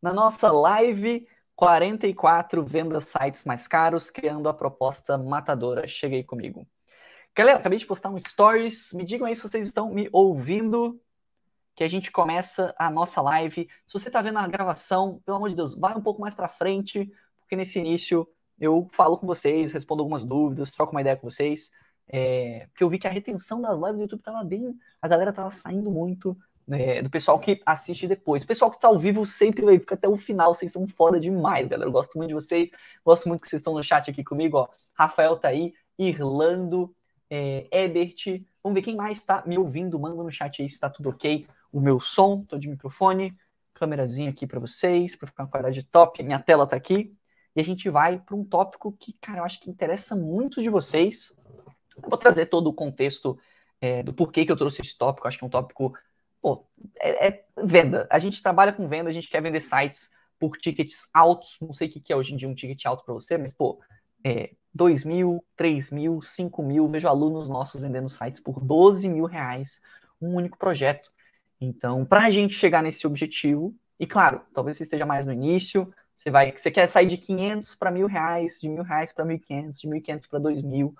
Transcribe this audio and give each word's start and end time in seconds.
na 0.00 0.12
nossa 0.12 0.52
live 0.52 1.26
44 1.56 2.64
Vendas 2.64 3.06
Sites 3.06 3.44
Mais 3.44 3.66
Caros, 3.66 4.08
criando 4.08 4.48
a 4.48 4.54
proposta 4.54 5.18
matadora. 5.18 5.88
Cheguei 5.88 6.22
comigo. 6.22 6.64
Galera, 7.34 7.58
acabei 7.58 7.78
de 7.78 7.86
postar 7.86 8.10
um 8.10 8.18
stories. 8.18 8.92
Me 8.92 9.04
digam 9.04 9.26
aí 9.26 9.34
se 9.34 9.42
vocês 9.42 9.66
estão 9.66 9.92
me 9.92 10.08
ouvindo, 10.12 11.00
que 11.74 11.82
a 11.82 11.88
gente 11.88 12.12
começa 12.12 12.72
a 12.78 12.88
nossa 12.88 13.20
live. 13.20 13.68
Se 13.84 13.98
você 13.98 14.08
está 14.08 14.22
vendo 14.22 14.38
a 14.38 14.46
gravação, 14.46 15.20
pelo 15.24 15.38
amor 15.38 15.48
de 15.48 15.56
Deus, 15.56 15.74
vai 15.74 15.96
um 15.96 16.02
pouco 16.02 16.20
mais 16.20 16.34
para 16.34 16.46
frente, 16.46 17.10
porque 17.40 17.56
nesse 17.56 17.80
início 17.80 18.28
eu 18.60 18.86
falo 18.92 19.18
com 19.18 19.26
vocês, 19.26 19.72
respondo 19.72 20.02
algumas 20.02 20.24
dúvidas, 20.24 20.70
troco 20.70 20.92
uma 20.92 21.00
ideia 21.00 21.16
com 21.16 21.28
vocês. 21.28 21.72
É, 22.06 22.68
porque 22.70 22.84
eu 22.84 22.88
vi 22.88 22.98
que 22.98 23.08
a 23.08 23.10
retenção 23.10 23.60
das 23.60 23.76
lives 23.76 23.96
do 23.96 24.02
YouTube 24.02 24.20
estava 24.20 24.44
bem. 24.44 24.78
A 25.02 25.08
galera 25.08 25.30
estava 25.30 25.50
saindo 25.50 25.90
muito 25.90 26.38
é, 26.70 27.02
do 27.02 27.10
pessoal 27.10 27.38
que 27.38 27.60
assiste 27.64 28.06
depois. 28.06 28.42
O 28.42 28.46
pessoal 28.46 28.70
que 28.70 28.76
está 28.76 28.88
ao 28.88 28.98
vivo 28.98 29.24
sempre 29.24 29.64
vai 29.64 29.78
ficar 29.78 29.94
até 29.94 30.08
o 30.08 30.16
final. 30.16 30.54
Vocês 30.54 30.72
são 30.72 30.86
foda 30.86 31.18
demais, 31.18 31.68
galera. 31.68 31.88
Eu 31.88 31.92
gosto 31.92 32.16
muito 32.16 32.28
de 32.28 32.34
vocês. 32.34 32.70
Gosto 33.04 33.28
muito 33.28 33.40
que 33.40 33.48
vocês 33.48 33.60
estão 33.60 33.74
no 33.74 33.82
chat 33.82 34.10
aqui 34.10 34.22
comigo. 34.22 34.58
Ó. 34.58 34.68
Rafael 34.92 35.36
tá 35.36 35.48
aí, 35.48 35.72
Irlando, 35.98 36.94
é, 37.30 37.66
Ebert. 37.70 38.44
Vamos 38.62 38.74
ver 38.74 38.82
quem 38.82 38.96
mais 38.96 39.18
está 39.18 39.42
me 39.46 39.56
ouvindo. 39.58 39.98
Manda 39.98 40.22
no 40.22 40.30
chat 40.30 40.60
aí 40.60 40.68
se 40.68 40.74
está 40.74 40.90
tudo 40.90 41.08
ok. 41.10 41.46
O 41.72 41.80
meu 41.80 42.00
som, 42.00 42.44
tô 42.44 42.58
de 42.58 42.68
microfone, 42.68 43.36
câmerazinha 43.74 44.30
aqui 44.30 44.46
para 44.46 44.60
vocês, 44.60 45.16
para 45.16 45.28
ficar 45.28 45.44
uma 45.44 45.50
qualidade 45.50 45.82
top. 45.84 46.22
Minha 46.22 46.38
tela 46.38 46.66
tá 46.66 46.76
aqui. 46.76 47.14
E 47.56 47.60
a 47.60 47.64
gente 47.64 47.88
vai 47.88 48.18
para 48.18 48.36
um 48.36 48.44
tópico 48.44 48.92
que, 48.92 49.12
cara, 49.14 49.40
eu 49.40 49.44
acho 49.44 49.60
que 49.60 49.70
interessa 49.70 50.14
muito 50.14 50.62
de 50.62 50.68
vocês. 50.68 51.32
Eu 51.96 52.08
vou 52.08 52.18
trazer 52.18 52.46
todo 52.46 52.68
o 52.68 52.72
contexto 52.72 53.38
é, 53.80 54.02
do 54.02 54.12
porquê 54.12 54.44
que 54.44 54.52
eu 54.52 54.56
trouxe 54.56 54.80
esse 54.80 54.96
tópico. 54.96 55.26
Eu 55.26 55.28
acho 55.28 55.38
que 55.38 55.44
é 55.44 55.46
um 55.46 55.50
tópico 55.50 55.94
pô, 56.40 56.64
é, 57.00 57.28
é, 57.28 57.44
venda. 57.62 58.06
A 58.10 58.18
gente 58.18 58.42
trabalha 58.42 58.72
com 58.72 58.88
venda, 58.88 59.08
a 59.10 59.12
gente 59.12 59.28
quer 59.28 59.42
vender 59.42 59.60
sites 59.60 60.10
por 60.38 60.56
tickets 60.56 61.08
altos. 61.12 61.56
Não 61.60 61.72
sei 61.72 61.88
o 61.88 61.90
que 61.90 62.12
é 62.12 62.16
hoje 62.16 62.34
em 62.34 62.36
dia 62.36 62.48
um 62.48 62.54
ticket 62.54 62.84
alto 62.86 63.04
para 63.04 63.14
você, 63.14 63.36
mas, 63.36 63.52
pô, 63.52 63.80
é, 64.24 64.50
2 64.74 65.04
mil, 65.04 65.44
3 65.56 65.90
mil, 65.90 66.22
5 66.22 66.62
mil. 66.62 66.88
Vejo 66.88 67.08
alunos 67.08 67.48
nossos 67.48 67.80
vendendo 67.80 68.08
sites 68.08 68.40
por 68.40 68.60
12 68.60 69.08
mil 69.08 69.24
reais, 69.24 69.80
um 70.20 70.34
único 70.34 70.58
projeto. 70.58 71.10
Então, 71.60 72.04
para 72.04 72.26
a 72.26 72.30
gente 72.30 72.54
chegar 72.54 72.82
nesse 72.82 73.06
objetivo, 73.06 73.74
e 73.98 74.06
claro, 74.06 74.40
talvez 74.54 74.76
você 74.76 74.84
esteja 74.84 75.04
mais 75.04 75.26
no 75.26 75.32
início, 75.32 75.92
você 76.14 76.30
vai, 76.30 76.52
você 76.56 76.70
quer 76.70 76.86
sair 76.86 77.06
de 77.06 77.16
500 77.16 77.74
para 77.74 77.90
mil 77.90 78.06
reais, 78.06 78.60
de 78.60 78.68
mil 78.68 78.82
reais 78.82 79.12
para 79.12 79.24
1.500, 79.24 79.80
de 79.80 79.88
1.500 79.88 80.28
para 80.28 80.40
2.000, 80.40 80.92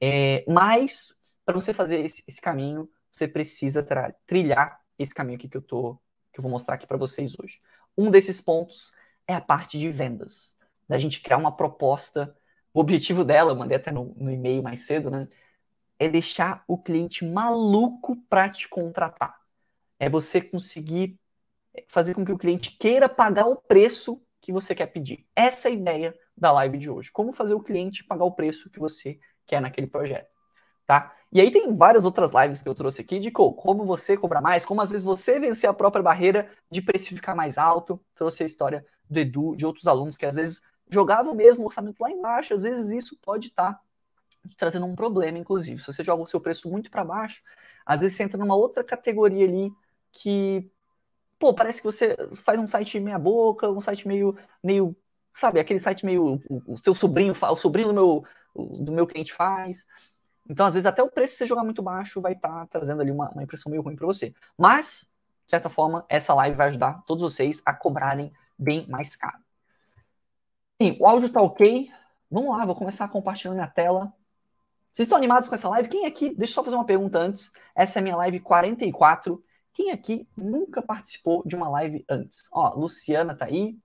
é, 0.00 0.44
mas 0.46 1.14
para 1.44 1.54
você 1.54 1.72
fazer 1.72 2.04
esse, 2.04 2.22
esse, 2.26 2.40
caminho, 2.40 2.88
você 3.10 3.26
precisa 3.28 3.86
trilhar 4.26 4.78
esse 4.98 5.14
caminho 5.14 5.36
aqui 5.36 5.48
que 5.48 5.56
eu 5.56 5.62
tô, 5.62 5.94
que 6.32 6.38
eu 6.38 6.42
vou 6.42 6.50
mostrar 6.50 6.74
aqui 6.74 6.86
para 6.86 6.96
vocês 6.96 7.38
hoje. 7.38 7.60
Um 7.96 8.10
desses 8.10 8.40
pontos 8.40 8.92
é 9.26 9.34
a 9.34 9.40
parte 9.40 9.78
de 9.78 9.90
vendas, 9.90 10.56
da 10.88 10.98
gente 10.98 11.20
criar 11.20 11.38
uma 11.38 11.54
proposta. 11.56 12.36
O 12.72 12.80
objetivo 12.80 13.24
dela, 13.24 13.52
eu 13.52 13.56
mandei 13.56 13.76
até 13.76 13.90
no, 13.90 14.14
no 14.16 14.30
e-mail 14.30 14.62
mais 14.62 14.82
cedo, 14.82 15.10
né? 15.10 15.28
É 15.98 16.08
deixar 16.08 16.62
o 16.68 16.76
cliente 16.76 17.24
maluco 17.24 18.16
para 18.28 18.50
te 18.50 18.68
contratar. 18.68 19.40
É 19.98 20.08
você 20.08 20.40
conseguir 20.40 21.18
fazer 21.88 22.14
com 22.14 22.24
que 22.24 22.32
o 22.32 22.38
cliente 22.38 22.76
queira 22.76 23.08
pagar 23.08 23.46
o 23.46 23.56
preço 23.56 24.22
que 24.40 24.52
você 24.52 24.74
quer 24.74 24.86
pedir. 24.86 25.26
Essa 25.34 25.68
é 25.68 25.72
a 25.72 25.74
ideia 25.74 26.14
da 26.36 26.52
live 26.52 26.76
de 26.78 26.90
hoje. 26.90 27.10
Como 27.10 27.32
fazer 27.32 27.54
o 27.54 27.62
cliente 27.62 28.04
pagar 28.04 28.24
o 28.24 28.32
preço 28.32 28.70
que 28.70 28.78
você 28.78 29.18
quer 29.46 29.60
naquele 29.60 29.86
projeto 29.86 30.36
tá? 30.86 31.14
E 31.32 31.40
aí 31.40 31.50
tem 31.50 31.74
várias 31.74 32.04
outras 32.04 32.32
lives 32.32 32.62
que 32.62 32.68
eu 32.68 32.74
trouxe 32.74 33.00
aqui 33.00 33.18
de 33.18 33.30
como 33.30 33.84
você 33.84 34.16
cobrar 34.16 34.40
mais, 34.40 34.64
como 34.64 34.80
às 34.80 34.90
vezes 34.90 35.04
você 35.04 35.38
vencer 35.38 35.68
a 35.68 35.74
própria 35.74 36.02
barreira 36.02 36.48
de 36.70 36.80
precificar 36.80 37.34
mais 37.34 37.58
alto. 37.58 38.00
Trouxe 38.14 38.42
a 38.42 38.46
história 38.46 38.86
do 39.08 39.18
Edu, 39.18 39.56
de 39.56 39.66
outros 39.66 39.86
alunos 39.86 40.16
que 40.16 40.26
às 40.26 40.34
vezes 40.34 40.62
jogavam 40.88 41.34
mesmo 41.34 41.64
o 41.64 41.66
orçamento 41.66 42.00
lá 42.00 42.10
embaixo, 42.10 42.54
às 42.54 42.62
vezes 42.62 42.90
isso 42.90 43.18
pode 43.20 43.48
estar 43.48 43.74
tá 43.74 43.80
trazendo 44.56 44.86
um 44.86 44.94
problema, 44.94 45.38
inclusive. 45.38 45.80
Se 45.80 45.86
você 45.86 46.04
joga 46.04 46.22
o 46.22 46.26
seu 46.26 46.40
preço 46.40 46.70
muito 46.70 46.90
para 46.90 47.04
baixo, 47.04 47.42
às 47.84 48.00
vezes 48.00 48.16
você 48.16 48.22
entra 48.22 48.38
numa 48.38 48.54
outra 48.54 48.84
categoria 48.84 49.44
ali 49.46 49.72
que, 50.12 50.70
pô, 51.38 51.52
parece 51.54 51.80
que 51.80 51.86
você 51.86 52.16
faz 52.44 52.58
um 52.58 52.66
site 52.66 53.00
meia 53.00 53.18
boca, 53.18 53.68
um 53.68 53.80
site 53.80 54.06
meio, 54.06 54.36
meio 54.62 54.96
sabe, 55.34 55.60
aquele 55.60 55.78
site 55.80 56.06
meio, 56.06 56.40
o, 56.48 56.74
o 56.74 56.76
seu 56.78 56.94
sobrinho, 56.94 57.34
o 57.34 57.56
sobrinho 57.56 57.88
do 57.88 57.94
meu, 57.94 58.24
do 58.54 58.92
meu 58.92 59.06
cliente 59.06 59.32
faz. 59.32 59.86
Então, 60.48 60.66
às 60.66 60.74
vezes, 60.74 60.86
até 60.86 61.02
o 61.02 61.10
preço 61.10 61.32
que 61.34 61.38
você 61.38 61.46
jogar 61.46 61.64
muito 61.64 61.82
baixo 61.82 62.20
vai 62.20 62.32
estar 62.32 62.48
tá 62.48 62.66
trazendo 62.66 63.02
ali 63.02 63.10
uma, 63.10 63.30
uma 63.30 63.42
impressão 63.42 63.70
meio 63.70 63.82
ruim 63.82 63.96
para 63.96 64.06
você. 64.06 64.34
Mas, 64.56 65.10
de 65.44 65.50
certa 65.50 65.68
forma, 65.68 66.04
essa 66.08 66.34
live 66.34 66.56
vai 66.56 66.68
ajudar 66.68 67.02
todos 67.04 67.22
vocês 67.22 67.62
a 67.64 67.74
cobrarem 67.74 68.32
bem 68.58 68.86
mais 68.88 69.16
caro. 69.16 69.38
Sim, 70.80 70.96
o 71.00 71.06
áudio 71.06 71.26
está 71.26 71.40
ok. 71.40 71.90
Vamos 72.30 72.56
lá, 72.56 72.64
vou 72.64 72.74
começar 72.74 73.08
compartilhando 73.08 73.54
minha 73.54 73.66
tela. 73.66 74.12
Vocês 74.92 75.06
estão 75.06 75.18
animados 75.18 75.48
com 75.48 75.54
essa 75.54 75.68
live? 75.68 75.88
Quem 75.88 76.06
aqui, 76.06 76.34
deixa 76.34 76.52
eu 76.52 76.54
só 76.54 76.64
fazer 76.64 76.76
uma 76.76 76.86
pergunta 76.86 77.18
antes. 77.18 77.50
Essa 77.74 77.98
é 77.98 78.00
a 78.00 78.02
minha 78.02 78.16
live 78.16 78.40
44. 78.40 79.42
Quem 79.72 79.90
aqui 79.90 80.26
nunca 80.36 80.80
participou 80.80 81.42
de 81.46 81.54
uma 81.54 81.68
live 81.68 82.04
antes? 82.08 82.48
Ó, 82.50 82.74
Luciana 82.74 83.34
tá 83.34 83.44
aí. 83.44 83.78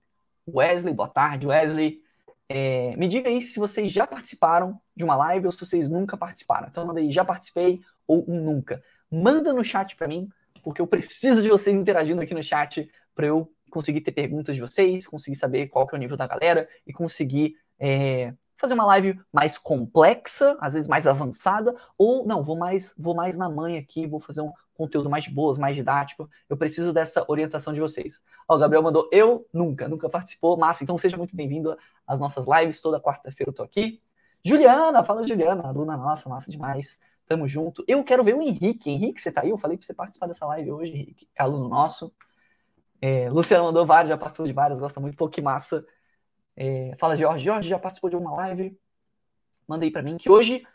Wesley, 0.47 0.93
boa 0.93 1.09
tarde, 1.09 1.47
Wesley. 1.47 2.01
É, 2.47 2.95
me 2.97 3.07
diga 3.07 3.29
aí 3.29 3.41
se 3.41 3.59
vocês 3.59 3.91
já 3.91 4.07
participaram 4.07 4.79
de 5.01 5.05
uma 5.05 5.15
live 5.15 5.47
ou 5.47 5.51
se 5.51 5.59
vocês 5.59 5.89
nunca 5.89 6.15
participaram. 6.15 6.67
Então 6.69 6.85
manda 6.85 6.99
aí, 6.99 7.11
já 7.11 7.25
participei 7.25 7.81
ou 8.07 8.23
nunca. 8.27 8.81
Manda 9.09 9.53
no 9.53 9.63
chat 9.63 9.95
para 9.95 10.07
mim, 10.07 10.29
porque 10.63 10.81
eu 10.81 10.87
preciso 10.87 11.41
de 11.41 11.49
vocês 11.49 11.75
interagindo 11.75 12.21
aqui 12.21 12.33
no 12.33 12.43
chat 12.43 12.89
para 13.13 13.27
eu 13.27 13.51
conseguir 13.69 14.01
ter 14.01 14.11
perguntas 14.11 14.55
de 14.55 14.61
vocês, 14.61 15.07
conseguir 15.07 15.37
saber 15.37 15.67
qual 15.67 15.87
que 15.87 15.95
é 15.95 15.97
o 15.97 15.99
nível 15.99 16.17
da 16.17 16.27
galera 16.27 16.67
e 16.85 16.93
conseguir 16.93 17.55
é, 17.79 18.33
fazer 18.57 18.75
uma 18.75 18.85
live 18.85 19.19
mais 19.33 19.57
complexa, 19.57 20.55
às 20.61 20.73
vezes 20.73 20.87
mais 20.87 21.07
avançada, 21.07 21.75
ou 21.97 22.25
não, 22.27 22.43
vou 22.43 22.55
mais, 22.55 22.93
vou 22.97 23.15
mais 23.15 23.35
na 23.35 23.49
manha 23.49 23.79
aqui, 23.79 24.05
vou 24.05 24.19
fazer 24.19 24.41
um 24.41 24.51
conteúdo 24.75 25.09
mais 25.09 25.23
de 25.23 25.31
boas, 25.31 25.57
mais 25.57 25.75
didático. 25.75 26.29
Eu 26.47 26.55
preciso 26.55 26.93
dessa 26.93 27.25
orientação 27.27 27.73
de 27.73 27.79
vocês. 27.79 28.21
Ó, 28.47 28.55
o 28.55 28.59
Gabriel 28.59 28.83
mandou, 28.83 29.09
eu 29.11 29.47
nunca, 29.51 29.87
nunca 29.87 30.07
participou, 30.09 30.57
massa, 30.57 30.83
então 30.83 30.97
seja 30.97 31.17
muito 31.17 31.35
bem-vindo 31.35 31.75
às 32.05 32.19
nossas 32.19 32.45
lives, 32.45 32.79
toda 32.81 32.99
quarta-feira 32.99 33.49
eu 33.49 33.53
tô 33.53 33.63
aqui. 33.63 33.99
Juliana, 34.43 35.03
fala 35.03 35.23
Juliana, 35.23 35.67
aluna 35.67 35.95
nossa, 35.95 36.27
massa 36.27 36.49
demais. 36.51 36.99
Tamo 37.27 37.47
junto. 37.47 37.83
Eu 37.87 38.03
quero 38.03 38.23
ver 38.23 38.35
o 38.35 38.41
Henrique. 38.41 38.89
Henrique, 38.89 39.21
você 39.21 39.31
tá 39.31 39.41
aí? 39.41 39.49
Eu 39.49 39.57
falei 39.57 39.77
pra 39.77 39.85
você 39.85 39.93
participar 39.93 40.27
dessa 40.27 40.45
live 40.47 40.71
hoje, 40.71 40.93
Henrique. 40.93 41.29
É 41.35 41.43
aluno 41.43 41.69
nosso. 41.69 42.13
É, 42.99 43.29
Luciano 43.29 43.65
mandou 43.65 43.85
vários, 43.85 44.09
já 44.09 44.17
participou 44.17 44.45
de 44.45 44.53
várias, 44.53 44.79
gosta 44.79 44.99
muito. 44.99 45.15
Pô, 45.15 45.29
que 45.29 45.41
massa. 45.41 45.85
É, 46.55 46.95
fala, 46.99 47.15
Jorge. 47.15 47.45
Jorge 47.45 47.69
já 47.69 47.79
participou 47.79 48.09
de 48.09 48.15
uma 48.17 48.31
live? 48.33 48.77
Manda 49.67 49.85
aí 49.85 49.91
para 49.91 50.01
mim, 50.01 50.17
que 50.17 50.29
hoje 50.29 50.65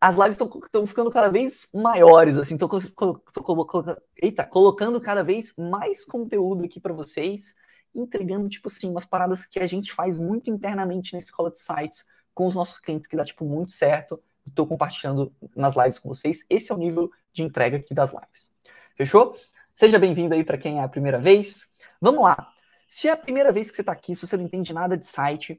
as 0.00 0.14
lives 0.14 0.38
estão 0.38 0.86
ficando 0.86 1.10
cada 1.10 1.28
vez 1.28 1.68
maiores, 1.74 2.36
assim, 2.38 2.56
tô, 2.56 2.68
tô, 2.68 2.80
tô, 3.18 3.84
eita, 4.22 4.44
colocando 4.44 5.00
cada 5.00 5.24
vez 5.24 5.54
mais 5.56 6.04
conteúdo 6.04 6.64
aqui 6.64 6.78
para 6.78 6.92
vocês, 6.92 7.54
entregando, 7.94 8.48
tipo 8.48 8.68
assim, 8.68 8.90
umas 8.90 9.06
paradas 9.06 9.46
que 9.46 9.58
a 9.58 9.66
gente 9.66 9.92
faz 9.92 10.20
muito 10.20 10.50
internamente 10.50 11.14
na 11.14 11.18
escola 11.18 11.50
de 11.50 11.58
sites 11.58 12.04
com 12.36 12.46
os 12.46 12.54
nossos 12.54 12.78
clientes, 12.78 13.06
que 13.08 13.16
dá, 13.16 13.24
tipo, 13.24 13.46
muito 13.46 13.72
certo. 13.72 14.22
Estou 14.46 14.66
compartilhando 14.66 15.32
nas 15.56 15.74
lives 15.74 15.98
com 15.98 16.10
vocês. 16.10 16.44
Esse 16.50 16.70
é 16.70 16.74
o 16.74 16.78
nível 16.78 17.10
de 17.32 17.42
entrega 17.42 17.78
aqui 17.78 17.94
das 17.94 18.12
lives. 18.12 18.52
Fechou? 18.94 19.34
Seja 19.74 19.98
bem-vindo 19.98 20.34
aí 20.34 20.44
para 20.44 20.58
quem 20.58 20.78
é 20.78 20.82
a 20.82 20.88
primeira 20.88 21.18
vez. 21.18 21.72
Vamos 21.98 22.22
lá. 22.22 22.52
Se 22.86 23.08
é 23.08 23.12
a 23.12 23.16
primeira 23.16 23.50
vez 23.50 23.70
que 23.70 23.76
você 23.76 23.82
está 23.82 23.92
aqui, 23.92 24.14
se 24.14 24.26
você 24.26 24.36
não 24.36 24.44
entende 24.44 24.70
nada 24.74 24.98
de 24.98 25.06
site, 25.06 25.58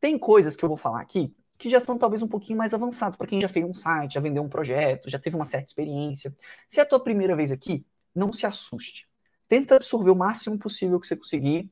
tem 0.00 0.18
coisas 0.18 0.56
que 0.56 0.64
eu 0.64 0.68
vou 0.68 0.78
falar 0.78 1.02
aqui 1.02 1.36
que 1.58 1.70
já 1.70 1.78
são 1.78 1.96
talvez 1.96 2.22
um 2.22 2.28
pouquinho 2.28 2.58
mais 2.58 2.74
avançadas 2.74 3.16
para 3.16 3.26
quem 3.26 3.40
já 3.40 3.48
fez 3.48 3.64
um 3.64 3.74
site, 3.74 4.14
já 4.14 4.20
vendeu 4.20 4.42
um 4.42 4.48
projeto, 4.48 5.08
já 5.08 5.18
teve 5.18 5.36
uma 5.36 5.44
certa 5.44 5.66
experiência. 5.68 6.34
Se 6.68 6.80
é 6.80 6.82
a 6.82 6.86
tua 6.86 7.00
primeira 7.00 7.36
vez 7.36 7.52
aqui, 7.52 7.86
não 8.14 8.32
se 8.32 8.46
assuste. 8.46 9.08
Tenta 9.48 9.76
absorver 9.76 10.10
o 10.10 10.16
máximo 10.16 10.58
possível 10.58 10.98
que 10.98 11.06
você 11.06 11.16
conseguir 11.16 11.70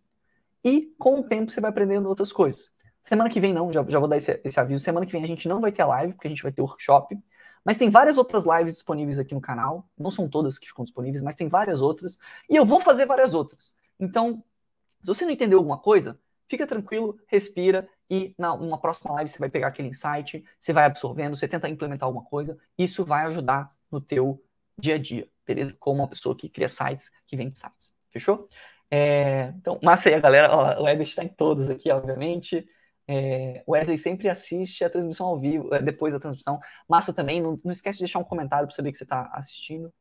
e 0.62 0.94
com 0.98 1.20
o 1.20 1.22
tempo 1.25 1.50
você 1.50 1.60
vai 1.60 1.70
aprendendo 1.70 2.08
outras 2.08 2.32
coisas. 2.32 2.70
Semana 3.02 3.28
que 3.28 3.40
vem 3.40 3.52
não, 3.52 3.72
já, 3.72 3.84
já 3.87 3.99
vou 3.99 4.08
dar 4.08 4.16
esse, 4.16 4.40
esse 4.44 4.60
aviso. 4.60 4.82
Semana 4.82 5.04
que 5.04 5.12
vem 5.12 5.22
a 5.22 5.26
gente 5.26 5.49
não 5.49 5.60
vai 5.60 5.72
ter 5.72 5.84
live, 5.84 6.12
porque 6.14 6.28
a 6.28 6.31
gente 6.31 6.43
vai 6.43 6.52
ter 6.52 6.62
workshop. 6.62 7.19
Mas 7.64 7.78
tem 7.78 7.90
várias 7.90 8.19
outras 8.19 8.44
lives 8.44 8.75
disponíveis 8.75 9.19
aqui 9.19 9.34
no 9.34 9.40
canal. 9.40 9.88
Não 9.99 10.10
são 10.10 10.28
todas 10.28 10.58
que 10.58 10.66
ficam 10.66 10.84
disponíveis, 10.84 11.22
mas 11.22 11.34
tem 11.34 11.49
várias 11.49 11.81
outras. 11.81 12.19
E 12.49 12.56
eu 12.56 12.64
vou 12.64 12.81
fazer 12.81 13.06
várias 13.06 13.34
outras. 13.34 13.75
Então, 13.99 14.43
se 15.00 15.06
você 15.06 15.25
não 15.25 15.32
entendeu 15.32 15.58
alguma 15.58 15.78
coisa, 15.78 16.19
fica 16.49 16.66
tranquilo, 16.66 17.19
respira 17.26 17.88
e 18.10 18.34
na 18.38 18.52
uma 18.52 18.78
próxima 18.78 19.12
live 19.14 19.31
você 19.31 19.38
vai 19.38 19.48
pegar 19.48 19.69
aquele 19.69 19.88
insight, 19.88 20.44
você 20.60 20.72
vai 20.72 20.84
absorvendo, 20.84 21.37
você 21.37 21.48
tenta 21.48 21.69
implementar 21.69 22.06
alguma 22.06 22.25
coisa, 22.25 22.58
isso 22.76 23.05
vai 23.05 23.25
ajudar 23.26 23.75
no 23.90 24.00
teu 24.00 24.43
dia 24.78 24.96
a 24.96 24.98
dia, 24.98 25.28
beleza? 25.46 25.75
Como 25.78 26.02
uma 26.02 26.08
pessoa 26.08 26.37
que 26.37 26.48
cria 26.48 26.69
sites, 26.69 27.10
que 27.26 27.37
vende 27.37 27.58
sites, 27.58 27.94
fechou? 28.10 28.48
É, 28.90 29.55
então, 29.56 29.81
massa 29.82 30.10
aí 30.10 30.20
galera, 30.20 30.55
ó, 30.55 30.82
o 30.82 30.88
Ebert 30.88 31.08
está 31.08 31.25
em 31.25 31.28
todos 31.28 31.70
aqui, 31.70 31.90
obviamente. 31.90 32.69
É, 33.06 33.62
Wesley 33.69 33.99
sempre 33.99 34.28
assiste 34.28 34.84
a 34.84 34.90
transmissão 34.90 35.26
ao 35.26 35.38
vivo, 35.38 35.75
é, 35.75 35.82
depois 35.82 36.12
da 36.12 36.20
transmissão. 36.20 36.60
Massa 36.88 37.12
também, 37.12 37.40
não, 37.40 37.56
não 37.64 37.72
esquece 37.72 37.99
de 37.99 38.04
deixar 38.04 38.19
um 38.19 38.25
comentário 38.25 38.66
para 38.66 38.75
saber 38.75 38.93
que 38.93 38.99
você 38.99 39.04
está 39.04 39.31
assistindo. 39.32 39.93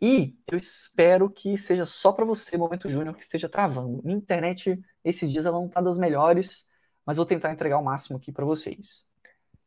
E 0.00 0.34
eu 0.46 0.56
espero 0.56 1.28
que 1.28 1.56
seja 1.56 1.84
só 1.84 2.10
para 2.12 2.24
você, 2.24 2.56
Momento 2.56 2.88
Júnior, 2.88 3.14
que 3.14 3.22
esteja 3.22 3.48
travando. 3.48 4.00
Minha 4.02 4.16
internet, 4.16 4.80
esses 5.04 5.30
dias, 5.30 5.44
ela 5.44 5.58
não 5.58 5.66
está 5.66 5.80
das 5.80 5.98
melhores, 5.98 6.66
mas 7.04 7.18
vou 7.18 7.26
tentar 7.26 7.52
entregar 7.52 7.78
o 7.78 7.84
máximo 7.84 8.16
aqui 8.16 8.32
para 8.32 8.44
vocês. 8.44 9.04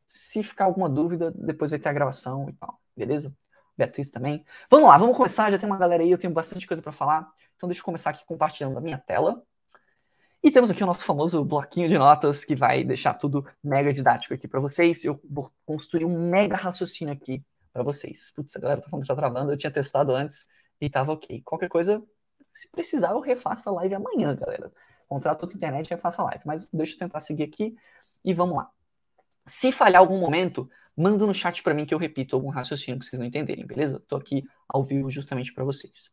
Se 0.08 0.42
ficar 0.42 0.66
alguma 0.66 0.90
dúvida, 0.90 1.32
depois 1.32 1.72
vai 1.72 1.80
ter 1.80 1.90
a 1.90 1.94
gravação 1.94 2.50
e 2.50 2.54
tal, 2.54 2.80
beleza? 2.96 3.36
Beatriz 3.78 4.10
também. 4.10 4.46
Vamos 4.70 4.88
lá, 4.88 4.98
vamos 4.98 5.16
começar. 5.18 5.52
Já 5.52 5.58
tem 5.58 5.68
uma 5.68 5.78
galera 5.78 6.04
aí, 6.04 6.12
eu 6.12 6.18
tenho 6.18 6.34
bastante 6.34 6.68
coisa 6.68 6.82
para 6.82 6.92
falar. 6.92 7.32
Então 7.56 7.68
deixa 7.68 7.82
eu 7.82 7.86
começar 7.86 8.12
aqui 8.12 8.26
compartilhando 8.26 8.78
a 8.78 8.82
minha 8.82 8.98
tela. 8.98 9.44
E 10.44 10.52
temos 10.52 10.70
aqui 10.70 10.84
o 10.84 10.86
nosso 10.86 11.06
famoso 11.06 11.42
bloquinho 11.46 11.88
de 11.88 11.98
notas 11.98 12.44
que 12.44 12.54
vai 12.54 12.84
deixar 12.84 13.14
tudo 13.14 13.48
mega 13.64 13.94
didático 13.94 14.34
aqui 14.34 14.46
para 14.46 14.60
vocês. 14.60 15.06
Eu 15.06 15.18
vou 15.24 15.50
construir 15.66 16.04
um 16.04 16.30
mega 16.30 16.58
raciocínio 16.58 17.14
aqui 17.14 17.42
para 17.72 17.82
vocês. 17.82 18.34
Putz, 18.36 18.54
a 18.58 18.60
galera 18.60 18.82
tá 18.82 18.90
falando 18.90 19.04
que 19.04 19.08
tá 19.08 19.16
travando, 19.16 19.54
eu 19.54 19.58
tinha 19.58 19.72
testado 19.72 20.14
antes 20.14 20.46
e 20.82 20.90
tava 20.90 21.14
ok. 21.14 21.42
Qualquer 21.46 21.70
coisa, 21.70 22.04
se 22.52 22.70
precisar, 22.70 23.12
eu 23.12 23.22
refaço 23.22 23.70
a 23.70 23.72
live 23.72 23.96
amanhã, 23.96 24.36
galera. 24.36 24.70
Contrato 25.08 25.44
outra 25.44 25.56
internet 25.56 25.88
e 25.88 25.92
refaço 25.92 26.22
a 26.22 26.26
live. 26.26 26.42
Mas 26.46 26.68
deixa 26.74 26.96
eu 26.96 27.00
tentar 27.00 27.22
seguir 27.22 27.44
aqui 27.44 27.74
e 28.26 28.34
vamos 28.34 28.58
lá. 28.58 28.70
Se 29.46 29.72
falhar 29.72 30.02
algum 30.02 30.20
momento, 30.20 30.70
manda 30.94 31.26
no 31.26 31.34
chat 31.34 31.64
para 31.64 31.74
mim 31.74 31.86
que 31.86 31.94
eu 31.94 31.98
repito 31.98 32.36
algum 32.36 32.50
raciocínio 32.50 33.00
que 33.00 33.06
vocês 33.06 33.18
não 33.18 33.26
entenderem, 33.26 33.66
beleza? 33.66 33.98
Tô 34.10 34.18
aqui 34.18 34.44
ao 34.68 34.84
vivo 34.84 35.10
justamente 35.10 35.54
para 35.54 35.64
vocês. 35.64 36.12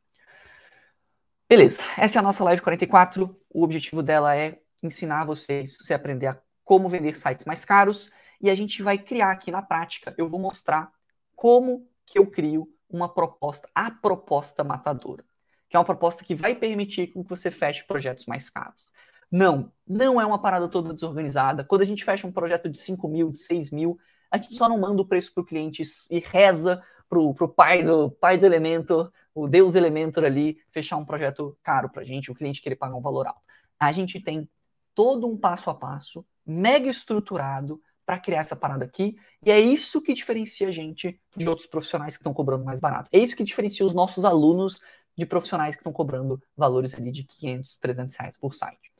Beleza, 1.51 1.83
essa 1.99 2.17
é 2.17 2.21
a 2.21 2.23
nossa 2.23 2.45
live 2.45 2.63
44. 2.63 3.37
O 3.53 3.65
objetivo 3.65 4.05
dela 4.05 4.37
é 4.37 4.61
ensinar 4.81 5.25
vocês, 5.25 5.77
você 5.81 5.93
aprender 5.93 6.29
a 6.29 6.41
como 6.63 6.89
vender 6.89 7.17
sites 7.17 7.45
mais 7.45 7.65
caros. 7.65 8.09
E 8.41 8.49
a 8.49 8.55
gente 8.55 8.85
vai 8.85 8.97
criar 8.97 9.33
aqui 9.33 9.51
na 9.51 9.61
prática, 9.61 10.15
eu 10.17 10.29
vou 10.29 10.39
mostrar 10.39 10.93
como 11.35 11.89
que 12.07 12.21
eu 12.21 12.27
crio 12.29 12.69
uma 12.89 13.13
proposta, 13.13 13.69
a 13.75 13.91
proposta 13.91 14.63
matadora. 14.63 15.25
Que 15.69 15.75
é 15.77 15.81
uma 15.81 15.85
proposta 15.85 16.25
que 16.25 16.37
vai 16.37 16.55
permitir 16.55 17.09
que 17.09 17.21
você 17.25 17.51
feche 17.51 17.83
projetos 17.83 18.27
mais 18.27 18.49
caros. 18.49 18.87
Não, 19.29 19.73
não 19.85 20.21
é 20.21 20.25
uma 20.25 20.41
parada 20.41 20.69
toda 20.69 20.95
desorganizada. 20.95 21.65
Quando 21.65 21.83
a 21.83 21.85
gente 21.87 22.05
fecha 22.05 22.29
um 22.29 22.33
projeto 22.33 22.69
de 22.69 22.79
5 22.79 23.09
mil, 23.09 23.33
de 23.33 23.39
6 23.39 23.73
mil, 23.73 23.99
a 24.31 24.37
gente 24.37 24.55
só 24.55 24.69
não 24.69 24.79
manda 24.79 25.03
o 25.03 25.05
preço 25.05 25.35
para 25.35 25.43
o 25.43 25.47
cliente 25.47 25.83
e 26.13 26.21
reza 26.21 26.81
para 27.09 27.19
o 27.19 27.49
pai 27.49 27.83
do, 27.83 28.09
pai 28.09 28.39
do 28.39 28.47
Elementor 28.47 29.11
o 29.35 29.47
Deus 29.49 29.75
Elementor 29.75 30.25
ali 30.25 30.59
fechar 30.71 30.97
um 30.97 31.05
projeto 31.05 31.57
caro 31.63 31.89
para 31.89 32.03
a 32.03 32.05
gente, 32.05 32.31
o 32.31 32.35
cliente 32.35 32.63
querer 32.63 32.77
pagar 32.77 32.97
um 32.97 33.01
valor 33.01 33.27
alto. 33.27 33.41
A 33.79 33.93
gente 33.93 34.21
tem 34.21 34.49
todo 34.95 35.27
um 35.27 35.37
passo 35.37 35.71
a 35.71 35.75
passo, 35.75 36.25
mega 36.45 36.89
estruturado, 36.89 37.81
para 38.11 38.19
criar 38.19 38.41
essa 38.41 38.57
parada 38.57 38.85
aqui, 38.85 39.17
e 39.47 39.53
é 39.53 39.61
isso 39.61 40.03
que 40.03 40.13
diferencia 40.13 40.67
a 40.67 40.71
gente 40.73 41.21
de 41.37 41.49
outros 41.49 41.69
profissionais 41.69 42.17
que 42.17 42.21
estão 42.21 42.35
cobrando 42.35 42.65
mais 42.65 42.81
barato. 42.81 43.09
É 43.13 43.19
isso 43.21 43.37
que 43.37 43.45
diferencia 43.45 43.87
os 43.87 43.95
nossos 43.95 44.25
alunos 44.25 44.81
de 45.17 45.25
profissionais 45.25 45.77
que 45.77 45.81
estão 45.81 45.93
cobrando 45.93 46.43
valores 46.57 46.93
ali 46.93 47.13
de 47.13 47.23
500, 47.23 47.79
300 47.79 48.17
reais 48.17 48.37
por 48.37 48.53
site. 48.53 48.91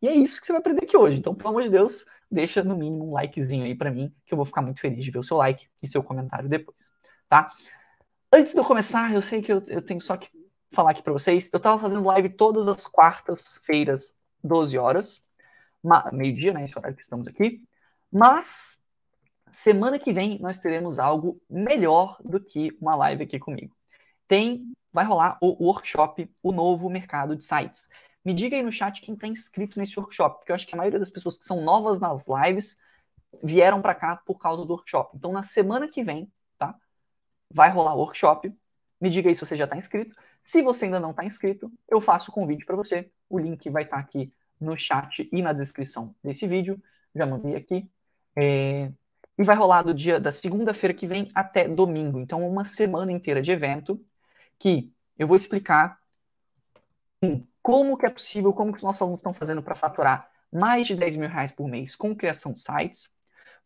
E 0.00 0.06
é 0.06 0.14
isso 0.14 0.40
que 0.40 0.46
você 0.46 0.52
vai 0.52 0.60
aprender 0.60 0.84
aqui 0.84 0.96
hoje. 0.96 1.18
Então, 1.18 1.34
pelo 1.34 1.48
amor 1.48 1.62
de 1.62 1.68
Deus, 1.68 2.04
deixa 2.30 2.62
no 2.62 2.76
mínimo 2.76 3.10
um 3.10 3.12
likezinho 3.12 3.64
aí 3.64 3.74
para 3.74 3.90
mim, 3.90 4.14
que 4.24 4.32
eu 4.32 4.36
vou 4.36 4.46
ficar 4.46 4.62
muito 4.62 4.80
feliz 4.80 5.04
de 5.04 5.10
ver 5.10 5.18
o 5.18 5.22
seu 5.24 5.36
like 5.36 5.66
e 5.82 5.88
seu 5.88 6.00
comentário 6.00 6.48
depois, 6.48 6.92
tá? 7.28 7.50
Antes 8.32 8.52
de 8.52 8.60
eu 8.60 8.64
começar, 8.64 9.12
eu 9.12 9.20
sei 9.20 9.42
que 9.42 9.52
eu, 9.52 9.60
eu 9.66 9.82
tenho 9.82 10.00
só 10.00 10.16
que 10.16 10.28
falar 10.70 10.92
aqui 10.92 11.02
para 11.02 11.12
vocês. 11.12 11.50
Eu 11.52 11.56
estava 11.56 11.80
fazendo 11.80 12.04
live 12.06 12.28
todas 12.28 12.68
as 12.68 12.86
quartas-feiras, 12.86 14.16
12 14.44 14.78
horas, 14.78 15.24
meio-dia, 16.12 16.52
né? 16.52 16.64
Esse 16.64 16.78
horário 16.78 16.96
que 16.96 17.02
estamos 17.02 17.26
aqui. 17.26 17.60
Mas 18.10 18.80
semana 19.50 19.98
que 19.98 20.12
vem 20.12 20.38
nós 20.38 20.60
teremos 20.60 21.00
algo 21.00 21.40
melhor 21.50 22.18
do 22.24 22.38
que 22.38 22.70
uma 22.80 22.94
live 22.94 23.24
aqui 23.24 23.36
comigo. 23.36 23.74
Tem, 24.28 24.72
vai 24.92 25.04
rolar 25.04 25.36
o 25.40 25.64
workshop, 25.64 26.30
o 26.40 26.52
novo 26.52 26.88
mercado 26.88 27.34
de 27.34 27.44
sites. 27.44 27.88
Me 28.24 28.32
diga 28.32 28.56
aí 28.56 28.62
no 28.62 28.70
chat 28.70 29.00
quem 29.00 29.14
está 29.14 29.26
inscrito 29.26 29.76
nesse 29.76 29.98
workshop, 29.98 30.38
porque 30.38 30.52
eu 30.52 30.54
acho 30.54 30.68
que 30.68 30.74
a 30.74 30.78
maioria 30.78 31.00
das 31.00 31.10
pessoas 31.10 31.36
que 31.36 31.44
são 31.44 31.62
novas 31.62 31.98
nas 31.98 32.26
lives 32.28 32.78
vieram 33.42 33.82
para 33.82 33.94
cá 33.94 34.22
por 34.24 34.38
causa 34.38 34.64
do 34.64 34.72
workshop. 34.72 35.16
Então, 35.16 35.32
na 35.32 35.42
semana 35.42 35.88
que 35.88 36.04
vem, 36.04 36.30
vai 37.52 37.70
rolar 37.70 37.94
o 37.94 37.98
workshop. 37.98 38.54
Me 39.00 39.10
diga 39.10 39.28
aí 39.28 39.34
se 39.34 39.44
você 39.44 39.56
já 39.56 39.64
está 39.64 39.76
inscrito. 39.76 40.14
Se 40.40 40.62
você 40.62 40.86
ainda 40.86 41.00
não 41.00 41.10
está 41.10 41.24
inscrito, 41.24 41.70
eu 41.88 42.00
faço 42.00 42.30
o 42.30 42.34
convite 42.34 42.64
para 42.64 42.76
você. 42.76 43.10
O 43.28 43.38
link 43.38 43.68
vai 43.70 43.82
estar 43.82 43.96
tá 43.96 44.02
aqui 44.02 44.32
no 44.60 44.76
chat 44.78 45.28
e 45.32 45.42
na 45.42 45.52
descrição 45.52 46.14
desse 46.22 46.46
vídeo. 46.46 46.82
Já 47.14 47.26
mandei 47.26 47.56
aqui. 47.56 47.90
É... 48.36 48.90
E 49.38 49.42
vai 49.42 49.56
rolar 49.56 49.82
do 49.82 49.94
dia 49.94 50.20
da 50.20 50.30
segunda-feira 50.30 50.94
que 50.94 51.06
vem 51.06 51.30
até 51.34 51.66
domingo. 51.66 52.20
Então, 52.20 52.46
uma 52.46 52.64
semana 52.64 53.10
inteira 53.10 53.40
de 53.40 53.50
evento 53.50 54.04
que 54.58 54.92
eu 55.18 55.26
vou 55.26 55.36
explicar 55.36 55.98
como 57.62 57.96
que 57.96 58.06
é 58.06 58.10
possível, 58.10 58.52
como 58.52 58.72
que 58.72 58.78
os 58.78 58.82
nossos 58.82 59.00
alunos 59.02 59.20
estão 59.20 59.32
fazendo 59.32 59.62
para 59.62 59.74
faturar 59.74 60.30
mais 60.52 60.86
de 60.86 60.94
10 60.94 61.16
mil 61.16 61.28
reais 61.28 61.52
por 61.52 61.68
mês 61.68 61.94
com 61.94 62.14
criação 62.14 62.52
de 62.52 62.60
sites. 62.60 63.10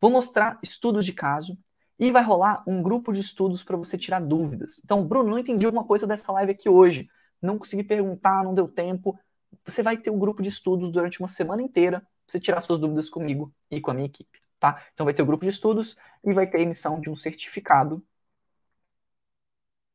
Vou 0.00 0.10
mostrar 0.10 0.58
estudos 0.62 1.04
de 1.04 1.12
caso, 1.12 1.56
e 1.98 2.10
vai 2.10 2.22
rolar 2.22 2.62
um 2.66 2.82
grupo 2.82 3.12
de 3.12 3.20
estudos 3.20 3.62
para 3.62 3.76
você 3.76 3.96
tirar 3.96 4.20
dúvidas. 4.20 4.80
Então, 4.84 5.06
Bruno, 5.06 5.30
não 5.30 5.38
entendi 5.38 5.64
alguma 5.66 5.84
coisa 5.84 6.06
dessa 6.06 6.32
live 6.32 6.52
aqui 6.52 6.68
hoje. 6.68 7.08
Não 7.40 7.58
consegui 7.58 7.84
perguntar, 7.84 8.42
não 8.42 8.54
deu 8.54 8.68
tempo. 8.68 9.18
Você 9.64 9.82
vai 9.82 9.96
ter 9.96 10.10
um 10.10 10.18
grupo 10.18 10.42
de 10.42 10.48
estudos 10.48 10.90
durante 10.90 11.20
uma 11.20 11.28
semana 11.28 11.62
inteira 11.62 12.00
para 12.00 12.08
você 12.26 12.40
tirar 12.40 12.60
suas 12.60 12.78
dúvidas 12.78 13.08
comigo 13.08 13.52
e 13.70 13.80
com 13.80 13.90
a 13.90 13.94
minha 13.94 14.06
equipe, 14.06 14.40
tá? 14.58 14.82
Então 14.92 15.04
vai 15.04 15.14
ter 15.14 15.22
o 15.22 15.24
um 15.24 15.28
grupo 15.28 15.44
de 15.44 15.50
estudos 15.50 15.96
e 16.24 16.32
vai 16.32 16.46
ter 16.46 16.58
a 16.58 16.60
emissão 16.62 17.00
de 17.00 17.10
um 17.10 17.16
certificado 17.16 18.04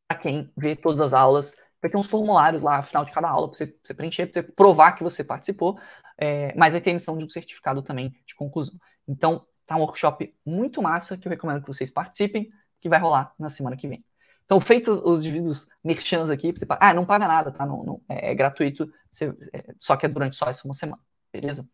para 0.07 0.17
quem 0.17 0.51
vê 0.57 0.75
todas 0.75 1.01
as 1.01 1.13
aulas. 1.13 1.55
Vai 1.81 1.89
ter 1.89 1.97
uns 1.97 2.07
formulários 2.09 2.61
lá, 2.61 2.77
no 2.77 2.83
final 2.83 3.05
de 3.05 3.11
cada 3.11 3.29
aula, 3.29 3.47
para 3.47 3.57
você, 3.57 3.75
você, 3.83 3.93
preencher, 3.93 4.27
para 4.27 4.41
você 4.41 4.43
provar 4.43 4.93
que 4.93 5.03
você 5.03 5.23
participou, 5.23 5.79
é, 6.17 6.53
mas 6.55 6.73
vai 6.73 6.81
ter 6.81 6.89
a 6.89 6.91
emissão 6.91 7.17
de 7.17 7.23
um 7.23 7.29
certificado 7.29 7.81
também 7.81 8.13
de 8.25 8.35
conclusão. 8.35 8.75
Então, 9.07 9.45
Tá 9.69 9.75
um 9.75 9.81
workshop 9.81 10.35
muito 10.43 10.81
massa 10.81 11.15
que 11.15 11.27
eu 11.27 11.29
recomendo 11.29 11.61
que 11.61 11.67
vocês 11.67 11.91
participem, 11.91 12.51
que 12.81 12.89
vai 12.89 12.99
rolar 12.99 13.35
na 13.37 13.49
semana 13.49 13.77
que 13.77 13.87
vem. 13.87 14.03
Então, 14.43 14.59
feitos 14.59 14.99
os 15.03 15.21
devidos 15.21 15.67
merchans 15.83 16.31
aqui, 16.31 16.51
você 16.51 16.65
ah, 16.67 16.91
não 16.91 17.05
paga 17.05 17.27
nada, 17.27 17.51
tá? 17.51 17.67
Não, 17.67 17.83
não 17.83 18.01
é, 18.09 18.31
é, 18.31 18.33
gratuito, 18.33 18.91
você, 19.11 19.25
é, 19.53 19.75
só 19.77 19.95
que 19.95 20.07
é 20.07 20.09
durante 20.09 20.35
só 20.35 20.47
essa 20.49 20.67
uma 20.67 20.73
semana, 20.73 20.99
beleza? 21.31 21.69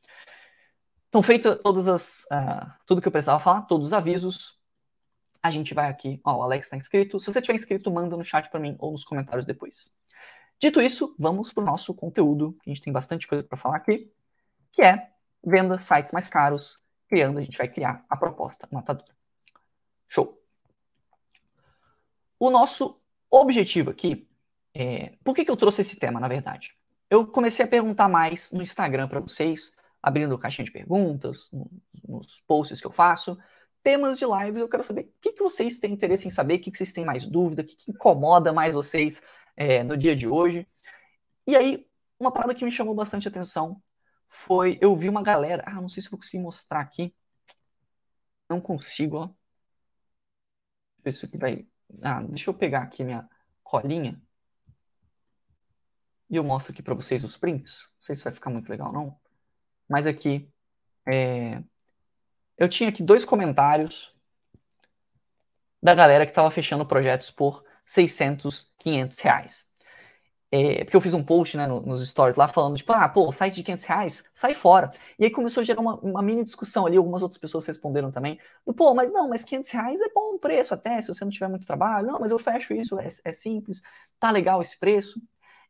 Então, 1.07 1.23
feita 1.23 1.55
todas 1.55 1.87
as, 1.87 2.25
uh, 2.25 2.69
tudo 2.85 3.01
que 3.01 3.07
eu 3.07 3.13
precisava 3.13 3.39
falar, 3.39 3.61
todos 3.61 3.87
os 3.87 3.93
avisos, 3.93 4.59
a 5.41 5.49
gente 5.49 5.73
vai 5.73 5.87
aqui, 5.87 6.19
ó, 6.25 6.39
o 6.39 6.41
Alex 6.41 6.65
está 6.65 6.75
inscrito. 6.75 7.17
Se 7.17 7.27
você 7.31 7.41
tiver 7.41 7.55
inscrito, 7.55 7.89
manda 7.89 8.17
no 8.17 8.25
chat 8.25 8.49
para 8.49 8.59
mim 8.59 8.75
ou 8.77 8.91
nos 8.91 9.05
comentários 9.05 9.45
depois. 9.45 9.89
Dito 10.59 10.81
isso, 10.81 11.15
vamos 11.17 11.53
para 11.53 11.63
o 11.63 11.65
nosso 11.65 11.93
conteúdo, 11.93 12.57
a 12.67 12.69
gente 12.69 12.81
tem 12.81 12.91
bastante 12.91 13.25
coisa 13.25 13.41
para 13.41 13.57
falar 13.57 13.77
aqui, 13.77 14.11
que 14.73 14.81
é 14.81 15.11
venda 15.41 15.79
sites 15.79 16.11
mais 16.11 16.27
caros, 16.27 16.83
criando, 17.07 17.39
a 17.39 17.41
gente 17.41 17.57
vai 17.57 17.67
criar 17.67 18.05
a 18.09 18.17
proposta 18.17 18.67
matadora. 18.71 19.13
Show. 20.07 20.39
O 22.39 22.49
nosso 22.49 22.99
objetivo 23.29 23.91
aqui, 23.91 24.27
é... 24.73 25.13
por 25.23 25.35
que, 25.35 25.45
que 25.45 25.51
eu 25.51 25.57
trouxe 25.57 25.81
esse 25.81 25.97
tema, 25.97 26.19
na 26.19 26.27
verdade? 26.27 26.75
Eu 27.09 27.25
comecei 27.27 27.63
a 27.63 27.67
perguntar 27.67 28.09
mais 28.09 28.51
no 28.51 28.61
Instagram 28.61 29.07
para 29.07 29.19
vocês, 29.19 29.73
abrindo 30.01 30.37
caixinha 30.37 30.65
de 30.65 30.71
perguntas, 30.71 31.49
nos 32.07 32.41
posts 32.41 32.81
que 32.81 32.87
eu 32.87 32.91
faço, 32.91 33.37
temas 33.83 34.17
de 34.17 34.25
lives, 34.25 34.59
eu 34.59 34.67
quero 34.67 34.83
saber 34.83 35.01
o 35.01 35.21
que, 35.21 35.31
que 35.31 35.43
vocês 35.43 35.77
têm 35.77 35.93
interesse 35.93 36.27
em 36.27 36.31
saber, 36.31 36.55
o 36.55 36.59
que, 36.59 36.71
que 36.71 36.77
vocês 36.77 36.91
têm 36.91 37.05
mais 37.05 37.27
dúvida, 37.27 37.61
o 37.61 37.65
que, 37.65 37.75
que 37.75 37.91
incomoda 37.91 38.51
mais 38.51 38.73
vocês 38.73 39.21
é, 39.55 39.83
no 39.83 39.95
dia 39.95 40.15
de 40.15 40.27
hoje. 40.27 40.67
E 41.45 41.55
aí, 41.55 41.87
uma 42.19 42.31
parada 42.31 42.55
que 42.55 42.65
me 42.65 42.71
chamou 42.71 42.95
bastante 42.95 43.27
atenção 43.27 43.81
foi. 44.29 44.77
Eu 44.81 44.95
vi 44.95 45.09
uma 45.09 45.23
galera. 45.23 45.63
Ah, 45.65 45.81
não 45.81 45.89
sei 45.89 46.01
se 46.01 46.07
eu 46.07 46.11
vou 46.11 46.19
conseguir 46.19 46.39
mostrar 46.39 46.79
aqui. 46.81 47.13
Não 48.49 48.61
consigo, 48.61 49.17
ó. 49.17 49.29
Isso 51.05 51.25
aqui 51.25 51.37
vai. 51.37 51.67
Ah, 52.01 52.21
deixa 52.21 52.49
eu 52.49 52.53
pegar 52.53 52.83
aqui 52.83 53.03
minha 53.03 53.27
colinha. 53.63 54.21
E 56.29 56.35
eu 56.35 56.43
mostro 56.43 56.73
aqui 56.73 56.81
para 56.81 56.93
vocês 56.93 57.23
os 57.23 57.37
prints. 57.37 57.89
Não 57.95 58.01
sei 58.01 58.15
se 58.15 58.23
vai 58.23 58.33
ficar 58.33 58.49
muito 58.49 58.69
legal, 58.69 58.91
não. 58.91 59.19
Mas 59.87 60.05
aqui. 60.07 60.49
É... 61.07 61.63
Eu 62.57 62.69
tinha 62.69 62.89
aqui 62.89 63.03
dois 63.03 63.25
comentários 63.25 64.15
da 65.81 65.93
galera 65.93 66.25
que 66.25 66.31
estava 66.31 66.49
fechando 66.49 66.85
projetos 66.85 67.29
por 67.29 67.63
600, 67.85 68.73
500 68.79 69.19
reais. 69.19 69.69
É, 70.57 70.85
porque 70.85 70.95
eu 70.95 71.01
fiz 71.01 71.13
um 71.13 71.21
post 71.21 71.57
né, 71.57 71.67
no, 71.67 71.81
nos 71.81 72.07
stories 72.07 72.37
lá 72.37 72.47
falando, 72.47 72.77
tipo, 72.77 72.93
ah, 72.93 73.09
pô, 73.09 73.29
site 73.29 73.55
de 73.55 73.63
500 73.63 73.85
reais, 73.85 74.31
sai 74.33 74.53
fora. 74.53 74.89
E 75.19 75.25
aí 75.25 75.29
começou 75.29 75.59
a 75.59 75.63
gerar 75.65 75.81
uma, 75.81 75.95
uma 75.99 76.21
mini 76.21 76.45
discussão 76.45 76.85
ali, 76.85 76.95
algumas 76.95 77.21
outras 77.21 77.37
pessoas 77.37 77.65
responderam 77.65 78.09
também, 78.09 78.39
pô, 78.77 78.93
mas 78.95 79.11
não, 79.11 79.27
mas 79.27 79.43
500 79.43 79.69
reais 79.71 79.99
é 79.99 80.09
bom 80.13 80.37
preço 80.37 80.73
até, 80.73 81.01
se 81.01 81.09
você 81.13 81.25
não 81.25 81.31
tiver 81.31 81.49
muito 81.49 81.67
trabalho. 81.67 82.07
Não, 82.07 82.19
mas 82.21 82.31
eu 82.31 82.39
fecho 82.39 82.73
isso, 82.73 82.97
é, 82.97 83.07
é 83.25 83.31
simples, 83.33 83.81
tá 84.17 84.31
legal 84.31 84.61
esse 84.61 84.79
preço. 84.79 85.21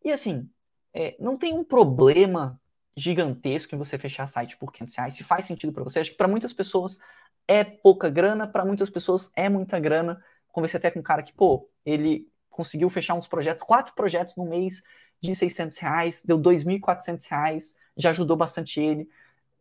E 0.04 0.12
assim, 0.12 0.48
é, 0.94 1.16
não 1.20 1.36
tem 1.36 1.54
um 1.54 1.64
problema 1.64 2.62
gigantesco 2.96 3.74
em 3.74 3.78
você 3.80 3.98
fechar 3.98 4.28
site 4.28 4.56
por 4.56 4.72
500 4.72 4.96
reais, 4.96 5.14
se 5.16 5.24
faz 5.24 5.46
sentido 5.46 5.74
para 5.74 5.84
você. 5.84 6.00
Acho 6.00 6.12
que 6.12 6.18
para 6.18 6.28
muitas 6.28 6.54
pessoas 6.54 7.00
é 7.48 7.64
pouca 7.64 8.08
grana, 8.10 8.48
para 8.48 8.64
muitas 8.64 8.90
pessoas 8.90 9.32
é 9.36 9.50
muita 9.50 9.80
grana. 9.80 10.24
Conversei 10.50 10.78
até 10.78 10.92
com 10.92 11.00
um 11.00 11.04
cara 11.04 11.24
que, 11.24 11.34
pô, 11.34 11.68
ele 11.84 12.30
conseguiu 12.56 12.90
fechar 12.90 13.16
uns 13.16 13.28
projetos, 13.28 13.64
quatro 13.64 13.94
projetos 13.94 14.38
no 14.38 14.46
mês 14.46 14.82
de 15.22 15.36
600 15.36 15.78
reais, 15.78 16.24
deu 16.24 16.40
2.400 16.40 17.28
reais, 17.30 17.76
já 17.98 18.12
ajudou 18.12 18.38
bastante 18.38 18.80
ele. 18.80 19.10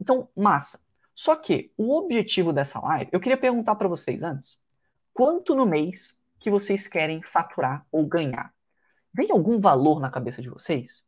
Então, 0.01 0.29
massa. 0.37 0.81
Só 1.13 1.35
que 1.35 1.73
o 1.77 1.93
objetivo 1.97 2.53
dessa 2.53 2.79
live, 2.79 3.11
eu 3.13 3.19
queria 3.19 3.37
perguntar 3.37 3.75
para 3.75 3.89
vocês 3.89 4.23
antes, 4.23 4.59
quanto 5.13 5.57
no 5.57 5.67
mês 5.67 6.17
que 6.39 6.51
vocês 6.51 6.87
querem 6.87 7.21
faturar 7.21 7.85
ou 7.91 8.07
ganhar? 8.07 8.55
Vem 9.13 9.31
algum 9.31 9.61
valor 9.61 10.01
na 10.01 10.11
cabeça 10.11 10.41
de 10.41 10.49
vocês? 10.49 11.05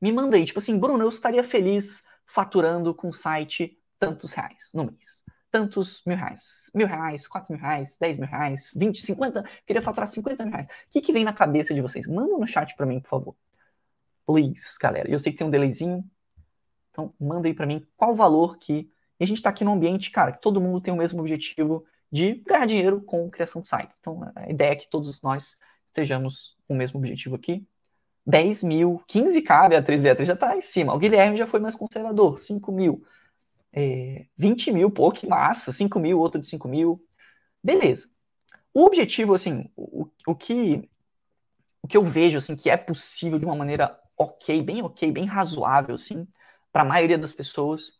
Me 0.00 0.12
manda 0.12 0.36
aí, 0.36 0.44
tipo 0.44 0.60
assim, 0.60 0.78
Bruno, 0.78 1.02
eu 1.02 1.08
estaria 1.08 1.42
feliz 1.42 2.04
faturando 2.24 2.94
com 2.94 3.08
o 3.08 3.12
site 3.12 3.76
tantos 3.98 4.32
reais 4.32 4.70
no 4.72 4.84
mês. 4.84 5.24
Tantos 5.50 6.02
mil 6.06 6.16
reais. 6.16 6.70
Mil 6.74 6.86
reais, 6.86 7.26
quatro 7.26 7.52
mil 7.52 7.60
reais, 7.60 7.96
dez 7.98 8.18
mil 8.18 8.28
reais, 8.28 8.72
vinte, 8.76 9.00
cinquenta. 9.00 9.42
Queria 9.66 9.82
faturar 9.82 10.06
cinquenta 10.06 10.44
mil 10.44 10.52
reais. 10.52 10.66
O 10.66 10.70
que, 10.90 11.00
que 11.00 11.12
vem 11.12 11.24
na 11.24 11.32
cabeça 11.32 11.74
de 11.74 11.80
vocês? 11.80 12.06
Manda 12.06 12.36
no 12.36 12.46
chat 12.46 12.74
para 12.76 12.86
mim, 12.86 13.00
por 13.00 13.08
favor. 13.08 13.36
Please, 14.26 14.76
galera. 14.80 15.10
Eu 15.10 15.18
sei 15.18 15.32
que 15.32 15.38
tem 15.38 15.46
um 15.46 15.50
delayzinho. 15.50 16.04
Então, 16.90 17.14
manda 17.18 17.48
aí 17.48 17.54
para 17.54 17.66
mim 17.66 17.86
qual 17.96 18.12
o 18.12 18.16
valor 18.16 18.58
que. 18.58 18.90
E 19.18 19.24
a 19.24 19.26
gente 19.26 19.38
está 19.38 19.50
aqui 19.50 19.64
num 19.64 19.72
ambiente, 19.72 20.10
cara, 20.10 20.32
que 20.32 20.40
todo 20.40 20.60
mundo 20.60 20.80
tem 20.80 20.92
o 20.92 20.96
mesmo 20.96 21.20
objetivo 21.20 21.84
de 22.10 22.34
ganhar 22.46 22.66
dinheiro 22.66 23.00
com 23.02 23.30
criação 23.30 23.60
de 23.62 23.68
site. 23.68 23.94
Então, 23.98 24.20
a 24.34 24.50
ideia 24.50 24.72
é 24.72 24.76
que 24.76 24.88
todos 24.88 25.20
nós 25.22 25.58
estejamos 25.86 26.56
com 26.66 26.74
o 26.74 26.76
mesmo 26.76 26.98
objetivo 26.98 27.36
aqui. 27.36 27.66
10 28.26 28.62
mil, 28.62 29.02
15k, 29.08 29.50
a 29.50 29.68
Beatriz, 29.70 30.02
Beatriz 30.02 30.28
já 30.28 30.34
está 30.34 30.54
em 30.56 30.60
cima. 30.60 30.94
O 30.94 30.98
Guilherme 30.98 31.36
já 31.36 31.46
foi 31.46 31.60
mais 31.60 31.74
conservador, 31.74 32.38
5 32.38 32.70
mil. 32.70 33.02
É, 33.80 34.26
20 34.36 34.72
mil, 34.72 34.90
pô, 34.90 35.12
que 35.12 35.24
massa, 35.24 35.70
5 35.70 36.00
mil, 36.00 36.18
outro 36.18 36.40
de 36.40 36.48
5 36.48 36.66
mil. 36.66 37.00
Beleza. 37.62 38.08
O 38.74 38.84
objetivo, 38.84 39.34
assim, 39.34 39.70
o, 39.76 40.08
o, 40.26 40.34
que, 40.34 40.90
o 41.80 41.86
que 41.86 41.96
eu 41.96 42.02
vejo, 42.02 42.38
assim, 42.38 42.56
que 42.56 42.68
é 42.68 42.76
possível 42.76 43.38
de 43.38 43.46
uma 43.46 43.54
maneira 43.54 43.96
ok, 44.16 44.60
bem 44.62 44.82
ok, 44.82 45.12
bem 45.12 45.26
razoável, 45.26 45.94
assim, 45.94 46.26
para 46.72 46.82
a 46.82 46.84
maioria 46.84 47.16
das 47.16 47.32
pessoas, 47.32 47.92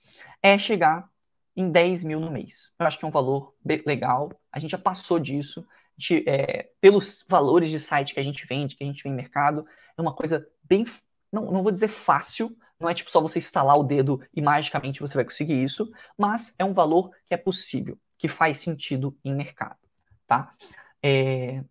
é 0.43 0.59
chegar 0.59 1.09
em 1.55 1.71
10 1.71 2.03
mil 2.03 2.19
no 2.19 2.31
mês. 2.31 2.73
Eu 2.77 2.85
acho 2.85 2.99
que 2.99 3.05
é 3.05 3.09
um 3.09 3.13
valor 3.13 3.55
legal. 3.87 4.33
A 4.51 4.59
gente 4.59 4.73
já 4.73 4.79
passou 4.79 5.21
disso. 5.21 5.65
De, 5.97 6.29
é, 6.29 6.71
pelos 6.81 7.25
valores 7.29 7.71
de 7.71 7.81
site 7.81 8.15
que 8.15 8.21
a 8.21 8.23
gente 8.23 8.47
vende, 8.47 8.77
que 8.77 8.85
a 8.85 8.87
gente 8.87 9.03
vê 9.03 9.09
em 9.09 9.15
mercado, 9.15 9.65
é 9.97 10.01
uma 10.03 10.15
coisa 10.15 10.49
bem. 10.63 10.85
Não, 11.33 11.51
não 11.53 11.63
vou 11.63 11.73
dizer 11.73 11.89
fácil, 11.89 12.57
não 12.81 12.89
é 12.89 12.95
tipo 12.95 13.11
só 13.11 13.21
você 13.21 13.39
instalar 13.39 13.77
o 13.77 13.83
dedo 13.83 14.21
e 14.35 14.41
magicamente 14.41 15.01
você 15.01 15.15
vai 15.15 15.25
conseguir 15.25 15.63
isso, 15.63 15.91
mas 16.17 16.55
é 16.59 16.65
um 16.65 16.73
valor 16.73 17.11
que 17.27 17.35
é 17.35 17.37
possível, 17.37 17.99
que 18.17 18.29
faz 18.29 18.61
sentido 18.61 19.17
em 19.25 19.35
mercado, 19.35 19.79
tá? 20.27 20.55
É... 21.03 21.63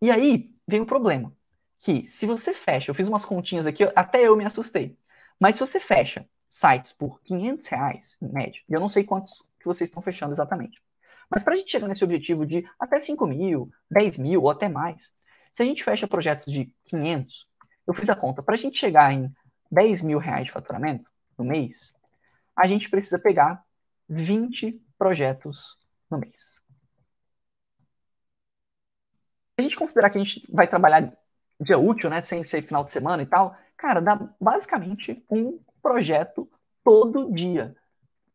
E 0.00 0.10
aí 0.10 0.54
vem 0.66 0.80
o 0.80 0.86
problema, 0.86 1.32
que 1.80 2.06
se 2.06 2.26
você 2.26 2.52
fecha, 2.52 2.90
eu 2.90 2.94
fiz 2.94 3.08
umas 3.08 3.24
continhas 3.24 3.66
aqui, 3.66 3.84
até 3.94 4.22
eu 4.22 4.36
me 4.36 4.44
assustei, 4.44 4.96
mas 5.38 5.56
se 5.56 5.60
você 5.60 5.80
fecha 5.80 6.28
sites 6.48 6.92
por 6.92 7.20
500 7.22 7.66
reais, 7.66 8.18
em 8.22 8.32
média, 8.32 8.60
e 8.68 8.72
eu 8.72 8.80
não 8.80 8.88
sei 8.88 9.04
quantos 9.04 9.42
que 9.58 9.66
vocês 9.66 9.88
estão 9.88 10.02
fechando 10.02 10.32
exatamente, 10.32 10.80
mas 11.28 11.42
para 11.42 11.54
a 11.54 11.56
gente 11.56 11.70
chegar 11.70 11.88
nesse 11.88 12.04
objetivo 12.04 12.46
de 12.46 12.64
até 12.78 13.00
5 13.00 13.26
mil, 13.26 13.70
10 13.90 14.18
mil 14.18 14.42
ou 14.42 14.50
até 14.50 14.68
mais, 14.68 15.12
se 15.52 15.62
a 15.62 15.66
gente 15.66 15.82
fecha 15.82 16.06
projetos 16.06 16.52
de 16.52 16.72
500, 16.84 17.48
eu 17.86 17.94
fiz 17.94 18.08
a 18.10 18.16
conta, 18.16 18.42
para 18.42 18.54
a 18.54 18.58
gente 18.58 18.78
chegar 18.78 19.12
em 19.12 19.32
10 19.70 20.02
mil 20.02 20.18
reais 20.18 20.46
de 20.46 20.52
faturamento 20.52 21.10
no 21.38 21.44
mês, 21.44 21.92
a 22.56 22.66
gente 22.66 22.88
precisa 22.88 23.18
pegar 23.18 23.62
20 24.08 24.80
projetos 24.98 25.78
no 26.10 26.18
mês. 26.18 26.56
Se 29.54 29.60
a 29.60 29.62
gente 29.62 29.76
considerar 29.76 30.10
que 30.10 30.18
a 30.18 30.22
gente 30.22 30.46
vai 30.52 30.68
trabalhar 30.68 31.12
dia 31.60 31.78
útil, 31.78 32.10
né, 32.10 32.20
sem 32.20 32.44
ser 32.44 32.62
final 32.62 32.84
de 32.84 32.90
semana 32.90 33.22
e 33.22 33.26
tal, 33.26 33.56
cara, 33.76 34.00
dá 34.00 34.16
basicamente 34.40 35.24
um 35.30 35.58
projeto 35.82 36.48
todo 36.84 37.32
dia. 37.32 37.74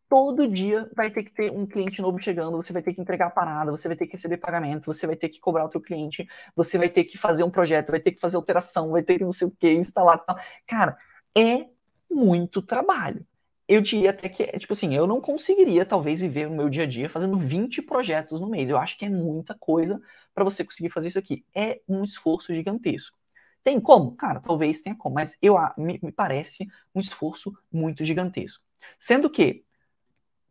Todo 0.10 0.48
dia 0.48 0.90
vai 0.94 1.10
ter 1.10 1.24
que 1.24 1.32
ter 1.32 1.52
um 1.52 1.66
cliente 1.66 2.02
novo 2.02 2.20
chegando, 2.20 2.58
você 2.58 2.74
vai 2.74 2.82
ter 2.82 2.94
que 2.94 3.00
entregar 3.00 3.28
a 3.28 3.32
parada, 3.32 3.72
você 3.72 3.88
vai 3.88 3.96
ter 3.96 4.08
que 4.08 4.14
receber 4.14 4.38
pagamento, 4.38 4.86
você 4.86 5.08
vai 5.08 5.16
ter 5.16 5.30
que 5.30 5.40
cobrar 5.40 5.64
outro 5.64 5.80
cliente, 5.80 6.28
você 6.54 6.78
vai 6.78 6.90
ter 6.90 7.06
que 7.06 7.18
fazer 7.18 7.44
um 7.44 7.50
projeto, 7.50 7.92
vai 7.92 8.00
ter 8.00 8.12
que 8.12 8.20
fazer 8.20 8.36
alteração, 8.36 8.92
vai 8.92 9.04
ter 9.04 9.18
que 9.18 9.24
não 9.24 9.32
sei 9.32 9.48
o 9.48 9.52
que, 9.52 9.72
instalar 9.72 10.18
tal. 10.20 10.38
Cara, 10.68 10.98
é 11.36 11.68
muito 12.10 12.62
trabalho. 12.62 13.26
Eu 13.68 13.82
diria 13.82 14.10
até 14.10 14.28
que, 14.28 14.46
tipo 14.60 14.74
assim, 14.74 14.94
eu 14.94 15.08
não 15.08 15.22
conseguiria 15.22 15.86
talvez 15.86 16.20
viver 16.20 16.48
o 16.48 16.52
meu 16.52 16.70
dia 16.70 16.84
a 16.84 16.86
dia 16.86 17.10
fazendo 17.10 17.38
20 17.38 17.82
projetos 17.82 18.40
no 18.42 18.50
mês. 18.50 18.70
Eu 18.70 18.78
acho 18.78 18.98
que 18.98 19.06
é 19.06 19.10
muita 19.10 19.56
coisa 19.56 20.02
para 20.34 20.44
você 20.44 20.64
conseguir 20.64 20.90
fazer 20.90 21.08
isso 21.08 21.20
aqui. 21.20 21.46
É 21.56 21.82
um 21.88 22.04
esforço 22.04 22.54
gigantesco. 22.54 23.18
Tem 23.64 23.80
como? 23.80 24.16
Cara, 24.16 24.40
talvez 24.40 24.82
tenha 24.82 24.96
como, 24.96 25.16
mas 25.16 25.38
eu 25.42 25.56
me, 25.78 26.00
me 26.02 26.12
parece 26.12 26.68
um 26.94 27.00
esforço 27.00 27.56
muito 27.72 28.04
gigantesco. 28.04 28.64
Sendo 29.00 29.30
que, 29.30 29.64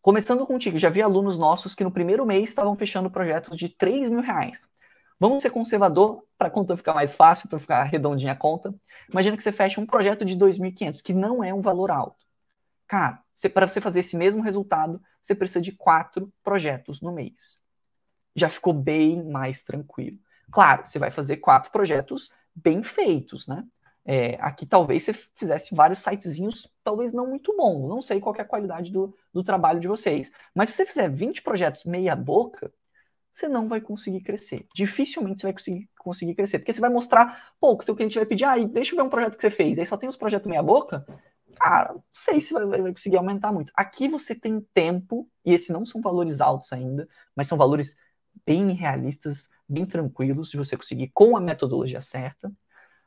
começando 0.00 0.46
contigo, 0.46 0.78
já 0.78 0.88
vi 0.88 1.02
alunos 1.02 1.36
nossos 1.36 1.74
que 1.74 1.84
no 1.84 1.90
primeiro 1.90 2.24
mês 2.24 2.50
estavam 2.50 2.76
fechando 2.76 3.10
projetos 3.10 3.56
de 3.56 3.68
3 3.68 4.08
mil 4.08 4.20
reais. 4.20 4.68
Vamos 5.20 5.42
ser 5.42 5.50
conservador 5.50 6.24
para 6.38 6.48
a 6.48 6.50
conta 6.50 6.74
ficar 6.78 6.94
mais 6.94 7.14
fácil, 7.14 7.46
para 7.46 7.58
ficar 7.58 7.84
redondinha 7.84 8.32
a 8.32 8.36
conta. 8.36 8.74
Imagina 9.10 9.36
que 9.36 9.42
você 9.42 9.52
fecha 9.52 9.78
um 9.78 9.84
projeto 9.84 10.24
de 10.24 10.34
2.500, 10.34 11.02
que 11.02 11.12
não 11.12 11.44
é 11.44 11.52
um 11.52 11.60
valor 11.60 11.90
alto. 11.90 12.26
Cara, 12.88 13.22
para 13.52 13.68
você 13.68 13.82
fazer 13.82 14.00
esse 14.00 14.16
mesmo 14.16 14.42
resultado, 14.42 14.98
você 15.20 15.34
precisa 15.34 15.60
de 15.60 15.72
quatro 15.72 16.32
projetos 16.42 17.02
no 17.02 17.12
mês. 17.12 17.60
Já 18.34 18.48
ficou 18.48 18.72
bem 18.72 19.22
mais 19.22 19.62
tranquilo. 19.62 20.18
Claro, 20.50 20.86
você 20.86 20.98
vai 20.98 21.10
fazer 21.10 21.36
quatro 21.36 21.70
projetos 21.70 22.32
bem 22.54 22.82
feitos, 22.82 23.46
né? 23.46 23.64
É, 24.06 24.38
aqui 24.40 24.64
talvez 24.64 25.02
você 25.02 25.12
fizesse 25.12 25.74
vários 25.74 25.98
sitezinhos, 25.98 26.66
talvez 26.82 27.12
não 27.12 27.28
muito 27.28 27.54
bom. 27.54 27.86
Não 27.86 28.00
sei 28.00 28.20
qual 28.20 28.34
é 28.36 28.40
a 28.40 28.44
qualidade 28.44 28.90
do, 28.90 29.14
do 29.32 29.44
trabalho 29.44 29.80
de 29.80 29.86
vocês. 29.86 30.32
Mas 30.54 30.70
se 30.70 30.76
você 30.76 30.86
fizer 30.86 31.10
20 31.10 31.42
projetos 31.42 31.84
meia 31.84 32.16
boca, 32.16 32.72
você 33.32 33.48
não 33.48 33.68
vai 33.68 33.80
conseguir 33.80 34.20
crescer. 34.20 34.66
Dificilmente 34.74 35.40
você 35.40 35.46
vai 35.46 35.52
conseguir, 35.52 35.90
conseguir 35.98 36.34
crescer. 36.34 36.58
Porque 36.58 36.72
você 36.72 36.80
vai 36.80 36.90
mostrar, 36.90 37.52
pô, 37.60 37.76
que 37.76 37.84
seu 37.84 37.94
cliente 37.94 38.16
vai 38.16 38.26
pedir, 38.26 38.44
ah, 38.44 38.56
deixa 38.58 38.92
eu 38.92 38.96
ver 38.96 39.02
um 39.02 39.08
projeto 39.08 39.36
que 39.36 39.42
você 39.42 39.50
fez. 39.50 39.78
Aí 39.78 39.86
só 39.86 39.96
tem 39.96 40.08
os 40.08 40.16
projetos 40.16 40.48
meia 40.48 40.62
boca. 40.62 41.06
Cara, 41.56 41.94
não 41.94 42.04
sei 42.12 42.40
se 42.40 42.52
vai, 42.52 42.64
vai 42.66 42.92
conseguir 42.92 43.16
aumentar 43.16 43.52
muito. 43.52 43.72
Aqui 43.74 44.08
você 44.08 44.34
tem 44.34 44.60
tempo, 44.74 45.28
e 45.44 45.52
esses 45.52 45.68
não 45.68 45.84
são 45.86 46.00
valores 46.00 46.40
altos 46.40 46.72
ainda, 46.72 47.08
mas 47.36 47.48
são 47.48 47.56
valores 47.58 47.96
bem 48.46 48.70
realistas, 48.72 49.48
bem 49.68 49.86
tranquilos 49.86 50.50
de 50.50 50.56
você 50.56 50.76
conseguir 50.76 51.10
com 51.12 51.36
a 51.36 51.40
metodologia 51.40 52.00
certa. 52.00 52.52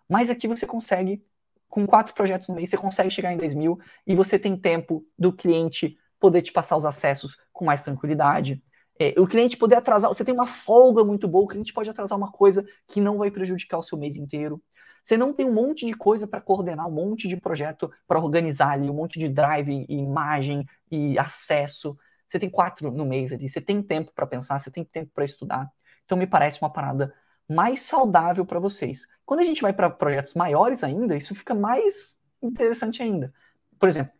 Mas 0.08 0.30
aqui 0.30 0.48
você 0.48 0.66
consegue, 0.66 1.26
com 1.68 1.86
quatro 1.86 2.14
projetos 2.14 2.48
no 2.48 2.56
mês, 2.56 2.70
você 2.70 2.78
consegue 2.78 3.10
chegar 3.10 3.34
em 3.34 3.38
10 3.38 3.54
mil 3.56 3.80
e 4.06 4.16
você 4.16 4.38
tem 4.38 4.56
tempo 4.56 5.06
do 5.18 5.34
cliente 5.34 5.98
poder 6.20 6.42
te 6.42 6.52
passar 6.52 6.78
os 6.78 6.86
acessos 6.86 7.38
com 7.52 7.66
mais 7.66 7.82
tranquilidade 7.82 8.64
é, 9.00 9.14
o 9.20 9.28
cliente 9.28 9.58
poder 9.58 9.76
atrasar, 9.76 10.08
você 10.10 10.24
tem 10.24 10.34
uma 10.34 10.48
folga 10.48 11.04
muito 11.04 11.28
boa, 11.28 11.46
o 11.46 11.48
cliente 11.48 11.74
pode 11.74 11.90
atrasar 11.90 12.18
uma 12.18 12.32
coisa 12.32 12.66
que 12.88 13.02
não 13.02 13.18
vai 13.18 13.32
prejudicar 13.32 13.78
o 13.78 13.84
seu 13.84 13.98
mês 13.98 14.16
inteiro. 14.16 14.62
Você 15.04 15.18
não 15.18 15.34
tem 15.34 15.46
um 15.46 15.54
monte 15.54 15.86
de 15.86 15.94
coisa 15.94 16.26
para 16.26 16.40
coordenar, 16.40 16.88
um 16.88 16.92
monte 16.92 17.28
de 17.28 17.36
projeto 17.36 17.92
para 18.08 18.20
organizar 18.20 18.72
ali, 18.72 18.90
um 18.90 18.94
monte 18.94 19.20
de 19.20 19.28
drive, 19.28 19.86
e 19.90 19.96
imagem 19.96 20.66
e 20.90 21.20
acesso. 21.20 21.98
Você 22.28 22.40
tem 22.40 22.50
quatro 22.50 22.90
no 22.90 23.06
mês 23.06 23.34
ali, 23.34 23.50
você 23.50 23.60
tem 23.60 23.82
tempo 23.82 24.12
para 24.16 24.26
pensar, 24.26 24.58
você 24.58 24.72
tem 24.72 24.84
tempo 24.84 25.12
para 25.14 25.26
estudar. 25.26 25.70
Então 26.06 26.18
me 26.18 26.26
parece 26.26 26.62
uma 26.62 26.72
parada 26.72 27.14
mais 27.50 27.82
saudável 27.82 28.46
para 28.46 28.60
vocês. 28.60 29.06
Quando 29.26 29.42
a 29.42 29.44
gente 29.44 29.62
vai 29.62 29.74
para 29.74 29.90
projetos 29.90 30.34
maiores 30.34 30.84
ainda, 30.84 31.16
isso 31.16 31.36
fica 31.36 31.54
mais 31.54 32.18
interessante 32.42 33.04
ainda. 33.04 33.34
Por 33.78 33.90
exemplo, 33.90 34.14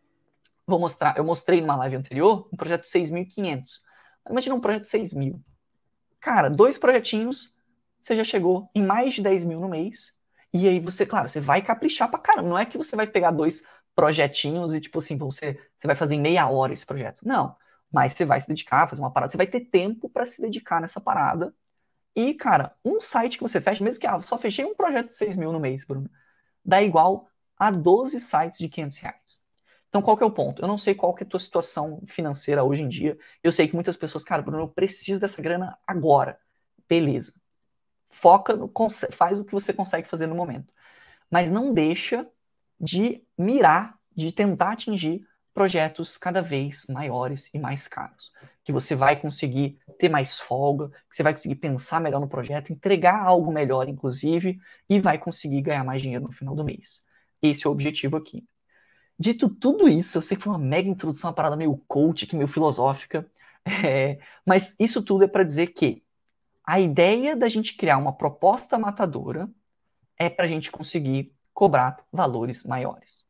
vou 0.66 0.78
mostrar, 0.78 1.16
eu 1.16 1.24
mostrei 1.24 1.60
numa 1.60 1.76
live 1.76 1.96
anterior 1.96 2.48
um 2.52 2.56
projeto 2.56 2.84
6.500. 2.84 3.80
Imagina 4.28 4.54
um 4.54 4.60
projeto 4.60 4.82
de 4.82 4.88
6 4.88 5.12
mil. 5.12 5.40
Cara, 6.20 6.48
dois 6.48 6.78
projetinhos, 6.78 7.52
você 8.00 8.16
já 8.16 8.24
chegou 8.24 8.70
em 8.74 8.82
mais 8.82 9.14
de 9.14 9.22
10 9.22 9.44
mil 9.44 9.60
no 9.60 9.68
mês. 9.68 10.12
E 10.52 10.68
aí 10.68 10.80
você, 10.80 11.04
claro, 11.04 11.28
você 11.28 11.40
vai 11.40 11.60
caprichar 11.62 12.08
pra 12.10 12.18
caramba. 12.18 12.48
Não 12.48 12.58
é 12.58 12.64
que 12.64 12.78
você 12.78 12.96
vai 12.96 13.06
pegar 13.06 13.30
dois 13.30 13.62
projetinhos 13.94 14.74
e, 14.74 14.80
tipo 14.80 14.98
assim, 14.98 15.16
você, 15.16 15.60
você 15.76 15.86
vai 15.86 15.96
fazer 15.96 16.14
em 16.14 16.20
meia 16.20 16.48
hora 16.48 16.72
esse 16.72 16.86
projeto. 16.86 17.26
Não. 17.26 17.56
Mas 17.92 18.12
você 18.12 18.24
vai 18.24 18.40
se 18.40 18.48
dedicar, 18.48 18.88
fazer 18.88 19.02
uma 19.02 19.10
parada. 19.10 19.30
Você 19.30 19.36
vai 19.36 19.46
ter 19.46 19.60
tempo 19.60 20.08
para 20.08 20.26
se 20.26 20.40
dedicar 20.40 20.80
nessa 20.80 21.00
parada. 21.00 21.54
E, 22.14 22.34
cara, 22.34 22.74
um 22.84 23.00
site 23.00 23.36
que 23.36 23.42
você 23.42 23.60
fecha, 23.60 23.82
mesmo 23.82 24.00
que 24.00 24.06
ah, 24.06 24.20
só 24.20 24.38
fechei 24.38 24.64
um 24.64 24.74
projeto 24.74 25.08
de 25.08 25.16
6 25.16 25.36
mil 25.36 25.52
no 25.52 25.60
mês, 25.60 25.84
Bruno, 25.84 26.08
dá 26.64 26.82
igual 26.82 27.28
a 27.58 27.70
12 27.70 28.20
sites 28.20 28.58
de 28.58 28.68
500 28.68 28.98
reais. 28.98 29.40
Então, 29.94 30.02
qual 30.02 30.16
que 30.16 30.24
é 30.24 30.26
o 30.26 30.30
ponto? 30.32 30.60
Eu 30.60 30.66
não 30.66 30.76
sei 30.76 30.92
qual 30.92 31.14
que 31.14 31.22
é 31.22 31.26
a 31.26 31.30
tua 31.30 31.38
situação 31.38 32.02
financeira 32.04 32.64
hoje 32.64 32.82
em 32.82 32.88
dia. 32.88 33.16
Eu 33.44 33.52
sei 33.52 33.68
que 33.68 33.76
muitas 33.76 33.96
pessoas, 33.96 34.24
cara, 34.24 34.42
Bruno, 34.42 34.64
eu 34.64 34.68
preciso 34.68 35.20
dessa 35.20 35.40
grana 35.40 35.78
agora. 35.86 36.36
Beleza. 36.88 37.32
Foca, 38.10 38.56
no, 38.56 38.68
faz 39.12 39.38
o 39.38 39.44
que 39.44 39.52
você 39.52 39.72
consegue 39.72 40.08
fazer 40.08 40.26
no 40.26 40.34
momento. 40.34 40.74
Mas 41.30 41.48
não 41.48 41.72
deixa 41.72 42.28
de 42.80 43.22
mirar, 43.38 43.96
de 44.12 44.32
tentar 44.32 44.72
atingir 44.72 45.24
projetos 45.54 46.16
cada 46.16 46.42
vez 46.42 46.84
maiores 46.88 47.48
e 47.54 47.58
mais 47.60 47.86
caros. 47.86 48.32
Que 48.64 48.72
você 48.72 48.96
vai 48.96 49.14
conseguir 49.14 49.78
ter 49.96 50.08
mais 50.08 50.40
folga, 50.40 50.88
que 51.08 51.14
você 51.16 51.22
vai 51.22 51.34
conseguir 51.34 51.54
pensar 51.54 52.00
melhor 52.00 52.18
no 52.18 52.28
projeto, 52.28 52.72
entregar 52.72 53.22
algo 53.22 53.52
melhor, 53.52 53.88
inclusive, 53.88 54.58
e 54.90 54.98
vai 55.00 55.18
conseguir 55.18 55.62
ganhar 55.62 55.84
mais 55.84 56.02
dinheiro 56.02 56.24
no 56.24 56.32
final 56.32 56.56
do 56.56 56.64
mês. 56.64 57.00
Esse 57.40 57.64
é 57.64 57.70
o 57.70 57.72
objetivo 57.72 58.16
aqui. 58.16 58.44
Dito 59.18 59.48
tudo 59.48 59.88
isso, 59.88 60.18
eu 60.18 60.22
sei 60.22 60.36
que 60.36 60.42
foi 60.42 60.52
uma 60.52 60.58
mega 60.58 60.88
introdução, 60.88 61.30
uma 61.30 61.34
parada 61.34 61.56
meio 61.56 61.76
coach, 61.86 62.34
meio 62.34 62.48
filosófica, 62.48 63.26
é, 63.64 64.18
mas 64.44 64.74
isso 64.78 65.02
tudo 65.02 65.24
é 65.24 65.28
para 65.28 65.44
dizer 65.44 65.68
que 65.68 66.02
a 66.66 66.80
ideia 66.80 67.36
da 67.36 67.48
gente 67.48 67.76
criar 67.76 67.98
uma 67.98 68.12
proposta 68.12 68.78
matadora 68.78 69.48
é 70.18 70.28
para 70.28 70.46
a 70.46 70.48
gente 70.48 70.70
conseguir 70.70 71.32
cobrar 71.52 71.98
valores 72.12 72.64
maiores, 72.64 73.24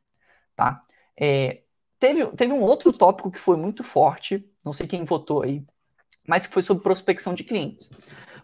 tá? 0.56 0.82
É, 1.16 1.62
teve, 1.98 2.26
teve 2.28 2.52
um 2.52 2.60
outro 2.62 2.92
tópico 2.92 3.30
que 3.30 3.38
foi 3.38 3.56
muito 3.56 3.84
forte, 3.84 4.48
não 4.64 4.72
sei 4.72 4.86
quem 4.86 5.04
votou 5.04 5.42
aí, 5.42 5.64
mas 6.26 6.46
que 6.46 6.54
foi 6.54 6.62
sobre 6.62 6.82
prospecção 6.82 7.34
de 7.34 7.44
clientes. 7.44 7.90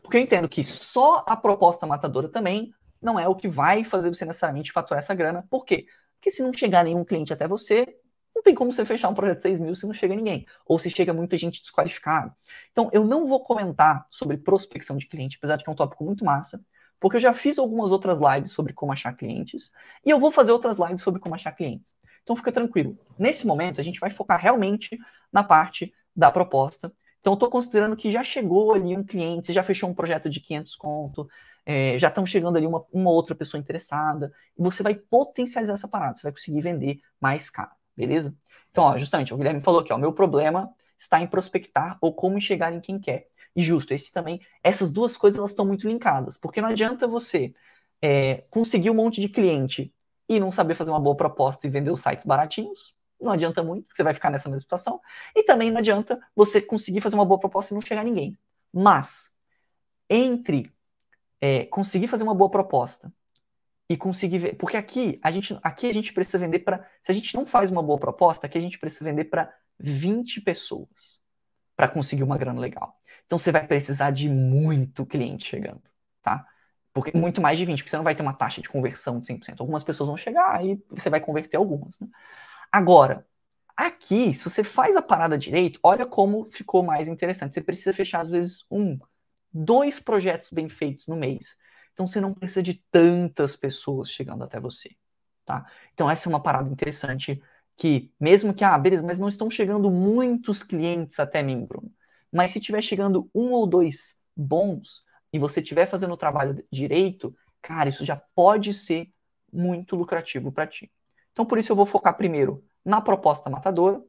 Porque 0.02 0.16
eu 0.16 0.20
entendo 0.20 0.48
que 0.48 0.62
só 0.62 1.24
a 1.26 1.36
proposta 1.36 1.86
matadora 1.86 2.28
também 2.28 2.74
não 3.00 3.18
é 3.18 3.26
o 3.26 3.34
que 3.34 3.48
vai 3.48 3.84
fazer 3.84 4.08
você 4.08 4.24
necessariamente 4.24 4.72
faturar 4.72 4.98
essa 4.98 5.14
grana. 5.14 5.46
Por 5.48 5.64
quê? 5.64 5.86
Porque 6.20 6.30
se 6.30 6.42
não 6.42 6.52
chegar 6.52 6.84
nenhum 6.84 7.02
cliente 7.02 7.32
até 7.32 7.48
você, 7.48 7.86
não 8.36 8.42
tem 8.42 8.54
como 8.54 8.70
você 8.70 8.84
fechar 8.84 9.08
um 9.08 9.14
projeto 9.14 9.38
de 9.38 9.42
6 9.44 9.58
mil 9.58 9.74
se 9.74 9.86
não 9.86 9.94
chega 9.94 10.14
ninguém. 10.14 10.46
Ou 10.66 10.78
se 10.78 10.90
chega 10.90 11.14
muita 11.14 11.34
gente 11.36 11.62
desqualificada. 11.62 12.34
Então, 12.70 12.90
eu 12.92 13.04
não 13.06 13.26
vou 13.26 13.42
comentar 13.42 14.06
sobre 14.10 14.36
prospecção 14.36 14.98
de 14.98 15.06
cliente, 15.06 15.38
apesar 15.38 15.56
de 15.56 15.64
que 15.64 15.70
é 15.70 15.72
um 15.72 15.76
tópico 15.76 16.04
muito 16.04 16.24
massa, 16.24 16.62
porque 17.00 17.16
eu 17.16 17.20
já 17.20 17.32
fiz 17.32 17.58
algumas 17.58 17.90
outras 17.90 18.18
lives 18.20 18.52
sobre 18.52 18.74
como 18.74 18.92
achar 18.92 19.16
clientes, 19.16 19.70
e 20.04 20.10
eu 20.10 20.20
vou 20.20 20.30
fazer 20.30 20.52
outras 20.52 20.78
lives 20.78 21.02
sobre 21.02 21.18
como 21.18 21.34
achar 21.34 21.52
clientes. 21.52 21.96
Então, 22.22 22.36
fica 22.36 22.52
tranquilo. 22.52 22.98
Nesse 23.18 23.46
momento, 23.46 23.80
a 23.80 23.84
gente 23.84 23.98
vai 23.98 24.10
focar 24.10 24.38
realmente 24.38 24.98
na 25.32 25.42
parte 25.42 25.92
da 26.14 26.30
proposta. 26.30 26.92
Então, 27.20 27.32
eu 27.32 27.34
estou 27.34 27.50
considerando 27.50 27.96
que 27.96 28.12
já 28.12 28.22
chegou 28.22 28.74
ali 28.74 28.94
um 28.94 29.04
cliente, 29.04 29.52
já 29.52 29.62
fechou 29.62 29.88
um 29.88 29.94
projeto 29.94 30.28
de 30.28 30.40
500 30.40 30.76
conto, 30.76 31.28
é, 31.64 31.98
já 31.98 32.08
estão 32.08 32.24
chegando 32.26 32.56
ali 32.56 32.66
uma, 32.66 32.84
uma 32.92 33.10
outra 33.10 33.34
pessoa 33.34 33.60
interessada, 33.60 34.32
e 34.58 34.62
você 34.62 34.82
vai 34.82 34.94
potencializar 34.94 35.74
essa 35.74 35.88
parada, 35.88 36.14
você 36.14 36.22
vai 36.22 36.32
conseguir 36.32 36.60
vender 36.60 37.00
mais 37.20 37.50
caro, 37.50 37.70
beleza? 37.96 38.34
Então, 38.70 38.84
ó, 38.84 38.96
justamente, 38.96 39.34
o 39.34 39.36
Guilherme 39.36 39.62
falou 39.62 39.80
aqui, 39.80 39.92
ó, 39.92 39.98
meu 39.98 40.12
problema 40.12 40.72
está 40.98 41.20
em 41.20 41.26
prospectar 41.26 41.98
ou 42.00 42.14
como 42.14 42.38
enxergar 42.38 42.72
em 42.72 42.80
quem 42.80 42.98
quer. 42.98 43.28
E 43.54 43.62
justo, 43.62 43.92
esse 43.92 44.12
também, 44.12 44.40
essas 44.62 44.90
duas 44.92 45.16
coisas 45.16 45.38
elas 45.38 45.50
estão 45.50 45.66
muito 45.66 45.88
linkadas, 45.88 46.36
porque 46.36 46.60
não 46.60 46.68
adianta 46.68 47.08
você 47.08 47.54
é, 48.00 48.44
conseguir 48.50 48.90
um 48.90 48.94
monte 48.94 49.20
de 49.20 49.28
cliente 49.28 49.92
e 50.28 50.38
não 50.38 50.52
saber 50.52 50.74
fazer 50.74 50.90
uma 50.90 51.00
boa 51.00 51.16
proposta 51.16 51.66
e 51.66 51.70
vender 51.70 51.90
os 51.90 52.00
sites 52.00 52.24
baratinhos, 52.24 52.96
não 53.20 53.32
adianta 53.32 53.62
muito, 53.62 53.86
você 53.94 54.02
vai 54.02 54.14
ficar 54.14 54.30
nessa 54.30 54.48
mesma 54.48 54.60
situação. 54.60 55.00
E 55.34 55.42
também 55.42 55.70
não 55.70 55.78
adianta 55.78 56.18
você 56.34 56.60
conseguir 56.60 57.00
fazer 57.00 57.16
uma 57.16 57.24
boa 57.24 57.38
proposta 57.38 57.74
e 57.74 57.76
não 57.76 57.80
chegar 57.80 58.00
a 58.00 58.04
ninguém. 58.04 58.38
Mas, 58.72 59.30
entre 60.08 60.72
é, 61.40 61.64
conseguir 61.66 62.08
fazer 62.08 62.24
uma 62.24 62.34
boa 62.34 62.50
proposta 62.50 63.12
e 63.88 63.96
conseguir 63.96 64.38
ver. 64.38 64.56
Porque 64.56 64.76
aqui 64.76 65.18
a 65.22 65.30
gente, 65.30 65.58
aqui 65.62 65.88
a 65.88 65.92
gente 65.92 66.12
precisa 66.12 66.38
vender 66.38 66.60
para. 66.60 66.88
Se 67.02 67.10
a 67.10 67.14
gente 67.14 67.34
não 67.34 67.44
faz 67.44 67.70
uma 67.70 67.82
boa 67.82 67.98
proposta, 67.98 68.46
aqui 68.46 68.56
a 68.56 68.60
gente 68.60 68.78
precisa 68.78 69.04
vender 69.04 69.24
para 69.24 69.52
20 69.78 70.40
pessoas 70.42 71.20
para 71.76 71.88
conseguir 71.88 72.22
uma 72.22 72.38
grana 72.38 72.60
legal. 72.60 73.00
Então 73.26 73.38
você 73.38 73.50
vai 73.50 73.66
precisar 73.66 74.10
de 74.10 74.28
muito 74.28 75.06
cliente 75.06 75.46
chegando, 75.46 75.82
tá? 76.22 76.46
Porque 76.92 77.16
muito 77.16 77.40
mais 77.40 77.58
de 77.58 77.64
20, 77.64 77.78
porque 77.78 77.90
você 77.90 77.96
não 77.96 78.04
vai 78.04 78.14
ter 78.14 78.22
uma 78.22 78.34
taxa 78.34 78.60
de 78.60 78.68
conversão 78.68 79.20
de 79.20 79.26
100%. 79.26 79.60
Algumas 79.60 79.84
pessoas 79.84 80.08
vão 80.08 80.16
chegar 80.16 80.64
e 80.64 80.82
você 80.90 81.08
vai 81.08 81.20
converter 81.20 81.56
algumas, 81.56 81.98
né? 81.98 82.08
Agora, 82.70 83.26
aqui, 83.76 84.34
se 84.34 84.44
você 84.44 84.62
faz 84.62 84.96
a 84.96 85.02
parada 85.02 85.38
direito, 85.38 85.80
olha 85.82 86.06
como 86.06 86.50
ficou 86.50 86.82
mais 86.82 87.08
interessante. 87.08 87.54
Você 87.54 87.60
precisa 87.60 87.92
fechar, 87.92 88.20
às 88.20 88.30
vezes, 88.30 88.64
um, 88.70 88.98
dois 89.52 90.00
projetos 90.00 90.50
bem 90.50 90.68
feitos 90.68 91.06
no 91.06 91.16
mês. 91.16 91.56
Então 91.92 92.06
você 92.06 92.20
não 92.20 92.32
precisa 92.32 92.62
de 92.62 92.82
tantas 92.90 93.56
pessoas 93.56 94.10
chegando 94.10 94.44
até 94.44 94.58
você, 94.58 94.90
tá? 95.44 95.66
Então 95.92 96.10
essa 96.10 96.28
é 96.28 96.30
uma 96.30 96.42
parada 96.42 96.70
interessante 96.70 97.42
que 97.76 98.12
mesmo 98.20 98.54
que 98.54 98.64
ah, 98.64 98.76
beleza, 98.78 99.02
mas 99.02 99.18
não 99.18 99.28
estão 99.28 99.50
chegando 99.50 99.90
muitos 99.90 100.62
clientes 100.62 101.18
até 101.18 101.42
mim, 101.42 101.64
Bruno. 101.64 101.92
Mas 102.32 102.52
se 102.52 102.58
estiver 102.58 102.82
chegando 102.82 103.28
um 103.34 103.52
ou 103.52 103.66
dois 103.66 104.16
bons 104.36 105.02
e 105.32 105.38
você 105.38 105.60
estiver 105.60 105.86
fazendo 105.86 106.12
o 106.14 106.16
trabalho 106.16 106.64
direito, 106.70 107.34
cara, 107.60 107.88
isso 107.88 108.04
já 108.04 108.16
pode 108.34 108.72
ser 108.72 109.10
muito 109.52 109.96
lucrativo 109.96 110.52
para 110.52 110.66
ti. 110.66 110.90
Então 111.32 111.44
por 111.44 111.58
isso 111.58 111.72
eu 111.72 111.76
vou 111.76 111.86
focar 111.86 112.16
primeiro 112.16 112.64
na 112.84 113.00
proposta 113.00 113.50
matadora, 113.50 114.02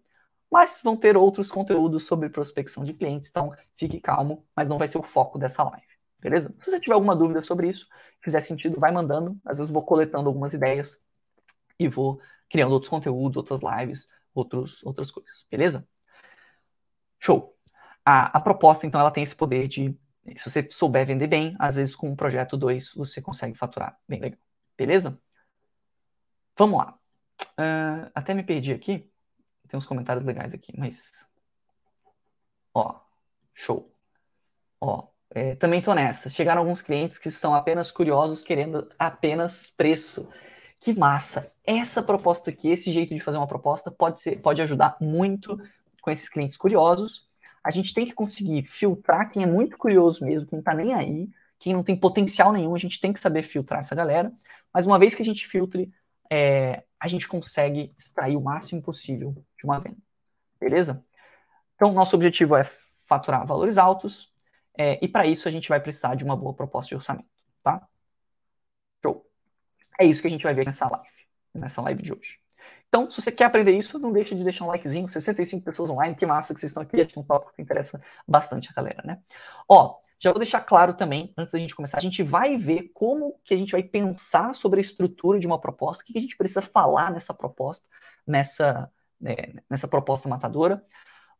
mas 0.52 0.82
vão 0.84 0.98
ter 0.98 1.16
outros 1.16 1.50
conteúdos 1.50 2.06
sobre 2.06 2.30
prospecção 2.30 2.84
de 2.84 2.94
clientes, 2.94 3.30
então 3.30 3.56
fique 3.78 4.02
calmo, 4.02 4.46
mas 4.56 4.68
não 4.68 4.78
vai 4.78 4.88
ser 4.88 4.98
o 4.98 5.04
foco 5.04 5.40
dessa 5.40 5.64
live, 5.64 5.88
beleza? 6.20 6.54
Se 6.60 6.70
você 6.70 6.80
tiver 6.80 6.94
alguma 6.94 7.16
dúvida 7.16 7.42
sobre 7.42 7.70
isso, 7.70 7.88
fizer 8.20 8.42
sentido, 8.42 8.80
vai 8.80 8.92
mandando, 8.92 9.40
às 9.46 9.58
vezes 9.58 9.72
vou 9.72 9.84
coletando 9.84 10.28
algumas 10.28 10.54
ideias 10.54 11.02
e 11.80 11.88
vou 11.88 12.20
criando 12.50 12.74
outros 12.74 12.90
conteúdos, 12.90 13.38
outras 13.38 13.62
lives, 13.62 14.10
outros, 14.34 14.84
outras 14.84 15.10
coisas, 15.10 15.46
beleza? 15.50 15.88
Show! 17.20 17.54
A, 18.04 18.38
a 18.38 18.42
proposta, 18.42 18.86
então, 18.86 19.00
ela 19.00 19.12
tem 19.12 19.24
esse 19.24 19.36
poder 19.36 19.68
de, 19.68 19.98
se 20.36 20.50
você 20.50 20.68
souber 20.70 21.06
vender 21.06 21.28
bem, 21.28 21.56
às 21.60 21.76
vezes 21.76 21.96
com 21.96 22.10
um 22.10 22.16
projeto 22.16 22.58
2 22.58 22.94
você 22.96 23.22
consegue 23.22 23.56
faturar 23.58 23.98
bem 24.08 24.20
legal, 24.20 24.40
beleza? 24.78 25.22
Vamos 26.58 26.80
lá. 26.80 26.98
Uh, 27.58 28.12
até 28.14 28.34
me 28.34 28.44
perdi 28.44 28.74
aqui. 28.74 29.10
Tem 29.72 29.78
uns 29.78 29.86
comentários 29.86 30.26
legais 30.26 30.54
aqui, 30.54 30.74
mas. 30.78 31.26
Ó, 32.74 33.00
show. 33.54 33.90
Ó, 34.82 35.08
é, 35.30 35.56
também 35.56 35.82
tô 35.82 35.94
nessa. 35.94 36.30
Chegaram 36.30 36.60
alguns 36.60 36.82
clientes 36.82 37.18
que 37.18 37.32
são 37.32 37.56
apenas 37.56 37.90
curiosos, 37.90 38.44
querendo 38.44 38.92
apenas 39.00 39.70
preço. 39.70 40.30
Que 40.78 40.94
massa! 40.94 41.54
Essa 41.64 42.04
proposta 42.04 42.50
aqui, 42.50 42.68
esse 42.68 42.92
jeito 42.92 43.16
de 43.16 43.22
fazer 43.22 43.38
uma 43.38 43.48
proposta, 43.48 43.90
pode, 43.90 44.20
ser, 44.20 44.42
pode 44.42 44.62
ajudar 44.62 44.98
muito 45.00 45.58
com 46.02 46.12
esses 46.12 46.28
clientes 46.28 46.58
curiosos. 46.58 47.26
A 47.64 47.72
gente 47.72 47.94
tem 47.94 48.06
que 48.06 48.14
conseguir 48.14 48.64
filtrar 48.64 49.32
quem 49.32 49.44
é 49.44 49.46
muito 49.46 49.78
curioso 49.78 50.26
mesmo, 50.26 50.50
quem 50.50 50.58
não 50.58 50.64
tá 50.64 50.74
nem 50.74 50.94
aí, 50.94 51.30
quem 51.58 51.72
não 51.72 51.84
tem 51.84 51.96
potencial 51.96 52.52
nenhum, 52.52 52.76
a 52.76 52.80
gente 52.80 53.00
tem 53.00 53.14
que 53.14 53.22
saber 53.22 53.44
filtrar 53.44 53.80
essa 53.80 53.96
galera. 53.96 54.34
Mas 54.74 54.86
uma 54.86 55.00
vez 55.00 55.16
que 55.16 55.22
a 55.22 55.26
gente 55.26 55.48
filtre, 55.48 55.90
é, 56.30 56.84
a 57.02 57.08
gente 57.08 57.28
consegue 57.28 57.92
extrair 57.98 58.38
o 58.38 58.42
máximo 58.42 58.80
possível 58.80 59.34
de 59.58 59.66
uma 59.66 59.80
venda. 59.80 59.98
Beleza? 60.60 61.04
Então, 61.74 61.92
nosso 61.92 62.16
objetivo 62.16 62.56
é 62.56 62.64
faturar 63.08 63.46
valores 63.46 63.80
altos, 63.80 64.32
é, 64.78 65.04
e 65.04 65.08
para 65.08 65.26
isso 65.26 65.48
a 65.48 65.52
gente 65.52 65.68
vai 65.68 65.80
precisar 65.80 66.14
de 66.14 66.24
uma 66.24 66.38
boa 66.38 66.54
proposta 66.54 66.90
de 66.90 66.96
orçamento, 66.96 67.28
tá? 67.64 67.88
Show. 69.04 69.26
É 70.00 70.06
isso 70.06 70.22
que 70.22 70.28
a 70.28 70.32
gente 70.32 70.44
vai 70.44 70.54
ver 70.54 70.66
nessa 70.66 70.88
live, 70.88 71.10
nessa 71.56 71.82
live 71.82 72.04
de 72.04 72.14
hoje. 72.14 72.40
Então, 72.88 73.10
se 73.10 73.20
você 73.20 73.32
quer 73.32 73.46
aprender 73.46 73.72
isso, 73.72 73.98
não 73.98 74.12
deixe 74.12 74.36
de 74.36 74.44
deixar 74.44 74.66
um 74.66 74.68
likezinho, 74.68 75.10
65 75.10 75.66
pessoas 75.66 75.90
online, 75.90 76.16
que 76.16 76.26
massa 76.26 76.54
que 76.54 76.60
vocês 76.60 76.70
estão 76.70 76.84
aqui, 76.84 77.02
acho 77.02 77.14
que 77.14 77.18
é 77.18 77.22
um 77.22 77.26
tópico 77.26 77.54
que 77.56 77.62
interessa 77.62 78.00
bastante 78.28 78.70
a 78.70 78.74
galera, 78.74 79.02
né? 79.04 79.20
Ó, 79.68 79.98
já 80.22 80.32
vou 80.32 80.40
deixar 80.40 80.62
claro 80.62 80.94
também, 80.94 81.34
antes 81.36 81.52
da 81.52 81.58
gente 81.58 81.76
começar, 81.76 81.98
a 81.98 82.02
gente 82.02 82.22
vai 82.22 82.56
ver 82.56 82.92
como 82.94 83.40
que 83.44 83.56
a 83.56 83.58
gente 83.58 83.72
vai 83.72 83.82
pensar 83.82 84.54
sobre 84.54 84.80
a 84.80 84.82
estrutura 84.82 85.40
de 85.40 85.48
uma 85.48 85.60
proposta, 85.60 86.04
o 86.04 86.06
que 86.06 86.16
a 86.16 86.22
gente 86.22 86.38
precisa 86.38 86.62
falar 86.62 87.12
nessa 87.12 87.34
proposta, 87.34 87.90
nessa, 88.26 88.88
né, 89.20 89.36
nessa 89.68 89.88
proposta 89.88 90.30
matadora, 90.30 90.86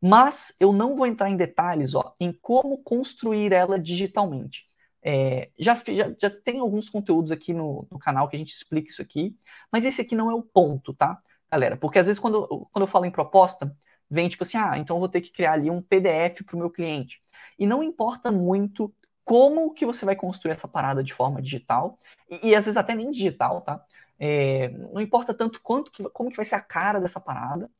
mas 0.00 0.52
eu 0.58 0.72
não 0.72 0.96
vou 0.96 1.06
entrar 1.06 1.30
em 1.30 1.36
detalhes 1.36 1.94
ó, 1.94 2.12
em 2.18 2.32
como 2.32 2.76
construir 2.78 3.52
ela 3.52 3.78
digitalmente. 3.78 4.68
É, 5.00 5.50
já, 5.56 5.74
já, 5.76 6.12
já, 6.20 6.30
tem 6.30 6.58
alguns 6.58 6.88
conteúdos 6.88 7.30
aqui 7.30 7.52
no, 7.52 7.86
no, 7.88 7.98
canal 8.00 8.28
que 8.28 8.34
a 8.34 8.38
gente 8.38 8.52
explica 8.52 8.88
isso 8.88 9.02
aqui, 9.02 9.36
mas 9.70 9.84
esse 9.84 10.00
aqui 10.00 10.16
não 10.16 10.28
é 10.28 10.34
o 10.34 10.42
ponto, 10.42 10.92
tá, 10.92 11.20
galera? 11.50 11.76
Porque 11.76 12.00
às 12.00 12.06
vezes 12.06 12.18
quando, 12.20 12.68
quando 12.72 12.82
eu 12.82 12.88
falo 12.88 13.04
em 13.04 13.10
proposta, 13.10 13.76
vem 14.12 14.28
tipo 14.28 14.42
assim, 14.42 14.58
ah, 14.58 14.76
então 14.76 14.96
eu 14.96 15.00
vou 15.00 15.08
ter 15.08 15.22
que 15.22 15.32
criar 15.32 15.54
ali 15.54 15.70
um 15.70 15.80
PDF 15.80 16.44
para 16.44 16.54
o 16.54 16.58
meu 16.58 16.70
cliente. 16.70 17.22
E 17.58 17.66
não 17.66 17.82
importa 17.82 18.30
muito 18.30 18.94
como 19.24 19.72
que 19.72 19.86
você 19.86 20.04
vai 20.04 20.14
construir 20.14 20.52
essa 20.52 20.68
parada 20.68 21.02
de 21.02 21.14
forma 21.14 21.40
digital, 21.40 21.98
e, 22.28 22.50
e 22.50 22.54
às 22.54 22.66
vezes 22.66 22.76
até 22.76 22.94
nem 22.94 23.10
digital, 23.10 23.62
tá? 23.62 23.82
É, 24.18 24.68
não 24.68 25.00
importa 25.00 25.32
tanto 25.32 25.60
quanto 25.62 25.90
que, 25.90 26.02
como 26.10 26.30
que 26.30 26.36
vai 26.36 26.44
ser 26.44 26.56
a 26.56 26.60
cara 26.60 27.00
dessa 27.00 27.20
parada, 27.20 27.70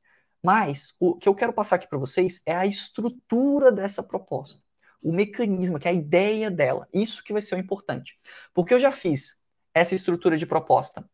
mas 0.43 0.97
o 0.99 1.15
que 1.15 1.29
eu 1.29 1.35
quero 1.35 1.53
passar 1.53 1.77
aqui 1.77 1.87
para 1.87 1.99
vocês 1.99 2.41
é 2.47 2.55
a 2.55 2.67
estrutura 2.67 3.71
dessa 3.71 4.03
proposta, 4.03 4.63
o 5.03 5.13
mecanismo, 5.13 5.79
que 5.79 5.87
é 5.87 5.91
a 5.91 5.95
ideia 5.95 6.51
dela. 6.51 6.89
Isso 6.93 7.23
que 7.23 7.33
vai 7.33 7.43
ser 7.43 7.57
o 7.57 7.59
importante. 7.59 8.17
Porque 8.55 8.73
eu 8.73 8.79
já 8.79 8.91
fiz 8.91 9.37
essa 9.75 9.95
estrutura 9.95 10.37
de 10.37 10.47
proposta 10.47 11.05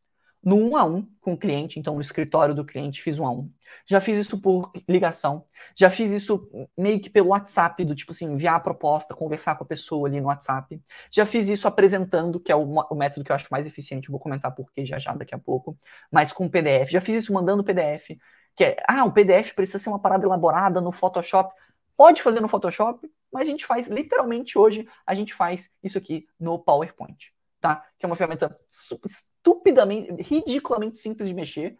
no 0.49 0.57
um 0.57 0.77
a 0.79 0.85
um 0.85 1.07
com 1.21 1.35
o 1.35 1.37
cliente, 1.37 1.79
então 1.79 1.95
no 1.95 2.01
escritório 2.01 2.55
do 2.55 2.65
cliente 2.65 3.03
fiz 3.03 3.19
um 3.19 3.27
a 3.27 3.31
um. 3.31 3.51
Já 3.87 4.01
fiz 4.01 4.17
isso 4.17 4.41
por 4.41 4.73
ligação, 4.89 5.45
já 5.77 5.91
fiz 5.91 6.11
isso 6.11 6.49
meio 6.75 6.99
que 7.01 7.11
pelo 7.11 7.29
WhatsApp, 7.29 7.85
do 7.85 7.95
tipo 7.95 8.13
assim, 8.13 8.33
enviar 8.33 8.55
a 8.55 8.61
proposta, 8.61 9.15
conversar 9.15 9.57
com 9.57 9.65
a 9.65 9.67
pessoa 9.67 10.09
ali 10.09 10.19
no 10.23 10.29
WhatsApp. 10.29 10.81
Já 11.11 11.27
fiz 11.27 11.49
isso 11.51 11.69
apresentando, 11.69 12.41
que 12.41 12.51
é 12.51 12.57
o, 12.57 12.63
o 12.63 12.95
método 12.95 13.25
que 13.25 13.31
eu 13.31 13.37
acho 13.37 13.47
mais 13.51 13.67
eficiente, 13.67 14.11
vou 14.11 14.19
comentar 14.19 14.55
por 14.55 14.73
que 14.73 14.87
já 14.87 14.99
já 14.99 15.13
daqui 15.15 15.35
a 15.35 15.39
pouco, 15.39 15.77
mas 16.11 16.33
com 16.33 16.49
PDF. 16.49 16.91
Já 16.91 17.01
fiz 17.03 17.25
isso 17.25 17.33
mandando 17.35 17.63
PDF. 17.63 18.17
que 18.57 18.65
é, 18.65 18.77
ah, 18.89 19.05
o 19.05 19.13
PDF 19.13 19.53
precisa 19.55 19.79
ser 19.79 19.91
uma 19.91 20.01
parada 20.01 20.25
elaborada 20.25 20.81
no 20.81 20.93
Photoshop. 20.93 21.55
Pode 21.95 22.23
fazer 22.23 22.41
no 22.41 22.49
Photoshop, 22.49 23.07
mas 23.31 23.47
a 23.47 23.51
gente 23.51 23.67
faz, 23.67 23.89
literalmente 23.89 24.59
hoje, 24.59 24.89
a 25.07 25.15
gente 25.15 25.35
faz 25.35 25.71
isso 25.83 25.99
aqui 25.99 26.27
no 26.41 26.59
PowerPoint, 26.59 27.33
tá? 27.61 27.85
Que 27.99 28.07
é 28.07 28.09
uma 28.09 28.17
ferramenta 28.17 28.59
estupidamente, 29.05 30.23
ridiculamente 30.23 30.99
simples 30.99 31.29
de 31.29 31.35
mexer. 31.35 31.79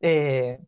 É, 0.00 0.58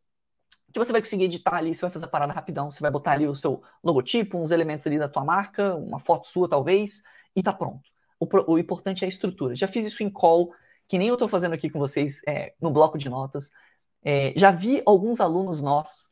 que 0.72 0.78
você 0.78 0.90
vai 0.90 1.02
conseguir 1.02 1.24
editar 1.24 1.54
ali, 1.54 1.74
você 1.74 1.82
vai 1.82 1.90
fazer 1.90 2.06
a 2.06 2.08
parada 2.08 2.32
rapidão, 2.32 2.70
você 2.70 2.80
vai 2.80 2.90
botar 2.90 3.12
ali 3.12 3.26
o 3.28 3.34
seu 3.34 3.62
logotipo, 3.84 4.38
uns 4.38 4.50
elementos 4.50 4.86
ali 4.86 4.98
da 4.98 5.08
tua 5.08 5.24
marca, 5.24 5.74
uma 5.76 6.00
foto 6.00 6.26
sua 6.26 6.48
talvez, 6.48 7.02
e 7.36 7.42
tá 7.42 7.52
pronto. 7.52 7.82
O, 8.18 8.26
o 8.52 8.58
importante 8.58 9.04
é 9.04 9.06
a 9.06 9.08
estrutura. 9.08 9.54
Já 9.54 9.68
fiz 9.68 9.84
isso 9.84 10.02
em 10.02 10.10
call, 10.10 10.54
que 10.88 10.98
nem 10.98 11.08
eu 11.08 11.14
estou 11.14 11.28
fazendo 11.28 11.52
aqui 11.54 11.68
com 11.68 11.78
vocês 11.78 12.22
é, 12.26 12.54
no 12.60 12.70
bloco 12.70 12.96
de 12.96 13.08
notas. 13.08 13.50
É, 14.02 14.32
já 14.36 14.50
vi 14.50 14.82
alguns 14.86 15.20
alunos 15.20 15.60
nossos 15.60 16.08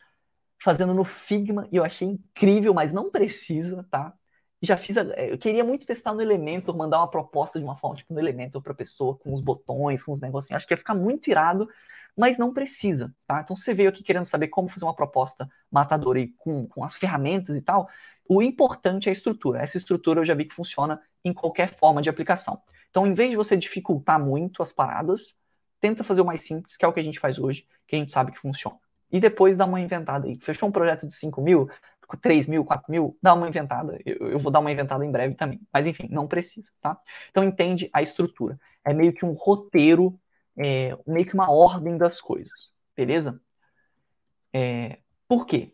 fazendo 0.63 0.93
no 0.93 1.05
Figma 1.05 1.67
e 1.73 1.77
eu 1.77 1.85
achei 1.85 2.07
incrível, 2.07 2.75
mas 2.75 2.93
não 2.93 3.11
precisa, 3.11 3.87
tá? 3.91 4.15
Já 4.63 4.77
fiz, 4.77 4.97
é, 4.97 5.33
eu 5.33 5.39
queria 5.39 5.65
muito 5.65 5.87
testar 5.87 6.13
no 6.13 6.21
Elementor, 6.21 6.77
mandar 6.77 6.99
uma 6.99 7.09
proposta 7.09 7.59
de 7.59 7.65
uma 7.65 7.77
forma 7.77 7.97
tipo 7.97 8.13
no 8.13 8.21
Elementor 8.21 8.61
para 8.61 8.75
pessoa 8.75 9.17
com 9.17 9.33
os 9.33 9.41
botões, 9.41 10.03
com 10.03 10.13
os 10.13 10.21
negocinhos. 10.21 10.57
Acho 10.57 10.67
que 10.67 10.75
ia 10.75 10.79
ficar 10.79 10.95
muito 10.95 11.31
irado, 11.31 11.69
mas 12.17 12.37
não 12.37 12.53
precisa, 12.53 13.15
tá? 13.27 13.41
Então 13.41 13.57
você 13.57 13.73
veio 13.73 13.89
aqui 13.89 14.03
querendo 14.03 14.25
saber 14.27 14.49
como 14.49 14.69
fazer 14.69 14.85
uma 14.85 14.95
proposta 14.95 15.49
matadora 15.71 16.21
e 16.21 16.29
com, 16.29 16.67
com 16.67 16.85
as 16.85 16.97
ferramentas 16.97 17.57
e 17.57 17.63
tal. 17.63 17.89
O 18.29 18.43
importante 18.43 19.09
é 19.09 19.11
a 19.11 19.13
estrutura. 19.13 19.61
Essa 19.61 19.79
estrutura 19.79 20.21
eu 20.21 20.25
já 20.25 20.35
vi 20.35 20.45
que 20.45 20.55
funciona 20.55 21.01
em 21.25 21.33
qualquer 21.33 21.75
forma 21.75 22.03
de 22.03 22.11
aplicação. 22.11 22.63
Então, 22.91 23.07
em 23.07 23.15
vez 23.15 23.31
de 23.31 23.37
você 23.37 23.57
dificultar 23.57 24.21
muito 24.21 24.63
as 24.63 24.73
paradas, 24.73 25.35
tenta 25.81 26.05
fazer 26.05 26.21
o 26.21 26.25
mais 26.25 26.45
simples, 26.45 26.77
que 26.77 26.85
é 26.85 26.89
o 26.89 26.93
que 26.93 27.01
a 27.01 27.03
gente 27.03 27.19
faz 27.19 27.39
hoje, 27.39 27.67
que 27.87 27.97
a 27.97 27.99
gente 27.99 28.13
sabe 28.13 28.33
que 28.33 28.39
funciona. 28.39 28.77
E 29.11 29.19
depois 29.19 29.57
dá 29.57 29.65
uma 29.65 29.81
inventada 29.81 30.29
aí. 30.29 30.37
Fechou 30.37 30.69
um 30.69 30.73
projeto 30.73 31.07
de 31.07 31.15
5 31.15 31.41
mil, 31.41 31.69
3 32.17 32.47
mil, 32.47 32.65
4 32.65 32.91
mil, 32.91 33.17
dá 33.23 33.35
uma 33.35 33.49
inventada. 33.49 34.01
Eu, 34.05 34.33
eu, 34.33 34.39
vou 34.39 34.51
dar 34.53 34.61
uma 34.61 34.73
inventada 34.73 35.05
em 35.05 35.11
breve 35.11 35.35
também. 35.35 35.61
Mas 35.73 35.87
enfim, 35.87 36.09
não 36.11 36.27
precisa, 36.27 36.71
tá? 36.81 36.99
Então 37.31 37.45
entende 37.45 37.89
a 37.93 38.03
estrutura. 38.03 38.59
É 38.85 38.93
meio 38.93 39.13
que 39.13 39.25
um 39.25 39.33
roteiro, 39.33 40.19
é, 40.57 40.97
meio 41.07 41.27
que 41.27 41.35
uma 41.35 41.51
ordem 41.51 41.97
das 41.97 42.21
coisas. 42.21 42.73
Beleza? 42.97 43.41
É, 44.53 44.99
por 45.29 45.47
quê? 45.47 45.73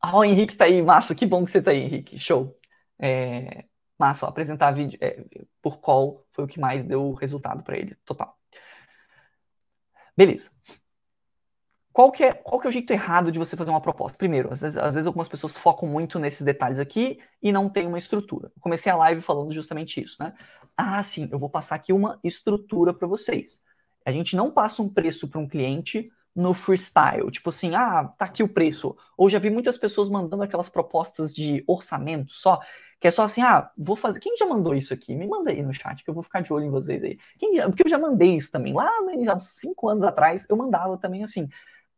Ah, 0.00 0.16
o 0.16 0.24
Henrique 0.24 0.56
tá 0.56 0.64
aí, 0.64 0.82
massa, 0.82 1.14
que 1.14 1.26
bom 1.26 1.44
que 1.44 1.50
você 1.50 1.62
tá 1.62 1.70
aí, 1.70 1.78
Henrique. 1.82 2.18
Show. 2.18 2.56
É, 2.98 3.64
massa, 3.98 4.26
ó, 4.26 4.28
apresentar 4.30 4.72
vídeo 4.72 4.98
é, 5.00 5.24
por 5.62 5.80
qual 5.80 6.24
foi 6.32 6.44
o 6.44 6.48
que 6.48 6.60
mais 6.60 6.84
deu 6.84 7.12
resultado 7.12 7.62
para 7.62 7.78
ele, 7.78 7.96
total. 8.04 8.38
Beleza. 10.16 10.50
Qual 11.92 12.12
que, 12.12 12.22
é, 12.22 12.32
qual 12.32 12.60
que 12.60 12.66
é 12.66 12.70
o 12.70 12.72
jeito 12.72 12.92
errado 12.92 13.32
de 13.32 13.38
você 13.38 13.56
fazer 13.56 13.70
uma 13.70 13.80
proposta? 13.80 14.16
Primeiro, 14.16 14.52
às 14.52 14.60
vezes, 14.60 14.78
às 14.78 14.94
vezes 14.94 15.06
algumas 15.06 15.28
pessoas 15.28 15.52
focam 15.52 15.88
muito 15.88 16.18
nesses 16.18 16.42
detalhes 16.42 16.78
aqui 16.78 17.18
e 17.42 17.50
não 17.50 17.68
tem 17.68 17.86
uma 17.86 17.98
estrutura. 17.98 18.50
Eu 18.54 18.60
comecei 18.60 18.92
a 18.92 18.96
live 18.96 19.20
falando 19.20 19.52
justamente 19.52 20.00
isso, 20.00 20.16
né? 20.22 20.32
Ah, 20.76 21.02
sim, 21.02 21.28
eu 21.32 21.38
vou 21.38 21.50
passar 21.50 21.74
aqui 21.74 21.92
uma 21.92 22.18
estrutura 22.22 22.94
para 22.94 23.08
vocês. 23.08 23.60
A 24.04 24.12
gente 24.12 24.36
não 24.36 24.50
passa 24.50 24.82
um 24.82 24.88
preço 24.88 25.28
para 25.28 25.40
um 25.40 25.48
cliente 25.48 26.10
no 26.34 26.54
freestyle, 26.54 27.30
tipo 27.30 27.50
assim, 27.50 27.74
ah, 27.74 28.04
tá 28.16 28.24
aqui 28.24 28.42
o 28.42 28.48
preço. 28.48 28.96
Ou 29.16 29.28
já 29.28 29.38
vi 29.38 29.50
muitas 29.50 29.76
pessoas 29.76 30.08
mandando 30.08 30.42
aquelas 30.44 30.68
propostas 30.68 31.34
de 31.34 31.64
orçamento 31.66 32.32
só, 32.32 32.60
que 33.00 33.08
é 33.08 33.10
só 33.10 33.24
assim, 33.24 33.42
ah, 33.42 33.70
vou 33.76 33.96
fazer. 33.96 34.20
Quem 34.20 34.36
já 34.36 34.46
mandou 34.46 34.74
isso 34.74 34.94
aqui? 34.94 35.14
Me 35.14 35.26
manda 35.26 35.50
aí 35.50 35.62
no 35.62 35.72
chat, 35.72 36.04
que 36.04 36.10
eu 36.10 36.14
vou 36.14 36.22
ficar 36.22 36.40
de 36.40 36.52
olho 36.52 36.66
em 36.66 36.70
vocês 36.70 37.02
aí. 37.02 37.18
Quem. 37.38 37.60
Porque 37.62 37.82
eu 37.84 37.90
já 37.90 37.98
mandei 37.98 38.36
isso 38.36 38.52
também. 38.52 38.72
Lá 38.74 38.88
uns 39.34 39.48
cinco 39.48 39.88
anos 39.88 40.04
atrás, 40.04 40.46
eu 40.48 40.56
mandava 40.56 40.96
também 40.98 41.24
assim. 41.24 41.48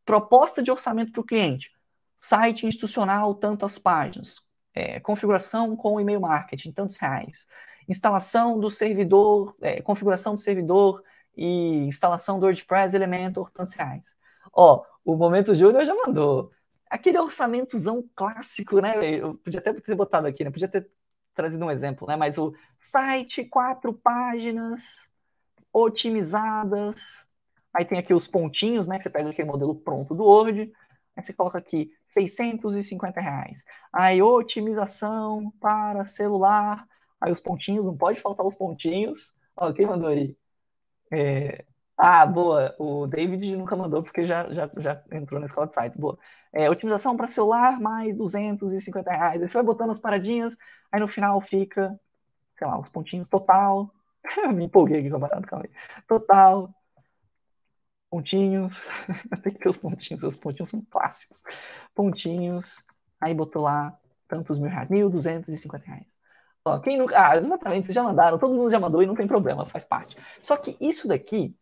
Proposta 0.05 0.63
de 0.63 0.71
orçamento 0.71 1.13
para 1.13 1.21
o 1.21 1.25
cliente. 1.25 1.71
Site 2.17 2.67
institucional, 2.67 3.35
tantas 3.35 3.79
páginas. 3.79 4.43
É, 4.75 5.01
configuração 5.01 5.77
com 5.77 6.01
e-mail 6.01 6.21
marketing, 6.21 6.73
tantos 6.73 6.97
reais. 6.97 7.47
Instalação 7.89 8.59
do 8.59 8.71
servidor, 8.71 9.55
é, 9.61 9.83
configuração 9.83 10.35
do 10.35 10.41
servidor 10.41 11.03
e 11.37 11.87
instalação 11.87 12.39
do 12.39 12.47
WordPress 12.47 12.95
Elementor, 12.95 13.51
tantos 13.51 13.75
reais. 13.75 14.17
Ó, 14.53 14.85
o 15.05 15.17
Momento 15.17 15.55
Júnior 15.55 15.85
já 15.85 15.95
mandou 15.95 16.51
aquele 16.89 17.19
orçamentozão 17.19 18.05
clássico, 18.15 18.81
né? 18.81 19.19
Eu 19.19 19.35
podia 19.37 19.61
até 19.61 19.73
ter 19.73 19.95
botado 19.95 20.27
aqui, 20.27 20.45
né? 20.45 20.51
Podia 20.51 20.69
ter 20.69 20.89
trazido 21.35 21.65
um 21.65 21.71
exemplo, 21.71 22.07
né? 22.07 22.17
Mas 22.17 22.37
o 22.37 22.55
site, 22.77 23.45
quatro 23.45 23.95
páginas, 23.95 25.11
otimizadas. 25.73 27.27
Aí 27.75 27.85
tem 27.85 27.99
aqui 27.99 28.13
os 28.15 28.27
pontinhos, 28.27 28.87
né? 28.87 29.01
Você 29.01 29.11
pega 29.11 29.31
aquele 29.31 29.49
modelo 29.49 29.75
pronto 29.75 30.15
do 30.15 30.25
Word. 30.25 30.73
Aí 31.17 31.23
você 31.23 31.33
coloca 31.33 31.59
aqui 31.59 31.91
650 32.05 33.21
reais. 33.21 33.65
Aí 33.93 34.23
otimização 34.23 35.53
para 35.61 36.07
celular. 36.07 36.87
Aí 37.21 37.33
os 37.33 37.41
pontinhos, 37.41 37.85
não 37.85 37.97
pode 37.97 38.21
faltar 38.21 38.47
os 38.47 38.55
pontinhos. 38.55 39.35
Ó, 39.57 39.73
quem 39.73 39.87
mandou 39.87 40.09
aí? 40.09 40.37
É, 41.11 41.65
ah, 41.97 42.27
boa. 42.27 42.75
O 42.79 43.07
David 43.07 43.57
nunca 43.57 43.77
mandou 43.77 44.03
porque 44.03 44.25
já, 44.27 44.53
já, 44.53 44.71
já 44.77 45.03
entrou 45.13 45.41
na 45.41 45.47
escola 45.47 45.69
de 45.69 45.75
site. 45.75 45.99
Boa. 45.99 46.19
É, 46.53 46.69
otimização 46.71 47.17
para 47.17 47.29
celular, 47.29 47.81
mais 47.81 48.17
250 48.17 49.11
reais. 49.11 49.43
Aí 49.43 49.49
você 49.49 49.55
vai 49.55 49.63
botando 49.65 49.91
as 49.91 50.01
paradinhas, 50.01 50.57
aí 50.91 51.01
no 51.01 51.09
final 51.09 51.41
fica, 51.41 51.99
sei 52.55 52.67
lá, 52.67 52.79
os 52.79 52.89
pontinhos 52.89 53.29
total. 53.29 53.91
Me 54.55 54.65
empolguei 54.65 55.01
aqui 55.01 55.11
com 55.11 55.17
a 55.17 55.21
parada, 55.21 55.47
calma 55.47 55.65
aí. 55.67 55.71
Total. 56.09 56.75
Pontinhos. 58.13 58.79
Tem 59.43 59.55
que 59.55 59.59
ter 59.59 59.71
os 59.71 59.79
pontinhos, 59.79 60.23
os 60.23 60.37
pontinhos 60.37 60.69
são 60.69 60.83
clássicos. 60.83 61.43
Pontinhos. 61.95 62.85
Aí 63.19 63.33
botou 63.33 63.63
lá 63.63 63.99
tantos 64.29 64.59
mil 64.59 64.69
reais, 64.69 64.91
1.250 64.91 65.83
reais. 65.83 66.15
Ó, 66.63 66.79
quem 66.79 66.99
nunca. 66.99 67.19
Ah, 67.19 67.39
exatamente, 67.39 67.87
vocês 67.87 67.95
já 67.95 68.03
mandaram, 68.03 68.39
todo 68.39 68.53
mundo 68.53 68.71
já 68.71 68.79
mandou 68.79 69.03
e 69.03 69.07
não 69.07 69.15
tem 69.15 69.27
problema, 69.27 69.65
faz 69.65 69.87
parte. 69.87 70.15
Só 70.43 70.59
que 70.59 70.77
isso 70.79 71.09
daqui 71.09 71.57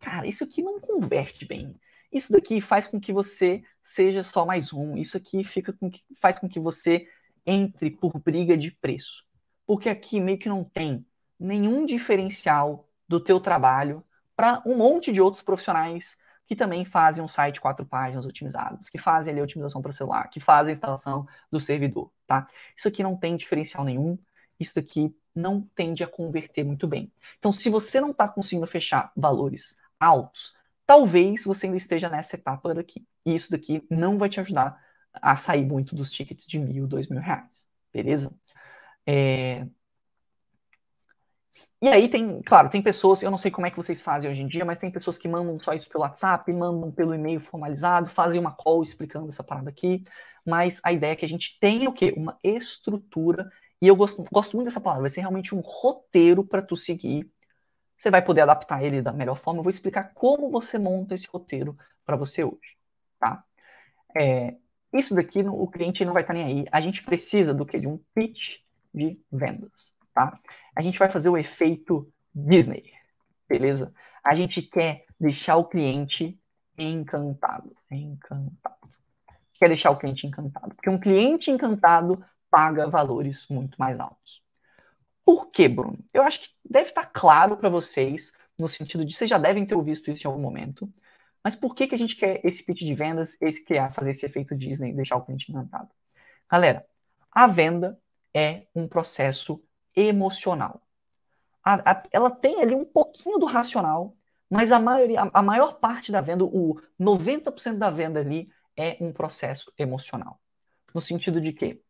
cara, 0.00 0.26
isso 0.26 0.42
aqui 0.42 0.62
não 0.62 0.80
converte 0.80 1.44
bem. 1.44 1.78
Isso 2.10 2.32
daqui 2.32 2.58
faz 2.62 2.88
com 2.88 2.98
que 2.98 3.12
você 3.12 3.62
seja 3.82 4.22
só 4.22 4.46
mais 4.46 4.72
um. 4.72 4.96
Isso 4.96 5.18
aqui 5.18 5.44
fica 5.44 5.70
com 5.70 5.90
que, 5.90 6.00
faz 6.18 6.38
com 6.38 6.48
que 6.48 6.58
você 6.58 7.06
entre 7.44 7.90
por 7.90 8.18
briga 8.18 8.56
de 8.56 8.70
preço. 8.70 9.22
Porque 9.66 9.90
aqui 9.90 10.18
meio 10.18 10.38
que 10.38 10.48
não 10.48 10.64
tem 10.64 11.04
nenhum 11.38 11.84
diferencial 11.84 12.88
do 13.06 13.20
teu 13.20 13.38
trabalho 13.38 14.02
para 14.36 14.62
um 14.66 14.76
monte 14.76 15.10
de 15.10 15.20
outros 15.20 15.42
profissionais 15.42 16.16
que 16.46 16.54
também 16.54 16.84
fazem 16.84 17.24
um 17.24 17.28
site 17.28 17.60
quatro 17.60 17.84
páginas 17.84 18.24
otimizados, 18.24 18.88
que 18.88 18.98
fazem 18.98 19.32
ali 19.32 19.40
a 19.40 19.44
otimização 19.44 19.82
para 19.82 19.92
celular, 19.92 20.28
que 20.30 20.38
fazem 20.38 20.70
a 20.70 20.74
instalação 20.74 21.26
do 21.50 21.58
servidor, 21.58 22.12
tá? 22.26 22.46
Isso 22.76 22.86
aqui 22.86 23.02
não 23.02 23.16
tem 23.16 23.36
diferencial 23.36 23.84
nenhum. 23.84 24.16
Isso 24.60 24.74
daqui 24.76 25.14
não 25.34 25.62
tende 25.74 26.02
a 26.04 26.06
converter 26.06 26.64
muito 26.64 26.86
bem. 26.86 27.12
Então, 27.38 27.52
se 27.52 27.68
você 27.68 28.00
não 28.00 28.10
está 28.10 28.28
conseguindo 28.28 28.66
fechar 28.66 29.12
valores 29.16 29.76
altos, 29.98 30.54
talvez 30.86 31.44
você 31.44 31.66
ainda 31.66 31.76
esteja 31.78 32.08
nessa 32.08 32.36
etapa 32.36 32.72
daqui. 32.74 33.06
E 33.24 33.34
isso 33.34 33.50
daqui 33.50 33.84
não 33.90 34.16
vai 34.16 34.28
te 34.28 34.40
ajudar 34.40 34.80
a 35.12 35.34
sair 35.36 35.64
muito 35.64 35.94
dos 35.94 36.10
tickets 36.12 36.46
de 36.46 36.58
mil, 36.58 36.86
dois 36.86 37.08
mil 37.08 37.20
reais. 37.20 37.66
Beleza? 37.92 38.32
É... 39.06 39.66
E 41.86 41.88
aí 41.88 42.08
tem, 42.08 42.42
claro, 42.42 42.68
tem 42.68 42.82
pessoas, 42.82 43.22
eu 43.22 43.30
não 43.30 43.38
sei 43.38 43.48
como 43.48 43.64
é 43.64 43.70
que 43.70 43.76
vocês 43.76 44.02
fazem 44.02 44.28
hoje 44.28 44.42
em 44.42 44.48
dia, 44.48 44.64
mas 44.64 44.76
tem 44.76 44.90
pessoas 44.90 45.16
que 45.16 45.28
mandam 45.28 45.60
só 45.60 45.72
isso 45.72 45.88
pelo 45.88 46.02
WhatsApp, 46.02 46.52
mandam 46.52 46.90
pelo 46.90 47.14
e-mail 47.14 47.38
formalizado, 47.38 48.08
fazem 48.08 48.40
uma 48.40 48.50
call 48.50 48.82
explicando 48.82 49.28
essa 49.28 49.44
parada 49.44 49.70
aqui, 49.70 50.02
mas 50.44 50.80
a 50.82 50.92
ideia 50.92 51.12
é 51.12 51.16
que 51.16 51.24
a 51.24 51.28
gente 51.28 51.56
tenha 51.60 51.88
o 51.88 51.92
quê? 51.92 52.12
Uma 52.16 52.36
estrutura, 52.42 53.48
e 53.80 53.86
eu 53.86 53.94
gosto, 53.94 54.24
gosto 54.32 54.56
muito 54.56 54.66
dessa 54.66 54.80
palavra, 54.80 55.02
vai 55.02 55.10
ser 55.10 55.20
realmente 55.20 55.54
um 55.54 55.60
roteiro 55.60 56.42
para 56.44 56.60
tu 56.60 56.74
seguir 56.74 57.30
você 57.96 58.10
vai 58.10 58.22
poder 58.22 58.42
adaptar 58.42 58.82
ele 58.82 59.00
da 59.00 59.12
melhor 59.12 59.38
forma. 59.38 59.60
Eu 59.60 59.64
vou 59.64 59.70
explicar 59.70 60.12
como 60.12 60.50
você 60.50 60.78
monta 60.78 61.14
esse 61.14 61.26
roteiro 61.28 61.76
para 62.04 62.16
você 62.16 62.44
hoje, 62.44 62.76
tá? 63.18 63.42
É, 64.14 64.56
isso 64.92 65.14
daqui 65.14 65.40
o 65.42 65.66
cliente 65.66 66.04
não 66.04 66.12
vai 66.12 66.22
estar 66.22 66.34
tá 66.34 66.38
nem 66.38 66.46
aí. 66.46 66.66
A 66.70 66.80
gente 66.80 67.02
precisa 67.02 67.54
do 67.54 67.64
que? 67.64 67.78
De 67.78 67.86
um 67.86 67.98
pitch 68.14 68.58
de 68.92 69.18
vendas, 69.30 69.94
tá? 70.16 70.40
A 70.74 70.80
gente 70.80 70.98
vai 70.98 71.10
fazer 71.10 71.28
o 71.28 71.36
efeito 71.36 72.10
Disney, 72.34 72.90
beleza? 73.46 73.92
A 74.24 74.34
gente 74.34 74.62
quer 74.62 75.04
deixar 75.20 75.56
o 75.56 75.66
cliente 75.66 76.40
encantado, 76.78 77.76
encantado. 77.90 78.88
Quer 79.54 79.68
deixar 79.68 79.90
o 79.90 79.96
cliente 79.96 80.26
encantado, 80.26 80.74
porque 80.74 80.88
um 80.88 80.98
cliente 80.98 81.50
encantado 81.50 82.24
paga 82.50 82.88
valores 82.88 83.46
muito 83.48 83.76
mais 83.78 84.00
altos. 84.00 84.42
Por 85.22 85.50
quê, 85.50 85.68
Bruno? 85.68 85.98
Eu 86.14 86.22
acho 86.22 86.40
que 86.40 86.48
deve 86.64 86.88
estar 86.88 87.06
claro 87.06 87.56
para 87.56 87.68
vocês, 87.68 88.32
no 88.58 88.68
sentido 88.68 89.04
de 89.04 89.14
vocês 89.14 89.28
já 89.28 89.38
devem 89.38 89.66
ter 89.66 89.80
visto 89.82 90.10
isso 90.10 90.26
em 90.26 90.30
algum 90.30 90.40
momento. 90.40 90.90
Mas 91.44 91.54
por 91.54 91.74
que, 91.74 91.86
que 91.86 91.94
a 91.94 91.98
gente 91.98 92.16
quer 92.16 92.40
esse 92.44 92.64
pitch 92.64 92.80
de 92.80 92.94
vendas, 92.94 93.36
esse 93.40 93.62
criar, 93.64 93.92
fazer 93.92 94.12
esse 94.12 94.24
efeito 94.24 94.56
Disney, 94.56 94.94
deixar 94.94 95.16
o 95.16 95.24
cliente 95.24 95.50
encantado? 95.50 95.90
Galera, 96.50 96.86
a 97.30 97.46
venda 97.46 97.98
é 98.34 98.66
um 98.74 98.88
processo 98.88 99.62
emocional. 99.96 100.82
A, 101.64 101.90
a, 101.90 102.02
ela 102.12 102.30
tem 102.30 102.62
ali 102.62 102.74
um 102.74 102.84
pouquinho 102.84 103.38
do 103.38 103.46
racional, 103.46 104.14
Mas 104.48 104.70
a, 104.70 104.78
maioria, 104.78 105.28
a 105.32 105.42
maior 105.42 105.74
parte 105.80 106.12
da 106.12 106.20
venda, 106.20 106.44
o 106.44 106.80
90% 107.00 107.78
da 107.78 107.90
venda 107.90 108.20
ali 108.20 108.48
é 108.76 108.96
um 109.00 109.12
processo 109.12 109.72
emocional. 109.76 110.40
No 110.94 111.00
sentido 111.00 111.40
de 111.40 111.52
que, 111.52 111.82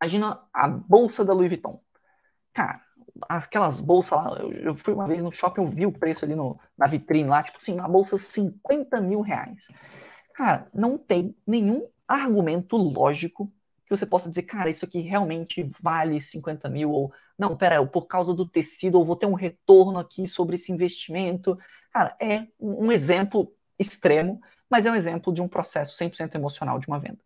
imagina 0.00 0.40
a 0.52 0.68
bolsa 0.68 1.24
da 1.24 1.32
Louis 1.32 1.48
Vuitton. 1.48 1.80
Cara, 2.52 2.80
aquelas 3.28 3.80
bolsas 3.80 4.12
lá, 4.12 4.38
eu, 4.38 4.52
eu 4.52 4.76
fui 4.76 4.94
uma 4.94 5.08
vez 5.08 5.22
no 5.22 5.32
shopping, 5.32 5.62
eu 5.62 5.68
vi 5.68 5.86
o 5.86 5.92
preço 5.92 6.24
ali 6.24 6.36
no, 6.36 6.58
na 6.78 6.86
vitrine 6.86 7.28
lá, 7.28 7.42
tipo 7.42 7.56
assim, 7.56 7.74
uma 7.74 7.88
bolsa 7.88 8.18
50 8.18 9.00
mil 9.00 9.20
reais. 9.20 9.66
Cara, 10.34 10.68
não 10.72 10.96
tem 10.96 11.36
nenhum 11.46 11.88
argumento 12.06 12.76
lógico 12.76 13.52
que 13.94 14.00
você 14.00 14.06
possa 14.06 14.28
dizer, 14.28 14.42
cara, 14.42 14.70
isso 14.70 14.84
aqui 14.84 15.00
realmente 15.00 15.68
vale 15.80 16.20
50 16.20 16.68
mil, 16.68 16.90
ou 16.90 17.12
não, 17.38 17.56
pera, 17.56 17.84
por 17.86 18.06
causa 18.06 18.34
do 18.34 18.46
tecido, 18.46 18.98
ou 18.98 19.04
vou 19.04 19.16
ter 19.16 19.26
um 19.26 19.34
retorno 19.34 19.98
aqui 19.98 20.26
sobre 20.26 20.56
esse 20.56 20.72
investimento. 20.72 21.58
Cara, 21.92 22.16
é 22.20 22.46
um 22.60 22.92
exemplo 22.92 23.52
extremo, 23.78 24.40
mas 24.68 24.86
é 24.86 24.90
um 24.90 24.94
exemplo 24.94 25.32
de 25.32 25.42
um 25.42 25.48
processo 25.48 25.96
100% 25.96 26.34
emocional 26.34 26.78
de 26.78 26.86
uma 26.88 26.98
venda. 26.98 27.18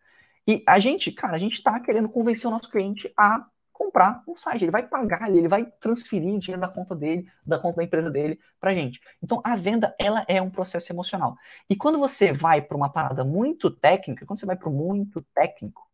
E 0.46 0.62
a 0.66 0.78
gente, 0.78 1.12
cara, 1.12 1.34
a 1.34 1.38
gente 1.38 1.54
está 1.54 1.78
querendo 1.80 2.08
convencer 2.08 2.48
o 2.48 2.50
nosso 2.50 2.70
cliente 2.70 3.12
a 3.16 3.46
comprar 3.72 4.22
um 4.26 4.36
site. 4.36 4.64
Ele 4.64 4.72
vai 4.72 4.86
pagar, 4.86 5.30
ele 5.30 5.46
vai 5.46 5.64
transferir 5.80 6.38
dinheiro 6.38 6.60
da 6.60 6.68
conta 6.68 6.94
dele, 6.94 7.30
da 7.46 7.58
conta 7.58 7.76
da 7.76 7.84
empresa 7.84 8.10
dele 8.10 8.38
para 8.60 8.74
gente. 8.74 9.00
Então 9.22 9.40
a 9.44 9.54
venda 9.56 9.94
ela 9.98 10.24
é 10.28 10.42
um 10.42 10.50
processo 10.50 10.92
emocional. 10.92 11.36
E 11.70 11.76
quando 11.76 11.98
você 11.98 12.32
vai 12.32 12.60
para 12.60 12.76
uma 12.76 12.90
parada 12.90 13.24
muito 13.24 13.70
técnica, 13.70 14.26
quando 14.26 14.40
você 14.40 14.46
vai 14.46 14.56
para 14.56 14.68
muito 14.68 15.24
técnico, 15.34 15.87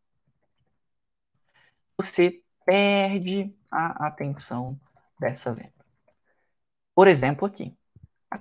você 1.97 2.41
perde 2.65 3.55
a 3.71 4.07
atenção 4.07 4.79
dessa 5.19 5.53
venda. 5.53 5.73
Por 6.93 7.07
exemplo, 7.07 7.45
aqui. 7.45 7.75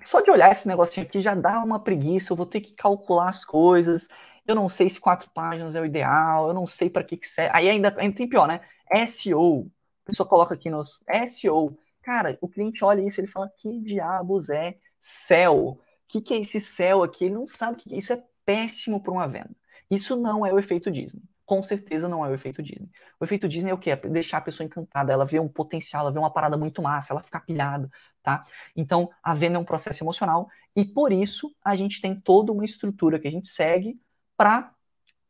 Só 0.04 0.20
de 0.20 0.30
olhar 0.30 0.52
esse 0.52 0.66
negocinho 0.66 1.06
aqui 1.06 1.20
já 1.20 1.34
dá 1.34 1.62
uma 1.62 1.78
preguiça, 1.78 2.32
eu 2.32 2.36
vou 2.36 2.46
ter 2.46 2.60
que 2.60 2.72
calcular 2.74 3.28
as 3.28 3.44
coisas, 3.44 4.08
eu 4.46 4.54
não 4.54 4.68
sei 4.68 4.88
se 4.88 5.00
quatro 5.00 5.30
páginas 5.30 5.76
é 5.76 5.80
o 5.80 5.86
ideal, 5.86 6.48
eu 6.48 6.54
não 6.54 6.66
sei 6.66 6.90
para 6.90 7.04
que, 7.04 7.16
que 7.16 7.26
serve. 7.26 7.56
Aí 7.56 7.68
ainda, 7.70 7.94
ainda 7.98 8.16
tem 8.16 8.28
pior, 8.28 8.46
né? 8.46 8.60
SEO. 9.06 9.70
A 10.04 10.06
pessoa 10.06 10.28
coloca 10.28 10.54
aqui 10.54 10.68
nos 10.68 11.02
SEO. 11.28 11.76
Cara, 12.02 12.36
o 12.40 12.48
cliente 12.48 12.84
olha 12.84 13.00
isso 13.06 13.20
ele 13.20 13.28
fala: 13.28 13.50
que 13.56 13.80
diabos 13.80 14.50
é 14.50 14.76
SEO? 15.00 15.70
O 15.70 15.80
que, 16.08 16.20
que 16.20 16.34
é 16.34 16.40
esse 16.40 16.60
SEO 16.60 17.02
aqui? 17.02 17.26
Ele 17.26 17.34
não 17.34 17.46
sabe 17.46 17.74
o 17.74 17.76
que 17.76 17.94
é. 17.94 17.98
Isso 17.98 18.12
é 18.12 18.22
péssimo 18.44 19.00
para 19.02 19.12
uma 19.12 19.28
venda. 19.28 19.54
Isso 19.90 20.16
não 20.16 20.44
é 20.44 20.52
o 20.52 20.58
efeito 20.58 20.90
Disney. 20.90 21.22
Com 21.46 21.62
certeza 21.62 22.08
não 22.08 22.24
é 22.24 22.28
o 22.30 22.34
efeito 22.34 22.62
Disney. 22.62 22.90
O 23.20 23.24
efeito 23.24 23.46
Disney 23.46 23.70
é 23.70 23.74
o 23.74 23.78
quê? 23.78 23.90
É 23.90 23.96
deixar 23.96 24.38
a 24.38 24.40
pessoa 24.40 24.64
encantada, 24.64 25.12
ela 25.12 25.26
vê 25.26 25.38
um 25.38 25.48
potencial, 25.48 26.02
ela 26.02 26.12
vê 26.12 26.18
uma 26.18 26.32
parada 26.32 26.56
muito 26.56 26.80
massa, 26.80 27.12
ela 27.12 27.22
fica 27.22 27.38
pilhada, 27.40 27.90
tá? 28.22 28.40
Então, 28.74 29.10
a 29.22 29.34
venda 29.34 29.56
é 29.56 29.60
um 29.60 29.64
processo 29.64 30.02
emocional 30.02 30.48
e 30.74 30.84
por 30.84 31.12
isso 31.12 31.54
a 31.62 31.76
gente 31.76 32.00
tem 32.00 32.18
toda 32.18 32.50
uma 32.52 32.64
estrutura 32.64 33.18
que 33.18 33.28
a 33.28 33.30
gente 33.30 33.48
segue 33.48 34.00
para 34.36 34.72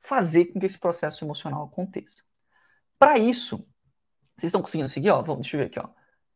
fazer 0.00 0.46
com 0.46 0.60
que 0.60 0.66
esse 0.66 0.78
processo 0.78 1.24
emocional 1.24 1.64
aconteça. 1.64 2.22
Para 2.98 3.18
isso, 3.18 3.58
vocês 4.36 4.48
estão 4.48 4.62
conseguindo 4.62 4.88
seguir? 4.88 5.10
Ó, 5.10 5.22
vamos, 5.22 5.42
deixa 5.42 5.56
eu 5.56 5.60
ver 5.60 5.66
aqui. 5.66 5.78
Ó. 5.78 5.88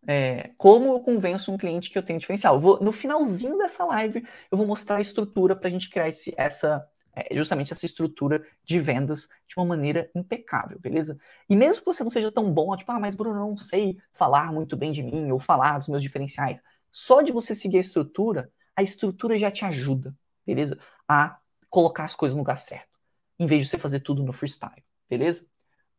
É, 0.06 0.52
como 0.56 0.92
eu 0.92 1.00
convenço 1.00 1.52
um 1.52 1.58
cliente 1.58 1.90
que 1.90 1.98
eu 1.98 2.02
tenho 2.02 2.18
diferencial? 2.18 2.58
Vou, 2.60 2.80
no 2.80 2.92
finalzinho 2.92 3.58
dessa 3.58 3.84
live, 3.84 4.26
eu 4.50 4.56
vou 4.56 4.66
mostrar 4.66 4.96
a 4.96 5.00
estrutura 5.00 5.54
para 5.56 5.68
a 5.68 5.70
gente 5.70 5.90
criar 5.90 6.08
esse, 6.08 6.32
essa, 6.36 6.86
é, 7.14 7.34
justamente 7.34 7.72
essa 7.72 7.86
estrutura 7.86 8.44
de 8.64 8.80
vendas 8.80 9.28
de 9.46 9.56
uma 9.56 9.66
maneira 9.66 10.10
impecável, 10.14 10.78
beleza? 10.78 11.18
E 11.48 11.56
mesmo 11.56 11.80
que 11.80 11.86
você 11.86 12.02
não 12.02 12.10
seja 12.10 12.30
tão 12.30 12.52
bom, 12.52 12.76
tipo, 12.76 12.90
ah, 12.92 13.00
mas 13.00 13.14
Bruno, 13.14 13.40
eu 13.40 13.48
não 13.48 13.56
sei 13.56 13.98
falar 14.12 14.52
muito 14.52 14.76
bem 14.76 14.92
de 14.92 15.02
mim 15.02 15.30
ou 15.30 15.38
falar 15.38 15.78
dos 15.78 15.88
meus 15.88 16.02
diferenciais. 16.02 16.62
Só 16.92 17.22
de 17.22 17.32
você 17.32 17.54
seguir 17.54 17.78
a 17.78 17.80
estrutura, 17.80 18.50
a 18.76 18.82
estrutura 18.82 19.38
já 19.38 19.50
te 19.50 19.64
ajuda, 19.64 20.14
beleza? 20.46 20.78
A 21.06 21.38
colocar 21.68 22.04
as 22.04 22.14
coisas 22.14 22.34
no 22.34 22.40
lugar 22.40 22.56
certo, 22.56 22.98
em 23.38 23.46
vez 23.46 23.64
de 23.64 23.70
você 23.70 23.78
fazer 23.78 24.00
tudo 24.00 24.22
no 24.22 24.32
freestyle, 24.32 24.82
beleza? 25.08 25.44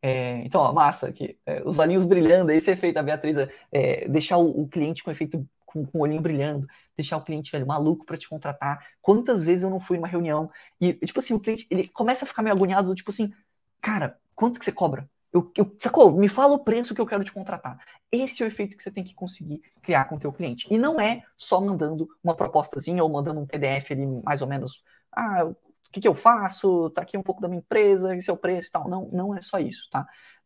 É, 0.02 0.38
então, 0.44 0.62
ó, 0.62 0.72
massa 0.72 1.08
aqui, 1.08 1.38
é, 1.44 1.62
os 1.64 1.78
olhinhos 1.78 2.06
brilhando, 2.06 2.50
esse 2.50 2.70
efeito 2.70 2.94
da 2.94 3.02
Beatriz, 3.02 3.36
é, 3.70 4.08
deixar 4.08 4.38
o, 4.38 4.62
o, 4.62 4.68
cliente 4.68 5.04
com 5.04 5.10
efeito 5.10 5.46
com, 5.72 5.86
com, 5.86 5.98
o 5.98 6.02
olhinho 6.02 6.20
brilhando, 6.20 6.66
deixar 6.96 7.16
o 7.16 7.22
cliente 7.22 7.50
velho, 7.50 7.66
maluco 7.66 8.04
para 8.04 8.16
te 8.16 8.28
contratar. 8.28 8.84
Quantas 9.00 9.44
vezes 9.44 9.62
eu 9.62 9.70
não 9.70 9.80
fui 9.80 9.96
numa 9.96 10.08
reunião 10.08 10.50
e, 10.80 10.92
tipo 10.94 11.18
assim, 11.18 11.34
o 11.34 11.40
cliente 11.40 11.66
ele 11.70 11.88
começa 11.88 12.24
a 12.24 12.28
ficar 12.28 12.42
meio 12.42 12.54
agoniado, 12.54 12.94
tipo 12.94 13.10
assim, 13.10 13.32
cara, 13.80 14.18
quanto 14.34 14.58
que 14.58 14.64
você 14.64 14.72
cobra? 14.72 15.08
Eu, 15.32 15.50
eu, 15.56 15.76
sacou? 15.78 16.10
Me 16.12 16.28
fala 16.28 16.54
o 16.54 16.64
preço 16.64 16.94
que 16.94 17.00
eu 17.00 17.06
quero 17.06 17.22
te 17.22 17.32
contratar. 17.32 17.78
Esse 18.10 18.42
é 18.42 18.46
o 18.46 18.48
efeito 18.48 18.76
que 18.76 18.82
você 18.82 18.90
tem 18.90 19.04
que 19.04 19.14
conseguir 19.14 19.62
criar 19.80 20.06
com 20.06 20.16
o 20.16 20.18
teu 20.18 20.32
cliente. 20.32 20.66
E 20.68 20.76
não 20.76 21.00
é 21.00 21.22
só 21.36 21.60
mandando 21.60 22.08
uma 22.22 22.34
propostazinha 22.34 23.02
ou 23.02 23.08
mandando 23.08 23.38
um 23.38 23.46
PDF 23.46 23.92
ali 23.92 24.06
mais 24.24 24.42
ou 24.42 24.48
menos. 24.48 24.82
Ah, 25.12 25.44
o 25.44 25.56
que, 25.92 26.00
que 26.00 26.08
eu 26.08 26.14
faço? 26.14 26.90
Tá 26.90 27.02
aqui 27.02 27.16
um 27.16 27.22
pouco 27.22 27.40
da 27.40 27.48
minha 27.48 27.60
empresa, 27.60 28.14
esse 28.16 28.28
é 28.28 28.32
o 28.32 28.36
preço 28.36 28.68
e 28.68 28.72
tal. 28.72 28.88
Não, 28.88 29.08
não 29.12 29.36
é 29.36 29.40
só 29.40 29.58
isso, 29.60 29.88
tá? 29.90 30.04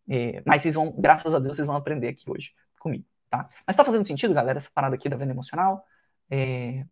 É, 0.08 0.42
mas 0.44 0.62
vocês 0.62 0.74
vão, 0.74 0.92
graças 0.92 1.34
a 1.34 1.38
Deus, 1.38 1.56
vocês 1.56 1.66
vão 1.66 1.76
aprender 1.76 2.08
aqui 2.08 2.30
hoje 2.30 2.52
comigo, 2.78 3.04
tá? 3.36 3.48
Mas 3.66 3.76
tá 3.76 3.84
fazendo 3.84 4.06
sentido, 4.06 4.34
galera, 4.34 4.58
essa 4.58 4.70
parada 4.72 4.94
aqui 4.94 5.08
da 5.08 5.16
venda 5.16 5.32
emocional? 5.32 5.84
É, 6.30 6.84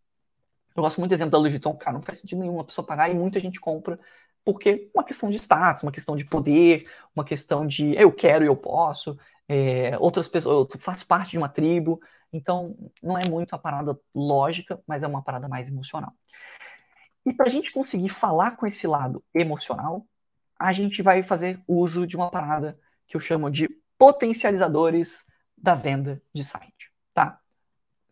eu 0.74 0.82
gosto 0.82 0.98
muito 0.98 1.10
do 1.10 1.14
exemplo 1.14 1.30
da 1.30 1.38
Louis 1.38 1.52
Vuitton, 1.52 1.74
cara, 1.76 1.94
não 1.94 2.02
faz 2.02 2.18
sentido 2.18 2.40
nenhum 2.40 2.54
uma 2.54 2.64
pessoa 2.64 2.86
pagar 2.86 3.10
e 3.10 3.14
muita 3.14 3.38
gente 3.40 3.60
compra 3.60 3.98
porque 4.44 4.90
uma 4.94 5.04
questão 5.04 5.30
de 5.30 5.36
status, 5.38 5.82
uma 5.82 5.92
questão 5.92 6.16
de 6.16 6.24
poder, 6.24 6.90
uma 7.14 7.24
questão 7.24 7.66
de 7.66 7.94
eu 7.94 8.12
quero 8.12 8.44
e 8.44 8.48
eu 8.48 8.56
posso, 8.56 9.16
é, 9.48 9.96
outras 9.98 10.28
pessoas, 10.28 10.68
eu 10.74 10.80
faço 10.80 11.06
parte 11.06 11.32
de 11.32 11.38
uma 11.38 11.48
tribo, 11.48 12.00
então 12.32 12.76
não 13.02 13.16
é 13.16 13.28
muito 13.28 13.54
a 13.54 13.58
parada 13.58 13.98
lógica, 14.14 14.82
mas 14.86 15.02
é 15.02 15.06
uma 15.06 15.22
parada 15.22 15.48
mais 15.48 15.68
emocional. 15.68 16.12
E 17.24 17.32
para 17.32 17.46
a 17.46 17.48
gente 17.48 17.72
conseguir 17.72 18.08
falar 18.08 18.56
com 18.56 18.66
esse 18.66 18.86
lado 18.86 19.24
emocional, 19.32 20.06
a 20.58 20.72
gente 20.72 21.02
vai 21.02 21.22
fazer 21.22 21.60
uso 21.68 22.06
de 22.06 22.16
uma 22.16 22.30
parada 22.30 22.78
que 23.06 23.16
eu 23.16 23.20
chamo 23.20 23.50
de 23.50 23.68
potencializadores 23.96 25.24
da 25.62 25.74
venda 25.74 26.20
de 26.34 26.44
site, 26.44 26.92
tá? 27.14 27.40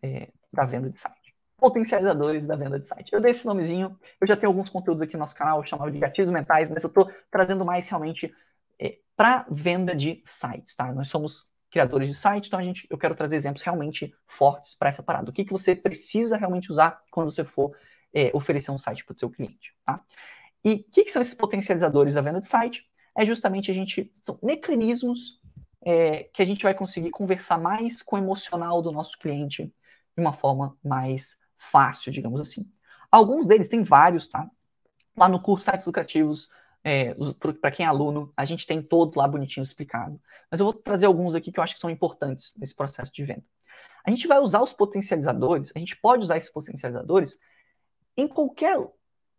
É, 0.01 0.29
da 0.51 0.65
venda 0.65 0.89
de 0.89 0.97
site 0.97 1.21
potencializadores 1.61 2.47
da 2.47 2.55
venda 2.55 2.79
de 2.79 2.87
site. 2.87 3.13
Eu 3.13 3.21
dei 3.21 3.29
esse 3.29 3.45
nomezinho, 3.45 3.95
eu 4.19 4.25
já 4.25 4.35
tenho 4.35 4.49
alguns 4.49 4.67
conteúdos 4.67 5.03
aqui 5.03 5.13
no 5.13 5.19
nosso 5.19 5.35
canal, 5.35 5.63
chamado 5.63 5.91
de 5.91 5.99
gatilhos 5.99 6.31
mentais, 6.31 6.71
mas 6.71 6.83
eu 6.83 6.87
estou 6.87 7.11
trazendo 7.29 7.63
mais 7.63 7.87
realmente 7.87 8.33
é, 8.79 8.97
para 9.15 9.45
venda 9.47 9.95
de 9.95 10.23
sites, 10.25 10.75
tá? 10.75 10.91
Nós 10.91 11.07
somos 11.07 11.47
criadores 11.69 12.07
de 12.07 12.15
site, 12.15 12.47
então 12.47 12.59
a 12.59 12.63
gente, 12.63 12.87
eu 12.89 12.97
quero 12.97 13.13
trazer 13.13 13.35
exemplos 13.35 13.61
realmente 13.61 14.11
fortes 14.27 14.73
para 14.73 14.89
essa 14.89 15.03
parada. 15.03 15.29
O 15.29 15.33
que, 15.33 15.45
que 15.45 15.51
você 15.51 15.75
precisa 15.75 16.35
realmente 16.35 16.71
usar 16.71 16.99
quando 17.11 17.29
você 17.29 17.43
for 17.43 17.77
é, 18.11 18.31
oferecer 18.33 18.71
um 18.71 18.77
site 18.79 19.05
para 19.05 19.13
o 19.13 19.19
seu 19.19 19.29
cliente, 19.29 19.75
tá? 19.85 20.01
E 20.65 20.73
o 20.73 20.83
que, 20.91 21.03
que, 21.03 21.11
são 21.11 21.21
esses 21.21 21.35
potencializadores 21.35 22.15
da 22.15 22.21
venda 22.21 22.41
de 22.41 22.47
site? 22.47 22.89
É 23.15 23.23
justamente 23.23 23.69
a 23.69 23.73
gente, 23.73 24.11
são 24.19 24.39
mecanismos 24.41 25.39
é, 25.83 26.25
que 26.25 26.41
a 26.41 26.45
gente 26.45 26.63
vai 26.63 26.73
conseguir 26.73 27.11
conversar 27.11 27.57
mais 27.59 28.01
com 28.01 28.15
o 28.15 28.19
emocional 28.19 28.81
do 28.81 28.91
nosso 28.91 29.17
cliente 29.17 29.65
de 29.65 30.21
uma 30.21 30.33
forma 30.33 30.77
mais 30.83 31.39
fácil, 31.57 32.11
digamos 32.11 32.39
assim. 32.39 32.69
Alguns 33.11 33.47
deles, 33.47 33.67
tem 33.67 33.83
vários, 33.83 34.27
tá? 34.27 34.49
Lá 35.15 35.27
no 35.27 35.41
curso 35.41 35.65
Sites 35.65 35.85
Lucrativos, 35.85 36.49
é, 36.83 37.13
para 37.59 37.71
quem 37.71 37.85
é 37.85 37.89
aluno, 37.89 38.31
a 38.35 38.45
gente 38.45 38.65
tem 38.65 38.81
todos 38.81 39.15
lá 39.15 39.27
bonitinho 39.27 39.63
explicado. 39.63 40.19
Mas 40.49 40.59
eu 40.59 40.65
vou 40.65 40.73
trazer 40.73 41.05
alguns 41.05 41.35
aqui 41.35 41.51
que 41.51 41.59
eu 41.59 41.63
acho 41.63 41.75
que 41.75 41.79
são 41.79 41.89
importantes 41.89 42.53
nesse 42.57 42.75
processo 42.75 43.11
de 43.11 43.23
venda. 43.23 43.43
A 44.03 44.09
gente 44.09 44.27
vai 44.27 44.39
usar 44.39 44.61
os 44.61 44.73
potencializadores, 44.73 45.71
a 45.75 45.79
gente 45.79 45.95
pode 45.95 46.23
usar 46.23 46.37
esses 46.37 46.49
potencializadores 46.49 47.37
em 48.17 48.27
qualquer 48.27 48.79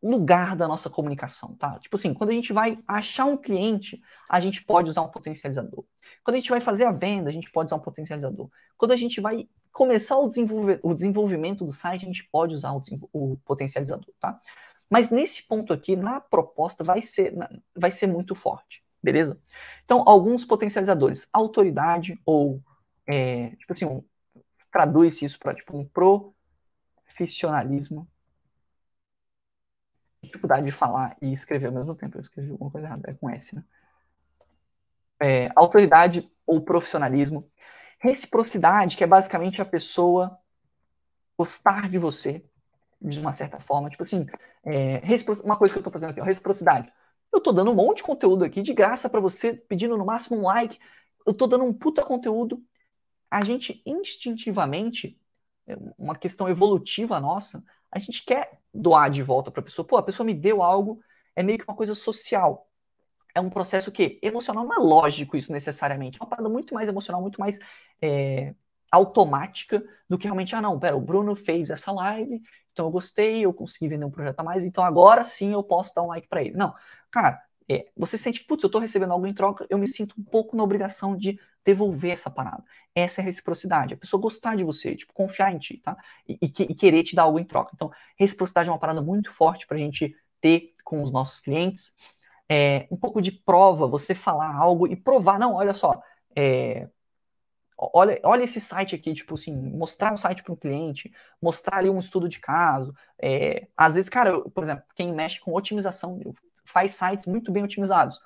lugar 0.02 0.56
da 0.56 0.66
nossa 0.66 0.90
comunicação, 0.90 1.54
tá? 1.54 1.78
Tipo 1.78 1.96
assim, 1.96 2.12
quando 2.12 2.30
a 2.30 2.32
gente 2.32 2.52
vai 2.52 2.78
achar 2.88 3.24
um 3.24 3.36
cliente, 3.36 4.02
a 4.28 4.40
gente 4.40 4.64
pode 4.64 4.90
usar 4.90 5.02
um 5.02 5.08
potencializador. 5.08 5.84
Quando 6.24 6.34
a 6.34 6.38
gente 6.38 6.50
vai 6.50 6.60
fazer 6.60 6.84
a 6.84 6.92
venda, 6.92 7.30
a 7.30 7.32
gente 7.32 7.50
pode 7.50 7.68
usar 7.68 7.76
um 7.76 7.80
potencializador. 7.80 8.50
Quando 8.76 8.92
a 8.92 8.96
gente 8.96 9.20
vai 9.20 9.48
começar 9.70 10.18
o, 10.18 10.26
desenvolver, 10.26 10.80
o 10.82 10.92
desenvolvimento 10.92 11.64
do 11.64 11.72
site, 11.72 12.02
a 12.02 12.06
gente 12.06 12.28
pode 12.30 12.54
usar 12.54 12.72
o, 12.72 12.80
o, 13.12 13.36
potencializador, 13.44 14.12
tá? 14.18 14.40
Mas 14.90 15.10
nesse 15.10 15.42
ponto 15.44 15.72
aqui, 15.72 15.96
na 15.96 16.20
proposta, 16.20 16.84
vai 16.84 17.00
ser, 17.00 17.34
vai 17.74 17.90
ser 17.90 18.06
muito 18.06 18.34
forte, 18.34 18.84
beleza? 19.02 19.40
Então, 19.84 20.02
alguns 20.06 20.44
potencializadores, 20.44 21.28
autoridade 21.32 22.20
ou, 22.26 22.60
é, 23.06 23.50
tipo 23.56 23.72
assim, 23.72 23.86
um, 23.86 24.04
traduz 24.70 25.22
isso 25.22 25.38
para 25.38 25.54
tipo, 25.54 25.76
um 25.76 25.88
profissionalismo. 27.06 28.06
Dificuldade 30.22 30.64
de 30.64 30.72
falar 30.72 31.16
e 31.20 31.32
escrever 31.32 31.66
ao 31.66 31.72
mesmo 31.72 31.94
tempo. 31.94 32.16
Eu 32.16 32.22
escrevi 32.22 32.50
alguma 32.50 32.70
coisa 32.70 32.86
errada, 32.86 33.10
é 33.10 33.14
com 33.14 33.28
S, 33.28 33.54
né? 33.54 33.64
É, 35.20 35.50
autoridade 35.54 36.30
ou 36.46 36.60
profissionalismo 36.60 37.48
Reciprocidade, 38.02 38.96
que 38.96 39.04
é 39.04 39.06
basicamente 39.06 39.62
a 39.62 39.64
pessoa 39.64 40.36
gostar 41.38 41.88
de 41.88 41.98
você 41.98 42.44
de 43.00 43.20
uma 43.20 43.32
certa 43.32 43.60
forma. 43.60 43.88
Tipo 43.88 44.02
assim, 44.02 44.26
é, 44.64 45.00
uma 45.44 45.56
coisa 45.56 45.72
que 45.72 45.78
eu 45.78 45.84
tô 45.84 45.90
fazendo 45.90 46.10
aqui, 46.10 46.20
ó, 46.20 46.24
reciprocidade. 46.24 46.92
Eu 47.32 47.40
tô 47.40 47.52
dando 47.52 47.70
um 47.70 47.74
monte 47.74 47.98
de 47.98 48.02
conteúdo 48.02 48.44
aqui 48.44 48.60
de 48.60 48.74
graça 48.74 49.08
para 49.08 49.20
você, 49.20 49.52
pedindo 49.54 49.96
no 49.96 50.04
máximo 50.04 50.36
um 50.36 50.42
like. 50.42 50.80
Eu 51.24 51.32
tô 51.32 51.46
dando 51.46 51.62
um 51.62 51.72
puta 51.72 52.04
conteúdo. 52.04 52.60
A 53.30 53.44
gente 53.44 53.80
instintivamente 53.86 55.16
é 55.68 55.76
uma 55.96 56.16
questão 56.16 56.48
evolutiva 56.48 57.20
nossa, 57.20 57.64
a 57.88 58.00
gente 58.00 58.24
quer 58.24 58.60
doar 58.72 59.10
de 59.10 59.22
volta 59.22 59.50
para 59.50 59.60
a 59.60 59.64
pessoa. 59.64 59.86
Pô, 59.86 59.96
a 59.96 60.02
pessoa 60.02 60.24
me 60.26 60.34
deu 60.34 60.62
algo, 60.62 61.00
é 61.36 61.42
meio 61.42 61.58
que 61.58 61.64
uma 61.64 61.76
coisa 61.76 61.94
social. 61.94 62.68
É 63.34 63.40
um 63.40 63.50
processo 63.50 63.90
que 63.90 64.18
emocional 64.22 64.64
não 64.64 64.74
é 64.74 64.78
lógico 64.78 65.36
isso 65.36 65.52
necessariamente. 65.52 66.18
É 66.20 66.22
uma 66.22 66.28
parada 66.28 66.48
muito 66.48 66.74
mais 66.74 66.88
emocional, 66.88 67.20
muito 67.20 67.40
mais 67.40 67.58
é, 68.00 68.54
automática 68.90 69.82
do 70.08 70.18
que 70.18 70.24
realmente, 70.24 70.54
ah, 70.54 70.60
não, 70.60 70.78
pera, 70.78 70.94
o 70.94 71.00
Bruno 71.00 71.34
fez 71.34 71.70
essa 71.70 71.90
live, 71.90 72.42
então 72.72 72.86
eu 72.86 72.90
gostei, 72.90 73.40
eu 73.44 73.52
consegui 73.52 73.88
vender 73.88 74.04
um 74.04 74.10
projeto 74.10 74.38
a 74.40 74.44
mais, 74.44 74.64
então 74.64 74.84
agora 74.84 75.24
sim 75.24 75.52
eu 75.52 75.62
posso 75.62 75.94
dar 75.94 76.02
um 76.02 76.08
like 76.08 76.28
para 76.28 76.42
ele. 76.42 76.54
Não, 76.54 76.74
cara, 77.10 77.42
é, 77.70 77.86
você 77.96 78.18
sente, 78.18 78.44
putz, 78.44 78.62
eu 78.62 78.68
estou 78.68 78.80
recebendo 78.80 79.12
algo 79.12 79.26
em 79.26 79.32
troca, 79.32 79.66
eu 79.70 79.78
me 79.78 79.86
sinto 79.86 80.14
um 80.18 80.22
pouco 80.22 80.54
na 80.54 80.62
obrigação 80.62 81.16
de 81.16 81.40
devolver 81.64 82.12
essa 82.12 82.30
parada. 82.30 82.64
Essa 82.94 83.20
é 83.20 83.22
a 83.22 83.24
reciprocidade. 83.24 83.94
A 83.94 83.96
pessoa 83.96 84.20
gostar 84.20 84.56
de 84.56 84.64
você, 84.64 84.94
tipo, 84.94 85.12
confiar 85.12 85.52
em 85.52 85.58
ti, 85.58 85.78
tá? 85.78 85.96
E, 86.28 86.38
e, 86.42 86.46
e 86.46 86.74
querer 86.74 87.02
te 87.02 87.14
dar 87.14 87.22
algo 87.22 87.38
em 87.38 87.44
troca. 87.44 87.72
Então, 87.74 87.90
reciprocidade 88.18 88.68
é 88.68 88.72
uma 88.72 88.78
parada 88.78 89.00
muito 89.00 89.32
forte 89.32 89.66
para 89.66 89.76
a 89.76 89.80
gente 89.80 90.14
ter 90.40 90.74
com 90.84 91.02
os 91.02 91.12
nossos 91.12 91.40
clientes. 91.40 91.92
É, 92.48 92.86
um 92.90 92.96
pouco 92.96 93.22
de 93.22 93.32
prova, 93.32 93.86
você 93.86 94.14
falar 94.14 94.54
algo 94.54 94.86
e 94.86 94.96
provar, 94.96 95.38
não, 95.38 95.54
olha 95.54 95.72
só, 95.72 96.02
é, 96.36 96.88
olha, 97.78 98.20
olha 98.22 98.44
esse 98.44 98.60
site 98.60 98.94
aqui, 98.94 99.14
tipo 99.14 99.34
assim, 99.34 99.54
mostrar 99.54 100.12
um 100.12 100.16
site 100.16 100.42
para 100.42 100.52
um 100.52 100.56
cliente, 100.56 101.12
mostrar 101.40 101.78
ali 101.78 101.90
um 101.90 101.98
estudo 101.98 102.28
de 102.28 102.38
caso. 102.38 102.94
É, 103.18 103.68
às 103.76 103.94
vezes, 103.94 104.10
cara, 104.10 104.30
eu, 104.30 104.50
por 104.50 104.62
exemplo, 104.64 104.84
quem 104.94 105.12
mexe 105.12 105.40
com 105.40 105.54
otimização 105.54 106.20
faz 106.64 106.92
sites 106.92 107.26
muito 107.26 107.50
bem 107.50 107.64
otimizados. 107.64 108.20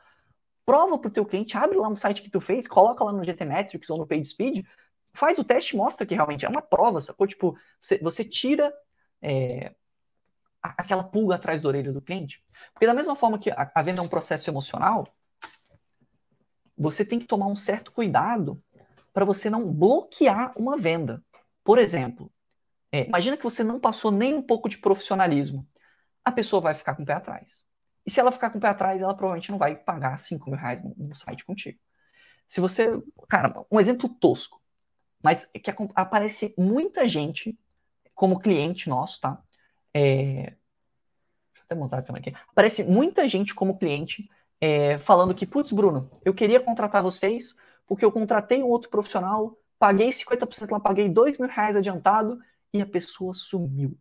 Prova 0.66 0.98
para 0.98 1.08
o 1.08 1.12
teu 1.12 1.24
cliente, 1.24 1.56
abre 1.56 1.78
lá 1.78 1.88
um 1.88 1.96
site 1.96 2.20
que 2.20 2.28
tu 2.28 2.40
fez, 2.40 2.66
coloca 2.66 3.04
lá 3.04 3.12
no 3.12 3.22
GTmetrix 3.22 3.88
ou 3.88 3.98
no 3.98 4.06
PageSpeed, 4.06 4.66
faz 5.14 5.38
o 5.38 5.44
teste 5.44 5.76
mostra 5.76 6.04
que 6.04 6.14
realmente 6.14 6.44
é 6.44 6.48
uma 6.48 6.60
prova, 6.60 7.00
sacou? 7.00 7.26
Tipo, 7.26 7.56
você, 7.80 7.98
você 7.98 8.24
tira 8.24 8.74
é, 9.22 9.74
aquela 10.60 11.04
pulga 11.04 11.36
atrás 11.36 11.62
da 11.62 11.68
orelha 11.68 11.92
do 11.92 12.02
cliente. 12.02 12.44
Porque 12.72 12.86
da 12.86 12.94
mesma 12.94 13.14
forma 13.14 13.38
que 13.38 13.50
a, 13.50 13.70
a 13.74 13.82
venda 13.82 14.00
é 14.00 14.04
um 14.04 14.08
processo 14.08 14.50
emocional, 14.50 15.06
você 16.76 17.04
tem 17.04 17.18
que 17.18 17.26
tomar 17.26 17.46
um 17.46 17.56
certo 17.56 17.92
cuidado 17.92 18.62
para 19.12 19.24
você 19.24 19.48
não 19.48 19.72
bloquear 19.72 20.52
uma 20.56 20.76
venda. 20.76 21.22
Por 21.64 21.78
exemplo, 21.78 22.30
é, 22.92 23.06
imagina 23.06 23.36
que 23.36 23.44
você 23.44 23.64
não 23.64 23.80
passou 23.80 24.10
nem 24.10 24.34
um 24.34 24.42
pouco 24.42 24.68
de 24.68 24.78
profissionalismo. 24.78 25.66
A 26.24 26.30
pessoa 26.30 26.60
vai 26.60 26.74
ficar 26.74 26.94
com 26.94 27.02
o 27.02 27.06
pé 27.06 27.14
atrás. 27.14 27.65
E 28.06 28.10
se 28.10 28.20
ela 28.20 28.30
ficar 28.30 28.50
com 28.50 28.58
o 28.58 28.60
pé 28.60 28.68
atrás, 28.68 29.00
ela 29.02 29.14
provavelmente 29.14 29.50
não 29.50 29.58
vai 29.58 29.74
pagar 29.74 30.18
5 30.18 30.48
mil 30.48 30.58
reais 30.58 30.82
no, 30.82 31.14
site 31.14 31.44
contigo. 31.44 31.78
Se 32.46 32.60
você. 32.60 32.88
Cara, 33.28 33.64
um 33.70 33.80
exemplo 33.80 34.08
tosco, 34.08 34.62
mas 35.22 35.46
que 35.46 35.74
aparece 35.94 36.54
muita 36.56 37.06
gente 37.06 37.58
como 38.14 38.38
cliente 38.38 38.88
nosso, 38.88 39.20
tá? 39.20 39.42
É, 39.92 40.02
deixa 40.34 40.54
eu 41.58 41.64
até 41.64 41.74
montar 41.74 41.98
a 41.98 42.02
câmera 42.02 42.28
aqui. 42.28 42.38
Aparece 42.48 42.84
muita 42.84 43.26
gente 43.26 43.54
como 43.54 43.78
cliente 43.78 44.28
é, 44.60 44.98
falando 44.98 45.34
que, 45.34 45.46
putz, 45.46 45.72
Bruno, 45.72 46.10
eu 46.24 46.32
queria 46.32 46.60
contratar 46.60 47.02
vocês, 47.02 47.54
porque 47.86 48.04
eu 48.04 48.12
contratei 48.12 48.62
um 48.62 48.68
outro 48.68 48.88
profissional, 48.88 49.58
paguei 49.78 50.10
50% 50.10 50.70
lá, 50.70 50.80
paguei 50.80 51.08
2 51.08 51.38
mil 51.38 51.48
reais 51.48 51.76
adiantado 51.76 52.38
e 52.72 52.80
a 52.80 52.86
pessoa 52.86 53.34
sumiu. 53.34 53.98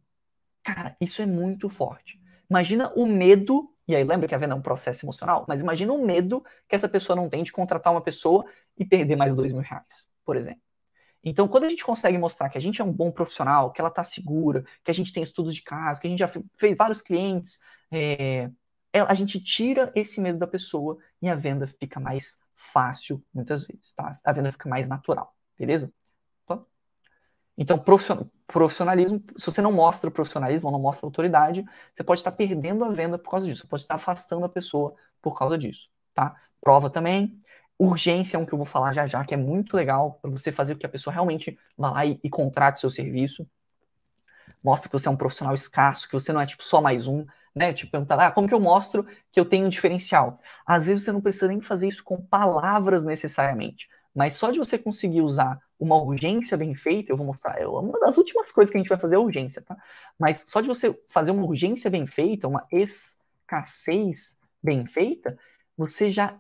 Cara, 0.64 0.96
isso 1.00 1.22
é 1.22 1.26
muito 1.26 1.70
forte. 1.70 2.20
Imagina 2.50 2.92
o 2.96 3.06
medo, 3.06 3.75
e 3.88 3.96
aí 3.96 4.04
lembra 4.04 4.28
que 4.28 4.36
a 4.36 4.38
venda 4.38 4.54
é 4.54 4.58
um 4.58 4.62
processo 4.62 5.06
emocional, 5.06 5.46
mas 5.48 5.62
imagina 5.62 5.94
o 5.94 6.06
medo 6.06 6.44
que 6.68 6.76
essa 6.76 6.90
pessoa 6.90 7.16
não 7.16 7.30
tem 7.30 7.44
de 7.44 7.52
contratar 7.52 7.94
uma 7.94 8.02
pessoa 8.02 8.46
e 8.78 8.86
perder 8.86 9.16
mais 9.16 9.36
2 9.36 9.52
mil 9.52 9.62
reais, 9.62 10.08
por 10.26 10.36
exemplo. 10.36 10.62
Então, 11.24 11.48
quando 11.48 11.64
a 11.64 11.70
gente 11.70 11.84
consegue 11.84 12.18
mostrar 12.18 12.50
que 12.50 12.58
a 12.58 12.62
gente 12.62 12.82
é 12.82 12.86
um 12.86 12.92
bom 12.92 13.12
profissional, 13.12 13.72
que 13.72 13.82
ela 13.82 13.90
está 13.90 14.04
segura, 14.04 14.64
que 14.84 14.92
a 14.92 14.94
gente 14.94 15.12
tem 15.12 15.24
estudos 15.24 15.56
de 15.56 15.64
caso, 15.64 16.00
que 16.00 16.06
a 16.06 16.10
gente 16.10 16.20
já 16.20 16.30
fez 16.56 16.76
vários 16.76 17.02
clientes, 17.02 17.60
é, 17.92 18.50
a 18.94 19.14
gente 19.14 19.40
tira 19.40 19.92
esse 19.96 20.22
medo 20.22 20.38
da 20.38 20.48
pessoa 20.48 20.98
e 21.22 21.28
a 21.28 21.36
venda 21.36 21.68
fica 21.68 22.00
mais 22.00 22.38
fácil 22.54 23.24
muitas 23.34 23.66
vezes, 23.66 23.94
tá? 23.94 24.20
A 24.24 24.32
venda 24.32 24.52
fica 24.52 24.70
mais 24.70 24.88
natural, 24.88 25.36
beleza? 25.58 25.92
Então, 27.58 27.82
profissionalismo, 28.48 29.24
se 29.38 29.46
você 29.46 29.62
não 29.62 29.72
mostra 29.72 30.12
profissionalismo 30.12 30.70
não 30.70 30.80
mostra 30.80 31.06
autoridade, 31.06 31.64
você 31.94 32.04
pode 32.04 32.20
estar 32.20 32.32
perdendo 32.32 32.84
a 32.84 32.92
venda 32.92 33.18
por 33.18 33.32
causa 33.32 33.46
disso, 33.46 33.62
você 33.62 33.68
pode 33.68 33.84
estar 33.84 33.96
afastando 33.96 34.46
a 34.46 34.50
pessoa 34.50 34.94
por 35.22 35.38
causa 35.38 35.58
disso, 35.58 35.90
tá? 36.14 36.36
Prova 36.62 36.90
também. 36.90 37.40
Urgência 37.78 38.38
é 38.38 38.40
um 38.40 38.46
que 38.46 38.54
eu 38.54 38.58
vou 38.58 38.66
falar 38.66 38.92
já 38.92 39.06
já, 39.06 39.24
que 39.24 39.34
é 39.34 39.38
muito 39.38 39.76
legal 39.76 40.20
para 40.22 40.32
você 40.32 40.52
fazer 40.52 40.76
com 40.76 40.80
que 40.80 40.86
a 40.86 40.90
pessoa 40.90 41.14
realmente 41.14 41.58
vá 41.78 41.92
lá 41.92 42.06
e, 42.06 42.20
e 42.24 42.30
contrate 42.30 42.80
seu 42.80 42.90
serviço. 42.90 43.48
Mostra 44.64 44.90
que 44.90 44.94
você 44.94 45.08
é 45.08 45.12
um 45.12 45.18
profissional 45.18 45.54
escasso, 45.54 46.08
que 46.08 46.14
você 46.14 46.34
não 46.34 46.42
é 46.42 46.46
tipo 46.46 46.64
só 46.64 46.82
mais 46.82 47.08
um, 47.08 47.26
né? 47.54 47.72
Tipo, 47.74 47.94
perguntar, 47.94 48.20
ah, 48.20 48.32
como 48.32 48.48
que 48.48 48.54
eu 48.54 48.60
mostro 48.60 49.06
que 49.32 49.40
eu 49.40 49.46
tenho 49.46 49.66
um 49.66 49.70
diferencial? 49.70 50.40
Às 50.66 50.88
vezes 50.88 51.04
você 51.04 51.12
não 51.12 51.22
precisa 51.22 51.48
nem 51.48 51.62
fazer 51.62 51.88
isso 51.88 52.04
com 52.04 52.22
palavras 52.22 53.06
necessariamente, 53.06 53.90
mas 54.16 54.34
só 54.34 54.50
de 54.50 54.58
você 54.58 54.78
conseguir 54.78 55.22
usar 55.22 55.60
uma 55.78 55.98
urgência 55.98 56.56
bem 56.56 56.74
feita, 56.74 57.12
eu 57.12 57.18
vou 57.18 57.26
mostrar, 57.26 57.60
é 57.60 57.68
uma 57.68 58.00
das 58.00 58.18
últimas 58.18 58.50
coisas 58.52 58.72
que 58.72 58.78
a 58.78 58.82
gente 58.82 58.88
vai 58.88 58.98
fazer 58.98 59.16
é 59.16 59.20
urgência, 59.20 59.62
tá? 59.62 59.76
Mas 60.18 60.46
só 60.48 60.62
de 60.62 60.68
você 60.70 60.98
fazer 61.10 61.32
uma 61.32 61.44
urgência 61.44 61.90
bem 61.90 62.08
feita, 62.08 62.48
uma 62.48 62.66
escassez 62.72 64.38
bem 64.64 64.86
feita, 64.86 65.38
você 65.78 66.10
já, 66.10 66.40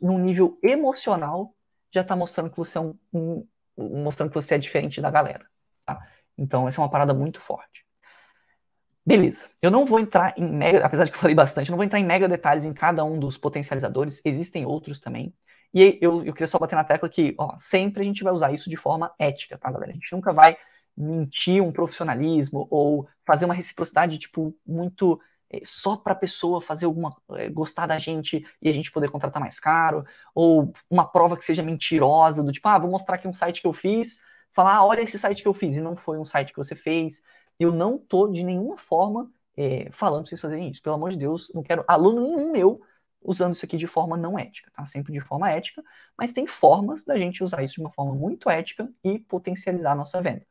num 0.00 0.18
nível 0.18 0.56
emocional, 0.62 1.52
já 1.90 2.02
está 2.02 2.14
mostrando 2.14 2.50
que 2.50 2.56
você 2.56 2.78
é 2.78 2.80
um, 2.80 2.96
um, 3.12 3.46
mostrando 3.76 4.28
que 4.30 4.36
você 4.36 4.54
é 4.54 4.58
diferente 4.58 5.00
da 5.00 5.10
galera, 5.10 5.46
tá? 5.84 6.00
Então, 6.38 6.68
essa 6.68 6.80
é 6.80 6.82
uma 6.82 6.90
parada 6.90 7.12
muito 7.12 7.40
forte. 7.40 7.84
Beleza. 9.06 9.48
Eu 9.60 9.70
não 9.70 9.84
vou 9.84 10.00
entrar 10.00 10.32
em 10.38 10.48
mega, 10.48 10.84
apesar 10.84 11.04
de 11.04 11.10
que 11.10 11.16
eu 11.16 11.20
falei 11.20 11.34
bastante, 11.34 11.68
eu 11.68 11.72
não 11.72 11.76
vou 11.76 11.84
entrar 11.84 11.98
em 11.98 12.04
mega 12.04 12.28
detalhes 12.28 12.64
em 12.64 12.72
cada 12.72 13.04
um 13.04 13.18
dos 13.18 13.36
potencializadores, 13.36 14.22
existem 14.24 14.64
outros 14.64 14.98
também. 15.00 15.34
E 15.74 15.98
eu, 16.00 16.24
eu 16.24 16.32
queria 16.32 16.46
só 16.46 16.58
bater 16.58 16.76
na 16.76 16.84
tecla 16.84 17.08
que, 17.08 17.34
ó, 17.36 17.56
sempre 17.58 18.02
a 18.02 18.04
gente 18.04 18.22
vai 18.22 18.32
usar 18.32 18.52
isso 18.52 18.70
de 18.70 18.76
forma 18.76 19.12
ética, 19.18 19.58
tá, 19.58 19.70
galera? 19.70 19.90
A 19.90 19.94
gente 19.94 20.12
nunca 20.12 20.32
vai 20.32 20.56
mentir 20.96 21.60
um 21.62 21.72
profissionalismo 21.72 22.68
ou 22.70 23.08
fazer 23.26 23.44
uma 23.44 23.54
reciprocidade, 23.54 24.16
tipo, 24.18 24.56
muito 24.64 25.20
é, 25.50 25.60
só 25.64 25.96
para 25.96 26.12
a 26.12 26.16
pessoa 26.16 26.60
fazer 26.60 26.86
alguma 26.86 27.16
é, 27.32 27.48
gostar 27.48 27.86
da 27.86 27.98
gente 27.98 28.46
e 28.62 28.68
a 28.68 28.72
gente 28.72 28.92
poder 28.92 29.10
contratar 29.10 29.40
mais 29.40 29.58
caro, 29.58 30.04
ou 30.34 30.72
uma 30.88 31.04
prova 31.04 31.36
que 31.36 31.44
seja 31.44 31.62
mentirosa, 31.62 32.42
do 32.42 32.52
tipo, 32.52 32.68
ah, 32.68 32.78
vou 32.78 32.90
mostrar 32.90 33.16
aqui 33.16 33.26
um 33.26 33.32
site 33.32 33.60
que 33.60 33.66
eu 33.66 33.72
fiz, 33.72 34.20
falar, 34.52 34.76
ah, 34.76 34.84
olha 34.86 35.00
esse 35.02 35.18
site 35.18 35.42
que 35.42 35.48
eu 35.48 35.54
fiz, 35.54 35.76
e 35.76 35.80
não 35.80 35.96
foi 35.96 36.18
um 36.18 36.24
site 36.24 36.52
que 36.52 36.58
você 36.58 36.76
fez 36.76 37.22
eu 37.58 37.72
não 37.72 37.98
tô 37.98 38.28
de 38.28 38.42
nenhuma 38.42 38.76
forma 38.76 39.30
é, 39.56 39.88
falando 39.92 40.22
para 40.22 40.30
vocês 40.30 40.40
fazerem 40.40 40.68
isso. 40.68 40.82
Pelo 40.82 40.96
amor 40.96 41.10
de 41.10 41.18
Deus, 41.18 41.50
não 41.54 41.62
quero 41.62 41.84
aluno 41.86 42.22
nenhum 42.22 42.52
meu 42.52 42.80
usando 43.24 43.54
isso 43.54 43.64
aqui 43.64 43.76
de 43.76 43.86
forma 43.86 44.16
não 44.16 44.38
ética, 44.38 44.70
tá? 44.72 44.84
Sempre 44.84 45.12
de 45.12 45.20
forma 45.20 45.50
ética, 45.50 45.82
mas 46.16 46.32
tem 46.32 46.46
formas 46.46 47.04
da 47.04 47.16
gente 47.16 47.42
usar 47.42 47.62
isso 47.62 47.74
de 47.74 47.80
uma 47.80 47.90
forma 47.90 48.14
muito 48.14 48.50
ética 48.50 48.88
e 49.02 49.18
potencializar 49.18 49.92
a 49.92 49.96
nossa 49.96 50.20
venda. 50.20 50.46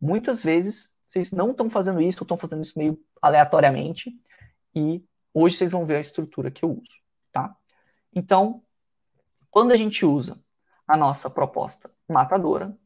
Muitas 0.00 0.42
vezes 0.42 0.90
vocês 1.06 1.32
não 1.32 1.50
estão 1.50 1.68
fazendo 1.68 2.00
isso, 2.00 2.22
estão 2.22 2.36
fazendo 2.36 2.62
isso 2.62 2.78
meio 2.78 3.02
aleatoriamente, 3.20 4.12
e 4.74 5.04
hoje 5.34 5.56
vocês 5.56 5.72
vão 5.72 5.84
ver 5.84 5.96
a 5.96 6.00
estrutura 6.00 6.50
que 6.50 6.64
eu 6.64 6.70
uso, 6.70 7.00
tá? 7.32 7.56
Então, 8.14 8.62
quando 9.50 9.72
a 9.72 9.76
gente 9.76 10.04
usa 10.06 10.40
a 10.86 10.96
nossa 10.96 11.28
proposta 11.28 11.90
matadora, 12.08 12.76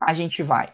a 0.00 0.12
gente 0.12 0.42
vai 0.42 0.72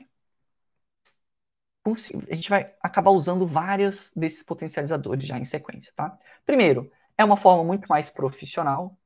a 2.30 2.34
gente 2.34 2.50
vai 2.50 2.74
acabar 2.82 3.10
usando 3.10 3.46
vários 3.46 4.12
desses 4.14 4.42
potencializadores 4.42 5.26
já 5.26 5.38
em 5.38 5.44
sequência, 5.44 5.92
tá? 5.96 6.16
Primeiro, 6.44 6.90
é 7.20 7.24
uma 7.24 7.36
forma 7.36 7.62
muito 7.62 7.86
mais 7.86 8.08
profissional 8.08 8.96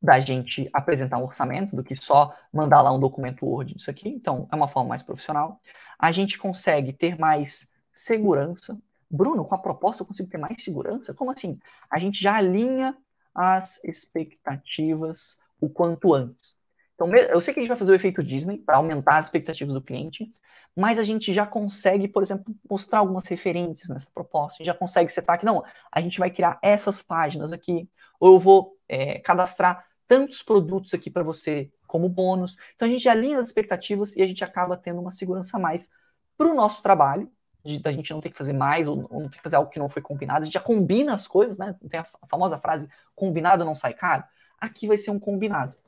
da 0.00 0.20
gente 0.20 0.70
apresentar 0.72 1.18
um 1.18 1.24
orçamento 1.24 1.74
do 1.74 1.82
que 1.82 1.96
só 1.96 2.32
mandar 2.52 2.80
lá 2.80 2.92
um 2.92 3.00
documento 3.00 3.44
Word 3.44 3.74
disso 3.74 3.90
aqui. 3.90 4.08
Então, 4.08 4.48
é 4.52 4.54
uma 4.54 4.68
forma 4.68 4.90
mais 4.90 5.02
profissional. 5.02 5.60
A 5.98 6.12
gente 6.12 6.38
consegue 6.38 6.92
ter 6.92 7.18
mais 7.18 7.68
segurança. 7.90 8.78
Bruno, 9.10 9.44
com 9.44 9.54
a 9.54 9.58
proposta 9.58 10.02
eu 10.02 10.06
consigo 10.06 10.30
ter 10.30 10.38
mais 10.38 10.62
segurança? 10.62 11.12
Como 11.12 11.32
assim? 11.32 11.58
A 11.90 11.98
gente 11.98 12.22
já 12.22 12.36
alinha 12.36 12.96
as 13.34 13.82
expectativas 13.82 15.36
o 15.60 15.68
quanto 15.68 16.14
antes. 16.14 16.49
Então, 17.00 17.14
eu 17.14 17.42
sei 17.42 17.54
que 17.54 17.60
a 17.60 17.62
gente 17.62 17.68
vai 17.68 17.78
fazer 17.78 17.92
o 17.92 17.94
efeito 17.94 18.22
Disney 18.22 18.58
para 18.58 18.76
aumentar 18.76 19.16
as 19.16 19.24
expectativas 19.24 19.72
do 19.72 19.80
cliente, 19.80 20.30
mas 20.76 20.98
a 20.98 21.02
gente 21.02 21.32
já 21.32 21.46
consegue, 21.46 22.06
por 22.06 22.22
exemplo, 22.22 22.54
mostrar 22.68 22.98
algumas 22.98 23.26
referências 23.26 23.88
nessa 23.88 24.08
proposta. 24.12 24.56
A 24.56 24.58
gente 24.58 24.66
já 24.66 24.78
consegue 24.78 25.10
setar 25.10 25.38
que, 25.38 25.46
não, 25.46 25.64
a 25.90 26.00
gente 26.02 26.18
vai 26.18 26.30
criar 26.30 26.58
essas 26.60 27.00
páginas 27.02 27.54
aqui, 27.54 27.88
ou 28.20 28.34
eu 28.34 28.38
vou 28.38 28.76
é, 28.86 29.18
cadastrar 29.20 29.86
tantos 30.06 30.42
produtos 30.42 30.92
aqui 30.92 31.10
para 31.10 31.22
você 31.22 31.72
como 31.86 32.06
bônus. 32.06 32.58
Então 32.76 32.86
a 32.86 32.90
gente 32.90 33.08
alinha 33.08 33.38
as 33.38 33.48
expectativas 33.48 34.14
e 34.14 34.20
a 34.20 34.26
gente 34.26 34.44
acaba 34.44 34.76
tendo 34.76 35.00
uma 35.00 35.10
segurança 35.10 35.56
a 35.56 35.60
mais 35.60 35.90
para 36.36 36.48
o 36.48 36.54
nosso 36.54 36.82
trabalho, 36.82 37.32
de, 37.64 37.78
da 37.78 37.92
gente 37.92 38.12
não 38.12 38.20
ter 38.20 38.30
que 38.30 38.36
fazer 38.36 38.52
mais 38.52 38.86
ou, 38.86 39.06
ou, 39.10 39.22
não 39.22 39.28
ter 39.30 39.38
que 39.38 39.42
fazer 39.42 39.56
algo 39.56 39.70
que 39.70 39.78
não 39.78 39.88
foi 39.88 40.02
combinado. 40.02 40.42
A 40.42 40.44
gente 40.44 40.54
já 40.54 40.60
combina 40.60 41.14
as 41.14 41.26
coisas, 41.26 41.56
né? 41.58 41.74
Tem 41.88 42.00
a 42.00 42.06
famosa 42.28 42.58
frase, 42.58 42.88
combinado 43.14 43.64
não 43.64 43.74
sai 43.74 43.94
caro. 43.94 44.22
Aqui 44.58 44.86
vai 44.86 44.98
ser 44.98 45.10
um 45.10 45.18
combinado. 45.18 45.79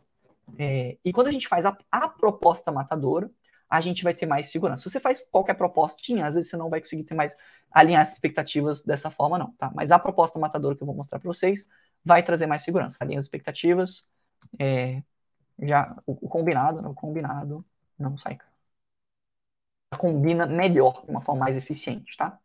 É, 0.58 0.98
e 1.04 1.12
quando 1.12 1.28
a 1.28 1.30
gente 1.30 1.48
faz 1.48 1.64
a, 1.66 1.76
a 1.90 2.08
proposta 2.08 2.70
matadora, 2.70 3.30
a 3.68 3.80
gente 3.80 4.04
vai 4.04 4.12
ter 4.12 4.26
mais 4.26 4.50
segurança. 4.50 4.82
Se 4.82 4.90
você 4.90 5.00
faz 5.00 5.20
qualquer 5.30 5.54
propostinha, 5.54 6.26
às 6.26 6.34
vezes 6.34 6.50
você 6.50 6.56
não 6.58 6.68
vai 6.68 6.80
conseguir 6.80 7.04
ter 7.04 7.14
mais 7.14 7.34
alinhar 7.70 8.02
as 8.02 8.12
expectativas 8.12 8.82
dessa 8.82 9.10
forma, 9.10 9.38
não, 9.38 9.52
tá? 9.52 9.70
Mas 9.74 9.90
a 9.90 9.98
proposta 9.98 10.38
matadora 10.38 10.76
que 10.76 10.82
eu 10.82 10.86
vou 10.86 10.94
mostrar 10.94 11.18
para 11.18 11.28
vocês 11.28 11.66
vai 12.04 12.22
trazer 12.22 12.46
mais 12.46 12.62
segurança. 12.62 12.98
Alinha 13.00 13.18
as 13.18 13.24
expectativas, 13.24 14.06
é, 14.58 15.02
já 15.58 15.96
o, 16.06 16.12
o, 16.26 16.28
combinado, 16.28 16.86
o 16.86 16.94
combinado 16.94 17.64
não 17.98 18.18
sai. 18.18 18.38
Combina 19.98 20.46
melhor, 20.46 21.04
de 21.04 21.10
uma 21.10 21.20
forma 21.20 21.40
mais 21.40 21.56
eficiente, 21.56 22.16
tá? 22.16 22.38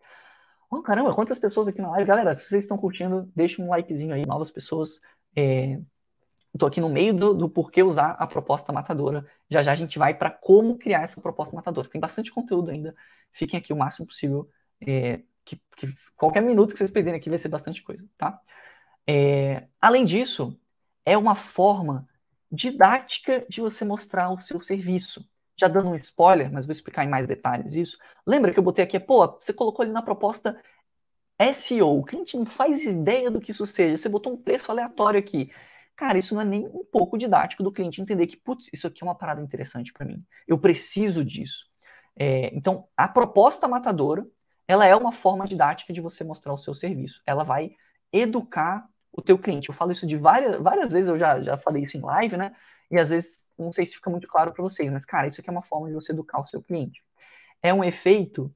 Oh, 0.69 0.81
caramba, 0.81 1.15
quantas 1.15 1.39
pessoas 1.39 1.67
aqui 1.67 1.81
na 1.81 1.91
live. 1.91 2.07
Galera, 2.07 2.35
se 2.35 2.47
vocês 2.47 2.63
estão 2.63 2.77
curtindo, 2.77 3.29
deixa 3.35 3.61
um 3.61 3.69
likezinho 3.69 4.13
aí, 4.13 4.25
novas 4.25 4.51
pessoas. 4.51 5.01
É, 5.35 5.79
Estou 6.57 6.67
aqui 6.67 6.81
no 6.81 6.89
meio 6.89 7.13
do, 7.13 7.33
do 7.35 7.47
porquê 7.47 7.83
usar 7.83 8.11
a 8.13 8.25
proposta 8.25 8.73
matadora. 8.73 9.25
Já 9.49 9.61
já 9.61 9.71
a 9.71 9.75
gente 9.75 9.99
vai 9.99 10.13
para 10.13 10.31
como 10.31 10.77
criar 10.77 11.03
essa 11.03 11.21
proposta 11.21 11.55
matadora. 11.55 11.87
Tem 11.87 12.01
bastante 12.01 12.31
conteúdo 12.31 12.71
ainda. 12.71 12.95
Fiquem 13.31 13.59
aqui 13.59 13.71
o 13.71 13.77
máximo 13.77 14.07
possível. 14.07 14.49
É, 14.81 15.21
que, 15.45 15.61
que, 15.75 15.87
qualquer 16.15 16.41
minuto 16.41 16.71
que 16.71 16.79
vocês 16.79 16.91
perderem 16.91 17.19
aqui 17.19 17.29
vai 17.29 17.37
ser 17.37 17.49
bastante 17.49 17.83
coisa, 17.83 18.05
tá? 18.17 18.41
É, 19.05 19.67
além 19.79 20.03
disso, 20.03 20.59
é 21.05 21.17
uma 21.17 21.35
forma 21.35 22.07
didática 22.51 23.45
de 23.47 23.61
você 23.61 23.85
mostrar 23.85 24.29
o 24.31 24.41
seu 24.41 24.59
serviço. 24.59 25.27
Já 25.59 25.67
dando 25.67 25.89
um 25.89 25.95
spoiler, 25.95 26.51
mas 26.51 26.65
vou 26.65 26.71
explicar 26.71 27.03
em 27.03 27.09
mais 27.09 27.27
detalhes 27.27 27.73
isso. 27.73 27.97
Lembra 28.25 28.51
que 28.51 28.59
eu 28.59 28.63
botei 28.63 28.83
aqui, 28.83 28.99
pô, 28.99 29.27
você 29.27 29.53
colocou 29.53 29.83
ali 29.83 29.91
na 29.91 30.01
proposta 30.01 30.59
SEO, 31.53 31.99
o 31.99 32.03
cliente 32.03 32.35
não 32.35 32.45
faz 32.45 32.83
ideia 32.83 33.29
do 33.29 33.39
que 33.39 33.51
isso 33.51 33.65
seja, 33.65 33.95
você 33.97 34.09
botou 34.09 34.33
um 34.33 34.37
preço 34.37 34.71
aleatório 34.71 35.19
aqui. 35.19 35.51
Cara, 35.97 36.19
isso 36.19 36.35
não 36.35 36.41
é 36.41 36.45
nem 36.45 36.67
um 36.67 36.85
pouco 36.85 37.17
didático 37.17 37.63
do 37.63 37.71
cliente 37.71 37.99
entender 37.99 38.27
que, 38.27 38.37
putz, 38.37 38.69
isso 38.71 38.85
aqui 38.85 39.03
é 39.03 39.05
uma 39.05 39.15
parada 39.15 39.41
interessante 39.41 39.91
para 39.91 40.05
mim. 40.05 40.23
Eu 40.47 40.59
preciso 40.59 41.25
disso. 41.25 41.65
É, 42.15 42.55
então, 42.55 42.87
a 42.95 43.07
proposta 43.07 43.67
matadora, 43.67 44.25
ela 44.67 44.85
é 44.85 44.95
uma 44.95 45.11
forma 45.11 45.47
didática 45.47 45.91
de 45.91 45.99
você 45.99 46.23
mostrar 46.23 46.53
o 46.53 46.57
seu 46.57 46.75
serviço. 46.75 47.23
Ela 47.25 47.43
vai 47.43 47.71
educar 48.13 48.87
o 49.11 49.23
teu 49.23 49.39
cliente. 49.39 49.69
Eu 49.69 49.73
falo 49.75 49.91
isso 49.91 50.05
de 50.05 50.15
várias, 50.17 50.61
várias 50.61 50.93
vezes, 50.93 51.09
eu 51.09 51.17
já, 51.17 51.41
já 51.41 51.57
falei 51.57 51.83
isso 51.83 51.97
em 51.97 52.01
live, 52.01 52.37
né? 52.37 52.55
E 52.91 52.99
às 52.99 53.09
vezes, 53.09 53.49
não 53.57 53.71
sei 53.71 53.83
se 53.85 53.95
fica 53.95 54.09
muito 54.11 54.27
claro 54.27 54.53
para 54.53 54.63
vocês, 54.63 54.91
mas, 54.91 55.03
cara, 55.03 55.27
isso 55.27 55.41
aqui 55.41 55.49
é 55.49 55.51
uma 55.51 55.63
forma 55.63 55.87
de 55.87 55.95
você 55.95 56.11
educar 56.11 56.39
o 56.39 56.45
seu 56.45 56.61
cliente. 56.61 57.03
É 57.61 57.73
um 57.73 57.83
efeito, 57.83 58.53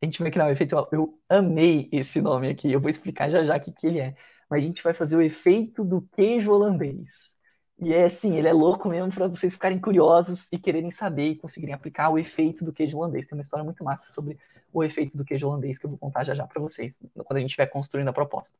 a 0.00 0.06
gente 0.06 0.22
vai 0.22 0.30
criar 0.30 0.46
um 0.46 0.50
efeito, 0.50 0.76
eu 0.92 1.18
amei 1.28 1.88
esse 1.92 2.20
nome 2.22 2.48
aqui, 2.50 2.70
eu 2.70 2.80
vou 2.80 2.88
explicar 2.88 3.28
já 3.28 3.44
já 3.44 3.56
o 3.56 3.60
que, 3.60 3.72
que 3.72 3.86
ele 3.88 3.98
é 3.98 4.16
mas 4.54 4.62
a 4.62 4.66
gente 4.68 4.84
vai 4.84 4.94
fazer 4.94 5.16
o 5.16 5.20
efeito 5.20 5.82
do 5.84 6.00
queijo 6.00 6.52
holandês. 6.52 7.34
E 7.76 7.92
é 7.92 8.04
assim, 8.04 8.36
ele 8.36 8.46
é 8.46 8.52
louco 8.52 8.88
mesmo 8.88 9.12
para 9.12 9.26
vocês 9.26 9.52
ficarem 9.52 9.80
curiosos 9.80 10.46
e 10.52 10.56
quererem 10.56 10.92
saber 10.92 11.30
e 11.30 11.36
conseguirem 11.36 11.74
aplicar 11.74 12.08
o 12.08 12.16
efeito 12.16 12.64
do 12.64 12.72
queijo 12.72 12.96
holandês. 12.96 13.26
Tem 13.26 13.36
uma 13.36 13.42
história 13.42 13.64
muito 13.64 13.82
massa 13.82 14.12
sobre 14.12 14.38
o 14.72 14.84
efeito 14.84 15.18
do 15.18 15.24
queijo 15.24 15.48
holandês 15.48 15.76
que 15.76 15.86
eu 15.86 15.90
vou 15.90 15.98
contar 15.98 16.22
já 16.22 16.36
já 16.36 16.46
para 16.46 16.62
vocês, 16.62 17.00
quando 17.12 17.36
a 17.36 17.40
gente 17.40 17.48
estiver 17.50 17.66
construindo 17.66 18.06
a 18.06 18.12
proposta. 18.12 18.56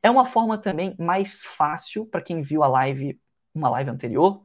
É 0.00 0.08
uma 0.08 0.24
forma 0.24 0.56
também 0.56 0.94
mais 1.00 1.44
fácil 1.44 2.06
para 2.06 2.22
quem 2.22 2.40
viu 2.40 2.62
a 2.62 2.68
live, 2.68 3.20
uma 3.52 3.68
live 3.70 3.90
anterior, 3.90 4.40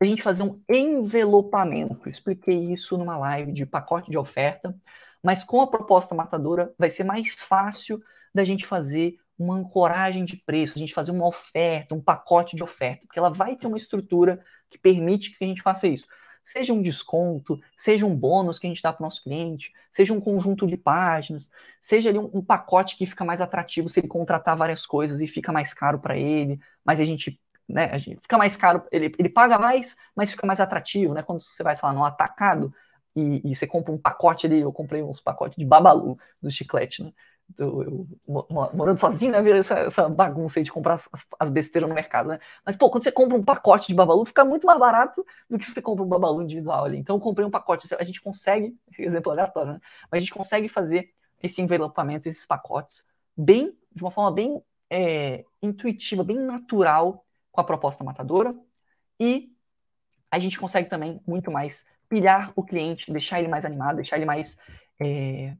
a 0.00 0.04
gente 0.06 0.22
fazer 0.22 0.42
um 0.42 0.58
envelopamento. 0.70 2.00
Eu 2.06 2.10
expliquei 2.10 2.72
isso 2.72 2.96
numa 2.96 3.18
live 3.18 3.52
de 3.52 3.66
pacote 3.66 4.10
de 4.10 4.16
oferta, 4.16 4.74
mas 5.22 5.44
com 5.44 5.60
a 5.60 5.66
proposta 5.66 6.14
matadora 6.14 6.74
vai 6.78 6.88
ser 6.88 7.04
mais 7.04 7.34
fácil 7.34 8.02
da 8.34 8.42
gente 8.42 8.66
fazer 8.66 9.18
uma 9.42 9.56
ancoragem 9.56 10.24
de 10.24 10.36
preço, 10.36 10.74
a 10.76 10.78
gente 10.78 10.94
fazer 10.94 11.10
uma 11.10 11.26
oferta, 11.26 11.94
um 11.94 12.00
pacote 12.00 12.56
de 12.56 12.62
oferta, 12.62 13.06
porque 13.06 13.18
ela 13.18 13.30
vai 13.30 13.56
ter 13.56 13.66
uma 13.66 13.76
estrutura 13.76 14.42
que 14.70 14.78
permite 14.78 15.36
que 15.36 15.44
a 15.44 15.46
gente 15.46 15.62
faça 15.62 15.86
isso. 15.86 16.06
Seja 16.44 16.72
um 16.72 16.82
desconto, 16.82 17.60
seja 17.76 18.04
um 18.04 18.16
bônus 18.16 18.58
que 18.58 18.66
a 18.66 18.70
gente 18.70 18.82
dá 18.82 18.92
para 18.92 19.02
o 19.02 19.06
nosso 19.06 19.22
cliente, 19.22 19.72
seja 19.90 20.12
um 20.12 20.20
conjunto 20.20 20.66
de 20.66 20.76
páginas, 20.76 21.50
seja 21.80 22.08
ali 22.08 22.18
um, 22.18 22.30
um, 22.34 22.44
pacote 22.44 22.96
que 22.96 23.06
fica 23.06 23.24
mais 23.24 23.40
atrativo 23.40 23.88
se 23.88 24.00
ele 24.00 24.08
contratar 24.08 24.56
várias 24.56 24.84
coisas 24.84 25.20
e 25.20 25.26
fica 25.26 25.52
mais 25.52 25.72
caro 25.72 26.00
para 26.00 26.16
ele, 26.16 26.58
mas 26.84 26.98
a 26.98 27.04
gente, 27.04 27.40
né, 27.68 27.90
a 27.92 27.98
gente 27.98 28.20
fica 28.20 28.36
mais 28.36 28.56
caro, 28.56 28.82
ele, 28.90 29.14
ele 29.18 29.28
paga 29.28 29.56
mais, 29.58 29.96
mas 30.16 30.32
fica 30.32 30.46
mais 30.46 30.58
atrativo, 30.58 31.14
né? 31.14 31.22
Quando 31.22 31.42
você 31.42 31.62
vai, 31.62 31.76
sei 31.76 31.86
lá, 31.86 31.94
no 31.94 32.04
atacado 32.04 32.74
e, 33.14 33.50
e 33.50 33.54
você 33.54 33.66
compra 33.66 33.92
um 33.92 33.98
pacote 33.98 34.46
ali, 34.46 34.60
eu 34.60 34.72
comprei 34.72 35.02
uns 35.02 35.20
pacotes 35.20 35.56
de 35.56 35.64
babalu 35.64 36.18
do 36.40 36.50
chiclete, 36.50 37.04
né? 37.04 37.12
Eu, 37.58 38.06
morando 38.26 38.98
sozinho, 38.98 39.32
né? 39.32 39.58
Essa, 39.58 39.80
essa 39.80 40.08
bagunça 40.08 40.58
aí 40.58 40.64
de 40.64 40.72
comprar 40.72 40.94
as, 40.94 41.08
as, 41.38 41.50
besteiras 41.50 41.88
no 41.88 41.94
mercado, 41.94 42.28
né? 42.28 42.40
Mas, 42.64 42.76
pô, 42.76 42.90
quando 42.90 43.04
você 43.04 43.12
compra 43.12 43.36
um 43.36 43.42
pacote 43.42 43.88
de 43.88 43.94
Babalu, 43.94 44.24
fica 44.24 44.44
muito 44.44 44.66
mais 44.66 44.78
barato 44.78 45.24
do 45.48 45.58
que 45.58 45.64
se 45.64 45.72
você 45.72 45.82
compra 45.82 46.04
um 46.04 46.08
Babalu 46.08 46.42
individual 46.42 46.84
ali. 46.84 46.98
Então, 46.98 47.16
eu 47.16 47.20
comprei 47.20 47.46
um 47.46 47.50
pacote. 47.50 47.92
A 47.94 48.04
gente 48.04 48.20
consegue, 48.20 48.76
exemplo 48.98 49.32
aleatório, 49.32 49.74
né? 49.74 49.80
Mas 50.10 50.18
a 50.18 50.20
gente 50.20 50.34
consegue 50.34 50.68
fazer 50.68 51.12
esse 51.42 51.60
envelopamento, 51.60 52.28
esses 52.28 52.46
pacotes, 52.46 53.04
bem, 53.36 53.76
de 53.94 54.02
uma 54.02 54.10
forma 54.10 54.30
bem 54.30 54.62
é, 54.88 55.44
intuitiva, 55.62 56.22
bem 56.22 56.38
natural 56.38 57.24
com 57.50 57.60
a 57.60 57.64
proposta 57.64 58.04
matadora. 58.04 58.54
E 59.18 59.52
a 60.30 60.38
gente 60.38 60.58
consegue 60.58 60.88
também 60.88 61.20
muito 61.26 61.50
mais 61.50 61.86
pilhar 62.08 62.52
o 62.54 62.62
cliente, 62.62 63.10
deixar 63.10 63.38
ele 63.38 63.48
mais 63.48 63.64
animado, 63.64 63.96
deixar 63.96 64.16
ele 64.16 64.26
mais. 64.26 64.58
É, 65.00 65.56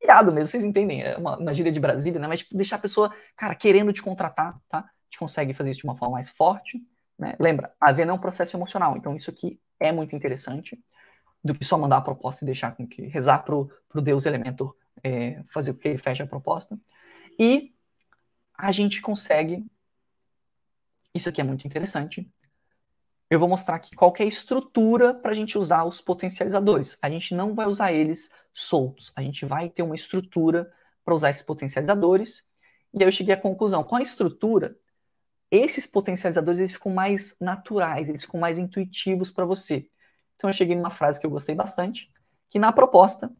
irado 0.00 0.32
mesmo, 0.32 0.48
vocês 0.48 0.64
entendem, 0.64 1.02
é 1.02 1.16
uma, 1.16 1.36
uma 1.36 1.52
gíria 1.52 1.70
de 1.70 1.80
Brasília, 1.80 2.18
né? 2.18 2.26
Mas 2.26 2.40
tipo, 2.40 2.56
deixar 2.56 2.76
a 2.76 2.80
pessoa, 2.80 3.14
cara, 3.36 3.54
querendo 3.54 3.92
te 3.92 4.02
contratar, 4.02 4.58
tá? 4.68 4.78
A 4.78 4.82
gente 5.10 5.18
consegue 5.18 5.52
fazer 5.52 5.70
isso 5.70 5.80
de 5.80 5.86
uma 5.86 5.96
forma 5.96 6.14
mais 6.14 6.30
forte, 6.30 6.80
né? 7.18 7.34
Lembra, 7.38 7.72
a 7.80 7.92
venda 7.92 8.12
é 8.12 8.14
um 8.14 8.18
processo 8.18 8.56
emocional, 8.56 8.96
então 8.96 9.16
isso 9.16 9.30
aqui 9.30 9.60
é 9.78 9.92
muito 9.92 10.16
interessante 10.16 10.78
do 11.42 11.54
que 11.54 11.64
só 11.64 11.78
mandar 11.78 11.98
a 11.98 12.02
proposta 12.02 12.44
e 12.44 12.46
deixar 12.46 12.74
com 12.74 12.86
que 12.86 13.02
rezar 13.06 13.40
pro, 13.40 13.70
pro 13.88 14.02
Deus 14.02 14.26
Elementor 14.26 14.74
é, 15.02 15.42
fazer 15.48 15.70
o 15.70 15.74
que 15.74 15.88
ele 15.88 15.98
fecha 15.98 16.24
a 16.24 16.26
proposta. 16.26 16.78
E 17.38 17.74
a 18.56 18.70
gente 18.72 19.00
consegue, 19.00 19.64
isso 21.14 21.28
aqui 21.28 21.40
é 21.40 21.44
muito 21.44 21.66
interessante, 21.66 22.30
eu 23.30 23.38
vou 23.38 23.48
mostrar 23.48 23.76
aqui 23.76 23.94
qual 23.94 24.12
é 24.18 24.24
a 24.24 24.26
estrutura 24.26 25.14
para 25.14 25.30
a 25.30 25.34
gente 25.34 25.56
usar 25.56 25.84
os 25.84 26.00
potencializadores. 26.00 26.98
A 27.00 27.08
gente 27.08 27.32
não 27.34 27.54
vai 27.54 27.66
usar 27.66 27.92
eles 27.92 28.28
soltos. 28.52 29.12
A 29.14 29.22
gente 29.22 29.46
vai 29.46 29.70
ter 29.70 29.82
uma 29.84 29.94
estrutura 29.94 30.70
para 31.04 31.14
usar 31.14 31.30
esses 31.30 31.42
potencializadores. 31.42 32.44
E 32.92 33.02
aí 33.02 33.08
eu 33.08 33.12
cheguei 33.12 33.32
à 33.32 33.40
conclusão, 33.40 33.84
com 33.84 33.94
a 33.94 34.02
estrutura, 34.02 34.76
esses 35.50 35.86
potencializadores 35.86 36.58
eles 36.58 36.72
ficam 36.72 36.92
mais 36.92 37.36
naturais, 37.40 38.08
eles 38.08 38.24
ficam 38.24 38.40
mais 38.40 38.58
intuitivos 38.58 39.30
para 39.30 39.44
você. 39.44 39.88
Então 40.34 40.50
eu 40.50 40.54
cheguei 40.54 40.74
numa 40.74 40.90
frase 40.90 41.20
que 41.20 41.26
eu 41.26 41.30
gostei 41.30 41.54
bastante, 41.54 42.12
que 42.48 42.58
na 42.58 42.72
proposta 42.72 43.32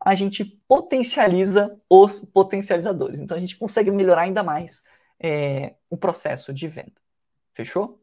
a 0.00 0.14
gente 0.14 0.44
potencializa 0.66 1.80
os 1.88 2.20
potencializadores. 2.20 3.18
Então 3.18 3.36
a 3.36 3.40
gente 3.40 3.56
consegue 3.56 3.90
melhorar 3.90 4.22
ainda 4.22 4.42
mais 4.42 4.82
é, 5.18 5.74
o 5.90 5.96
processo 5.96 6.52
de 6.52 6.68
venda. 6.68 7.00
Fechou? 7.54 7.97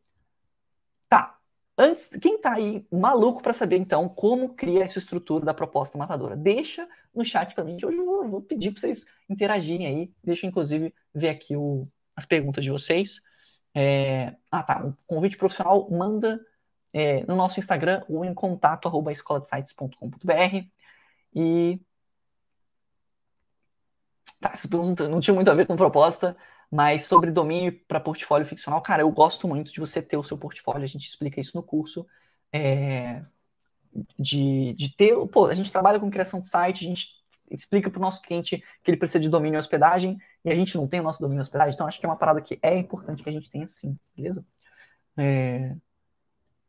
Tá. 1.09 1.37
Antes, 1.77 2.09
quem 2.21 2.39
tá 2.39 2.53
aí 2.53 2.85
maluco 2.91 3.41
para 3.41 3.53
saber 3.53 3.77
então 3.77 4.07
como 4.07 4.55
cria 4.55 4.83
essa 4.83 4.97
estrutura 4.97 5.45
da 5.45 5.53
proposta 5.53 5.97
matadora? 5.97 6.35
Deixa 6.35 6.87
no 7.13 7.25
chat 7.25 7.53
para 7.53 7.63
mim 7.63 7.77
que 7.77 7.85
hoje 7.85 7.97
eu 7.97 8.05
vou, 8.05 8.29
vou 8.29 8.41
pedir 8.41 8.71
para 8.71 8.81
vocês 8.81 9.05
interagirem 9.29 9.87
aí. 9.87 10.13
Deixa 10.23 10.45
eu 10.45 10.49
inclusive 10.49 10.93
ver 11.13 11.29
aqui 11.29 11.55
o, 11.55 11.87
as 12.15 12.25
perguntas 12.25 12.63
de 12.63 12.71
vocês. 12.71 13.21
É, 13.73 14.35
ah, 14.49 14.63
tá. 14.63 14.85
Um 14.85 14.93
convite 15.05 15.37
profissional 15.37 15.89
manda 15.91 16.39
é, 16.93 17.25
no 17.25 17.35
nosso 17.35 17.59
Instagram 17.59 18.03
ou 18.07 18.23
em 18.23 18.33
contato 18.33 18.87
arroba 18.87 19.11
escoladesites.com.br 19.11 20.65
e 21.35 21.81
tá, 24.39 24.51
essas 24.53 24.69
perguntas 24.69 25.09
não 25.09 25.19
tinham 25.19 25.35
muito 25.35 25.51
a 25.51 25.53
ver 25.53 25.67
com 25.67 25.75
proposta, 25.75 26.37
mas 26.71 27.05
sobre 27.05 27.31
domínio 27.31 27.79
para 27.87 27.99
portfólio 27.99 28.45
ficcional, 28.45 28.81
cara, 28.81 29.01
eu 29.01 29.11
gosto 29.11 29.47
muito 29.47 29.71
de 29.71 29.79
você 29.79 30.01
ter 30.01 30.17
o 30.17 30.23
seu 30.23 30.37
portfólio, 30.37 30.83
a 30.83 30.87
gente 30.87 31.07
explica 31.07 31.39
isso 31.39 31.55
no 31.55 31.63
curso. 31.63 32.05
É, 32.51 33.23
de, 34.17 34.73
de 34.73 34.89
ter. 34.95 35.15
Pô, 35.27 35.45
a 35.47 35.53
gente 35.53 35.71
trabalha 35.71 35.99
com 35.99 36.09
criação 36.09 36.41
de 36.41 36.47
site, 36.47 36.85
a 36.85 36.87
gente 36.87 37.09
explica 37.49 37.89
para 37.89 37.99
o 37.99 38.01
nosso 38.01 38.21
cliente 38.21 38.63
que 38.83 38.91
ele 38.91 38.97
precisa 38.97 39.19
de 39.19 39.29
domínio 39.29 39.57
e 39.57 39.59
hospedagem, 39.59 40.17
e 40.43 40.51
a 40.51 40.55
gente 40.55 40.75
não 40.75 40.87
tem 40.87 40.99
o 40.99 41.03
nosso 41.03 41.19
domínio 41.19 41.39
e 41.39 41.43
hospedagem, 41.43 41.73
então 41.73 41.87
acho 41.87 41.99
que 41.99 42.05
é 42.05 42.09
uma 42.09 42.15
parada 42.15 42.41
que 42.41 42.59
é 42.61 42.77
importante 42.77 43.23
que 43.23 43.29
a 43.29 43.31
gente 43.31 43.49
tenha 43.49 43.67
sim, 43.67 43.97
beleza? 44.15 44.43
É... 45.15 45.75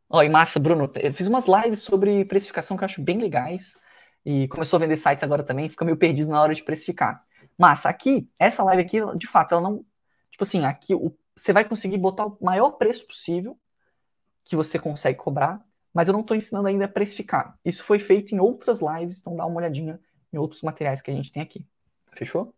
Ó, 0.09 0.21
e 0.23 0.29
massa, 0.29 0.59
Bruno, 0.59 0.89
eu 0.95 1.13
fiz 1.13 1.27
umas 1.27 1.45
lives 1.47 1.79
sobre 1.79 2.23
precificação 2.25 2.77
que 2.77 2.83
eu 2.83 2.85
acho 2.85 3.01
bem 3.01 3.17
legais, 3.17 3.75
e 4.23 4.47
começou 4.49 4.77
a 4.77 4.79
vender 4.79 4.97
sites 4.97 5.23
agora 5.23 5.43
também, 5.43 5.67
fica 5.67 5.83
meio 5.83 5.97
perdido 5.97 6.29
na 6.29 6.41
hora 6.41 6.53
de 6.53 6.63
precificar. 6.63 7.21
Massa, 7.57 7.89
aqui, 7.89 8.29
essa 8.37 8.63
live 8.63 8.81
aqui, 8.83 9.17
de 9.17 9.27
fato, 9.27 9.53
ela 9.53 9.61
não 9.61 9.85
Tipo 10.37 10.43
assim, 10.43 10.65
aqui 10.65 10.93
o, 10.93 11.17
você 11.35 11.51
vai 11.51 11.65
conseguir 11.65 11.97
botar 11.97 12.27
o 12.27 12.37
maior 12.39 12.69
preço 12.73 13.07
possível 13.07 13.57
que 14.45 14.55
você 14.55 14.77
consegue 14.77 15.17
cobrar, 15.17 15.59
mas 15.91 16.07
eu 16.07 16.13
não 16.13 16.21
estou 16.21 16.37
ensinando 16.37 16.67
ainda 16.67 16.85
a 16.85 16.87
precificar. 16.87 17.57
Isso 17.65 17.83
foi 17.83 17.97
feito 17.97 18.35
em 18.35 18.39
outras 18.39 18.79
lives, 18.79 19.19
então 19.19 19.35
dá 19.35 19.47
uma 19.47 19.57
olhadinha 19.57 19.99
em 20.31 20.37
outros 20.37 20.61
materiais 20.61 21.01
que 21.01 21.09
a 21.09 21.13
gente 21.13 21.31
tem 21.31 21.41
aqui. 21.41 21.65
Fechou? 22.13 22.53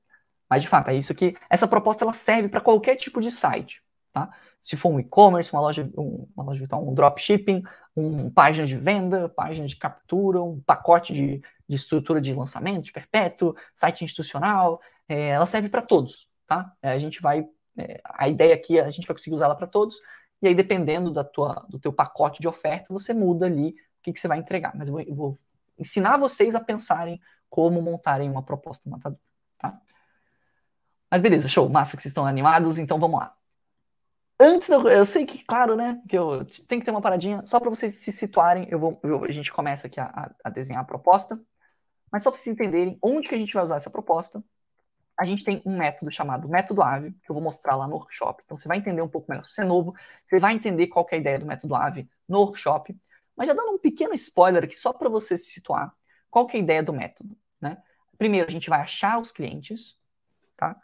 Mas 0.49 0.61
de 0.61 0.67
fato, 0.67 0.89
é 0.89 0.95
isso 0.95 1.15
que 1.15 1.37
essa 1.49 1.69
proposta 1.69 2.03
ela 2.03 2.11
serve 2.11 2.49
para 2.49 2.59
qualquer 2.59 2.97
tipo 2.97 3.21
de 3.21 3.31
site. 3.31 3.81
tá? 4.11 4.29
Se 4.61 4.75
for 4.75 4.89
um 4.89 4.99
e-commerce, 4.99 5.53
uma 5.53 5.61
loja, 5.61 5.89
um, 5.97 6.27
uma 6.35 6.43
loja 6.43 6.59
virtual, 6.59 6.85
um 6.85 6.93
dropshipping, 6.93 7.63
um 7.95 8.29
página 8.29 8.67
de 8.67 8.75
venda, 8.75 9.29
página 9.29 9.65
de 9.65 9.77
captura, 9.77 10.43
um 10.43 10.59
pacote 10.59 11.13
de, 11.13 11.41
de 11.69 11.75
estrutura 11.75 12.19
de 12.19 12.33
lançamento, 12.33 12.91
perpétuo, 12.91 13.55
site 13.75 14.03
institucional, 14.03 14.81
é, 15.07 15.29
ela 15.29 15.45
serve 15.45 15.69
para 15.69 15.83
todos, 15.83 16.27
tá? 16.47 16.73
É, 16.81 16.89
a 16.89 16.97
gente 16.97 17.21
vai, 17.21 17.47
é, 17.77 18.01
a 18.03 18.27
ideia 18.27 18.55
aqui, 18.55 18.79
é 18.79 18.83
a 18.83 18.89
gente 18.89 19.07
vai 19.07 19.15
conseguir 19.15 19.35
usá-la 19.35 19.53
para 19.53 19.67
todos, 19.67 20.01
e 20.41 20.47
aí 20.47 20.55
dependendo 20.55 21.11
da 21.13 21.23
tua, 21.23 21.65
do 21.69 21.79
teu 21.79 21.93
pacote 21.93 22.41
de 22.41 22.47
oferta, 22.47 22.91
você 22.91 23.13
muda 23.13 23.45
ali 23.45 23.69
o 23.69 24.01
que, 24.01 24.11
que 24.11 24.19
você 24.19 24.27
vai 24.27 24.39
entregar. 24.39 24.75
Mas 24.75 24.87
eu 24.87 24.95
vou, 24.95 25.01
eu 25.01 25.15
vou 25.15 25.39
ensinar 25.77 26.17
vocês 26.17 26.55
a 26.55 26.59
pensarem 26.59 27.21
como 27.49 27.81
montarem 27.81 28.29
uma 28.31 28.41
proposta 28.43 28.89
matadora, 28.89 29.21
tá? 29.59 29.79
Mas 31.11 31.21
beleza, 31.21 31.47
show, 31.47 31.69
massa 31.69 31.95
que 31.95 32.01
vocês 32.01 32.11
estão 32.11 32.25
animados, 32.25 32.79
então 32.79 32.99
vamos 32.99 33.19
lá. 33.19 33.35
Antes, 34.41 34.69
eu, 34.69 34.87
eu 34.87 35.05
sei 35.05 35.25
que, 35.25 35.43
claro, 35.43 35.75
né, 35.75 36.01
que 36.07 36.17
eu 36.17 36.45
tem 36.67 36.79
que 36.79 36.85
ter 36.85 36.91
uma 36.91 37.01
paradinha, 37.01 37.43
só 37.45 37.59
para 37.59 37.69
vocês 37.69 37.95
se 37.95 38.11
situarem, 38.11 38.67
eu 38.71 38.79
vou, 38.79 38.99
eu, 39.03 39.25
a 39.25 39.31
gente 39.31 39.51
começa 39.51 39.87
aqui 39.87 39.99
a, 39.99 40.33
a 40.43 40.49
desenhar 40.49 40.81
a 40.81 40.85
proposta, 40.85 41.37
mas 42.11 42.23
só 42.23 42.31
para 42.31 42.39
vocês 42.39 42.53
entenderem 42.53 42.97
onde 43.01 43.27
que 43.27 43.35
a 43.35 43.37
gente 43.37 43.53
vai 43.53 43.63
usar 43.63 43.77
essa 43.77 43.89
proposta, 43.89 44.43
a 45.17 45.25
gente 45.25 45.43
tem 45.43 45.61
um 45.65 45.77
método 45.77 46.09
chamado 46.09 46.47
método 46.47 46.81
AVE, 46.81 47.11
que 47.11 47.29
eu 47.29 47.33
vou 47.33 47.43
mostrar 47.43 47.75
lá 47.75 47.87
no 47.87 47.95
workshop. 47.95 48.41
Então 48.45 48.55
você 48.57 48.67
vai 48.67 48.77
entender 48.77 49.01
um 49.01 49.07
pouco 49.07 49.29
melhor. 49.29 49.45
Se 49.45 49.61
é 49.61 49.65
novo, 49.65 49.93
você 50.25 50.39
vai 50.39 50.53
entender 50.53 50.87
qual 50.87 51.05
é 51.11 51.15
a 51.15 51.19
ideia 51.19 51.37
do 51.37 51.45
método 51.45 51.75
AVE 51.75 52.09
no 52.27 52.39
workshop. 52.39 52.97
Mas 53.35 53.47
já 53.47 53.53
dando 53.53 53.71
um 53.71 53.77
pequeno 53.77 54.13
spoiler 54.13 54.63
aqui, 54.63 54.77
só 54.77 54.93
para 54.93 55.09
você 55.09 55.37
se 55.37 55.51
situar, 55.51 55.93
qual 56.29 56.47
é 56.49 56.55
a 56.55 56.59
ideia 56.59 56.81
do 56.81 56.93
método? 56.93 57.37
Né? 57.59 57.77
Primeiro, 58.17 58.47
a 58.47 58.51
gente 58.51 58.69
vai 58.69 58.79
achar 58.79 59.19
os 59.19 59.31
clientes, 59.31 59.97
tá? 60.55 60.75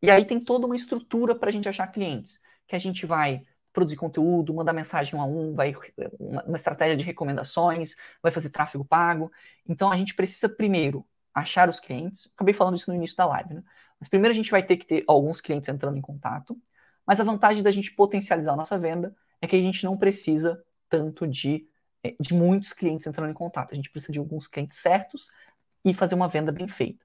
E 0.00 0.10
aí 0.10 0.24
tem 0.24 0.40
toda 0.40 0.66
uma 0.66 0.76
estrutura 0.76 1.34
para 1.34 1.50
a 1.50 1.52
gente 1.52 1.68
achar 1.68 1.86
clientes 1.86 2.40
que 2.66 2.74
a 2.74 2.78
gente 2.78 3.04
vai 3.04 3.44
produzir 3.72 3.96
conteúdo, 3.96 4.54
mandar 4.54 4.72
mensagem 4.72 5.14
um 5.18 5.22
a 5.22 5.24
um, 5.24 5.54
vai 5.54 5.74
uma, 6.18 6.42
uma 6.44 6.56
estratégia 6.56 6.96
de 6.96 7.04
recomendações, 7.04 7.96
vai 8.22 8.30
fazer 8.30 8.50
tráfego 8.50 8.84
pago. 8.84 9.30
Então 9.66 9.90
a 9.90 9.96
gente 9.96 10.14
precisa 10.14 10.48
primeiro 10.48 11.06
achar 11.34 11.68
os 11.68 11.80
clientes. 11.80 12.30
Acabei 12.34 12.54
falando 12.54 12.76
isso 12.76 12.90
no 12.90 12.96
início 12.96 13.16
da 13.16 13.26
live, 13.26 13.54
né? 13.54 13.62
Mas 13.98 14.08
primeiro 14.08 14.32
a 14.32 14.36
gente 14.36 14.50
vai 14.50 14.62
ter 14.62 14.76
que 14.76 14.84
ter 14.84 15.04
alguns 15.06 15.40
clientes 15.40 15.68
entrando 15.68 15.96
em 15.96 16.00
contato. 16.00 16.60
Mas 17.06 17.20
a 17.20 17.24
vantagem 17.24 17.62
da 17.62 17.70
gente 17.70 17.92
potencializar 17.92 18.52
a 18.52 18.56
nossa 18.56 18.78
venda 18.78 19.14
é 19.40 19.46
que 19.46 19.56
a 19.56 19.60
gente 19.60 19.84
não 19.84 19.96
precisa 19.96 20.62
tanto 20.88 21.26
de, 21.26 21.66
é, 22.02 22.14
de 22.18 22.34
muitos 22.34 22.72
clientes 22.72 23.06
entrando 23.06 23.30
em 23.30 23.34
contato. 23.34 23.72
A 23.72 23.74
gente 23.74 23.90
precisa 23.90 24.12
de 24.12 24.18
alguns 24.18 24.46
clientes 24.46 24.78
certos 24.78 25.28
e 25.84 25.94
fazer 25.94 26.14
uma 26.14 26.28
venda 26.28 26.52
bem 26.52 26.68
feita. 26.68 27.04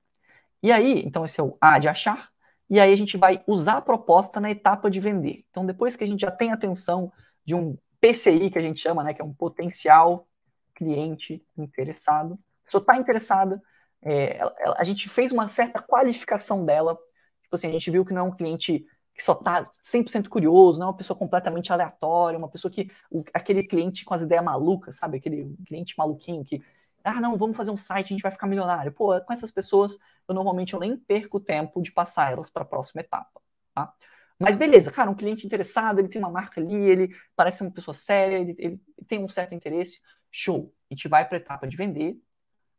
E 0.61 0.72
aí, 0.72 1.01
então 1.05 1.24
esse 1.24 1.39
é 1.39 1.43
o 1.43 1.57
A 1.61 1.80
de 1.80 1.88
achar 1.88 2.30
e 2.70 2.80
aí 2.80 2.91
a 2.91 2.97
gente 2.97 3.18
vai 3.18 3.41
usar 3.47 3.78
a 3.78 3.82
proposta 3.82 4.39
na 4.39 4.51
etapa 4.51 4.89
de 4.89 4.99
vender. 4.99 5.45
Então, 5.49 5.65
depois 5.65 5.95
que 5.95 6.03
a 6.03 6.07
gente 6.07 6.22
já 6.22 6.32
tem 6.32 6.51
atenção 6.51 7.11
de 7.45 7.55
um 7.55 7.78
PCI, 8.01 8.49
que 8.49 8.59
a 8.59 8.61
gente 8.61 8.82
chama, 8.82 9.03
né, 9.03 9.13
que 9.13 9.22
é 9.22 9.26
um 9.26 9.34
potencial 9.34 10.28
cliente 10.76 11.43
interessado, 11.57 12.34
a 12.34 12.65
pessoa 12.65 12.82
está 12.82 12.97
interessada, 12.97 13.61
é, 14.01 14.39
a 14.76 14.84
gente 14.84 15.09
fez 15.09 15.32
uma 15.32 15.49
certa 15.49 15.82
qualificação 15.82 16.65
dela, 16.65 16.95
tipo 17.41 17.55
assim, 17.55 17.68
a 17.68 17.72
gente 17.72 17.89
viu 17.89 18.05
que 18.05 18.13
não 18.13 18.22
é 18.22 18.30
um 18.30 18.36
cliente 18.36 18.86
que 19.15 19.24
só 19.24 19.34
está 19.34 19.68
100% 19.84 20.28
curioso, 20.28 20.78
não 20.78 20.88
é 20.88 20.89
uma 20.89 20.97
pessoa 20.97 21.18
completamente 21.18 21.74
aleatória, 21.74 22.38
uma 22.38 22.49
pessoa 22.49 22.72
que, 22.72 22.91
o, 23.09 23.24
aquele 23.34 23.63
cliente 23.63 24.05
com 24.05 24.13
as 24.13 24.22
ideias 24.22 24.43
malucas, 24.43 24.95
sabe, 24.95 25.18
aquele 25.18 25.55
cliente 25.65 25.95
maluquinho 25.97 26.45
que 26.45 26.61
ah, 27.03 27.22
não, 27.22 27.38
vamos 27.38 27.55
fazer 27.55 27.72
um 27.72 27.78
site, 27.78 28.07
a 28.07 28.09
gente 28.09 28.22
vai 28.22 28.32
ficar 28.32 28.47
milionário. 28.47 28.91
Pô, 28.91 29.20
com 29.22 29.32
essas 29.32 29.49
pessoas, 29.49 29.97
eu 30.28 30.36
normalmente 30.36 30.73
eu 30.73 30.80
nem 30.80 30.97
perco 30.97 31.39
tempo 31.39 31.82
de 31.82 31.91
passar 31.91 32.32
elas 32.32 32.49
para 32.49 32.63
a 32.63 32.65
próxima 32.65 33.01
etapa, 33.01 33.41
tá? 33.73 33.93
Mas 34.39 34.55
beleza, 34.55 34.91
cara, 34.91 35.09
um 35.09 35.15
cliente 35.15 35.45
interessado, 35.45 35.99
ele 35.99 36.07
tem 36.07 36.21
uma 36.21 36.30
marca 36.30 36.61
ali, 36.61 36.75
ele 36.75 37.15
parece 37.36 37.63
uma 37.63 37.71
pessoa 37.71 37.95
séria, 37.95 38.38
ele, 38.38 38.53
ele 38.59 38.78
tem 39.07 39.23
um 39.23 39.28
certo 39.30 39.55
interesse, 39.55 39.99
show. 40.30 40.71
A 40.89 40.93
gente 40.93 41.07
vai 41.07 41.28
para 41.28 41.38
a 41.38 41.41
etapa 41.41 41.67
de 41.67 41.75
vender, 41.75 42.17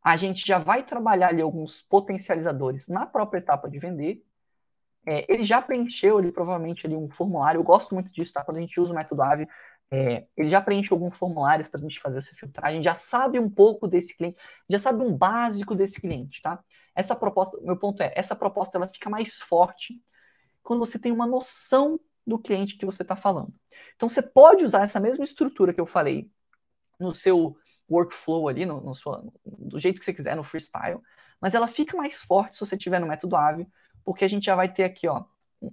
a 0.01 0.15
gente 0.15 0.45
já 0.47 0.57
vai 0.57 0.83
trabalhar 0.85 1.29
ali 1.29 1.41
alguns 1.41 1.81
potencializadores 1.81 2.87
na 2.87 3.05
própria 3.05 3.39
etapa 3.39 3.69
de 3.69 3.77
vender. 3.77 4.23
É, 5.05 5.25
ele 5.31 5.43
já 5.43 5.61
preencheu 5.61 6.17
ali 6.17 6.31
provavelmente 6.31 6.85
ali 6.85 6.95
um 6.95 7.09
formulário, 7.09 7.59
eu 7.59 7.63
gosto 7.63 7.93
muito 7.93 8.09
disso, 8.11 8.33
tá? 8.33 8.43
Quando 8.43 8.57
a 8.57 8.61
gente 8.61 8.79
usa 8.79 8.93
o 8.93 8.95
método 8.95 9.21
AVE, 9.21 9.47
é, 9.91 10.27
ele 10.37 10.49
já 10.49 10.61
preenche 10.61 10.93
alguns 10.93 11.17
formulários 11.17 11.67
para 11.67 11.79
a 11.79 11.83
gente 11.83 11.99
fazer 11.99 12.19
essa 12.19 12.35
filtragem, 12.35 12.83
já 12.83 12.93
sabe 12.93 13.39
um 13.39 13.49
pouco 13.49 13.87
desse 13.87 14.15
cliente, 14.15 14.37
já 14.69 14.77
sabe 14.77 15.03
um 15.03 15.15
básico 15.15 15.73
desse 15.73 15.99
cliente, 15.99 16.41
tá? 16.41 16.63
Essa 16.93 17.15
proposta, 17.15 17.57
meu 17.61 17.77
ponto 17.77 18.01
é, 18.03 18.13
essa 18.15 18.35
proposta 18.35 18.77
ela 18.77 18.87
fica 18.87 19.09
mais 19.09 19.41
forte 19.41 20.01
quando 20.61 20.79
você 20.79 20.99
tem 20.99 21.11
uma 21.11 21.25
noção 21.25 21.99
do 22.25 22.37
cliente 22.37 22.77
que 22.77 22.85
você 22.85 23.01
está 23.01 23.15
falando. 23.15 23.53
Então 23.95 24.07
você 24.07 24.21
pode 24.21 24.63
usar 24.63 24.83
essa 24.83 24.99
mesma 24.99 25.23
estrutura 25.23 25.73
que 25.73 25.81
eu 25.81 25.87
falei 25.87 26.29
no 26.99 27.13
seu 27.13 27.57
workflow 27.89 28.47
ali, 28.47 28.65
no, 28.65 28.81
no 28.81 28.93
sua, 28.93 29.23
do 29.43 29.79
jeito 29.79 29.99
que 29.99 30.05
você 30.05 30.13
quiser, 30.13 30.35
no 30.35 30.43
freestyle, 30.43 30.99
mas 31.41 31.55
ela 31.55 31.67
fica 31.67 31.97
mais 31.97 32.21
forte 32.21 32.55
se 32.55 32.59
você 32.59 32.77
tiver 32.77 32.99
no 32.99 33.07
método 33.07 33.35
AVE, 33.35 33.67
porque 34.03 34.23
a 34.25 34.27
gente 34.27 34.45
já 34.45 34.55
vai 34.55 34.71
ter 34.71 34.83
aqui, 34.83 35.07
ó, 35.07 35.23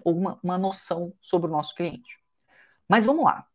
uma, 0.04 0.38
uma 0.42 0.56
noção 0.56 1.12
sobre 1.20 1.50
o 1.50 1.52
nosso 1.52 1.74
cliente. 1.74 2.18
Mas 2.88 3.04
vamos 3.04 3.24
lá. 3.24 3.46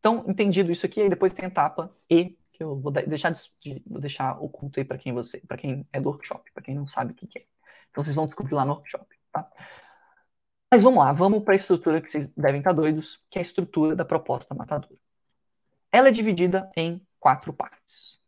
Então, 0.00 0.24
entendido 0.26 0.72
isso 0.72 0.84
aqui, 0.84 1.02
aí 1.02 1.08
depois 1.08 1.32
tem 1.32 1.44
a 1.44 1.48
etapa 1.48 1.94
E, 2.08 2.36
que 2.52 2.64
eu 2.64 2.78
vou 2.80 2.90
deixar, 2.90 3.30
de, 3.30 3.82
vou 3.86 4.00
deixar 4.00 4.42
oculto 4.42 4.80
aí 4.80 4.84
para 4.84 4.98
quem 4.98 5.12
você, 5.12 5.40
para 5.40 5.56
quem 5.56 5.86
é 5.92 6.00
do 6.00 6.08
workshop, 6.08 6.50
para 6.52 6.62
quem 6.62 6.74
não 6.74 6.86
sabe 6.86 7.12
o 7.12 7.14
que, 7.14 7.26
que 7.26 7.38
é. 7.38 7.44
Então 7.90 8.02
vocês 8.02 8.16
vão 8.16 8.26
descobrir 8.26 8.54
lá 8.54 8.64
no 8.64 8.72
workshop, 8.72 9.06
tá? 9.30 9.48
Mas 10.72 10.82
vamos 10.82 11.04
lá, 11.04 11.12
vamos 11.12 11.42
para 11.42 11.54
a 11.54 11.56
estrutura 11.56 12.00
que 12.00 12.10
vocês 12.10 12.32
devem 12.34 12.60
estar 12.60 12.72
doidos, 12.72 13.22
que 13.28 13.38
é 13.38 13.40
a 13.40 13.42
estrutura 13.42 13.94
da 13.94 14.04
proposta 14.04 14.54
matadora. 14.54 14.96
Ela 15.92 16.08
é 16.08 16.12
dividida 16.12 16.70
em 16.76 17.04
quatro 17.18 17.52
partes. 17.52 18.18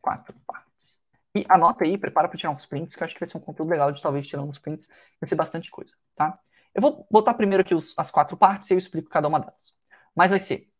Quatro 0.00 0.34
partes. 0.46 0.98
E 1.34 1.44
anota 1.48 1.84
aí, 1.84 1.96
prepara 1.98 2.28
para 2.28 2.38
tirar 2.38 2.50
uns 2.50 2.66
prints, 2.66 2.94
que 2.94 3.02
eu 3.02 3.06
acho 3.06 3.14
que 3.14 3.20
vai 3.20 3.28
ser 3.28 3.38
um 3.38 3.40
conteúdo 3.40 3.70
legal 3.70 3.90
de 3.90 4.02
talvez 4.02 4.26
tirar 4.26 4.42
uns 4.42 4.58
prints, 4.58 4.86
vai 5.20 5.28
ser 5.28 5.34
bastante 5.34 5.70
coisa, 5.70 5.94
tá? 6.14 6.38
Eu 6.74 6.82
vou 6.82 7.06
botar 7.10 7.34
primeiro 7.34 7.62
aqui 7.62 7.74
os, 7.74 7.94
as 7.96 8.10
quatro 8.10 8.36
partes 8.36 8.70
e 8.70 8.74
eu 8.74 8.78
explico 8.78 9.08
cada 9.08 9.26
uma 9.26 9.40
delas. 9.40 9.72
Mas 10.14 10.30
vai 10.30 10.40
ser 10.40 10.70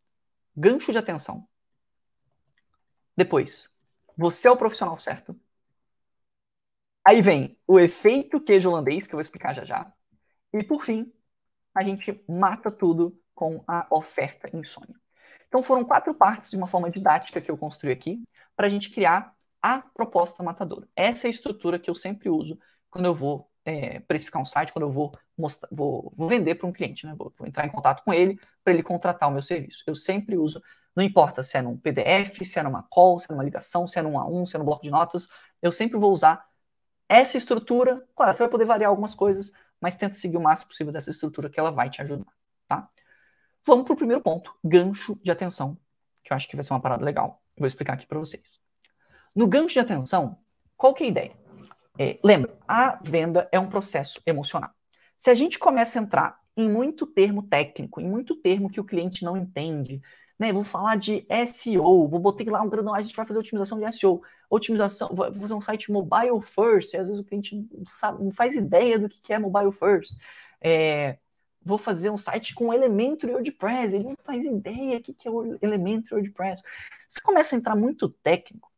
gancho 0.58 0.90
de 0.92 0.98
atenção. 0.98 1.46
Depois, 3.16 3.70
você 4.16 4.48
é 4.48 4.50
o 4.50 4.56
profissional 4.56 4.98
certo. 4.98 5.38
Aí 7.06 7.22
vem 7.22 7.58
o 7.66 7.78
efeito 7.78 8.40
queijo 8.40 8.68
holandês, 8.68 9.06
que 9.06 9.14
eu 9.14 9.16
vou 9.16 9.22
explicar 9.22 9.54
já 9.54 9.64
já. 9.64 9.92
E 10.52 10.62
por 10.62 10.84
fim, 10.84 11.12
a 11.74 11.82
gente 11.82 12.22
mata 12.28 12.70
tudo 12.70 13.18
com 13.34 13.62
a 13.66 13.86
oferta 13.90 14.54
insônia. 14.54 14.94
Então 15.46 15.62
foram 15.62 15.84
quatro 15.84 16.12
partes 16.14 16.50
de 16.50 16.56
uma 16.56 16.66
forma 16.66 16.90
didática 16.90 17.40
que 17.40 17.50
eu 17.50 17.56
construí 17.56 17.92
aqui 17.92 18.22
para 18.56 18.66
a 18.66 18.68
gente 18.68 18.90
criar 18.90 19.34
a 19.62 19.80
proposta 19.80 20.42
matadora. 20.42 20.88
Essa 20.94 21.26
é 21.26 21.28
a 21.28 21.30
estrutura 21.30 21.78
que 21.78 21.88
eu 21.88 21.94
sempre 21.94 22.28
uso 22.28 22.58
quando 22.90 23.06
eu 23.06 23.14
vou 23.14 23.47
é, 23.68 24.00
precificar 24.00 24.40
um 24.40 24.46
site, 24.46 24.72
quando 24.72 24.84
eu 24.84 24.90
vou, 24.90 25.14
mostrar, 25.36 25.68
vou, 25.70 26.10
vou 26.16 26.26
vender 26.26 26.54
para 26.54 26.66
um 26.66 26.72
cliente, 26.72 27.06
né? 27.06 27.14
Vou, 27.14 27.30
vou, 27.36 27.46
entrar 27.46 27.66
em 27.66 27.70
contato 27.70 28.02
com 28.02 28.14
ele 28.14 28.40
para 28.64 28.72
ele 28.72 28.82
contratar 28.82 29.28
o 29.28 29.32
meu 29.32 29.42
serviço. 29.42 29.84
Eu 29.86 29.94
sempre 29.94 30.38
uso, 30.38 30.62
não 30.96 31.04
importa 31.04 31.42
se 31.42 31.58
é 31.58 31.62
num 31.62 31.76
PDF, 31.76 32.44
se 32.44 32.58
é 32.58 32.62
numa 32.62 32.82
call, 32.82 33.20
se 33.20 33.26
é 33.30 33.32
numa 33.32 33.44
ligação, 33.44 33.86
se 33.86 33.98
é 33.98 34.02
num 34.02 34.14
A1, 34.14 34.46
se 34.46 34.56
é 34.56 34.58
num 34.58 34.64
bloco 34.64 34.82
de 34.82 34.90
notas, 34.90 35.28
eu 35.60 35.70
sempre 35.70 35.98
vou 35.98 36.10
usar 36.10 36.46
essa 37.06 37.36
estrutura. 37.36 38.02
Claro, 38.16 38.32
você 38.32 38.42
vai 38.42 38.48
poder 38.48 38.64
variar 38.64 38.88
algumas 38.88 39.14
coisas, 39.14 39.52
mas 39.78 39.96
tenta 39.96 40.14
seguir 40.14 40.38
o 40.38 40.40
máximo 40.40 40.68
possível 40.70 40.92
dessa 40.92 41.10
estrutura 41.10 41.50
que 41.50 41.60
ela 41.60 41.70
vai 41.70 41.90
te 41.90 42.00
ajudar, 42.00 42.32
tá? 42.66 42.88
Vamos 43.66 43.84
para 43.84 43.92
o 43.92 43.96
primeiro 43.96 44.22
ponto, 44.22 44.56
gancho 44.64 45.14
de 45.22 45.30
atenção, 45.30 45.76
que 46.24 46.32
eu 46.32 46.36
acho 46.36 46.48
que 46.48 46.56
vai 46.56 46.64
ser 46.64 46.72
uma 46.72 46.80
parada 46.80 47.04
legal. 47.04 47.42
Eu 47.54 47.60
vou 47.60 47.66
explicar 47.66 47.94
aqui 47.94 48.06
para 48.06 48.18
vocês. 48.18 48.58
No 49.34 49.46
gancho 49.46 49.74
de 49.74 49.80
atenção, 49.80 50.38
qual 50.74 50.94
que 50.94 51.04
é 51.04 51.06
a 51.06 51.10
ideia? 51.10 51.37
É, 51.98 52.18
lembra, 52.22 52.56
a 52.66 53.00
venda 53.02 53.48
é 53.50 53.58
um 53.58 53.68
processo 53.68 54.22
emocional. 54.24 54.70
Se 55.16 55.30
a 55.30 55.34
gente 55.34 55.58
começa 55.58 55.98
a 55.98 56.02
entrar 56.02 56.40
em 56.56 56.68
muito 56.68 57.06
termo 57.06 57.42
técnico, 57.42 58.00
em 58.00 58.08
muito 58.08 58.36
termo 58.36 58.70
que 58.70 58.80
o 58.80 58.84
cliente 58.84 59.24
não 59.24 59.36
entende, 59.36 60.00
né? 60.38 60.52
Vou 60.52 60.62
falar 60.62 60.96
de 60.96 61.26
SEO, 61.46 62.06
vou 62.06 62.20
botar 62.20 62.44
lá 62.48 62.62
um 62.62 62.68
grandão, 62.68 62.94
a 62.94 63.00
gente 63.00 63.16
vai 63.16 63.26
fazer 63.26 63.40
otimização 63.40 63.78
de 63.80 63.92
SEO, 63.92 64.22
otimização, 64.48 65.08
vou 65.12 65.32
fazer 65.34 65.54
um 65.54 65.60
site 65.60 65.90
mobile 65.90 66.40
first, 66.40 66.94
às 66.94 67.08
vezes 67.08 67.18
o 67.18 67.24
cliente 67.24 67.56
não, 67.56 67.84
sabe, 67.86 68.22
não 68.22 68.30
faz 68.30 68.54
ideia 68.54 68.98
do 68.98 69.08
que 69.08 69.32
é 69.32 69.38
mobile 69.38 69.72
first. 69.72 70.16
É, 70.60 71.18
vou 71.60 71.78
fazer 71.78 72.10
um 72.10 72.16
site 72.16 72.54
com 72.54 72.72
Elementor 72.72 73.30
e 73.30 73.32
WordPress, 73.32 73.94
ele 73.94 74.04
não 74.04 74.16
faz 74.22 74.44
ideia 74.44 75.00
do 75.00 75.12
que 75.12 75.26
é 75.26 75.30
o 75.30 75.58
Elementor 75.60 76.18
e 76.18 76.22
WordPress. 76.22 76.62
Se 77.08 77.20
começa 77.20 77.56
a 77.56 77.58
entrar 77.58 77.74
muito 77.74 78.08
técnico, 78.08 78.70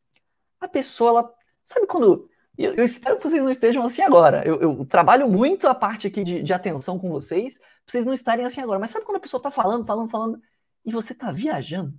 a 0.59 0.69
pessoa, 0.69 1.11
ela, 1.11 1.35
sabe 1.65 1.87
quando 1.87 2.30
eu, 2.65 2.75
eu, 2.75 2.85
espero 2.85 3.17
que 3.17 3.23
vocês 3.23 3.43
não 3.43 3.51
estejam 3.51 3.85
assim 3.85 4.03
agora. 4.03 4.47
Eu, 4.47 4.61
eu 4.61 4.85
trabalho 4.87 5.29
muito 5.29 5.67
a 5.67 5.75
parte 5.75 6.07
aqui 6.07 6.23
de, 6.23 6.43
de, 6.43 6.53
atenção 6.53 6.99
com 6.99 7.09
vocês, 7.09 7.59
pra 7.59 7.69
vocês 7.87 8.05
não 8.05 8.13
estarem 8.13 8.45
assim 8.45 8.61
agora. 8.61 8.79
Mas 8.79 8.91
sabe 8.91 9.05
quando 9.05 9.17
a 9.17 9.21
pessoa 9.21 9.43
tá 9.43 9.51
falando, 9.51 9.87
falando, 9.87 10.11
falando, 10.11 10.43
e 10.85 10.93
você 10.93 11.15
tá 11.15 11.31
viajando? 11.33 11.95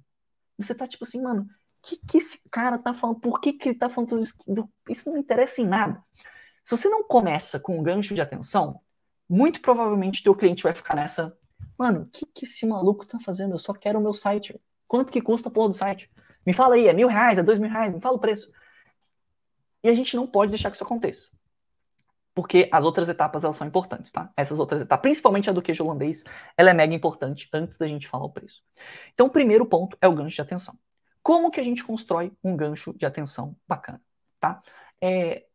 Você 0.58 0.76
tá 0.76 0.88
tipo 0.88 1.04
assim, 1.04 1.22
mano, 1.22 1.44
o 1.44 1.48
que, 1.82 1.98
que 1.98 2.18
esse 2.18 2.48
cara 2.50 2.78
tá 2.78 2.94
falando? 2.94 3.20
Por 3.20 3.42
que, 3.42 3.54
que 3.54 3.70
ele 3.70 3.78
tá 3.78 3.90
falando 3.90 4.10
tudo 4.10 4.24
isso? 4.24 4.36
Isso 4.90 5.10
não 5.10 5.18
interessa 5.18 5.62
em 5.62 5.68
nada. 5.68 6.04
Se 6.64 6.78
você 6.78 6.88
não 6.90 7.04
começa 7.04 7.60
com 7.60 7.80
um 7.80 7.84
gancho 7.84 8.14
de 8.14 8.22
atenção, 8.22 8.80
muito 9.28 9.62
provavelmente 9.62 10.24
teu 10.24 10.36
cliente 10.36 10.64
vai 10.64 10.74
ficar 10.74 10.96
nessa. 10.96 11.36
Mano, 11.78 12.02
o 12.02 12.06
que, 12.06 12.26
que 12.26 12.46
esse 12.46 12.66
maluco 12.66 13.08
tá 13.08 13.20
fazendo? 13.20 13.56
Eu 13.56 13.60
só 13.60 13.74
quero 13.74 13.98
o 13.98 14.02
meu 14.02 14.14
site. 14.14 14.60
Quanto 14.88 15.12
que 15.12 15.22
custa 15.22 15.50
a 15.50 15.52
porra 15.52 15.70
do 15.70 15.74
site? 15.74 16.12
Me 16.46 16.54
fala 16.54 16.76
aí, 16.76 16.88
é 16.88 16.94
mil 16.94 17.08
reais, 17.08 17.38
é 17.38 17.44
dois 17.44 17.58
mil 17.58 17.70
reais, 17.70 17.94
me 17.94 18.00
fala 18.00 18.18
o 18.18 18.20
preço. 18.20 18.52
E 19.84 19.90
a 19.90 19.96
gente 19.96 20.16
não 20.16 20.28
pode 20.28 20.52
deixar 20.52 20.70
que 20.70 20.76
isso 20.76 20.84
aconteça. 20.84 21.30
Porque 22.34 22.70
as 22.72 22.86
outras 22.86 23.10
etapas, 23.10 23.44
elas 23.44 23.58
são 23.58 23.68
importantes, 23.68 24.12
tá? 24.12 24.32
Essas 24.38 24.58
outras 24.58 24.82
etapas, 24.82 25.02
principalmente 25.02 25.50
a 25.50 25.54
do 25.54 25.62
queijo 25.62 25.84
holandês, 25.84 26.24
ela 26.56 26.70
é 26.70 26.74
mega 26.74 26.94
importante 26.94 27.50
antes 27.54 27.78
da 27.78 27.88
gente 27.88 28.08
falar 28.08 28.26
o 28.26 28.30
preço. 28.30 28.62
Então, 29.14 29.28
o 29.28 29.30
primeiro 29.30 29.66
ponto 29.66 29.98
é 30.02 30.08
o 30.08 30.14
gancho 30.14 30.36
de 30.36 30.42
atenção. 30.42 30.78
Como 31.22 31.52
que 31.52 31.60
a 31.60 31.64
gente 31.64 31.84
constrói 31.84 32.32
um 32.44 32.56
gancho 32.56 32.94
de 32.94 33.06
atenção 33.06 33.56
bacana, 33.68 34.02
tá? 34.40 34.62
É, 35.02 35.46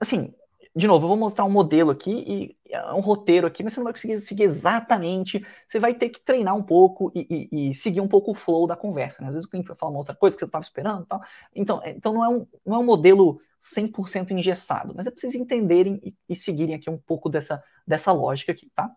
assim, 0.00 0.34
de 0.74 0.86
novo, 0.86 1.04
eu 1.04 1.08
vou 1.08 1.16
mostrar 1.16 1.44
um 1.44 1.50
modelo 1.50 1.90
aqui 1.90 2.56
e 2.66 2.72
é 2.72 2.92
um 2.92 3.00
roteiro 3.00 3.46
aqui, 3.46 3.64
mas 3.64 3.72
você 3.72 3.80
não 3.80 3.84
vai 3.84 3.92
conseguir 3.92 4.18
seguir 4.20 4.44
exatamente. 4.44 5.44
Você 5.66 5.78
vai 5.78 5.94
ter 5.94 6.08
que 6.08 6.20
treinar 6.20 6.54
um 6.54 6.62
pouco 6.62 7.10
e, 7.14 7.48
e, 7.50 7.70
e 7.70 7.74
seguir 7.74 8.00
um 8.00 8.08
pouco 8.08 8.32
o 8.32 8.34
flow 8.34 8.66
da 8.66 8.76
conversa. 8.76 9.22
Né? 9.22 9.28
Às 9.28 9.34
vezes 9.34 9.46
o 9.46 9.50
cliente 9.50 9.66
vai 9.66 9.76
falar 9.76 9.90
uma 9.90 9.98
outra 9.98 10.14
coisa 10.14 10.36
que 10.36 10.40
você 10.40 10.46
estava 10.46 10.62
esperando 10.62 11.06
tal. 11.06 11.20
Então, 11.54 11.82
é, 11.82 11.90
então 11.90 12.12
não, 12.12 12.24
é 12.24 12.28
um, 12.28 12.46
não 12.64 12.76
é 12.76 12.78
um 12.78 12.84
modelo 12.84 13.40
100% 13.60 14.30
engessado, 14.30 14.94
mas 14.94 15.06
é 15.06 15.10
vocês 15.10 15.34
entenderem 15.34 16.00
e, 16.02 16.16
e, 16.28 16.36
seguirem 16.36 16.74
aqui 16.74 16.88
um 16.88 16.98
pouco 16.98 17.28
dessa, 17.28 17.62
dessa 17.86 18.12
lógica 18.12 18.52
aqui, 18.52 18.70
tá? 18.74 18.90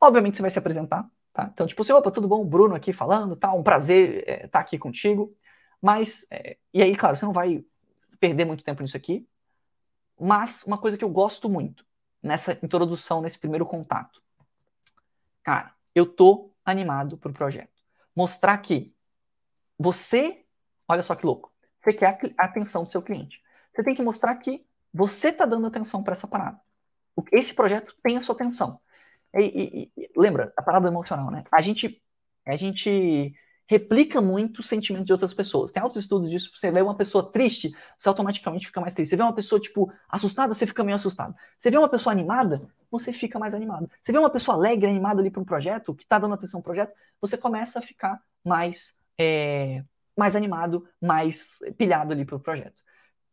Obviamente 0.00 0.36
você 0.36 0.42
vai 0.42 0.50
se 0.50 0.58
apresentar, 0.58 1.08
tá? 1.32 1.50
Então, 1.52 1.66
tipo 1.66 1.82
assim, 1.82 1.92
opa, 1.92 2.10
tudo 2.10 2.28
bom? 2.28 2.44
Bruno 2.44 2.74
aqui 2.74 2.92
falando, 2.92 3.36
tá? 3.36 3.52
Um 3.52 3.62
prazer 3.62 4.18
estar 4.20 4.32
é, 4.32 4.48
tá 4.48 4.58
aqui 4.60 4.78
contigo. 4.78 5.34
Mas, 5.80 6.26
é, 6.30 6.56
e 6.74 6.82
aí, 6.82 6.96
claro, 6.96 7.16
você 7.16 7.24
não 7.24 7.32
vai 7.32 7.64
perder 8.18 8.44
muito 8.44 8.64
tempo 8.64 8.82
nisso 8.82 8.96
aqui, 8.96 9.28
mas 10.18 10.64
uma 10.64 10.78
coisa 10.78 10.96
que 10.96 11.04
eu 11.04 11.08
gosto 11.08 11.48
muito 11.48 11.86
nessa 12.22 12.58
introdução, 12.62 13.20
nesse 13.20 13.38
primeiro 13.38 13.64
contato. 13.64 14.20
Cara, 15.42 15.72
eu 15.94 16.06
tô 16.06 16.52
animado 16.64 17.16
pro 17.16 17.32
projeto. 17.32 17.82
Mostrar 18.14 18.58
que 18.58 18.92
você, 19.78 20.44
olha 20.88 21.02
só 21.02 21.14
que 21.14 21.24
louco, 21.24 21.52
você 21.76 21.92
quer 21.92 22.18
a 22.36 22.44
atenção 22.44 22.84
do 22.84 22.90
seu 22.90 23.00
cliente. 23.00 23.40
Você 23.78 23.84
tem 23.84 23.94
que 23.94 24.02
mostrar 24.02 24.34
que 24.34 24.66
você 24.92 25.30
tá 25.30 25.46
dando 25.46 25.68
atenção 25.68 26.02
para 26.02 26.10
essa 26.10 26.26
parada. 26.26 26.60
Esse 27.30 27.54
projeto 27.54 27.94
tem 28.02 28.16
a 28.16 28.22
sua 28.24 28.34
atenção. 28.34 28.80
E, 29.32 29.40
e, 29.40 29.92
e, 29.96 30.10
lembra, 30.16 30.52
a 30.56 30.62
parada 30.62 30.88
emocional, 30.88 31.30
né? 31.30 31.44
A 31.52 31.60
gente, 31.60 32.02
a 32.44 32.56
gente 32.56 33.32
replica 33.68 34.20
muito 34.20 34.58
os 34.58 34.68
sentimentos 34.68 35.06
de 35.06 35.12
outras 35.12 35.32
pessoas. 35.32 35.70
Tem 35.70 35.80
altos 35.80 35.96
estudos 35.96 36.28
disso. 36.28 36.50
Você 36.56 36.72
vê 36.72 36.82
uma 36.82 36.96
pessoa 36.96 37.30
triste, 37.30 37.72
você 37.96 38.08
automaticamente 38.08 38.66
fica 38.66 38.80
mais 38.80 38.94
triste. 38.94 39.10
Você 39.10 39.16
vê 39.16 39.22
uma 39.22 39.34
pessoa, 39.34 39.60
tipo, 39.60 39.92
assustada, 40.08 40.52
você 40.52 40.66
fica 40.66 40.82
meio 40.82 40.96
assustado. 40.96 41.36
Você 41.56 41.70
vê 41.70 41.78
uma 41.78 41.88
pessoa 41.88 42.12
animada, 42.12 42.68
você 42.90 43.12
fica 43.12 43.38
mais 43.38 43.54
animado. 43.54 43.88
Você 44.02 44.10
vê 44.10 44.18
uma 44.18 44.30
pessoa 44.30 44.56
alegre, 44.56 44.90
animada 44.90 45.20
ali 45.20 45.30
para 45.30 45.40
um 45.40 45.44
projeto, 45.44 45.94
que 45.94 46.02
está 46.02 46.18
dando 46.18 46.34
atenção 46.34 46.58
ao 46.58 46.64
projeto, 46.64 46.92
você 47.20 47.38
começa 47.38 47.78
a 47.78 47.82
ficar 47.82 48.20
mais, 48.44 48.98
é, 49.16 49.84
mais 50.16 50.34
animado, 50.34 50.84
mais 51.00 51.58
pilhado 51.76 52.12
ali 52.12 52.24
para 52.24 52.34
o 52.34 52.40
projeto. 52.40 52.87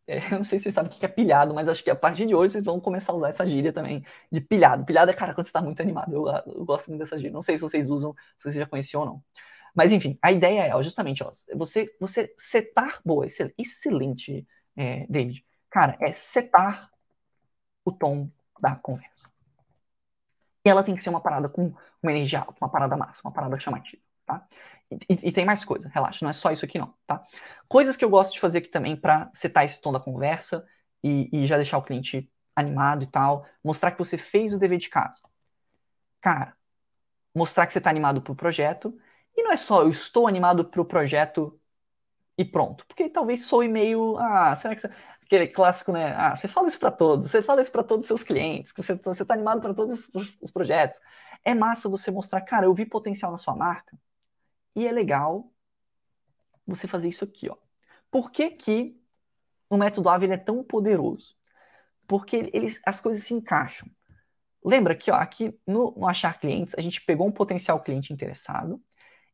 É, 0.08 0.18
eu 0.34 0.38
não 0.38 0.44
sei 0.44 0.60
se 0.60 0.64
vocês 0.64 0.76
sabem 0.76 0.92
o 0.92 0.96
que 0.96 1.06
é 1.06 1.10
pilhado, 1.10 1.54
mas 1.54 1.68
acho 1.68 1.84
que 1.84 1.90
a 1.90 1.96
partir 1.96 2.26
de 2.26 2.36
hoje 2.36 2.54
vocês 2.54 2.66
vão 2.66 2.80
começar 2.80 3.12
a 3.14 3.16
usar 3.16 3.30
essa 3.30 3.46
gíria 3.46 3.74
também, 3.74 4.06
de 4.32 4.42
pilhado. 4.42 4.86
Pilhado 4.86 5.12
é, 5.12 5.14
cara, 5.14 5.34
quando 5.34 5.46
você 5.46 5.50
está 5.50 5.62
muito 5.62 5.82
animado. 5.82 6.14
Eu, 6.14 6.28
eu 6.28 6.66
gosto 6.66 6.88
muito 6.90 7.00
dessa 7.00 7.18
gíria. 7.18 7.32
Não 7.32 7.42
sei 7.42 7.58
se 7.58 7.62
vocês 7.62 7.90
usam, 7.90 8.14
se 8.38 8.44
vocês 8.44 8.56
já 8.56 8.66
conheciam 8.68 9.02
ou 9.02 9.08
não. 9.08 9.24
Mas 9.76 9.92
enfim, 9.92 10.18
a 10.22 10.32
ideia 10.32 10.62
é 10.68 10.84
justamente 10.84 11.24
ó, 11.24 11.30
você, 11.56 11.94
você 12.00 12.34
setar. 12.38 13.02
Boa, 13.06 13.26
excelente, 13.58 14.48
é, 14.76 15.06
David. 15.08 15.46
Cara, 15.70 15.98
é 16.00 16.14
setar 16.16 16.90
o 17.84 17.92
tom 17.92 18.30
da 18.60 18.76
conversa. 18.76 19.30
E 20.66 20.70
ela 20.70 20.84
tem 20.84 20.96
que 20.96 21.04
ser 21.04 21.10
uma 21.10 21.22
parada 21.22 21.48
com 21.48 21.74
uma 22.02 22.12
energia 22.12 22.40
alta, 22.40 22.56
uma 22.60 22.70
parada 22.70 22.98
massa, 22.98 23.22
uma 23.24 23.32
parada 23.32 23.60
chamativa, 23.60 24.02
tá? 24.26 24.48
E, 24.92 25.30
e, 25.30 25.32
tem 25.32 25.46
mais 25.46 25.66
coisa, 25.66 25.90
relaxa, 25.90 26.24
não 26.24 26.30
é 26.30 26.34
só 26.34 26.52
isso 26.52 26.64
aqui 26.64 26.78
não, 26.78 26.94
tá? 27.08 27.24
Coisas 27.68 27.98
que 27.98 28.06
eu 28.06 28.10
gosto 28.10 28.34
de 28.34 28.40
fazer 28.40 28.60
aqui 28.60 28.70
também 28.70 28.96
para 28.96 29.32
setar 29.34 29.66
esse 29.66 29.82
tom 29.82 29.92
da 29.92 30.00
conversa 30.00 30.66
e, 31.04 31.30
e 31.34 31.48
já 31.48 31.56
deixar 31.56 31.78
o 31.78 31.84
cliente 31.84 32.30
animado 32.56 33.04
e 33.04 33.08
tal, 33.08 33.46
mostrar 33.64 33.92
que 33.92 33.98
você 33.98 34.18
fez 34.18 34.54
o 34.54 34.60
dever 34.60 34.78
de 34.78 34.90
casa. 34.90 35.22
Cara, 36.22 36.56
mostrar 37.36 37.68
que 37.68 37.74
você 37.74 37.80
está 37.80 37.90
animado 37.90 38.22
pro 38.22 38.36
projeto 38.36 38.98
e 39.36 39.44
não 39.44 39.52
é 39.52 39.58
só 39.58 39.82
eu 39.84 39.90
estou 39.90 40.28
animado 40.28 40.66
para 40.66 40.82
o 40.82 40.86
projeto 40.86 41.60
e 42.38 42.46
pronto. 42.46 42.86
Porque 42.88 43.10
talvez 43.10 43.46
soe 43.46 43.68
meio. 43.68 44.18
Ah, 44.18 44.56
será 44.56 44.76
que 44.76 44.82
você. 44.82 44.90
Aquele 45.24 45.48
clássico, 45.48 45.92
né? 45.92 46.14
Ah, 46.16 46.36
você 46.36 46.48
fala 46.48 46.68
isso 46.68 46.80
para 46.80 46.92
todos, 46.92 47.32
você 47.32 47.42
fala 47.42 47.62
isso 47.62 47.72
para 47.72 47.84
todos 47.84 48.04
os 48.06 48.08
seus 48.08 48.24
clientes, 48.24 48.72
que 48.72 48.84
você, 48.84 48.94
você 48.96 49.26
tá 49.26 49.34
animado 49.34 49.60
para 49.60 49.74
todos 49.74 50.10
os, 50.14 50.38
os 50.42 50.52
projetos. 50.52 51.00
É 51.44 51.54
massa 51.56 51.90
você 51.90 52.12
mostrar, 52.12 52.42
cara, 52.42 52.68
eu 52.68 52.74
vi 52.76 52.86
potencial 52.86 53.32
na 53.32 53.38
sua 53.38 53.56
marca 53.56 53.98
e 54.76 54.88
é 54.88 54.92
legal 54.92 55.52
você 56.66 56.88
fazer 56.88 57.10
isso 57.10 57.24
aqui, 57.24 57.50
ó. 57.50 57.56
Por 58.12 58.32
que, 58.32 58.52
que 58.52 59.00
o 59.70 59.78
método 59.78 60.10
AVE 60.10 60.32
é 60.32 60.38
tão 60.38 60.64
poderoso? 60.64 61.36
Porque 62.08 62.50
eles, 62.54 62.82
as 62.86 63.02
coisas 63.02 63.24
se 63.24 63.34
encaixam. 63.34 63.90
Lembra 64.64 64.96
que 64.96 65.12
ó, 65.12 65.16
aqui 65.16 65.58
no, 65.66 65.92
no 65.98 66.08
Achar 66.08 66.40
Clientes, 66.40 66.76
a 66.78 66.82
gente 66.82 67.02
pegou 67.02 67.28
um 67.28 67.32
potencial 67.32 67.80
cliente 67.82 68.12
interessado, 68.12 68.82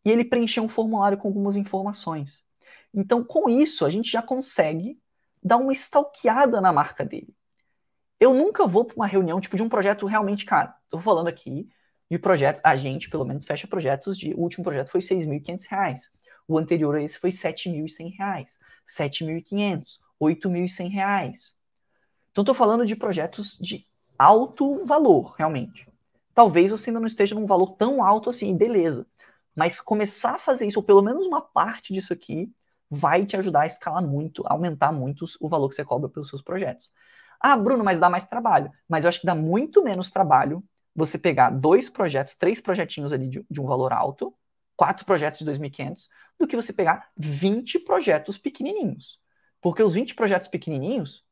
e 0.04 0.10
ele 0.10 0.26
preencheu 0.26 0.64
um 0.64 0.70
formulário 0.70 1.18
com 1.18 1.28
algumas 1.28 1.56
informações. 1.56 2.44
Então, 2.94 3.24
com 3.24 3.50
isso, 3.50 3.86
a 3.86 3.89
gente 3.89 4.12
já 4.12 4.22
consegue 4.22 5.00
dar 5.42 5.58
uma 5.58 5.74
stalkeada 5.74 6.60
na 6.60 6.74
marca 6.74 7.06
dele. 7.06 7.36
Eu 8.20 8.34
nunca 8.34 8.68
vou 8.68 8.86
para 8.86 8.96
uma 8.96 9.08
reunião 9.08 9.39
tipo 9.39 9.56
de 9.56 9.64
um 9.64 9.70
projeto 9.70 10.06
realmente, 10.06 10.46
cara, 10.46 10.76
estou 10.84 11.00
falando 11.00 11.28
aqui 11.28 11.70
de 12.12 12.20
projetos, 12.20 12.62
a 12.66 12.76
gente 12.76 13.09
pelo 13.09 13.24
menos 13.24 13.45
fecha 13.45 13.66
projetos 13.66 14.18
de, 14.18 14.34
o 14.34 14.41
último 14.41 14.66
projeto 14.66 14.91
foi 14.91 14.99
R$ 14.99 15.07
6.500, 15.07 16.09
o 16.45 16.57
anterior 16.57 16.93
a 16.95 17.01
esse 17.01 17.18
foi 17.18 17.30
R$ 17.30 17.38
7.100, 17.38 18.18
R$ 18.20 18.45
7.500, 18.86 19.99
R$ 20.20 20.36
8.100. 20.36 21.34
Então 22.30 22.41
estou 22.41 22.53
falando 22.53 22.86
de 22.86 22.97
projetos 22.97 23.57
de 23.57 23.88
alto 24.20 24.86
valor, 24.86 25.36
realmente. 25.38 25.88
Talvez 26.36 26.72
você 26.72 26.89
ainda 26.89 26.99
não 26.99 27.07
esteja 27.07 27.34
num 27.34 27.45
valor 27.45 27.78
tão 27.78 28.03
alto 28.03 28.30
assim, 28.30 28.57
beleza. 28.57 29.07
Mas 29.55 29.80
começar 29.80 30.36
a 30.36 30.39
fazer 30.39 30.68
isso, 30.68 30.80
ou 30.80 30.84
pelo 30.84 31.01
menos 31.01 31.26
uma 31.26 31.41
parte 31.41 31.93
disso 31.93 32.12
aqui, 32.12 32.51
vai 32.89 33.26
te 33.26 33.38
ajudar 33.38 33.62
a 33.62 33.68
escalar 33.68 34.05
muito, 34.05 34.43
aumentar 34.45 34.91
muito 34.91 35.24
o 35.39 35.47
valor 35.47 35.70
que 35.70 35.76
você 35.76 35.86
cobra 35.86 36.09
pelos 36.09 36.28
seus 36.28 36.41
projetos. 36.41 36.91
Ah, 37.39 37.55
Bruno, 37.55 37.86
mas 37.86 38.01
dá 38.01 38.09
mais 38.09 38.26
trabalho. 38.26 38.70
Mas 38.88 39.05
eu 39.05 39.09
acho 39.09 39.22
que 39.22 39.26
dá 39.26 39.34
muito 39.34 39.82
menos 39.82 40.12
trabalho 40.12 40.62
você 40.96 41.18
pegar 41.18 41.50
dois 41.50 41.89
projetos, 41.89 42.36
três 42.36 42.60
projetinhos 42.60 43.14
ali 43.14 43.28
de, 43.28 43.46
de 43.50 43.62
um 43.62 43.66
valor 43.66 43.94
alto, 43.94 44.34
quatro 44.76 45.06
projetos 45.06 45.39
de 45.39 45.46
2.500, 45.46 46.08
do 46.39 46.48
que 46.48 46.56
você 46.56 46.74
pegar 46.74 47.10
20 47.16 47.80
projetos 47.80 48.38
pequenininhos. 48.38 49.20
Porque 49.62 49.84
os 49.84 49.94
20 49.94 50.16
projetos 50.16 50.48
pequenininhos, 50.48 51.24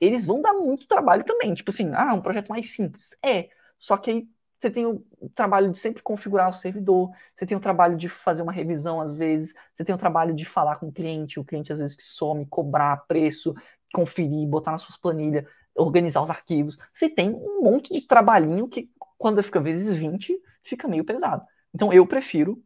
eles 0.00 0.26
vão 0.26 0.40
dar 0.40 0.52
muito 0.52 0.86
trabalho 0.86 1.24
também. 1.24 1.52
Tipo 1.52 1.70
assim, 1.70 1.90
ah, 1.94 2.14
um 2.14 2.20
projeto 2.20 2.48
mais 2.48 2.70
simples. 2.70 3.14
É, 3.24 3.48
só 3.78 3.96
que 3.96 4.10
aí 4.10 4.28
você 4.60 4.70
tem 4.70 4.86
o 4.86 5.02
trabalho 5.34 5.72
de 5.72 5.78
sempre 5.78 6.02
configurar 6.02 6.50
o 6.50 6.52
servidor, 6.52 7.10
você 7.34 7.46
tem 7.46 7.56
o 7.56 7.60
trabalho 7.60 7.96
de 7.96 8.08
fazer 8.08 8.42
uma 8.42 8.52
revisão 8.52 9.00
às 9.00 9.16
vezes, 9.16 9.54
você 9.72 9.82
tem 9.82 9.94
o 9.94 9.98
trabalho 9.98 10.34
de 10.34 10.44
falar 10.44 10.76
com 10.76 10.88
o 10.88 10.92
cliente, 10.92 11.40
o 11.40 11.44
cliente 11.44 11.72
às 11.72 11.78
vezes 11.78 11.96
que 11.96 12.02
some, 12.02 12.44
cobrar 12.44 12.98
preço, 13.08 13.54
conferir, 13.92 14.46
botar 14.46 14.72
nas 14.72 14.82
suas 14.82 14.98
planilhas, 14.98 15.46
organizar 15.76 16.22
os 16.22 16.30
arquivos. 16.30 16.78
Você 16.92 17.08
tem 17.08 17.30
um 17.30 17.62
monte 17.62 17.92
de 17.92 18.06
trabalhinho 18.06 18.68
que, 18.68 18.90
quando 19.18 19.42
fica 19.42 19.60
vezes 19.60 19.94
20, 19.94 20.38
fica 20.62 20.88
meio 20.88 21.04
pesado. 21.04 21.44
Então 21.74 21.92
eu 21.92 22.06
prefiro 22.06 22.62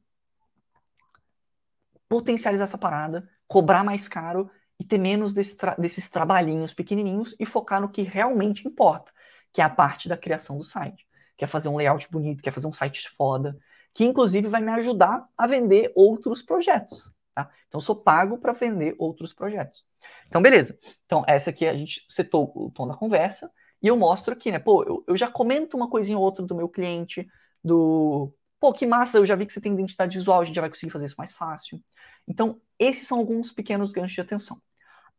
potencializar 2.08 2.64
essa 2.64 2.78
parada, 2.78 3.28
cobrar 3.46 3.84
mais 3.84 4.08
caro 4.08 4.50
e 4.78 4.84
ter 4.84 4.98
menos 4.98 5.32
desse 5.32 5.56
tra 5.56 5.74
desses 5.76 6.08
trabalhinhos 6.10 6.74
pequenininhos 6.74 7.34
e 7.38 7.46
focar 7.46 7.80
no 7.80 7.88
que 7.88 8.02
realmente 8.02 8.66
importa, 8.66 9.12
que 9.52 9.60
é 9.60 9.64
a 9.64 9.70
parte 9.70 10.08
da 10.08 10.16
criação 10.16 10.58
do 10.58 10.64
site 10.64 11.06
quer 11.36 11.46
fazer 11.46 11.68
um 11.68 11.76
layout 11.76 12.10
bonito, 12.10 12.42
quer 12.42 12.52
fazer 12.52 12.66
um 12.66 12.72
site 12.72 13.08
foda, 13.10 13.58
que 13.92 14.04
inclusive 14.04 14.48
vai 14.48 14.62
me 14.62 14.70
ajudar 14.72 15.26
a 15.36 15.46
vender 15.46 15.92
outros 15.94 16.42
projetos. 16.42 17.12
Tá? 17.34 17.50
Então, 17.66 17.80
sou 17.80 17.96
pago 17.96 18.38
para 18.38 18.52
vender 18.52 18.94
outros 18.96 19.32
projetos. 19.32 19.84
Então, 20.28 20.40
beleza. 20.40 20.78
Então, 21.04 21.24
essa 21.26 21.50
aqui 21.50 21.66
a 21.66 21.74
gente 21.74 22.04
setou 22.08 22.52
o 22.54 22.70
tom 22.70 22.86
da 22.86 22.94
conversa 22.94 23.50
e 23.82 23.88
eu 23.88 23.96
mostro 23.96 24.32
aqui, 24.32 24.52
né? 24.52 24.58
Pô, 24.58 24.84
eu, 24.84 25.04
eu 25.08 25.16
já 25.16 25.28
comento 25.28 25.76
uma 25.76 25.90
coisinha 25.90 26.16
ou 26.16 26.24
outra 26.24 26.44
do 26.44 26.54
meu 26.54 26.68
cliente, 26.68 27.26
do. 27.62 28.32
Pô, 28.60 28.72
que 28.72 28.86
massa, 28.86 29.18
eu 29.18 29.26
já 29.26 29.34
vi 29.34 29.46
que 29.46 29.52
você 29.52 29.60
tem 29.60 29.72
identidade 29.72 30.16
visual, 30.16 30.40
a 30.40 30.44
gente 30.44 30.54
já 30.54 30.60
vai 30.60 30.70
conseguir 30.70 30.92
fazer 30.92 31.06
isso 31.06 31.16
mais 31.18 31.32
fácil. 31.32 31.82
Então, 32.26 32.60
esses 32.78 33.06
são 33.06 33.18
alguns 33.18 33.52
pequenos 33.52 33.92
ganchos 33.92 34.14
de 34.14 34.20
atenção. 34.20 34.60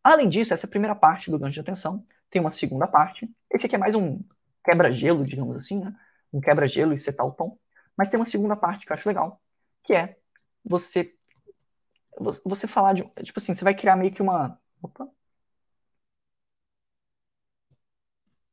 Além 0.04 0.30
disso, 0.30 0.54
essa 0.54 0.66
é 0.66 0.68
a 0.68 0.70
primeira 0.70 0.96
parte 0.96 1.30
do 1.30 1.38
gancho 1.38 1.56
de 1.56 1.60
atenção. 1.60 2.06
Tem 2.30 2.42
uma 2.42 2.52
segunda 2.52 2.88
parte. 2.88 3.30
Esse 3.52 3.66
aqui 3.66 3.76
é 3.76 3.78
mais 3.78 3.94
um 3.96 4.20
quebra-gelo, 4.64 5.26
digamos 5.26 5.58
assim, 5.58 5.80
né? 5.84 5.94
um 6.32 6.40
quebra-gelo 6.40 6.94
e 6.94 7.00
setar 7.00 7.26
o 7.26 7.32
tom. 7.32 7.58
Mas 7.98 8.10
tem 8.10 8.20
uma 8.20 8.26
segunda 8.26 8.56
parte 8.56 8.86
que 8.86 8.92
eu 8.92 8.96
acho 8.96 9.08
legal, 9.08 9.42
que 9.84 9.94
é 9.94 10.18
você 10.64 11.14
você 12.46 12.68
falar 12.68 12.94
de 12.94 13.04
tipo 13.24 13.40
assim, 13.40 13.54
você 13.56 13.64
vai 13.64 13.76
criar 13.76 13.96
meio 13.96 14.14
que 14.14 14.22
uma 14.22 14.60
opa, 14.82 15.10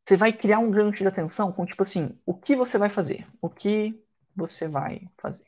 você 0.04 0.16
vai 0.16 0.32
criar 0.32 0.58
um 0.58 0.70
gancho 0.70 0.98
de 1.02 1.08
atenção 1.08 1.52
com 1.52 1.64
tipo 1.66 1.82
assim, 1.82 2.18
o 2.26 2.34
que 2.34 2.56
você 2.56 2.78
vai 2.78 2.88
fazer? 2.88 3.26
O 3.40 3.48
que 3.48 3.94
você 4.34 4.68
vai 4.68 5.08
fazer? 5.18 5.46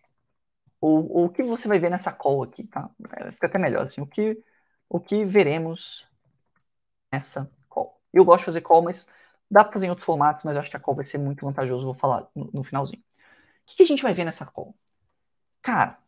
Ou, 0.81 1.11
ou 1.13 1.27
o 1.27 1.31
que 1.31 1.43
você 1.43 1.69
vai 1.69 1.79
ver 1.79 1.91
nessa 1.91 2.13
call 2.13 2.43
aqui, 2.45 2.65
tá? 2.67 2.91
Fica 3.33 3.47
até 3.49 3.59
melhor, 3.59 3.87
assim, 3.87 4.01
o 4.03 4.07
que, 4.07 4.43
o 4.89 5.01
que 5.01 5.25
veremos 5.25 6.07
nessa 7.13 7.51
call. 7.69 8.01
Eu 8.13 8.25
gosto 8.25 8.41
de 8.41 8.45
fazer 8.47 8.61
call, 8.63 8.83
mas 8.83 9.07
dá 9.51 9.65
para 9.65 9.73
fazer 9.73 9.87
em 9.87 9.91
outros 9.91 10.07
formatos, 10.07 10.45
mas 10.45 10.55
eu 10.57 10.63
acho 10.63 10.71
que 10.71 10.77
a 10.77 10.81
call 10.81 10.95
vai 10.95 11.05
ser 11.05 11.19
muito 11.19 11.45
vantajoso, 11.45 11.85
vou 11.85 11.95
falar 11.95 12.29
no, 12.35 12.51
no 12.53 12.65
finalzinho. 12.65 13.01
O 13.01 13.05
que, 13.67 13.77
que 13.79 13.83
a 13.85 13.87
gente 13.87 14.03
vai 14.03 14.15
ver 14.15 14.25
nessa 14.25 14.47
call? 14.47 14.77
Cara, 15.63 15.99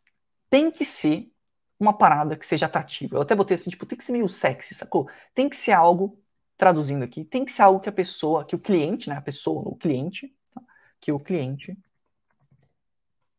tem 0.50 0.70
que 0.72 0.84
ser 0.86 1.32
uma 1.78 1.96
parada 1.96 2.36
que 2.36 2.46
seja 2.46 2.66
atrativa. 2.66 3.16
Eu 3.16 3.22
até 3.22 3.34
botei 3.34 3.54
assim, 3.54 3.70
tipo, 3.70 3.86
tem 3.86 3.98
que 3.98 4.04
ser 4.04 4.12
meio 4.12 4.28
sexy, 4.28 4.74
sacou? 4.74 5.08
Tem 5.34 5.48
que 5.48 5.56
ser 5.56 5.72
algo, 5.72 6.18
traduzindo 6.56 7.04
aqui, 7.04 7.24
tem 7.24 7.44
que 7.44 7.52
ser 7.52 7.62
algo 7.62 7.80
que 7.80 7.88
a 7.88 7.92
pessoa, 7.92 8.44
que 8.44 8.56
o 8.56 8.58
cliente, 8.58 9.08
né, 9.08 9.16
a 9.16 9.20
pessoa, 9.20 9.62
o 9.68 9.76
cliente, 9.76 10.34
tá? 10.54 10.62
que 11.00 11.12
o 11.12 11.20
cliente 11.20 11.76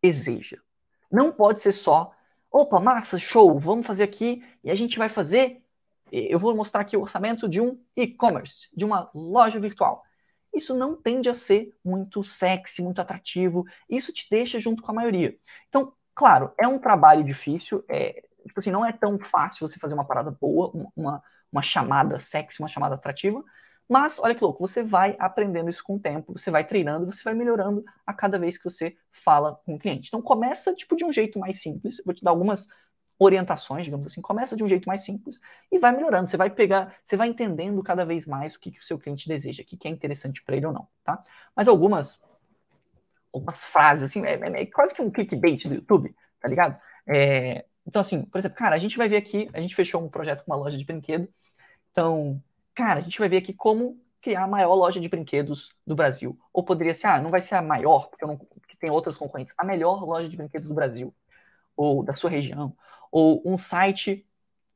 deseja. 0.02 0.58
Não 1.12 1.32
pode 1.32 1.64
ser 1.64 1.74
só, 1.74 2.14
opa, 2.52 2.80
massa, 2.80 3.18
show, 3.18 3.60
vamos 3.60 3.88
fazer 3.88 4.04
aqui 4.04 4.44
e 4.64 4.70
a 4.70 4.76
gente 4.76 4.98
vai 4.98 5.10
fazer. 5.10 5.64
Eu 6.12 6.40
vou 6.40 6.56
mostrar 6.56 6.82
aqui 6.82 6.96
o 6.96 7.02
orçamento 7.02 7.50
de 7.50 7.60
um 7.60 7.80
e-commerce, 7.96 8.70
de 8.74 8.86
uma 8.86 9.10
loja 9.14 9.60
virtual. 9.60 10.04
Isso 10.54 10.74
não 10.74 10.96
tende 10.96 11.30
a 11.30 11.34
ser 11.34 11.76
muito 11.84 12.24
sexy, 12.24 12.82
muito 12.82 13.02
atrativo. 13.02 13.66
Isso 13.90 14.14
te 14.14 14.28
deixa 14.30 14.60
junto 14.60 14.82
com 14.82 14.92
a 14.92 14.94
maioria. 14.94 15.38
Então, 15.68 15.94
claro, 16.18 16.52
é 16.58 16.68
um 16.68 16.80
trabalho 16.80 17.24
difícil. 17.24 17.86
É, 17.88 18.24
tipo 18.46 18.60
assim, 18.60 18.72
não 18.72 18.84
é 18.84 18.92
tão 18.92 19.20
fácil 19.20 19.70
você 19.70 19.78
fazer 19.78 19.94
uma 19.94 20.04
parada 20.04 20.32
boa, 20.32 20.72
uma, 20.96 21.24
uma 21.52 21.62
chamada 21.62 22.18
sexy, 22.18 22.60
uma 22.60 22.68
chamada 22.68 22.96
atrativa. 22.96 23.44
Mas, 23.88 24.20
olha 24.20 24.34
que 24.34 24.44
louco, 24.44 24.68
você 24.68 24.84
vai 24.84 25.16
aprendendo 25.20 25.70
isso 25.70 25.84
com 25.84 25.96
o 25.96 26.00
tempo, 26.00 26.38
você 26.38 26.52
vai 26.52 26.66
treinando, 26.66 27.06
você 27.06 27.24
vai 27.24 27.36
melhorando 27.36 27.86
a 28.06 28.14
cada 28.14 28.38
vez 28.40 28.58
que 28.58 28.64
você 28.64 28.98
fala 29.12 29.62
com 29.64 29.76
o 29.76 29.80
cliente. 29.80 30.08
Então, 30.08 30.22
começa, 30.22 30.74
tipo, 30.74 30.96
de 30.96 31.06
um 31.06 31.12
jeito 31.12 31.38
mais 31.40 31.62
simples. 31.62 32.02
Vou 32.04 32.14
te 32.14 32.24
dar 32.24 32.32
algumas 32.32 32.68
orientações, 33.20 33.86
digamos 33.86 34.08
assim. 34.08 34.22
Começa 34.22 34.56
de 34.56 34.64
um 34.64 34.68
jeito 34.68 34.88
mais 34.88 35.04
simples 35.04 35.40
e 35.72 35.78
vai 35.78 35.92
melhorando. 35.92 36.30
Você 36.30 36.36
vai 36.36 36.50
pegar, 36.50 36.96
você 37.04 37.16
vai 37.16 37.28
entendendo 37.30 37.82
cada 37.84 38.04
vez 38.04 38.26
mais 38.26 38.56
o 38.56 38.60
que, 38.60 38.72
que 38.72 38.80
o 38.80 38.84
seu 38.84 38.98
cliente 38.98 39.28
deseja, 39.28 39.62
o 39.62 39.66
que, 39.66 39.78
que 39.78 39.88
é 39.88 39.92
interessante 39.92 40.44
para 40.44 40.58
ele 40.58 40.66
ou 40.66 40.74
não, 40.74 40.88
tá? 41.04 41.24
Mas 41.56 41.68
algumas, 41.68 42.24
algumas 43.38 43.64
frases, 43.64 44.06
assim, 44.06 44.26
é, 44.26 44.36
é, 44.36 44.62
é 44.62 44.66
quase 44.66 44.94
que 44.94 45.02
um 45.02 45.12
clickbait 45.12 45.68
do 45.68 45.76
YouTube, 45.76 46.16
tá 46.40 46.48
ligado? 46.48 46.80
É, 47.08 47.66
então, 47.86 48.02
assim, 48.02 48.24
por 48.24 48.38
exemplo, 48.38 48.58
cara, 48.58 48.76
a 48.76 48.80
gente 48.80 48.98
vai 48.98 49.08
ver 49.08 49.18
aqui, 49.18 49.50
a 49.54 49.62
gente 49.62 49.76
fechou 49.76 50.04
um 50.04 50.10
projeto 50.10 50.44
com 50.44 50.52
uma 50.52 50.58
loja 50.58 50.78
de 50.78 50.86
brinquedo. 50.86 51.28
Então, 51.92 52.44
cara, 52.76 53.00
a 53.00 53.04
gente 53.04 53.18
vai 53.20 53.30
ver 53.30 53.38
aqui 53.38 53.54
como 53.54 54.00
criar 54.22 54.44
a 54.44 54.48
maior 54.48 54.74
loja 54.76 55.00
de 55.00 55.08
brinquedos 55.10 55.74
do 55.86 55.96
Brasil. 55.96 56.38
Ou 56.52 56.64
poderia 56.64 56.96
ser, 56.96 57.08
ah, 57.08 57.22
não 57.22 57.32
vai 57.32 57.42
ser 57.42 57.56
a 57.56 57.62
maior, 57.62 58.10
porque, 58.10 58.26
não, 58.26 58.38
porque 58.38 58.76
tem 58.78 58.90
outras 58.90 59.18
concorrentes, 59.18 59.54
a 59.58 59.64
melhor 59.64 60.04
loja 60.04 60.28
de 60.30 60.36
brinquedos 60.36 60.68
do 60.68 60.76
Brasil, 60.76 61.16
ou 61.76 62.04
da 62.04 62.16
sua 62.16 62.30
região, 62.30 62.76
ou 63.12 63.42
um 63.46 63.58
site, 63.58 64.28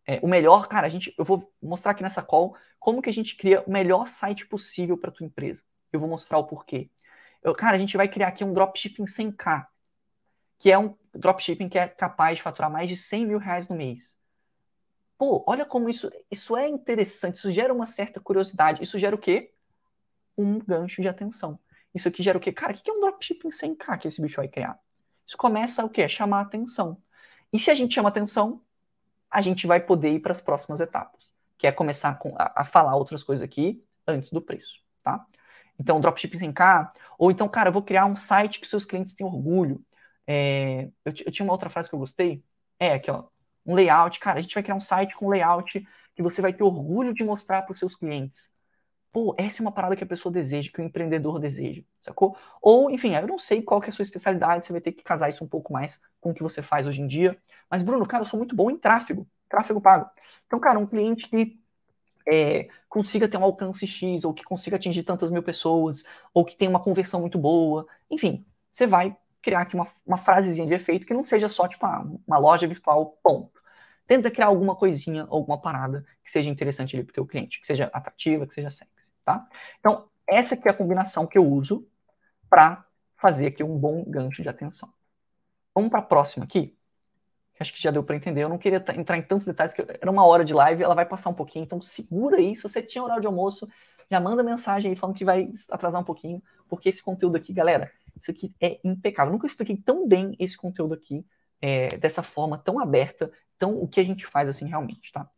é, 0.05 0.19
o 0.21 0.27
melhor, 0.27 0.67
cara, 0.67 0.87
a 0.87 0.89
gente, 0.89 1.13
eu 1.17 1.25
vou 1.25 1.51
mostrar 1.61 1.91
aqui 1.91 2.03
nessa 2.03 2.21
call 2.23 2.55
como 2.79 3.01
que 3.01 3.09
a 3.09 3.13
gente 3.13 3.35
cria 3.35 3.61
o 3.67 3.71
melhor 3.71 4.07
site 4.07 4.47
possível 4.47 4.97
para 4.97 5.11
tua 5.11 5.25
empresa. 5.25 5.63
Eu 5.91 5.99
vou 5.99 6.09
mostrar 6.09 6.37
o 6.37 6.45
porquê. 6.45 6.89
Eu, 7.43 7.53
cara, 7.53 7.75
a 7.75 7.79
gente 7.79 7.97
vai 7.97 8.07
criar 8.07 8.27
aqui 8.27 8.43
um 8.43 8.53
dropshipping 8.53 9.05
100k, 9.05 9.67
que 10.59 10.71
é 10.71 10.77
um 10.77 10.95
dropshipping 11.13 11.69
que 11.69 11.77
é 11.77 11.87
capaz 11.87 12.37
de 12.37 12.43
faturar 12.43 12.71
mais 12.71 12.89
de 12.89 12.95
100 12.95 13.25
mil 13.25 13.39
reais 13.39 13.67
no 13.67 13.75
mês 13.75 14.15
pô, 15.21 15.43
olha 15.45 15.63
como 15.67 15.87
isso, 15.87 16.09
isso 16.31 16.57
é 16.57 16.67
interessante, 16.67 17.35
isso 17.35 17.51
gera 17.51 17.71
uma 17.71 17.85
certa 17.85 18.19
curiosidade. 18.19 18.81
Isso 18.81 18.97
gera 18.97 19.15
o 19.15 19.19
quê? 19.19 19.53
Um 20.35 20.57
gancho 20.57 20.99
de 20.99 21.07
atenção. 21.07 21.59
Isso 21.93 22.07
aqui 22.07 22.23
gera 22.23 22.39
o 22.39 22.41
quê? 22.41 22.51
Cara, 22.51 22.73
o 22.73 22.75
que 22.75 22.89
é 22.89 22.93
um 22.93 22.99
dropshipping 22.99 23.49
100k 23.49 23.99
que 23.99 24.07
esse 24.07 24.19
bicho 24.19 24.37
vai 24.37 24.47
criar? 24.47 24.79
Isso 25.23 25.37
começa 25.37 25.85
o 25.85 25.89
quê? 25.91 26.01
A 26.01 26.07
chamar 26.07 26.41
atenção. 26.41 26.97
E 27.53 27.59
se 27.59 27.69
a 27.69 27.75
gente 27.75 27.93
chama 27.93 28.09
atenção, 28.09 28.63
a 29.29 29.41
gente 29.41 29.67
vai 29.67 29.79
poder 29.79 30.11
ir 30.11 30.21
para 30.21 30.31
as 30.31 30.41
próximas 30.41 30.81
etapas, 30.81 31.31
que 31.55 31.67
é 31.67 31.71
começar 31.71 32.19
a, 32.35 32.61
a, 32.61 32.65
falar 32.65 32.95
outras 32.95 33.23
coisas 33.23 33.43
aqui 33.43 33.85
antes 34.07 34.31
do 34.31 34.41
preço, 34.41 34.81
tá? 35.03 35.23
Então, 35.81 35.99
dropshipping 35.99 36.37
100k, 36.37 36.91
ou 37.17 37.31
então, 37.31 37.47
cara, 37.49 37.69
eu 37.69 37.73
vou 37.73 37.81
criar 37.83 38.05
um 38.05 38.15
site 38.15 38.59
que 38.59 38.67
seus 38.67 38.85
clientes 38.85 39.13
têm 39.13 39.25
orgulho. 39.25 39.83
É, 40.27 40.85
eu, 41.05 41.13
eu 41.25 41.31
tinha 41.31 41.43
uma 41.45 41.53
outra 41.53 41.69
frase 41.69 41.89
que 41.89 41.95
eu 41.95 41.99
gostei, 41.99 42.43
é 42.79 42.93
aqui, 42.93 43.09
ó, 43.11 43.25
um 43.65 43.75
layout. 43.75 44.19
Cara, 44.19 44.39
a 44.39 44.41
gente 44.41 44.53
vai 44.53 44.63
criar 44.63 44.75
um 44.75 44.79
site 44.79 45.15
com 45.15 45.29
layout 45.29 45.85
que 46.15 46.21
você 46.23 46.41
vai 46.41 46.53
ter 46.53 46.63
orgulho 46.63 47.13
de 47.13 47.23
mostrar 47.23 47.63
para 47.63 47.73
os 47.73 47.79
seus 47.79 47.95
clientes. 47.95 48.51
Pô, 49.11 49.35
essa 49.37 49.61
é 49.61 49.63
uma 49.65 49.73
parada 49.73 49.95
que 49.95 50.03
a 50.03 50.07
pessoa 50.07 50.31
deseja, 50.31 50.71
que 50.73 50.79
o 50.81 50.85
empreendedor 50.85 51.37
deseja, 51.39 51.83
sacou? 51.99 52.37
Ou, 52.61 52.89
enfim, 52.89 53.13
eu 53.15 53.27
não 53.27 53.37
sei 53.37 53.61
qual 53.61 53.81
que 53.81 53.87
é 53.87 53.89
a 53.89 53.91
sua 53.91 54.03
especialidade, 54.03 54.65
você 54.65 54.71
vai 54.71 54.81
ter 54.81 54.93
que 54.93 55.03
casar 55.03 55.27
isso 55.29 55.43
um 55.43 55.47
pouco 55.49 55.73
mais 55.73 55.99
com 56.21 56.31
o 56.31 56.33
que 56.33 56.41
você 56.41 56.61
faz 56.61 56.87
hoje 56.87 57.01
em 57.01 57.07
dia. 57.07 57.37
Mas, 57.69 57.81
Bruno, 57.81 58.05
cara, 58.07 58.23
eu 58.23 58.27
sou 58.27 58.37
muito 58.37 58.55
bom 58.55 58.71
em 58.71 58.77
tráfego, 58.77 59.27
tráfego 59.49 59.81
pago. 59.81 60.09
Então, 60.47 60.59
cara, 60.61 60.79
um 60.79 60.87
cliente 60.87 61.27
que 61.29 61.60
é, 62.27 62.69
consiga 62.89 63.27
ter 63.27 63.37
um 63.37 63.43
alcance 63.43 63.85
X, 63.87 64.23
ou 64.23 64.33
que 64.33 64.43
consiga 64.43 64.75
atingir 64.75 65.03
tantas 65.03 65.31
mil 65.31 65.43
pessoas, 65.43 66.03
ou 66.33 66.45
que 66.45 66.55
tenha 66.55 66.69
uma 66.69 66.79
conversão 66.79 67.21
muito 67.21 67.37
boa, 67.37 67.87
enfim, 68.09 68.45
você 68.71 68.87
vai 68.87 69.15
criar 69.41 69.61
aqui 69.61 69.75
uma, 69.75 69.87
uma 70.05 70.17
frasezinha 70.17 70.67
de 70.67 70.73
efeito 70.73 71.05
que 71.05 71.13
não 71.13 71.25
seja 71.25 71.49
só, 71.49 71.67
tipo, 71.67 71.85
ah, 71.85 72.05
uma 72.27 72.37
loja 72.37 72.67
virtual, 72.67 73.17
ponto. 73.23 73.59
Tenta 74.07 74.29
criar 74.29 74.47
alguma 74.47 74.75
coisinha, 74.75 75.25
alguma 75.29 75.59
parada 75.59 76.05
que 76.23 76.31
seja 76.31 76.49
interessante 76.49 76.95
ali 76.95 77.03
para 77.03 77.11
o 77.11 77.13
teu 77.13 77.25
cliente, 77.25 77.59
que 77.59 77.67
seja 77.67 77.89
atrativa, 77.93 78.45
que 78.45 78.53
seja 78.53 78.69
sexy, 78.69 79.13
tá? 79.23 79.47
Então, 79.79 80.09
essa 80.27 80.55
aqui 80.55 80.67
é 80.67 80.71
a 80.71 80.73
combinação 80.73 81.25
que 81.25 81.37
eu 81.37 81.45
uso 81.45 81.87
para 82.49 82.85
fazer 83.17 83.47
aqui 83.47 83.63
um 83.63 83.77
bom 83.77 84.03
gancho 84.05 84.41
de 84.41 84.49
atenção. 84.49 84.91
Vamos 85.73 85.89
para 85.89 85.99
a 85.99 86.03
próxima 86.03 86.45
aqui. 86.45 86.77
Acho 87.61 87.73
que 87.73 87.81
já 87.81 87.91
deu 87.91 88.03
para 88.03 88.15
entender. 88.15 88.43
Eu 88.43 88.49
não 88.49 88.57
queria 88.57 88.83
entrar 88.95 89.17
em 89.17 89.21
tantos 89.21 89.45
detalhes, 89.45 89.73
que 89.73 89.81
era 89.81 90.09
uma 90.09 90.25
hora 90.25 90.43
de 90.43 90.53
live, 90.53 90.83
ela 90.83 90.95
vai 90.95 91.05
passar 91.05 91.29
um 91.29 91.33
pouquinho, 91.33 91.63
então 91.63 91.81
segura 91.81 92.37
aí. 92.37 92.55
Se 92.55 92.63
você 92.63 92.81
tinha 92.81 93.03
horário 93.03 93.21
de 93.21 93.27
almoço, 93.27 93.67
já 94.09 94.19
manda 94.19 94.41
mensagem 94.41 94.91
aí 94.91 94.97
falando 94.97 95.15
que 95.15 95.23
vai 95.23 95.51
atrasar 95.69 96.01
um 96.01 96.03
pouquinho, 96.03 96.41
porque 96.67 96.89
esse 96.89 97.03
conteúdo 97.03 97.35
aqui, 97.37 97.53
galera, 97.53 97.91
isso 98.19 98.31
aqui 98.31 98.53
é 98.59 98.79
impecável. 98.83 99.31
Nunca 99.31 99.45
expliquei 99.45 99.77
tão 99.77 100.07
bem 100.07 100.35
esse 100.39 100.57
conteúdo 100.57 100.93
aqui, 100.93 101.23
é, 101.61 101.89
dessa 101.97 102.23
forma 102.23 102.57
tão 102.57 102.79
aberta, 102.79 103.31
então 103.55 103.79
o 103.79 103.87
que 103.87 103.99
a 103.99 104.03
gente 104.03 104.25
faz 104.25 104.49
assim 104.49 104.65
realmente, 104.65 105.11
tá? 105.11 105.29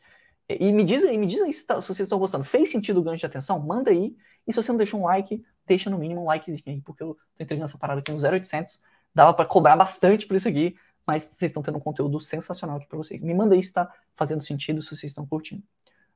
E 0.49 0.71
me 0.71 0.83
diz 0.83 1.03
aí, 1.03 1.17
me 1.17 1.27
diz 1.27 1.41
aí 1.41 1.53
se, 1.53 1.65
tá, 1.65 1.79
se 1.81 1.87
vocês 1.87 2.05
estão 2.05 2.19
gostando. 2.19 2.43
Fez 2.43 2.71
sentido 2.71 2.99
o 2.99 3.03
gancho 3.03 3.19
de 3.19 3.25
atenção? 3.25 3.59
Manda 3.59 3.91
aí. 3.91 4.15
E 4.45 4.51
se 4.51 4.61
você 4.61 4.71
não 4.71 4.77
deixou 4.77 4.99
um 4.99 5.05
like, 5.05 5.43
deixa 5.65 5.89
no 5.89 5.97
mínimo 5.97 6.21
um 6.21 6.25
likezinho 6.25 6.63
aí, 6.67 6.81
porque 6.81 7.01
eu 7.01 7.17
tô 7.35 7.43
entregando 7.43 7.65
essa 7.65 7.77
parada 7.77 8.01
aqui 8.01 8.11
no 8.11 8.17
0800. 8.17 8.81
Dava 9.15 9.33
para 9.33 9.45
cobrar 9.45 9.75
bastante 9.75 10.25
por 10.25 10.35
isso 10.35 10.47
aqui, 10.47 10.75
mas 11.05 11.23
vocês 11.23 11.49
estão 11.49 11.63
tendo 11.63 11.77
um 11.77 11.81
conteúdo 11.81 12.19
sensacional 12.19 12.77
aqui 12.77 12.87
para 12.87 12.97
vocês. 12.97 13.21
Me 13.21 13.33
manda 13.33 13.55
aí 13.55 13.61
se 13.61 13.69
está 13.69 13.91
fazendo 14.15 14.43
sentido, 14.43 14.81
se 14.81 14.89
vocês 14.89 15.11
estão 15.11 15.25
curtindo. 15.25 15.63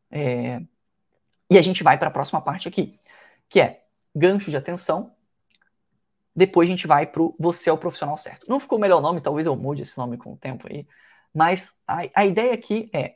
É... 0.10 0.62
E 1.50 1.58
a 1.58 1.62
gente 1.62 1.84
vai 1.84 1.98
para 1.98 2.10
a 2.10 2.12
próxima 2.12 2.42
parte 2.42 2.68
aqui, 2.68 3.00
que 3.50 3.60
é 3.60 3.86
gancho 4.16 4.50
de 4.50 4.58
atenção 4.58 5.16
depois 6.38 6.70
a 6.70 6.72
gente 6.72 6.86
vai 6.86 7.08
para 7.08 7.24
Você 7.40 7.68
é 7.68 7.74
o 7.74 7.78
Profissional 7.80 8.16
Certo. 8.16 8.48
Não 8.48 8.60
ficou 8.60 8.78
o 8.78 8.82
melhor 8.82 9.02
nome, 9.02 9.22
talvez 9.22 9.48
eu 9.48 9.56
mude 9.56 9.82
esse 9.82 9.98
nome 9.98 10.18
com 10.18 10.34
o 10.34 10.38
tempo 10.38 10.68
aí, 10.72 10.88
mas 11.34 11.76
a, 11.88 12.02
a 12.14 12.26
ideia 12.28 12.54
aqui 12.54 12.92
é, 12.94 13.16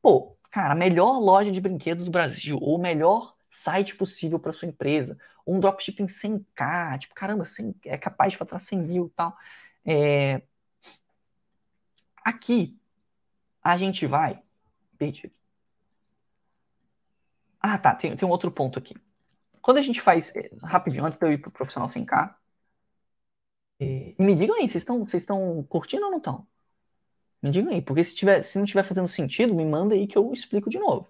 pô, 0.00 0.36
cara, 0.52 0.72
melhor 0.72 1.18
loja 1.18 1.50
de 1.50 1.60
brinquedos 1.60 2.04
do 2.04 2.12
Brasil, 2.12 2.56
ou 2.60 2.78
melhor 2.78 3.34
site 3.50 3.96
possível 3.96 4.38
para 4.38 4.52
sua 4.52 4.68
empresa, 4.68 5.18
um 5.44 5.58
dropshipping 5.58 6.06
100k, 6.06 7.00
tipo, 7.00 7.14
caramba, 7.14 7.44
100, 7.44 7.74
é 7.86 7.98
capaz 7.98 8.32
de 8.32 8.38
faturar 8.38 8.60
100 8.60 8.78
mil 8.78 9.06
e 9.06 9.10
tal. 9.10 9.36
É... 9.84 10.42
Aqui, 12.24 12.80
a 13.62 13.76
gente 13.76 14.06
vai... 14.06 14.42
Ah, 17.60 17.78
tá, 17.78 17.94
tem, 17.94 18.14
tem 18.14 18.28
um 18.28 18.30
outro 18.30 18.50
ponto 18.50 18.78
aqui. 18.78 18.94
Quando 19.62 19.78
a 19.78 19.82
gente 19.82 20.00
faz, 20.00 20.34
é, 20.36 20.50
rapidinho, 20.62 21.04
antes 21.04 21.18
de 21.18 21.26
eu 21.26 21.32
ir 21.32 21.38
para 21.38 21.48
o 21.48 21.52
profissional 21.52 21.90
100k, 21.90 22.34
e 23.80 24.14
me 24.18 24.34
digam 24.36 24.56
aí, 24.56 24.68
vocês 24.68 24.82
estão 24.82 25.04
vocês 25.04 25.22
estão 25.22 25.62
curtindo 25.68 26.04
ou 26.04 26.10
não 26.10 26.18
estão? 26.18 26.46
Me 27.42 27.50
digam 27.50 27.72
aí, 27.72 27.82
porque 27.82 28.04
se, 28.04 28.14
tiver, 28.14 28.42
se 28.42 28.56
não 28.58 28.64
estiver 28.64 28.82
fazendo 28.84 29.08
sentido, 29.08 29.54
me 29.54 29.64
manda 29.64 29.94
aí 29.94 30.06
que 30.06 30.16
eu 30.16 30.32
explico 30.32 30.70
de 30.70 30.78
novo. 30.78 31.08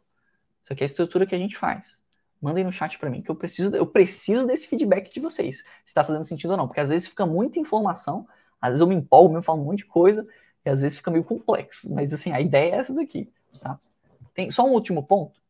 Isso 0.64 0.72
aqui 0.72 0.84
é 0.84 0.86
a 0.86 0.88
estrutura 0.88 1.26
que 1.26 1.34
a 1.34 1.38
gente 1.38 1.56
faz. 1.56 2.00
Manda 2.40 2.58
aí 2.58 2.64
no 2.64 2.72
chat 2.72 2.98
para 2.98 3.10
mim, 3.10 3.22
que 3.22 3.30
eu 3.30 3.36
preciso, 3.36 3.74
eu 3.76 3.86
preciso 3.86 4.46
desse 4.46 4.66
feedback 4.68 5.12
de 5.12 5.20
vocês, 5.20 5.58
se 5.58 5.66
está 5.86 6.04
fazendo 6.04 6.24
sentido 6.24 6.52
ou 6.52 6.56
não. 6.56 6.66
Porque 6.66 6.80
às 6.80 6.90
vezes 6.90 7.08
fica 7.08 7.26
muita 7.26 7.58
informação, 7.58 8.26
às 8.60 8.70
vezes 8.70 8.80
eu 8.80 8.86
me 8.86 8.94
empolgo, 8.94 9.36
eu 9.36 9.42
falo 9.42 9.62
um 9.62 9.64
monte 9.64 9.78
de 9.78 9.86
coisa, 9.86 10.26
e 10.64 10.70
às 10.70 10.82
vezes 10.82 10.98
fica 10.98 11.10
meio 11.10 11.24
complexo. 11.24 11.92
Mas 11.94 12.12
assim, 12.12 12.32
a 12.32 12.40
ideia 12.40 12.76
é 12.76 12.78
essa 12.78 12.94
daqui. 12.94 13.32
Tá? 13.60 13.78
Tem 14.34 14.50
só 14.50 14.64
um 14.64 14.72
último 14.72 15.02
ponto, 15.02 15.40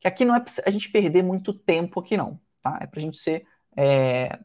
que 0.00 0.08
aqui 0.08 0.24
não 0.24 0.34
é 0.34 0.40
pra 0.40 0.52
a 0.66 0.70
gente 0.70 0.90
perder 0.90 1.22
muito 1.22 1.52
tempo 1.52 2.00
aqui 2.00 2.16
não. 2.16 2.38
Tá? 2.62 2.78
É 2.80 2.86
para 2.86 3.00
a 3.00 3.02
gente 3.02 3.18
ser. 3.18 3.46
É, 3.76 4.38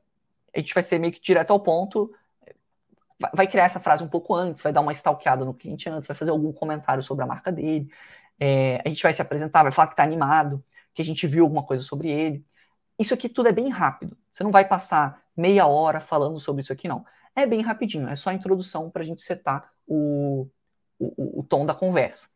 a 0.56 0.60
gente 0.60 0.74
vai 0.74 0.84
ser 0.84 1.00
meio 1.00 1.12
que 1.12 1.20
direto 1.20 1.52
ao 1.52 1.60
ponto, 1.60 2.14
vai 3.34 3.48
criar 3.48 3.66
essa 3.66 3.80
frase 3.80 4.04
um 4.04 4.08
pouco 4.08 4.36
antes, 4.36 4.62
vai 4.62 4.74
dar 4.74 4.82
uma 4.82 4.92
stalkeada 4.92 5.46
no 5.46 5.54
cliente 5.54 5.90
antes, 5.90 6.08
vai 6.08 6.16
fazer 6.16 6.32
algum 6.32 6.52
comentário 6.52 7.02
sobre 7.02 7.24
a 7.24 7.28
marca 7.28 7.52
dele, 7.52 7.90
é, 8.40 8.82
a 8.86 8.90
gente 8.90 9.02
vai 9.02 9.14
se 9.14 9.22
apresentar, 9.22 9.64
vai 9.64 9.72
falar 9.72 9.88
que 9.88 9.94
está 9.94 10.04
animado, 10.04 10.64
que 10.94 11.02
a 11.02 11.06
gente 11.06 11.26
viu 11.28 11.44
alguma 11.44 11.64
coisa 11.64 11.84
sobre 11.84 12.10
ele. 12.10 12.46
Isso 13.00 13.14
aqui 13.14 13.30
tudo 13.30 13.48
é 13.50 13.52
bem 13.52 13.70
rápido. 13.70 14.18
Você 14.32 14.44
não 14.44 14.52
vai 14.52 14.66
passar 14.66 15.24
meia 15.36 15.66
hora 15.66 16.00
falando 16.00 16.40
sobre 16.40 16.62
isso 16.62 16.74
aqui, 16.74 16.88
não. 16.88 17.06
É 17.36 17.46
bem 17.46 17.62
rapidinho, 17.62 18.08
é 18.08 18.16
só 18.16 18.30
a 18.30 18.34
introdução 18.34 18.90
para 18.90 19.02
a 19.02 19.06
gente 19.06 19.22
setar 19.22 19.72
o, 19.88 20.48
o, 21.00 21.40
o 21.40 21.44
tom 21.44 21.66
da 21.66 21.74
conversa. 21.74 22.28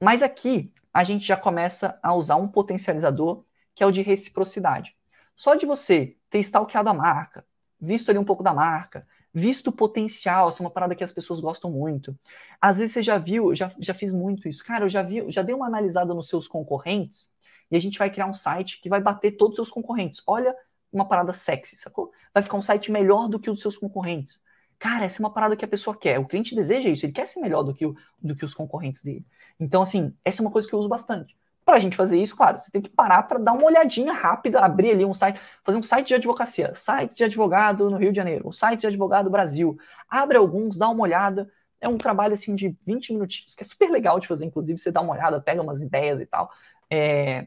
Mas 0.00 0.22
aqui 0.22 0.72
a 0.92 1.04
gente 1.04 1.26
já 1.26 1.36
começa 1.36 1.98
a 2.02 2.14
usar 2.14 2.36
um 2.36 2.48
potencializador 2.48 3.44
que 3.74 3.82
é 3.82 3.86
o 3.86 3.92
de 3.92 4.02
reciprocidade. 4.02 4.96
Só 5.36 5.54
de 5.54 5.64
você 5.64 6.16
ter 6.28 6.40
stalkeado 6.40 6.88
a 6.88 6.94
marca, 6.94 7.44
visto 7.80 8.10
ali 8.10 8.18
um 8.18 8.24
pouco 8.24 8.42
da 8.42 8.52
marca, 8.52 9.06
visto 9.32 9.68
o 9.68 9.72
potencial, 9.72 10.48
assim, 10.48 10.64
uma 10.64 10.70
parada 10.70 10.94
que 10.94 11.04
as 11.04 11.12
pessoas 11.12 11.40
gostam 11.40 11.70
muito. 11.70 12.18
Às 12.60 12.78
vezes 12.78 12.94
você 12.94 13.02
já 13.02 13.18
viu, 13.18 13.54
já, 13.54 13.72
já 13.78 13.94
fiz 13.94 14.10
muito 14.10 14.48
isso. 14.48 14.64
Cara, 14.64 14.84
eu 14.84 14.88
já 14.88 15.02
vi, 15.02 15.30
já 15.30 15.42
dei 15.42 15.54
uma 15.54 15.66
analisada 15.66 16.12
nos 16.12 16.28
seus 16.28 16.48
concorrentes 16.48 17.30
e 17.70 17.76
a 17.76 17.80
gente 17.80 17.98
vai 17.98 18.10
criar 18.10 18.26
um 18.26 18.34
site 18.34 18.80
que 18.80 18.88
vai 18.88 19.00
bater 19.00 19.36
todos 19.36 19.52
os 19.52 19.56
seus 19.56 19.70
concorrentes. 19.70 20.22
Olha 20.26 20.54
uma 20.92 21.06
parada 21.06 21.32
sexy, 21.32 21.76
sacou? 21.76 22.10
Vai 22.32 22.42
ficar 22.42 22.56
um 22.56 22.62
site 22.62 22.90
melhor 22.90 23.28
do 23.28 23.38
que 23.38 23.50
os 23.50 23.60
seus 23.60 23.76
concorrentes. 23.76 24.42
Cara, 24.78 25.04
essa 25.04 25.20
é 25.20 25.24
uma 25.24 25.32
parada 25.32 25.56
que 25.56 25.64
a 25.64 25.68
pessoa 25.68 25.96
quer. 25.96 26.18
O 26.20 26.26
cliente 26.26 26.54
deseja 26.54 26.88
isso, 26.88 27.04
ele 27.04 27.12
quer 27.12 27.26
ser 27.26 27.40
melhor 27.40 27.62
do 27.62 27.74
que, 27.74 27.84
o, 27.84 27.96
do 28.22 28.36
que 28.36 28.44
os 28.44 28.54
concorrentes 28.54 29.02
dele. 29.02 29.26
Então, 29.58 29.82
assim, 29.82 30.14
essa 30.24 30.40
é 30.40 30.44
uma 30.44 30.52
coisa 30.52 30.68
que 30.68 30.74
eu 30.74 30.78
uso 30.78 30.88
bastante. 30.88 31.36
Para 31.64 31.76
a 31.76 31.78
gente 31.80 31.96
fazer 31.96 32.18
isso, 32.20 32.36
claro, 32.36 32.56
você 32.58 32.70
tem 32.70 32.80
que 32.80 32.88
parar 32.88 33.24
para 33.24 33.38
dar 33.38 33.52
uma 33.52 33.64
olhadinha 33.64 34.12
rápida, 34.12 34.60
abrir 34.60 34.92
ali 34.92 35.04
um 35.04 35.12
site, 35.12 35.40
fazer 35.64 35.76
um 35.78 35.82
site 35.82 36.08
de 36.08 36.14
advocacia, 36.14 36.74
site 36.74 37.16
de 37.16 37.24
advogado 37.24 37.90
no 37.90 37.96
Rio 37.98 38.10
de 38.10 38.16
Janeiro, 38.16 38.48
um 38.48 38.52
site 38.52 38.80
de 38.80 38.86
advogado 38.86 39.28
Brasil. 39.28 39.76
Abre 40.08 40.38
alguns, 40.38 40.78
dá 40.78 40.88
uma 40.88 41.02
olhada. 41.02 41.50
É 41.80 41.88
um 41.88 41.98
trabalho 41.98 42.32
assim 42.32 42.54
de 42.54 42.76
20 42.86 43.12
minutinhos, 43.12 43.54
que 43.54 43.62
é 43.62 43.66
super 43.66 43.90
legal 43.90 44.18
de 44.18 44.26
fazer, 44.26 44.46
inclusive, 44.46 44.78
você 44.78 44.90
dá 44.90 45.00
uma 45.00 45.12
olhada, 45.12 45.40
pega 45.40 45.60
umas 45.60 45.82
ideias 45.82 46.20
e 46.20 46.26
tal. 46.26 46.50
É, 46.90 47.46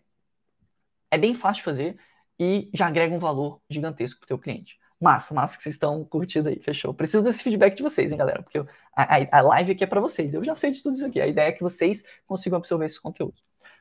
é 1.09 1.17
bem 1.17 1.33
fácil 1.33 1.61
de 1.61 1.63
fazer 1.65 1.97
e 2.39 2.69
já 2.73 2.87
agrega 2.87 3.13
um 3.15 3.19
valor 3.19 3.61
gigantesco 3.69 4.19
para 4.19 4.25
o 4.25 4.27
teu 4.27 4.39
cliente. 4.39 4.80
Massa, 5.01 5.33
massa 5.33 5.57
que 5.57 5.63
vocês 5.63 5.73
estão 5.73 6.05
curtindo 6.05 6.47
aí, 6.47 6.59
fechou. 6.59 6.93
Preciso 6.93 7.23
desse 7.23 7.41
feedback 7.41 7.75
de 7.75 7.81
vocês, 7.81 8.11
hein, 8.11 8.17
galera? 8.19 8.43
Porque 8.43 8.59
a, 8.95 9.37
a, 9.37 9.41
live 9.41 9.71
aqui 9.71 9.83
é 9.83 9.87
para 9.87 9.99
vocês. 9.99 10.31
Eu 10.31 10.43
já 10.43 10.53
sei 10.53 10.69
de 10.69 10.83
tudo 10.83 10.95
isso 10.95 11.05
aqui. 11.05 11.19
A 11.19 11.25
ideia 11.25 11.47
é 11.47 11.51
que 11.51 11.63
vocês 11.63 12.05
consigam 12.27 12.57
absorver 12.57 12.85
esse 12.85 13.01
conteúdo. 13.01 13.33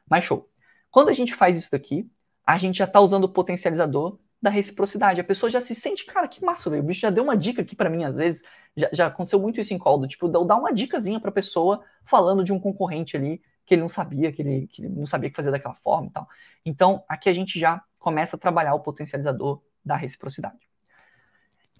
Mas 0.08 0.24
show. 0.24 0.48
Quando 0.90 1.10
a 1.10 1.12
gente 1.12 1.34
faz 1.34 1.58
isso 1.58 1.70
daqui, 1.70 2.10
a 2.46 2.56
gente 2.56 2.78
já 2.78 2.86
está 2.86 3.00
usando 3.00 3.24
o 3.24 3.28
potencializador 3.28 4.18
da 4.40 4.48
reciprocidade. 4.48 5.20
A 5.20 5.24
pessoa 5.24 5.50
já 5.50 5.60
se 5.60 5.74
sente, 5.74 6.06
cara, 6.06 6.26
que 6.26 6.42
massa, 6.42 6.70
velho. 6.70 6.82
O 6.82 6.86
bicho 6.86 7.00
já 7.00 7.10
deu 7.10 7.22
uma 7.22 7.36
dica 7.36 7.60
aqui 7.60 7.76
para 7.76 7.90
mim, 7.90 8.04
às 8.04 8.16
vezes. 8.16 8.42
Já, 8.74 8.88
já, 8.90 9.06
aconteceu 9.08 9.38
muito 9.38 9.60
isso 9.60 9.74
em 9.74 9.78
call, 9.78 9.98
do 9.98 10.08
tipo, 10.08 10.26
dar 10.26 10.56
uma 10.56 10.72
dicasinha 10.72 11.20
para 11.20 11.28
a 11.28 11.34
pessoa 11.34 11.84
falando 12.02 12.42
de 12.42 12.50
um 12.50 12.58
concorrente 12.58 13.14
ali 13.14 13.42
que 13.66 13.74
ele 13.74 13.82
não 13.82 13.90
sabia, 13.90 14.32
que 14.32 14.40
ele, 14.40 14.66
que 14.68 14.82
ele 14.82 14.88
não 14.88 15.04
sabia 15.04 15.28
que 15.28 15.36
fazer 15.36 15.50
daquela 15.50 15.74
forma 15.76 16.06
e 16.06 16.10
tal. 16.10 16.26
Então, 16.64 17.04
aqui 17.06 17.28
a 17.28 17.32
gente 17.34 17.60
já 17.60 17.84
começa 17.98 18.36
a 18.36 18.38
trabalhar 18.38 18.74
o 18.74 18.80
potencializador 18.80 19.60
da 19.84 19.96
reciprocidade. 19.96 20.69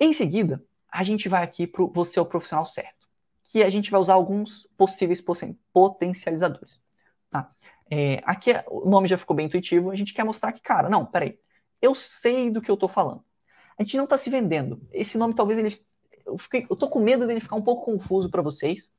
Em 0.02 0.14
seguida, 0.14 0.64
a 0.90 1.02
gente 1.02 1.28
vai 1.28 1.42
aqui 1.42 1.66
para 1.66 1.84
você 1.84 2.18
é 2.18 2.22
o 2.22 2.26
profissional 2.26 2.64
certo, 2.64 3.06
que 3.44 3.62
a 3.62 3.68
gente 3.68 3.90
vai 3.90 4.00
usar 4.00 4.14
alguns 4.14 4.66
possíveis 4.74 5.22
potencializadores. 5.74 6.80
Tá? 7.28 7.50
É, 7.90 8.22
aqui 8.24 8.50
o 8.68 8.88
nome 8.88 9.06
já 9.06 9.18
ficou 9.18 9.36
bem 9.36 9.44
intuitivo, 9.44 9.90
a 9.90 9.96
gente 9.96 10.14
quer 10.14 10.24
mostrar 10.24 10.52
que, 10.52 10.62
cara, 10.62 10.88
não, 10.88 11.04
peraí, 11.04 11.38
eu 11.82 11.94
sei 11.94 12.50
do 12.50 12.62
que 12.62 12.70
eu 12.70 12.74
estou 12.74 12.88
falando. 12.88 13.22
A 13.78 13.82
gente 13.82 13.98
não 13.98 14.04
está 14.04 14.16
se 14.16 14.30
vendendo. 14.30 14.80
Esse 14.90 15.18
nome 15.18 15.34
talvez 15.34 15.58
ele. 15.58 15.78
Eu, 16.24 16.38
fiquei, 16.38 16.66
eu 16.68 16.76
tô 16.76 16.88
com 16.88 17.00
medo 17.00 17.26
dele 17.26 17.40
ficar 17.40 17.56
um 17.56 17.62
pouco 17.62 17.84
confuso 17.84 18.30
para 18.30 18.42
vocês. 18.42 18.90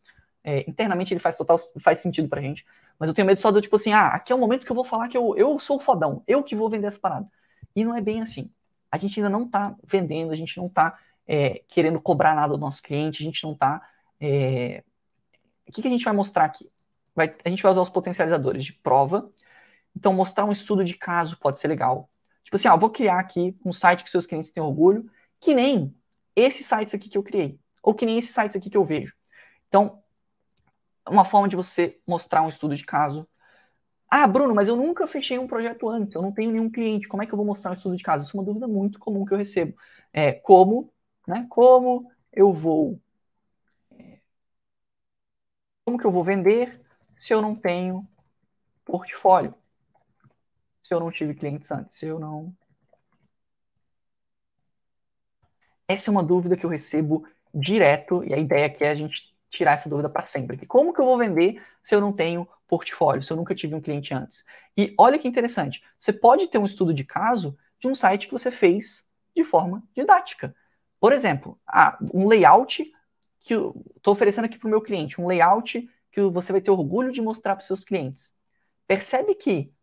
É, 0.44 0.70
internamente 0.70 1.14
ele 1.14 1.20
faz 1.20 1.36
total 1.36 1.60
faz 1.80 2.00
sentido 2.00 2.28
pra 2.28 2.42
gente, 2.42 2.66
mas 2.98 3.08
eu 3.08 3.14
tenho 3.14 3.28
medo 3.28 3.40
só 3.40 3.52
do 3.52 3.62
tipo 3.62 3.76
assim, 3.76 3.94
ah, 3.94 4.08
aqui 4.08 4.34
é 4.34 4.36
o 4.36 4.40
momento 4.40 4.66
que 4.66 4.72
eu 4.72 4.76
vou 4.76 4.84
falar 4.84 5.08
que 5.08 5.16
eu, 5.16 5.36
eu 5.38 5.60
sou 5.60 5.78
o 5.78 5.80
fodão, 5.80 6.24
eu 6.28 6.44
que 6.44 6.56
vou 6.56 6.70
vender 6.70 6.88
essa 6.88 7.00
parada. 7.00 7.28
E 7.76 7.86
não 7.86 7.96
é 7.96 8.02
bem 8.02 8.22
assim 8.22 8.52
a 8.92 8.98
gente 8.98 9.20
ainda 9.20 9.30
não 9.30 9.46
está 9.46 9.76
vendendo, 9.84 10.32
a 10.32 10.36
gente 10.36 10.58
não 10.58 10.68
está 10.68 11.00
é, 11.26 11.64
querendo 11.68 12.00
cobrar 12.02 12.36
nada 12.36 12.54
do 12.54 12.60
nosso 12.60 12.84
cliente, 12.84 13.24
a 13.24 13.26
gente 13.26 13.44
não 13.44 13.54
está. 13.54 13.82
É... 14.20 14.84
O 15.68 15.72
que, 15.72 15.82
que 15.82 15.88
a 15.88 15.92
gente 15.92 16.04
vai 16.04 16.14
mostrar 16.14 16.44
aqui? 16.44 16.70
Vai, 17.16 17.34
a 17.44 17.50
gente 17.50 17.64
vai 17.64 17.72
usar 17.72 17.82
os 17.82 17.90
potencializadores 17.90 18.66
de 18.66 18.74
prova. 18.74 19.30
Então, 19.96 20.14
mostrar 20.14 20.46
um 20.46 20.52
estudo 20.52 20.84
de 20.84 20.94
caso 20.96 21.38
pode 21.38 21.60
ser 21.60 21.70
legal. 21.70 22.10
Tipo 22.44 22.58
assim, 22.58 22.68
ó, 22.68 22.76
vou 22.76 22.90
criar 22.90 23.20
aqui 23.20 23.58
um 23.64 23.72
site 23.72 24.04
que 24.04 24.10
seus 24.10 24.26
clientes 24.26 24.52
têm 24.52 24.62
orgulho, 24.62 25.10
que 25.40 25.54
nem 25.54 25.96
esses 26.36 26.66
sites 26.66 26.94
aqui 26.94 27.10
que 27.10 27.18
eu 27.18 27.24
criei, 27.24 27.60
ou 27.82 27.94
que 27.94 28.06
nem 28.06 28.18
esses 28.18 28.32
sites 28.32 28.56
aqui 28.56 28.70
que 28.70 28.78
eu 28.78 28.84
vejo. 28.84 29.14
Então, 29.68 30.02
uma 31.08 31.24
forma 31.24 31.48
de 31.48 31.56
você 31.56 32.00
mostrar 32.06 32.42
um 32.42 32.50
estudo 32.50 32.76
de 32.76 32.86
caso 32.86 33.28
ah, 34.12 34.28
Bruno, 34.28 34.54
mas 34.54 34.68
eu 34.68 34.76
nunca 34.76 35.08
fechei 35.08 35.40
um 35.40 35.48
projeto 35.48 35.90
antes, 35.90 36.16
eu 36.16 36.22
não 36.22 36.34
tenho 36.34 36.52
nenhum 36.52 36.70
cliente, 36.70 37.08
como 37.08 37.24
é 37.24 37.26
que 37.26 37.34
eu 37.34 37.38
vou 37.38 37.46
mostrar 37.46 37.72
um 37.72 37.74
estudo 37.76 37.96
de 37.96 38.04
caso? 38.04 38.26
Isso 38.26 38.36
é 38.38 38.40
uma 38.40 38.46
dúvida 38.46 38.68
muito 38.68 39.00
comum 39.00 39.26
que 39.26 39.34
eu 39.34 39.38
recebo. 39.38 39.76
É, 40.14 40.34
como, 40.34 40.94
né? 41.28 41.48
Como 41.50 42.12
eu 42.34 42.52
vou. 42.52 43.00
É, 43.92 44.20
como 45.86 45.98
que 45.98 46.06
eu 46.06 46.12
vou 46.12 46.24
vender 46.24 46.82
se 47.16 47.34
eu 47.34 47.42
não 47.42 47.56
tenho 47.56 48.08
portfólio? 48.86 49.56
Se 50.84 50.94
eu 50.94 51.00
não 51.00 51.12
tive 51.12 51.34
clientes 51.34 51.72
antes, 51.72 51.96
se 51.96 52.06
eu 52.06 52.20
não. 52.20 52.56
Essa 55.88 56.10
é 56.10 56.12
uma 56.12 56.24
dúvida 56.24 56.56
que 56.56 56.66
eu 56.66 56.70
recebo 56.70 57.26
direto, 57.54 58.24
e 58.24 58.34
a 58.34 58.38
ideia 58.38 58.66
aqui 58.68 58.84
é 58.84 58.90
a 58.90 58.96
gente 58.96 59.34
tirar 59.50 59.74
essa 59.74 59.90
dúvida 59.90 60.10
para 60.10 60.26
sempre. 60.26 60.66
Como 60.66 60.94
que 60.94 61.02
eu 61.02 61.06
vou 61.06 61.18
vender 61.18 61.62
se 61.84 61.94
eu 61.94 62.00
não 62.02 62.14
tenho 62.14 62.48
portfólio, 62.72 63.22
se 63.22 63.32
eu 63.34 63.36
nunca 63.36 63.54
tive 63.54 63.76
um 63.76 63.82
cliente 63.82 64.14
antes. 64.14 64.46
E 64.78 64.96
olha 64.98 65.20
que 65.20 65.28
interessante, 65.28 65.84
você 66.00 66.14
pode 66.14 66.48
ter 66.48 66.58
um 66.58 66.64
estudo 66.64 66.94
de 66.94 67.04
caso 67.04 67.58
de 67.78 67.90
um 67.90 67.94
site 67.94 68.28
que 68.28 68.32
você 68.32 68.50
fez 68.50 69.06
de 69.36 69.44
forma 69.44 69.84
didática. 69.94 70.56
Por 70.98 71.12
exemplo, 71.12 71.60
ah, 71.68 71.98
um 72.14 72.30
layout 72.30 72.90
que 73.42 73.54
eu 73.54 73.84
estou 73.98 74.14
oferecendo 74.14 74.46
aqui 74.46 74.58
para 74.58 74.68
o 74.68 74.70
meu 74.70 74.80
cliente, 74.80 75.20
um 75.20 75.28
layout 75.28 75.86
que 76.10 76.22
você 76.22 76.54
vai 76.54 76.62
ter 76.62 76.72
orgulho 76.72 77.12
de 77.12 77.22
mostrar 77.22 77.56
para 77.56 77.62
os 77.62 77.68
seus 77.68 77.84
clientes. 77.84 78.34
Percebe 78.88 79.36
que, 79.36 79.74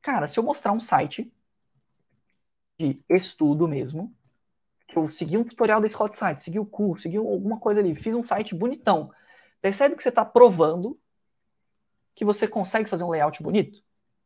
cara, 0.00 0.28
se 0.28 0.38
eu 0.38 0.44
mostrar 0.44 0.70
um 0.70 0.80
site 0.80 1.32
de 2.78 3.02
estudo 3.08 3.66
mesmo, 3.66 4.14
que 4.86 4.96
eu 4.96 5.10
segui 5.10 5.36
um 5.36 5.44
tutorial 5.44 5.80
da 5.80 5.90
Scott 5.90 6.16
Site, 6.16 6.44
segui 6.44 6.60
o 6.60 6.66
curso, 6.66 7.02
segui 7.02 7.16
alguma 7.16 7.58
coisa 7.58 7.80
ali, 7.80 7.96
fiz 7.96 8.14
um 8.14 8.22
site 8.22 8.54
bonitão. 8.54 9.10
Percebe 9.60 9.96
que 9.96 10.02
você 10.02 10.10
está 10.10 10.24
provando 10.24 10.98
que 12.18 12.24
você 12.24 12.48
consegue 12.48 12.90
fazer 12.90 13.04
um 13.04 13.10
layout 13.10 13.40
bonito, 13.40 13.80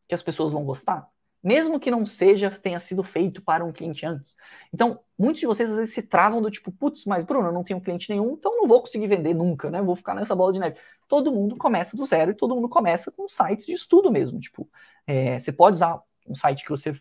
que 0.08 0.14
as 0.14 0.22
pessoas 0.22 0.50
vão 0.50 0.64
gostar, 0.64 1.06
mesmo 1.42 1.78
que 1.78 1.90
não 1.90 2.06
seja, 2.06 2.50
tenha 2.50 2.78
sido 2.78 3.02
feito 3.02 3.42
para 3.42 3.62
um 3.62 3.70
cliente 3.70 4.06
antes. 4.06 4.34
Então, 4.72 4.98
muitos 5.18 5.40
de 5.40 5.46
vocês 5.46 5.68
às 5.68 5.76
vezes 5.76 5.94
se 5.94 6.04
travam 6.04 6.40
do 6.40 6.50
tipo, 6.50 6.72
putz, 6.72 7.04
mas 7.04 7.22
Bruno, 7.22 7.48
eu 7.48 7.52
não 7.52 7.62
tenho 7.62 7.82
cliente 7.82 8.08
nenhum, 8.08 8.32
então 8.32 8.56
não 8.56 8.66
vou 8.66 8.80
conseguir 8.80 9.08
vender 9.08 9.34
nunca, 9.34 9.70
né? 9.70 9.82
Vou 9.82 9.94
ficar 9.94 10.14
nessa 10.14 10.34
bola 10.34 10.54
de 10.54 10.60
neve. 10.60 10.78
Todo 11.06 11.30
mundo 11.30 11.54
começa 11.54 11.94
do 11.94 12.06
zero 12.06 12.30
e 12.30 12.34
todo 12.34 12.54
mundo 12.54 12.68
começa 12.70 13.12
com 13.12 13.28
sites 13.28 13.66
de 13.66 13.74
estudo 13.74 14.10
mesmo. 14.10 14.40
Tipo, 14.40 14.66
é, 15.06 15.38
você 15.38 15.52
pode 15.52 15.74
usar 15.74 16.00
um 16.26 16.34
site 16.34 16.64
que 16.64 16.70
você 16.70 16.94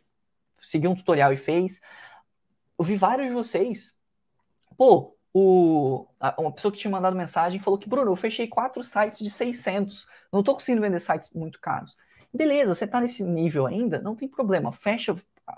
seguiu 0.59 0.91
um 0.91 0.95
tutorial 0.95 1.31
e 1.31 1.37
fez. 1.37 1.79
Eu 2.77 2.83
vi 2.83 2.97
vários 2.97 3.29
de 3.29 3.33
vocês, 3.33 3.97
pô, 4.75 5.15
o, 5.33 6.05
uma 6.37 6.51
pessoa 6.51 6.71
que 6.71 6.79
tinha 6.79 6.91
mandado 6.91 7.15
mensagem 7.15 7.61
falou 7.61 7.79
que, 7.79 7.87
Bruno, 7.87 8.11
eu 8.11 8.15
fechei 8.15 8.47
quatro 8.47 8.83
sites 8.83 9.19
de 9.19 9.29
600, 9.29 10.05
não 10.32 10.39
estou 10.39 10.55
conseguindo 10.55 10.82
vender 10.82 10.99
sites 10.99 11.32
muito 11.32 11.59
caros. 11.59 11.95
Beleza, 12.34 12.73
você 12.73 12.86
está 12.86 13.01
nesse 13.01 13.23
nível 13.23 13.65
ainda, 13.65 13.99
não 13.99 14.15
tem 14.15 14.27
problema, 14.27 14.71
fecha, 14.71 15.13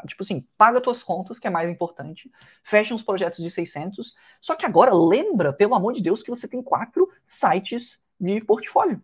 tipo 0.07 0.23
assim, 0.23 0.47
paga 0.57 0.81
suas 0.83 1.03
contas, 1.03 1.37
que 1.37 1.47
é 1.47 1.49
mais 1.49 1.69
importante, 1.69 2.31
fecha 2.63 2.95
uns 2.95 3.03
projetos 3.03 3.39
de 3.43 3.51
600, 3.51 4.15
só 4.41 4.55
que 4.55 4.65
agora 4.65 4.93
lembra, 4.93 5.53
pelo 5.53 5.75
amor 5.75 5.93
de 5.93 6.01
Deus, 6.01 6.23
que 6.23 6.31
você 6.31 6.47
tem 6.47 6.63
quatro 6.63 7.07
sites 7.23 7.99
de 8.19 8.41
portfólio. 8.41 9.01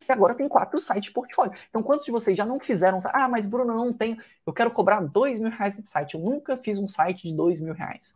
Você 0.00 0.12
agora 0.12 0.34
tem 0.34 0.48
quatro 0.48 0.78
sites 0.78 1.04
de 1.04 1.12
portfólio. 1.12 1.52
Então, 1.70 1.82
quantos 1.82 2.04
de 2.04 2.12
vocês 2.12 2.36
já 2.36 2.44
não 2.44 2.60
fizeram? 2.60 3.02
Ah, 3.06 3.28
mas 3.28 3.46
Bruno, 3.46 3.72
eu 3.72 3.76
não 3.76 3.92
tenho, 3.92 4.18
eu 4.46 4.52
quero 4.52 4.70
cobrar 4.70 5.00
dois 5.00 5.38
mil 5.38 5.50
reais 5.50 5.78
no 5.78 5.86
site, 5.86 6.14
eu 6.14 6.20
nunca 6.20 6.56
fiz 6.56 6.78
um 6.78 6.88
site 6.88 7.28
de 7.28 7.34
dois 7.34 7.60
mil 7.60 7.74
reais. 7.74 8.14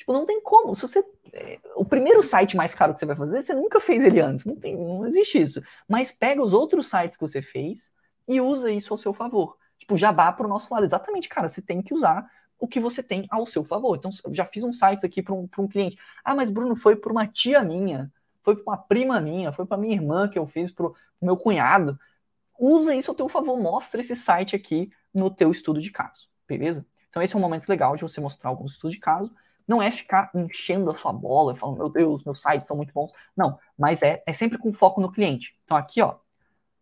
Tipo, 0.00 0.14
não 0.14 0.24
tem 0.24 0.40
como. 0.40 0.74
Se 0.74 0.80
você. 0.80 1.04
É, 1.30 1.58
o 1.76 1.84
primeiro 1.84 2.22
site 2.22 2.56
mais 2.56 2.74
caro 2.74 2.94
que 2.94 3.00
você 3.00 3.04
vai 3.06 3.14
fazer, 3.14 3.42
você 3.42 3.54
nunca 3.54 3.78
fez 3.78 4.02
ele 4.02 4.18
antes. 4.18 4.46
Não, 4.46 4.56
tem, 4.56 4.74
não 4.74 5.06
existe 5.06 5.38
isso. 5.38 5.62
Mas 5.86 6.10
pega 6.10 6.42
os 6.42 6.54
outros 6.54 6.88
sites 6.88 7.18
que 7.18 7.22
você 7.22 7.42
fez 7.42 7.92
e 8.26 8.40
usa 8.40 8.70
isso 8.70 8.94
ao 8.94 8.98
seu 8.98 9.12
favor. 9.12 9.58
Tipo, 9.78 9.98
jabá 9.98 10.32
para 10.32 10.46
o 10.46 10.48
nosso 10.48 10.72
lado. 10.72 10.86
Exatamente, 10.86 11.28
cara. 11.28 11.50
Você 11.50 11.60
tem 11.60 11.82
que 11.82 11.92
usar 11.92 12.26
o 12.58 12.66
que 12.66 12.80
você 12.80 13.02
tem 13.02 13.26
ao 13.30 13.44
seu 13.44 13.62
favor. 13.62 13.94
Então, 13.94 14.10
eu 14.24 14.32
já 14.32 14.46
fiz 14.46 14.64
um 14.64 14.72
site 14.72 15.04
aqui 15.04 15.22
para 15.22 15.34
um, 15.34 15.46
um 15.58 15.68
cliente. 15.68 15.98
Ah, 16.24 16.34
mas 16.34 16.48
Bruno, 16.48 16.74
foi 16.74 16.96
para 16.96 17.12
uma 17.12 17.26
tia 17.26 17.62
minha, 17.62 18.10
foi 18.42 18.56
para 18.56 18.72
uma 18.72 18.78
prima 18.78 19.20
minha, 19.20 19.52
foi 19.52 19.66
para 19.66 19.76
minha 19.76 19.94
irmã 19.94 20.30
que 20.30 20.38
eu 20.38 20.46
fiz 20.46 20.70
para 20.70 20.86
o 20.86 20.94
meu 21.20 21.36
cunhado. 21.36 21.98
Usa 22.58 22.94
isso 22.94 23.10
ao 23.10 23.14
teu 23.14 23.28
favor. 23.28 23.60
Mostra 23.60 24.00
esse 24.00 24.16
site 24.16 24.56
aqui 24.56 24.90
no 25.12 25.30
teu 25.30 25.50
estudo 25.50 25.78
de 25.78 25.90
caso. 25.90 26.26
Beleza? 26.48 26.86
Então, 27.10 27.22
esse 27.22 27.34
é 27.34 27.38
um 27.38 27.42
momento 27.42 27.68
legal 27.68 27.96
de 27.96 28.02
você 28.02 28.18
mostrar 28.18 28.48
alguns 28.48 28.72
estudos 28.72 28.94
de 28.94 29.00
caso 29.00 29.30
não 29.70 29.80
é 29.80 29.88
ficar 29.92 30.32
enchendo 30.34 30.90
a 30.90 30.96
sua 30.96 31.12
bola 31.12 31.52
e 31.52 31.56
falando, 31.56 31.78
meu 31.78 31.88
Deus, 31.88 32.24
meus 32.24 32.42
sites 32.42 32.66
são 32.66 32.76
muito 32.76 32.92
bons. 32.92 33.12
Não, 33.36 33.56
mas 33.78 34.02
é, 34.02 34.20
é 34.26 34.32
sempre 34.32 34.58
com 34.58 34.72
foco 34.72 35.00
no 35.00 35.12
cliente. 35.12 35.56
Então 35.62 35.76
aqui, 35.76 36.02
ó, 36.02 36.16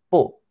pô, 0.09 0.41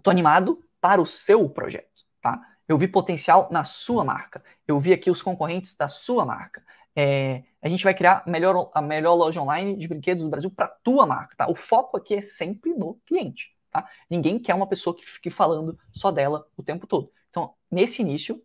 tô 0.00 0.08
animado 0.08 0.64
para 0.80 1.02
o 1.02 1.06
seu 1.06 1.48
projeto, 1.48 2.04
tá? 2.22 2.40
Eu 2.68 2.78
vi 2.78 2.86
potencial 2.86 3.48
na 3.50 3.64
sua 3.64 4.04
marca. 4.04 4.40
Eu 4.68 4.78
vi 4.78 4.92
aqui 4.92 5.10
os 5.10 5.20
concorrentes 5.20 5.74
da 5.76 5.88
sua 5.88 6.24
marca. 6.24 6.64
É, 6.94 7.42
a 7.60 7.68
gente 7.68 7.82
vai 7.82 7.92
criar 7.92 8.22
melhor, 8.24 8.70
a 8.72 8.80
melhor 8.80 9.14
loja 9.14 9.42
online 9.42 9.76
de 9.76 9.88
brinquedos 9.88 10.22
do 10.22 10.30
Brasil 10.30 10.52
para 10.52 10.68
tua 10.68 11.04
marca, 11.04 11.34
tá? 11.36 11.50
O 11.50 11.56
foco 11.56 11.96
aqui 11.96 12.14
é 12.14 12.20
sempre 12.20 12.72
no 12.72 12.94
cliente, 13.04 13.52
tá? 13.72 13.88
Ninguém 14.08 14.38
quer 14.38 14.54
uma 14.54 14.68
pessoa 14.68 14.94
que 14.96 15.04
fique 15.04 15.28
falando 15.28 15.76
só 15.92 16.12
dela 16.12 16.46
o 16.56 16.62
tempo 16.62 16.86
todo. 16.86 17.10
Então, 17.30 17.52
nesse 17.68 18.00
início, 18.00 18.40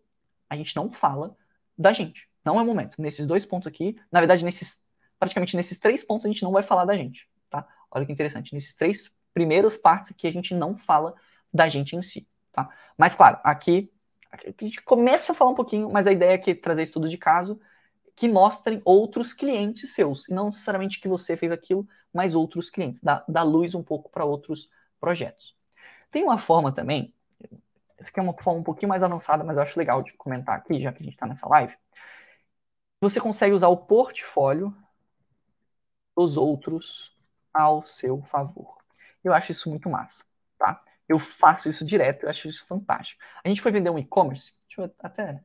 a 0.50 0.56
gente 0.56 0.76
não 0.76 0.92
fala 0.92 1.38
da 1.78 1.94
gente. 1.94 2.29
Não 2.44 2.60
é 2.60 2.64
o 2.64 2.66
momento. 2.66 3.02
Nesses 3.02 3.26
dois 3.26 3.46
pontos 3.46 3.68
aqui, 3.68 4.00
na 4.12 4.20
verdade, 4.20 4.44
nesses 4.44 4.82
praticamente 5.20 5.56
nesses 5.56 5.78
três 5.78 6.04
pontos 6.04 6.26
a 6.26 6.30
gente 6.30 6.44
não 6.44 6.52
vai 6.52 6.64
falar 6.64 6.86
da 6.86 6.96
gente, 6.96 7.28
tá? 7.50 7.68
Olha 7.92 8.06
que 8.06 8.12
interessante. 8.12 8.54
Nesses 8.54 8.74
três 8.76 9.12
primeiros 9.34 9.76
partes 9.76 10.12
aqui 10.12 10.26
a 10.26 10.32
gente 10.32 10.56
não 10.56 10.78
fala 10.78 11.14
da 11.54 11.68
gente 11.68 11.96
em 11.96 12.02
si, 12.02 12.28
tá? 12.52 12.70
Mas 12.98 13.14
claro, 13.14 13.38
aqui, 13.44 13.92
aqui 14.32 14.54
a 14.58 14.64
gente 14.64 14.82
começa 14.82 15.34
a 15.34 15.36
falar 15.36 15.52
um 15.52 15.56
pouquinho, 15.56 15.90
mas 15.92 16.08
a 16.08 16.12
ideia 16.12 16.42
é 16.48 16.56
trazer 16.56 16.84
estudos 16.84 17.12
de 17.12 17.18
caso 17.18 17.60
que 18.16 18.28
mostrem 18.28 18.82
outros 18.84 19.34
clientes 19.34 19.94
seus, 19.94 20.28
e 20.28 20.34
não 20.34 20.48
necessariamente 20.48 21.00
que 21.00 21.08
você 21.08 21.38
fez 21.38 21.52
aquilo, 21.52 21.88
mas 22.14 22.36
outros 22.36 22.70
clientes, 22.70 23.02
dá, 23.02 23.24
dá 23.28 23.44
luz 23.44 23.74
um 23.74 23.84
pouco 23.84 24.10
para 24.10 24.26
outros 24.26 24.70
projetos. 25.00 25.56
Tem 26.12 26.24
uma 26.24 26.38
forma 26.38 26.72
também, 26.72 27.14
essa 27.98 28.10
aqui 28.10 28.20
é 28.20 28.24
uma 28.24 28.34
forma 28.34 28.60
um 28.60 28.64
pouquinho 28.64 28.90
mais 28.90 29.04
avançada, 29.04 29.44
mas 29.44 29.56
eu 29.56 29.64
acho 29.64 29.80
legal 29.80 30.02
de 30.02 30.12
comentar 30.14 30.58
aqui, 30.58 30.82
já 30.82 30.92
que 30.92 31.02
a 31.02 31.06
gente 31.06 31.14
está 31.14 31.26
nessa 31.26 31.48
live. 31.48 31.74
Você 33.02 33.20
consegue 33.20 33.54
usar 33.54 33.70
o 33.70 33.78
portfólio 33.78 34.76
dos 36.16 36.36
outros 36.38 37.16
ao 37.54 37.86
seu 37.86 38.22
favor. 38.24 38.78
Eu 39.24 39.34
acho 39.34 39.52
isso 39.52 39.70
muito 39.70 39.90
massa, 39.90 40.24
tá? 40.58 40.84
Eu 41.08 41.18
faço 41.18 41.70
isso 41.70 41.86
direto, 41.86 42.24
eu 42.24 42.30
acho 42.30 42.48
isso 42.48 42.66
fantástico. 42.68 43.22
A 43.44 43.48
gente 43.48 43.62
foi 43.62 43.72
vender 43.72 43.90
um 43.90 44.00
e-commerce, 44.00 44.54
deixa 44.68 44.82
eu 44.82 44.96
até 45.00 45.44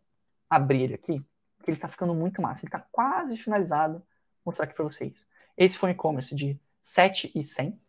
abrir 0.51 0.83
ele 0.83 0.95
aqui 0.95 1.25
porque 1.65 1.71
ele 1.71 1.79
está 1.79 1.89
ficando 1.89 2.15
muito 2.15 2.43
massa. 2.43 2.61
Ele 2.61 2.69
está 2.69 2.87
quase 2.93 3.39
finalizado. 3.39 3.95
Vou 3.95 4.53
mostrar 4.53 4.67
aqui 4.67 4.75
para 4.75 4.85
vocês. 4.85 5.27
Esse 5.57 5.79
foi 5.79 5.89
um 5.89 5.93
e-commerce 5.93 6.35
de 6.35 6.61
7 6.83 7.33
e 7.35 7.43
100. 7.43 7.81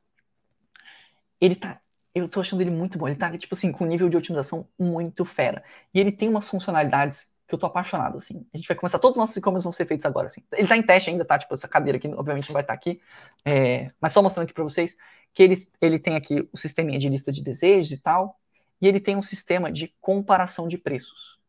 Ele 1.42 1.56
tá, 1.58 1.82
eu 2.14 2.30
tô 2.30 2.40
achando 2.40 2.62
ele 2.62 2.72
muito 2.72 2.98
bom. 2.98 3.06
Ele 3.06 3.18
tá, 3.18 3.38
tipo 3.38 3.54
assim, 3.54 3.74
com 3.74 3.84
um 3.84 3.88
nível 3.88 4.08
de 4.08 4.16
otimização 4.16 4.66
muito 4.80 5.26
fera. 5.26 5.62
E 5.94 6.00
ele 6.00 6.12
tem 6.12 6.30
umas 6.30 6.48
funcionalidades 6.48 7.35
que 7.48 7.54
eu 7.54 7.60
tô 7.60 7.66
apaixonado, 7.66 8.18
assim. 8.18 8.46
A 8.54 8.58
gente 8.58 8.68
vai 8.68 8.76
começar, 8.76 8.98
todos 8.98 9.18
os 9.18 9.20
nossos 9.20 9.38
e-commerce 9.38 9.64
vão 9.64 9.72
ser 9.72 9.86
feitos 9.86 10.06
agora, 10.06 10.28
assim. 10.28 10.44
Ele 10.52 10.68
tá 10.68 10.76
em 10.76 10.82
teste 10.82 11.10
ainda, 11.10 11.24
tá? 11.24 11.38
Tipo, 11.38 11.54
essa 11.54 11.68
cadeira 11.68 11.98
aqui, 11.98 12.08
obviamente, 12.08 12.50
não 12.50 12.54
vai 12.54 12.64
estar 12.64 12.74
tá 12.74 12.78
aqui. 12.78 13.00
É, 13.46 13.92
mas 14.02 14.14
só 14.14 14.22
mostrando 14.22 14.46
aqui 14.46 14.54
para 14.54 14.64
vocês 14.64 14.98
que 15.34 15.44
ele, 15.44 15.68
ele 15.80 16.00
tem 16.00 16.16
aqui 16.16 16.48
o 16.52 16.58
sisteminha 16.58 16.98
de 16.98 17.10
lista 17.10 17.32
de 17.32 17.44
desejos 17.44 17.92
e 17.92 17.98
tal. 18.02 18.40
E 18.82 18.88
ele 18.88 19.00
tem 19.00 19.16
um 19.16 19.22
sistema 19.22 19.72
de 19.72 19.94
comparação 20.02 20.68
de 20.68 20.78
preços. 20.78 21.40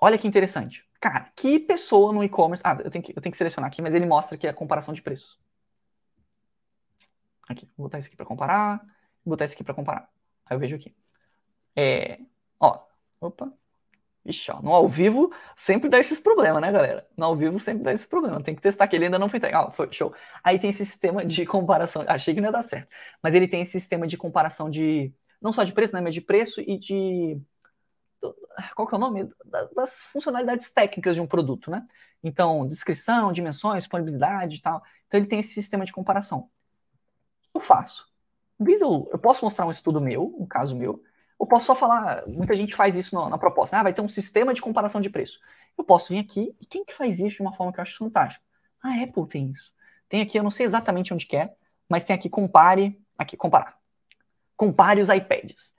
Olha 0.00 0.18
que 0.18 0.28
interessante. 0.28 0.84
Cara, 1.00 1.30
que 1.34 1.58
pessoa 1.58 2.12
no 2.12 2.22
e-commerce. 2.22 2.62
Ah, 2.64 2.76
eu 2.84 2.90
tenho, 2.90 3.02
que, 3.04 3.12
eu 3.16 3.22
tenho 3.22 3.30
que 3.30 3.38
selecionar 3.38 3.68
aqui, 3.70 3.80
mas 3.80 3.94
ele 3.94 4.06
mostra 4.06 4.38
é 4.42 4.48
a 4.48 4.54
comparação 4.54 4.92
de 4.92 5.02
preços. 5.02 5.38
Aqui, 7.48 7.68
vou 7.76 7.86
botar 7.86 7.98
isso 7.98 8.08
aqui 8.08 8.16
para 8.16 8.26
comparar, 8.26 8.78
vou 9.24 9.32
botar 9.32 9.44
isso 9.44 9.54
aqui 9.54 9.64
para 9.64 9.74
comparar. 9.74 10.10
Aí 10.46 10.54
eu 10.54 10.58
vejo 10.58 10.76
aqui. 10.76 10.94
É, 11.76 12.18
ó, 12.58 12.82
opa. 13.26 13.52
Ixi, 14.24 14.50
ó, 14.52 14.62
no 14.62 14.72
ao 14.72 14.88
vivo 14.88 15.30
sempre 15.54 15.88
dá 15.88 15.98
esses 15.98 16.18
problemas, 16.18 16.62
né, 16.62 16.72
galera? 16.72 17.06
No 17.16 17.26
ao 17.26 17.36
vivo 17.36 17.58
sempre 17.58 17.82
dá 17.82 17.92
esses 17.92 18.06
problemas. 18.06 18.42
Tem 18.42 18.54
que 18.54 18.62
testar 18.62 18.88
que 18.88 18.96
ele 18.96 19.04
ainda 19.04 19.18
não 19.18 19.28
foi 19.28 19.36
entregue. 19.36 19.54
Ah, 19.54 19.70
foi, 19.70 19.92
show. 19.92 20.14
Aí 20.42 20.58
tem 20.58 20.70
esse 20.70 20.86
sistema 20.86 21.24
de 21.26 21.44
comparação. 21.44 22.04
Achei 22.08 22.34
que 22.34 22.40
não 22.40 22.48
ia 22.48 22.52
dar 22.52 22.62
certo. 22.62 22.88
Mas 23.22 23.34
ele 23.34 23.46
tem 23.46 23.60
esse 23.62 23.72
sistema 23.72 24.06
de 24.06 24.16
comparação 24.16 24.70
de. 24.70 25.12
Não 25.42 25.52
só 25.52 25.62
de 25.62 25.74
preço, 25.74 25.94
né? 25.94 26.00
Mas 26.00 26.14
de 26.14 26.22
preço 26.22 26.62
e 26.62 26.78
de 26.78 27.38
qual 28.74 28.86
que 28.86 28.94
é 28.94 28.98
o 28.98 29.00
nome? 29.00 29.28
Das 29.74 30.04
funcionalidades 30.04 30.70
técnicas 30.70 31.16
de 31.16 31.20
um 31.20 31.26
produto, 31.26 31.70
né? 31.70 31.86
Então, 32.22 32.66
descrição, 32.66 33.32
dimensões, 33.32 33.82
disponibilidade 33.82 34.56
e 34.56 34.62
tal. 34.62 34.82
Então, 35.06 35.18
ele 35.18 35.26
tem 35.26 35.40
esse 35.40 35.52
sistema 35.52 35.84
de 35.84 35.92
comparação. 35.92 36.48
Eu 37.52 37.60
faço? 37.60 38.06
Eu 39.10 39.18
posso 39.18 39.44
mostrar 39.44 39.66
um 39.66 39.70
estudo 39.70 40.00
meu, 40.00 40.34
um 40.38 40.46
caso 40.46 40.74
meu, 40.74 41.02
ou 41.38 41.46
posso 41.46 41.66
só 41.66 41.74
falar, 41.74 42.26
muita 42.26 42.54
gente 42.54 42.74
faz 42.74 42.96
isso 42.96 43.14
na, 43.14 43.28
na 43.30 43.38
proposta, 43.38 43.78
ah, 43.78 43.82
vai 43.82 43.92
ter 43.92 44.00
um 44.00 44.08
sistema 44.08 44.54
de 44.54 44.62
comparação 44.62 45.00
de 45.00 45.10
preço. 45.10 45.40
Eu 45.76 45.84
posso 45.84 46.12
vir 46.12 46.20
aqui, 46.20 46.54
e 46.60 46.66
quem 46.66 46.84
que 46.84 46.94
faz 46.94 47.18
isso 47.18 47.36
de 47.36 47.42
uma 47.42 47.52
forma 47.52 47.72
que 47.72 47.80
eu 47.80 47.82
acho 47.82 47.98
fantástica? 47.98 48.44
A 48.82 49.02
Apple 49.02 49.26
tem 49.26 49.50
isso. 49.50 49.74
Tem 50.08 50.20
aqui, 50.20 50.38
eu 50.38 50.42
não 50.42 50.50
sei 50.50 50.66
exatamente 50.66 51.12
onde 51.12 51.26
que 51.26 51.36
é, 51.36 51.54
mas 51.88 52.04
tem 52.04 52.14
aqui 52.14 52.28
compare, 52.28 53.00
aqui, 53.18 53.36
comparar. 53.36 53.78
Compare 54.56 55.00
os 55.00 55.08
iPads. 55.08 55.74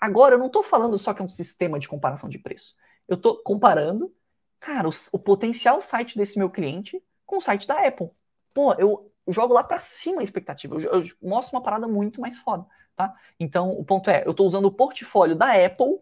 Agora, 0.00 0.34
eu 0.34 0.38
não 0.38 0.46
estou 0.46 0.62
falando 0.62 0.96
só 0.96 1.12
que 1.12 1.20
é 1.20 1.24
um 1.24 1.28
sistema 1.28 1.78
de 1.78 1.88
comparação 1.88 2.28
de 2.28 2.38
preço. 2.38 2.74
Eu 3.06 3.16
estou 3.16 3.42
comparando, 3.42 4.14
cara, 4.58 4.88
o, 4.88 4.92
o, 5.12 5.18
potencial 5.18 5.82
site 5.82 6.16
desse 6.16 6.38
meu 6.38 6.48
cliente 6.48 7.02
com 7.26 7.38
o 7.38 7.40
site 7.40 7.66
da 7.66 7.86
Apple. 7.86 8.10
Pô, 8.54 8.72
eu 8.74 9.12
jogo 9.28 9.52
lá 9.52 9.62
para 9.62 9.78
cima 9.78 10.20
a 10.20 10.24
expectativa. 10.24 10.76
Eu, 10.76 11.00
eu, 11.00 11.04
mostro 11.20 11.56
uma 11.56 11.62
parada 11.62 11.86
muito 11.86 12.20
mais 12.20 12.38
foda, 12.38 12.66
tá? 13.08 13.14
Então, 13.38 13.70
o 13.70 13.84
ponto 13.84 14.10
é, 14.10 14.24
eu 14.26 14.32
estou 14.32 14.46
usando 14.46 14.66
o 14.66 14.72
portfólio 14.72 15.36
da 15.36 15.52
Apple 15.52 15.98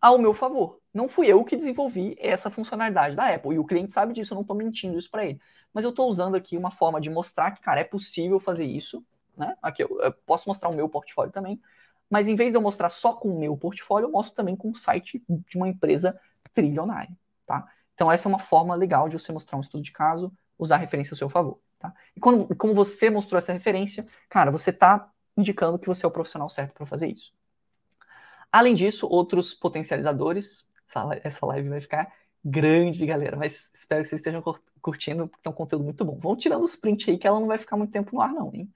ao 0.00 0.18
meu 0.18 0.34
favor. 0.34 0.78
Não 0.92 1.08
fui 1.08 1.26
eu 1.26 1.42
que 1.44 1.56
desenvolvi 1.56 2.16
essa 2.18 2.50
funcionalidade 2.50 3.16
da 3.16 3.34
Apple. 3.34 3.54
E 3.54 3.58
o 3.58 3.64
cliente 3.64 3.92
sabe 3.92 4.12
disso, 4.12 4.32
eu 4.32 4.36
não 4.36 4.42
estou 4.42 4.56
mentindo 4.56 4.98
isso 4.98 5.10
para 5.10 5.24
ele. 5.26 5.40
Mas 5.72 5.84
eu 5.84 5.90
estou 5.90 6.08
usando 6.08 6.36
aqui 6.36 6.56
uma 6.56 6.70
forma 6.70 7.00
de 7.00 7.10
mostrar 7.10 7.50
que, 7.50 7.60
cara, 7.60 7.80
é 7.80 7.84
possível 7.84 8.38
fazer 8.38 8.64
isso. 8.64 9.04
Né? 9.36 9.56
Aqui 9.60 9.82
eu, 9.82 10.00
eu 10.00 10.12
posso 10.24 10.48
mostrar 10.48 10.68
o 10.68 10.74
meu 10.74 10.88
portfólio 10.88 11.32
também 11.32 11.60
mas 12.14 12.28
em 12.28 12.36
vez 12.36 12.52
de 12.52 12.56
eu 12.56 12.62
mostrar 12.62 12.90
só 12.90 13.12
com 13.12 13.28
o 13.28 13.38
meu 13.38 13.56
portfólio, 13.56 14.06
eu 14.06 14.12
mostro 14.12 14.34
também 14.34 14.54
com 14.54 14.70
o 14.70 14.74
site 14.76 15.22
de 15.28 15.56
uma 15.56 15.68
empresa 15.68 16.18
trilionária, 16.52 17.10
tá? 17.46 17.66
Então 17.94 18.10
essa 18.10 18.28
é 18.28 18.30
uma 18.30 18.38
forma 18.38 18.74
legal 18.74 19.08
de 19.08 19.18
você 19.18 19.32
mostrar 19.32 19.56
um 19.56 19.60
estudo 19.60 19.82
de 19.82 19.92
caso, 19.92 20.32
usar 20.58 20.76
a 20.76 20.78
referência 20.78 21.14
a 21.14 21.16
seu 21.16 21.28
favor, 21.28 21.58
tá? 21.78 21.92
E 22.14 22.20
quando, 22.20 22.54
como 22.56 22.74
você 22.74 23.10
mostrou 23.10 23.38
essa 23.38 23.52
referência, 23.52 24.06
cara, 24.28 24.50
você 24.50 24.70
está 24.70 25.10
indicando 25.36 25.78
que 25.78 25.86
você 25.86 26.04
é 26.04 26.08
o 26.08 26.12
profissional 26.12 26.48
certo 26.48 26.74
para 26.74 26.86
fazer 26.86 27.08
isso. 27.08 27.32
Além 28.50 28.74
disso, 28.74 29.08
outros 29.08 29.52
potencializadores, 29.52 30.68
essa, 31.22 31.44
live 31.46 31.68
vai 31.68 31.80
ficar 31.80 32.12
grande, 32.44 33.04
galera, 33.04 33.36
mas 33.36 33.70
espero 33.74 34.02
que 34.02 34.08
vocês 34.08 34.20
estejam 34.20 34.42
curtindo, 34.80 35.26
porque 35.26 35.48
é 35.48 35.50
um 35.50 35.54
conteúdo 35.54 35.84
muito 35.84 36.04
bom. 36.04 36.18
Vão 36.18 36.36
tirando 36.36 36.62
os 36.62 36.76
prints 36.76 37.08
aí, 37.08 37.18
que 37.18 37.26
ela 37.26 37.40
não 37.40 37.46
vai 37.46 37.58
ficar 37.58 37.76
muito 37.76 37.90
tempo 37.90 38.14
no 38.14 38.20
ar, 38.20 38.32
não, 38.32 38.54
hein? 38.54 38.72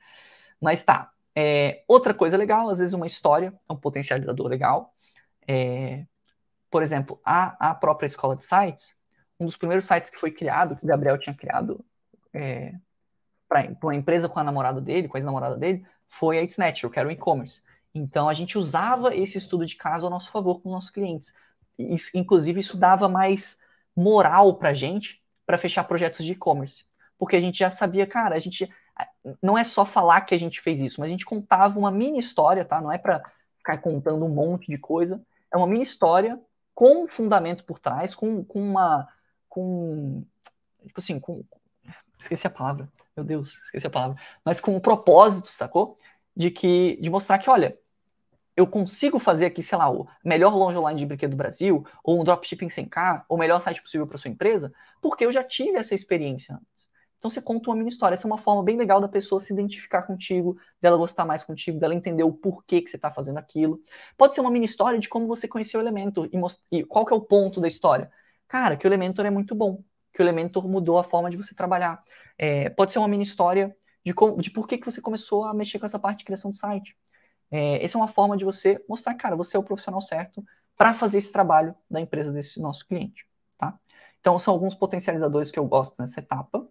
Mas 0.61 0.85
tá, 0.85 1.13
é, 1.35 1.85
outra 1.87 2.13
coisa 2.13 2.37
legal, 2.37 2.69
às 2.69 2.81
vezes 2.81 2.95
uma 2.95 3.07
história 3.07 3.55
é 3.69 3.73
um 3.73 3.77
potencializador 3.77 4.49
legal. 4.49 4.93
É, 5.47 6.05
por 6.71 6.83
exemplo, 6.83 7.21
a, 7.25 7.71
a 7.71 7.75
própria 7.75 8.07
escola 8.07 8.35
de 8.35 8.45
sites, 8.45 8.97
um 9.39 9.47
dos 9.47 9.57
primeiros 9.57 9.85
sites 9.85 10.11
que 10.11 10.19
foi 10.19 10.33
criado, 10.33 10.77
que 10.77 10.85
o 10.85 10.89
Gabriel 10.89 11.19
tinha 11.19 11.35
criado 11.35 11.85
é, 12.35 12.75
para 13.49 13.69
uma 13.83 13.95
empresa 13.95 14.29
com 14.29 14.39
a 14.41 14.45
namorada 14.45 14.81
dele, 14.81 15.09
com 15.09 15.17
a 15.17 15.21
ex-namorada 15.21 15.57
dele, 15.57 15.87
foi 16.09 16.39
a 16.39 16.43
It's 16.43 16.57
Natural, 16.57 16.91
que 16.91 16.99
era 16.99 17.09
o 17.09 17.13
e-commerce. 17.13 17.63
Então 17.95 18.29
a 18.29 18.35
gente 18.35 18.59
usava 18.59 19.15
esse 19.15 19.39
estudo 19.39 19.65
de 19.67 19.77
caso 19.77 20.07
a 20.07 20.11
nosso 20.11 20.31
favor 20.31 20.61
com 20.61 20.69
os 20.69 20.75
nossos 20.75 20.91
clientes. 20.91 21.35
Isso, 21.79 22.11
inclusive, 22.15 22.61
isso 22.61 22.77
dava 22.77 23.09
mais 23.09 23.59
moral 23.95 24.55
para 24.55 24.71
a 24.71 24.75
gente 24.75 25.23
para 25.47 25.59
fechar 25.59 25.85
projetos 25.85 26.25
de 26.25 26.33
e-commerce. 26.33 26.85
Porque 27.19 27.37
a 27.37 27.41
gente 27.41 27.59
já 27.59 27.71
sabia, 27.71 28.07
cara, 28.07 28.37
a 28.37 28.39
gente 28.39 28.71
não 29.43 29.57
é 29.57 29.65
só 29.65 29.85
falar 29.85 30.23
que 30.23 30.35
a 30.35 30.39
gente 30.39 30.61
fez 30.61 30.81
isso, 30.81 31.01
mas 31.01 31.09
a 31.09 31.11
gente 31.11 31.25
contava 31.25 31.79
uma 31.79 31.91
mini 31.91 32.19
história, 32.19 32.65
tá? 32.65 32.81
Não 32.81 32.93
é 32.93 32.99
para 32.99 33.23
ficar 33.57 33.79
contando 33.79 34.25
um 34.25 34.29
monte 34.29 34.69
de 34.69 34.79
coisa. 34.79 35.21
É 35.53 35.57
uma 35.57 35.67
mini 35.67 35.85
história 35.85 36.41
com 36.75 37.05
um 37.05 37.09
fundamento 37.09 37.65
por 37.65 37.79
trás, 37.79 38.15
com, 38.15 38.45
com 38.45 38.61
uma. 38.61 39.09
com. 39.49 40.25
Tipo 40.87 41.01
assim, 41.01 41.19
com. 41.19 41.45
Esqueci 42.19 42.47
a 42.47 42.51
palavra. 42.51 42.89
Meu 43.19 43.25
Deus, 43.25 43.55
esqueci 43.65 43.87
a 43.87 43.91
palavra. 43.91 44.17
Mas 44.45 44.61
com 44.61 44.77
um 44.77 44.81
propósito, 44.81 45.49
sacou? 45.49 45.99
De 46.37 46.51
que. 46.51 46.97
De 47.01 47.11
mostrar 47.11 47.39
que, 47.39 47.51
olha, 47.51 47.79
eu 48.57 48.67
consigo 48.67 49.19
fazer 49.19 49.47
aqui, 49.47 49.63
sei 49.63 49.79
lá, 49.79 49.91
o 49.91 50.07
melhor 50.25 50.55
loja 50.55 50.81
online 50.81 50.99
de 50.99 51.07
brinquedo 51.07 51.33
do 51.33 51.37
Brasil, 51.37 51.85
ou 52.03 52.21
um 52.21 52.25
dropshipping 52.25 52.69
100k, 52.69 53.25
ou 53.29 53.37
o 53.37 53.41
melhor 53.41 53.61
site 53.61 53.83
possível 53.83 54.07
para 54.07 54.19
sua 54.19 54.31
empresa, 54.31 54.73
porque 55.03 55.25
eu 55.25 55.33
já 55.33 55.45
tive 55.45 55.79
essa 55.79 55.95
experiência 55.95 56.59
então 57.19 57.29
você 57.29 57.43
conta 57.43 57.69
uma 57.69 57.77
mini 57.77 57.89
história. 57.89 58.15
Essa 58.15 58.27
é 58.27 58.31
uma 58.31 58.39
forma 58.39 58.63
bem 58.63 58.77
legal 58.77 59.01
da 59.01 59.09
pessoa 59.09 59.41
se 59.41 59.53
identificar 59.53 60.03
contigo, 60.05 60.57
dela 60.81 60.97
gostar 60.97 61.25
mais 61.25 61.45
contigo, 61.45 61.79
dela 61.79 61.95
entender 61.95 62.23
o 62.23 62.33
porquê 62.33 62.81
que 62.81 62.89
você 62.89 62.97
está 62.97 63.11
fazendo 63.11 63.39
aquilo. 63.39 63.81
Pode 64.17 64.35
ser 64.35 64.41
uma 64.41 64.51
mini 64.51 64.65
história 64.65 64.99
de 64.99 65.09
como 65.09 65.27
você 65.27 65.49
conheceu 65.49 65.81
o 65.81 65.83
Elementor 65.83 66.29
e, 66.33 66.79
e 66.79 66.85
qual 66.85 67.05
que 67.05 67.13
é 67.13 67.17
o 67.17 67.21
ponto 67.21 67.61
da 67.61 67.67
história. 67.67 68.11
Cara, 68.47 68.77
que 68.77 68.87
o 68.87 68.89
Elementor 68.89 69.27
é 69.27 69.31
muito 69.31 69.55
bom, 69.55 69.83
que 70.13 70.23
o 70.23 70.25
Elementor 70.25 70.67
mudou 70.69 70.99
a 70.99 71.05
forma 71.05 71.29
de 71.29 71.37
você 71.37 71.55
trabalhar. 71.55 72.03
É, 72.39 72.71
pode 72.71 72.93
ser 72.93 73.01
uma 73.01 73.09
mini 73.09 73.25
história 73.25 73.77
de, 74.05 74.15
como, 74.15 74.41
de 74.41 74.51
por 74.51 74.67
que, 74.67 74.79
que 74.79 74.87
você 74.87 75.01
começou 75.01 75.45
a 75.45 75.53
mexer 75.53 75.79
com 75.79 75.87
essa 75.87 75.99
parte 75.99 76.21
de 76.21 76.25
criação 76.25 76.51
de 76.51 76.59
site. 76.59 76.97
É, 77.51 77.83
essa 77.85 77.99
é 77.99 78.01
uma 78.01 78.09
forma 78.09 78.37
de 78.37 78.45
você 78.45 78.83
mostrar, 78.89 79.15
cara, 79.15 79.37
você 79.37 79.57
é 79.57 79.61
o 79.61 79.65
profissional 79.65 80.01
certo 80.01 80.45
para 80.77 80.95
fazer 80.95 81.19
esse 81.19 81.33
trabalho 81.33 81.75
da 81.91 82.01
empresa 82.01 82.31
desse 82.33 82.61
nosso 82.61 82.87
cliente, 82.87 83.27
tá? 83.57 83.79
Então, 84.21 84.39
são 84.39 84.55
alguns 84.55 84.75
potencializadores 84.75 85.51
que 85.51 85.59
eu 85.59 85.67
gosto 85.67 85.95
nessa 85.99 86.21
etapa. 86.21 86.67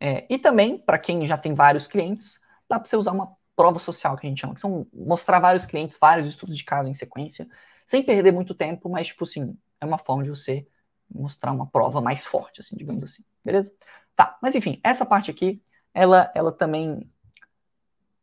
É, 0.00 0.26
e 0.28 0.38
também, 0.38 0.78
para 0.78 0.98
quem 0.98 1.26
já 1.26 1.36
tem 1.38 1.54
vários 1.54 1.86
clientes, 1.86 2.40
dá 2.68 2.78
para 2.78 2.88
você 2.88 2.96
usar 2.96 3.12
uma 3.12 3.36
prova 3.54 3.78
social, 3.78 4.16
que 4.16 4.26
a 4.26 4.30
gente 4.30 4.40
chama, 4.40 4.54
que 4.54 4.60
são 4.60 4.86
mostrar 4.92 5.38
vários 5.38 5.66
clientes, 5.66 5.98
vários 6.00 6.26
estudos 6.26 6.56
de 6.56 6.64
caso 6.64 6.88
em 6.88 6.94
sequência, 6.94 7.46
sem 7.84 8.02
perder 8.02 8.32
muito 8.32 8.54
tempo, 8.54 8.88
mas, 8.88 9.08
tipo 9.08 9.24
assim, 9.24 9.56
é 9.80 9.84
uma 9.84 9.98
forma 9.98 10.22
de 10.24 10.30
você 10.30 10.66
mostrar 11.12 11.52
uma 11.52 11.66
prova 11.66 12.00
mais 12.00 12.24
forte, 12.24 12.60
assim, 12.60 12.76
digamos 12.76 13.04
assim, 13.04 13.24
beleza? 13.44 13.74
Tá, 14.20 14.36
mas 14.42 14.54
enfim, 14.54 14.78
essa 14.84 15.06
parte 15.06 15.30
aqui, 15.30 15.62
ela, 15.94 16.30
ela 16.34 16.52
também, 16.52 17.10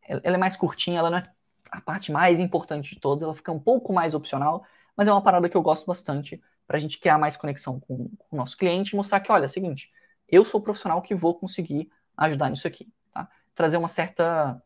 ela 0.07 0.35
é 0.35 0.37
mais 0.37 0.55
curtinha, 0.55 0.99
ela 0.99 1.09
não 1.09 1.17
é 1.17 1.31
a 1.71 1.81
parte 1.81 2.11
mais 2.11 2.39
importante 2.39 2.93
de 2.93 3.01
todas, 3.01 3.23
ela 3.23 3.33
fica 3.33 3.51
um 3.51 3.59
pouco 3.59 3.91
mais 3.91 4.13
opcional, 4.13 4.63
mas 4.95 5.07
é 5.07 5.11
uma 5.11 5.23
parada 5.23 5.49
que 5.49 5.57
eu 5.57 5.61
gosto 5.63 5.87
bastante 5.87 6.39
para 6.67 6.77
a 6.77 6.79
gente 6.79 6.99
criar 6.99 7.17
mais 7.17 7.35
conexão 7.35 7.79
com, 7.79 8.09
com, 8.15 8.35
o 8.35 8.37
nosso 8.37 8.55
cliente 8.55 8.93
e 8.93 8.95
mostrar 8.95 9.19
que, 9.21 9.31
olha, 9.31 9.45
é 9.45 9.47
o 9.47 9.49
seguinte, 9.49 9.91
eu 10.29 10.45
sou 10.45 10.59
o 10.59 10.63
profissional 10.63 11.01
que 11.01 11.15
vou 11.15 11.33
conseguir 11.33 11.89
ajudar 12.15 12.51
nisso 12.51 12.67
aqui, 12.67 12.93
tá? 13.11 13.27
Trazer 13.55 13.77
uma 13.77 13.87
certa, 13.87 14.61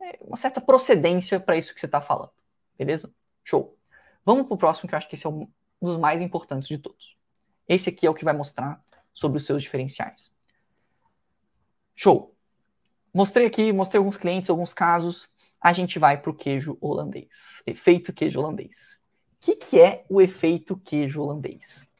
é, 0.00 0.18
uma 0.20 0.36
certa 0.36 0.60
procedência 0.60 1.38
para 1.38 1.56
isso 1.56 1.72
que 1.72 1.78
você 1.78 1.86
está 1.86 2.00
falando, 2.00 2.32
beleza? 2.76 3.14
Show. 3.44 3.78
Vamos 4.24 4.48
para 4.48 4.54
o 4.54 4.58
próximo, 4.58 4.88
que 4.88 4.96
eu 4.96 4.98
acho 4.98 5.08
que 5.08 5.14
esse 5.14 5.28
é 5.28 5.30
um 5.30 5.46
dos 5.80 5.96
mais 5.96 6.20
importantes 6.20 6.66
de 6.66 6.76
todos. 6.76 7.16
Esse 7.68 7.88
aqui 7.90 8.04
é 8.04 8.10
o 8.10 8.14
que 8.14 8.24
vai 8.24 8.34
mostrar 8.34 8.82
sobre 9.14 9.38
os 9.38 9.46
seus 9.46 9.62
diferenciais. 9.62 10.34
Show. 11.96 12.30
Mostrei 13.12 13.46
aqui, 13.46 13.72
mostrei 13.72 13.98
alguns 13.98 14.18
clientes, 14.18 14.50
alguns 14.50 14.74
casos. 14.74 15.28
A 15.58 15.72
gente 15.72 15.98
vai 15.98 16.20
para 16.20 16.30
o 16.30 16.34
queijo 16.34 16.76
holandês. 16.80 17.62
Efeito 17.66 18.12
queijo 18.12 18.38
holandês. 18.38 18.98
O 19.32 19.36
que, 19.40 19.56
que 19.56 19.80
é 19.80 20.04
o 20.08 20.20
efeito 20.20 20.76
queijo 20.76 21.22
holandês? 21.22 21.90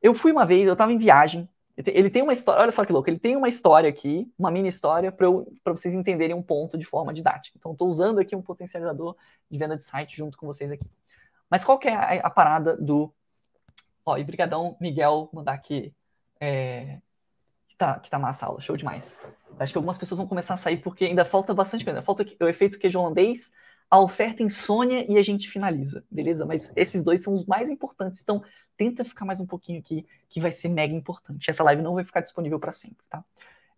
Eu 0.00 0.14
fui 0.14 0.30
uma 0.30 0.46
vez, 0.46 0.64
eu 0.66 0.74
estava 0.74 0.92
em 0.92 0.98
viagem. 0.98 1.48
Ele 1.76 2.08
tem 2.08 2.22
uma 2.22 2.32
história, 2.32 2.62
olha 2.62 2.70
só 2.70 2.84
que 2.84 2.92
louco, 2.92 3.10
ele 3.10 3.18
tem 3.18 3.34
uma 3.34 3.48
história 3.48 3.90
aqui, 3.90 4.32
uma 4.38 4.48
mini 4.48 4.68
história, 4.68 5.10
para 5.10 5.28
vocês 5.72 5.92
entenderem 5.92 6.36
um 6.36 6.42
ponto 6.42 6.78
de 6.78 6.84
forma 6.84 7.12
didática. 7.12 7.58
Então, 7.58 7.72
estou 7.72 7.88
usando 7.88 8.20
aqui 8.20 8.36
um 8.36 8.42
potencializador 8.42 9.16
de 9.50 9.58
venda 9.58 9.76
de 9.76 9.82
site 9.82 10.16
junto 10.16 10.38
com 10.38 10.46
vocês 10.46 10.70
aqui. 10.70 10.88
Mas 11.50 11.64
qual 11.64 11.76
que 11.76 11.88
é 11.88 11.94
a, 11.94 12.26
a 12.26 12.30
parada 12.30 12.76
do. 12.76 13.12
Ó, 14.06 14.16
e 14.16 14.22
brigadão, 14.22 14.76
Miguel, 14.80 15.28
mandar 15.32 15.54
aqui 15.54 15.92
é, 16.38 17.00
que 17.74 17.78
tá, 17.78 17.98
que 17.98 18.08
tá 18.10 18.18
massa 18.18 18.46
a 18.46 18.48
aula, 18.48 18.60
show 18.60 18.76
demais. 18.76 19.20
Acho 19.58 19.72
que 19.72 19.78
algumas 19.78 19.98
pessoas 19.98 20.18
vão 20.18 20.26
começar 20.26 20.54
a 20.54 20.56
sair 20.56 20.78
porque 20.78 21.04
ainda 21.04 21.24
falta 21.24 21.52
bastante 21.52 21.84
coisa. 21.84 22.00
Falta 22.02 22.24
o 22.40 22.48
efeito 22.48 22.78
queijo 22.78 22.98
holandês, 22.98 23.52
a 23.90 24.00
oferta 24.00 24.42
insônia 24.42 25.04
e 25.10 25.18
a 25.18 25.22
gente 25.22 25.48
finaliza, 25.48 26.04
beleza? 26.10 26.46
Mas 26.46 26.72
esses 26.76 27.02
dois 27.02 27.22
são 27.22 27.32
os 27.32 27.46
mais 27.46 27.70
importantes. 27.70 28.22
Então, 28.22 28.42
tenta 28.76 29.04
ficar 29.04 29.24
mais 29.24 29.40
um 29.40 29.46
pouquinho 29.46 29.80
aqui, 29.80 30.06
que 30.28 30.40
vai 30.40 30.52
ser 30.52 30.68
mega 30.68 30.94
importante. 30.94 31.50
Essa 31.50 31.64
live 31.64 31.82
não 31.82 31.94
vai 31.94 32.04
ficar 32.04 32.20
disponível 32.20 32.58
para 32.58 32.72
sempre, 32.72 33.04
tá? 33.08 33.24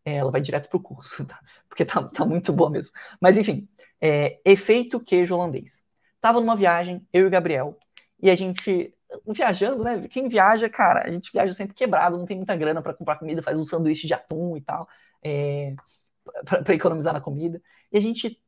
É, 0.04 0.16
ela 0.16 0.30
vai 0.30 0.40
direto 0.40 0.68
pro 0.68 0.78
curso, 0.78 1.24
tá? 1.24 1.40
Porque 1.68 1.84
tá, 1.84 2.02
tá 2.02 2.24
muito 2.24 2.52
boa 2.52 2.70
mesmo. 2.70 2.92
Mas 3.20 3.38
enfim, 3.38 3.66
é, 4.00 4.38
efeito 4.44 5.00
queijo 5.00 5.34
holandês. 5.34 5.82
Tava 6.20 6.40
numa 6.40 6.56
viagem, 6.56 7.06
eu 7.12 7.24
e 7.24 7.26
o 7.26 7.30
Gabriel, 7.30 7.78
e 8.20 8.30
a 8.30 8.34
gente 8.34 8.94
viajando, 9.26 9.84
né? 9.84 10.08
Quem 10.08 10.28
viaja, 10.28 10.68
cara, 10.68 11.06
a 11.06 11.10
gente 11.10 11.32
viaja 11.32 11.54
sempre 11.54 11.74
quebrado, 11.74 12.18
não 12.18 12.24
tem 12.24 12.36
muita 12.36 12.56
grana 12.56 12.82
para 12.82 12.94
comprar 12.94 13.16
comida, 13.16 13.42
faz 13.42 13.58
um 13.58 13.64
sanduíche 13.64 14.06
de 14.06 14.14
atum 14.14 14.56
e 14.56 14.60
tal, 14.60 14.88
é, 15.22 15.74
para 16.44 16.74
economizar 16.74 17.14
na 17.14 17.20
comida. 17.20 17.60
E 17.92 17.98
a 17.98 18.00
gente 18.00 18.40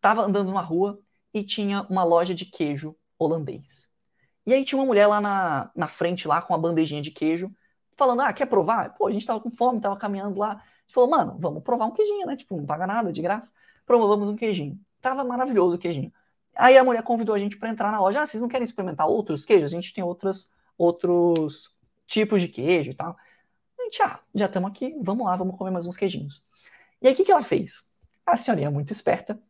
tava 0.00 0.22
andando 0.22 0.48
numa 0.48 0.62
rua 0.62 0.98
e 1.32 1.42
tinha 1.44 1.82
uma 1.82 2.04
loja 2.04 2.34
de 2.34 2.46
queijo 2.46 2.96
holandês. 3.18 3.88
E 4.46 4.54
aí 4.54 4.64
tinha 4.64 4.78
uma 4.78 4.86
mulher 4.86 5.06
lá 5.06 5.20
na, 5.20 5.70
na 5.74 5.88
frente, 5.88 6.28
lá 6.28 6.40
com 6.40 6.52
uma 6.54 6.58
bandejinha 6.58 7.02
de 7.02 7.10
queijo, 7.10 7.50
falando: 7.96 8.22
Ah, 8.22 8.32
quer 8.32 8.46
provar? 8.46 8.94
Pô, 8.94 9.06
a 9.06 9.12
gente 9.12 9.26
tava 9.26 9.40
com 9.40 9.50
fome, 9.50 9.80
tava 9.80 9.96
caminhando 9.96 10.38
lá. 10.38 10.52
A 10.52 10.54
gente 10.54 10.94
falou, 10.94 11.10
mano, 11.10 11.36
vamos 11.38 11.62
provar 11.62 11.86
um 11.86 11.90
queijinho, 11.92 12.26
né? 12.26 12.36
Tipo, 12.36 12.56
não 12.56 12.66
paga 12.66 12.86
nada, 12.86 13.12
de 13.12 13.20
graça. 13.20 13.52
Provamos 13.84 14.28
um 14.28 14.36
queijinho. 14.36 14.78
Tava 15.00 15.24
maravilhoso 15.24 15.76
o 15.76 15.78
queijinho. 15.78 16.12
Aí 16.56 16.76
a 16.78 16.84
mulher 16.84 17.02
convidou 17.02 17.34
a 17.34 17.38
gente 17.38 17.56
para 17.56 17.68
entrar 17.68 17.92
na 17.92 18.00
loja. 18.00 18.22
Ah, 18.22 18.26
vocês 18.26 18.40
não 18.40 18.48
querem 18.48 18.64
experimentar 18.64 19.06
outros 19.06 19.44
queijos? 19.44 19.72
A 19.72 19.76
gente 19.76 19.92
tem 19.92 20.02
outros, 20.02 20.50
outros 20.76 21.70
tipos 22.06 22.40
de 22.40 22.48
queijo 22.48 22.90
e 22.90 22.94
tal. 22.94 23.16
A 23.78 23.82
gente, 23.84 24.02
ah, 24.02 24.18
já 24.34 24.46
estamos 24.46 24.70
aqui, 24.70 24.96
vamos 25.00 25.26
lá, 25.26 25.36
vamos 25.36 25.56
comer 25.56 25.70
mais 25.70 25.86
uns 25.86 25.96
queijinhos. 25.96 26.42
E 27.00 27.06
aí 27.06 27.12
o 27.12 27.16
que, 27.16 27.24
que 27.24 27.32
ela 27.32 27.42
fez? 27.42 27.86
A 28.24 28.36
senhorinha 28.36 28.70
muito 28.70 28.92
esperta 28.92 29.40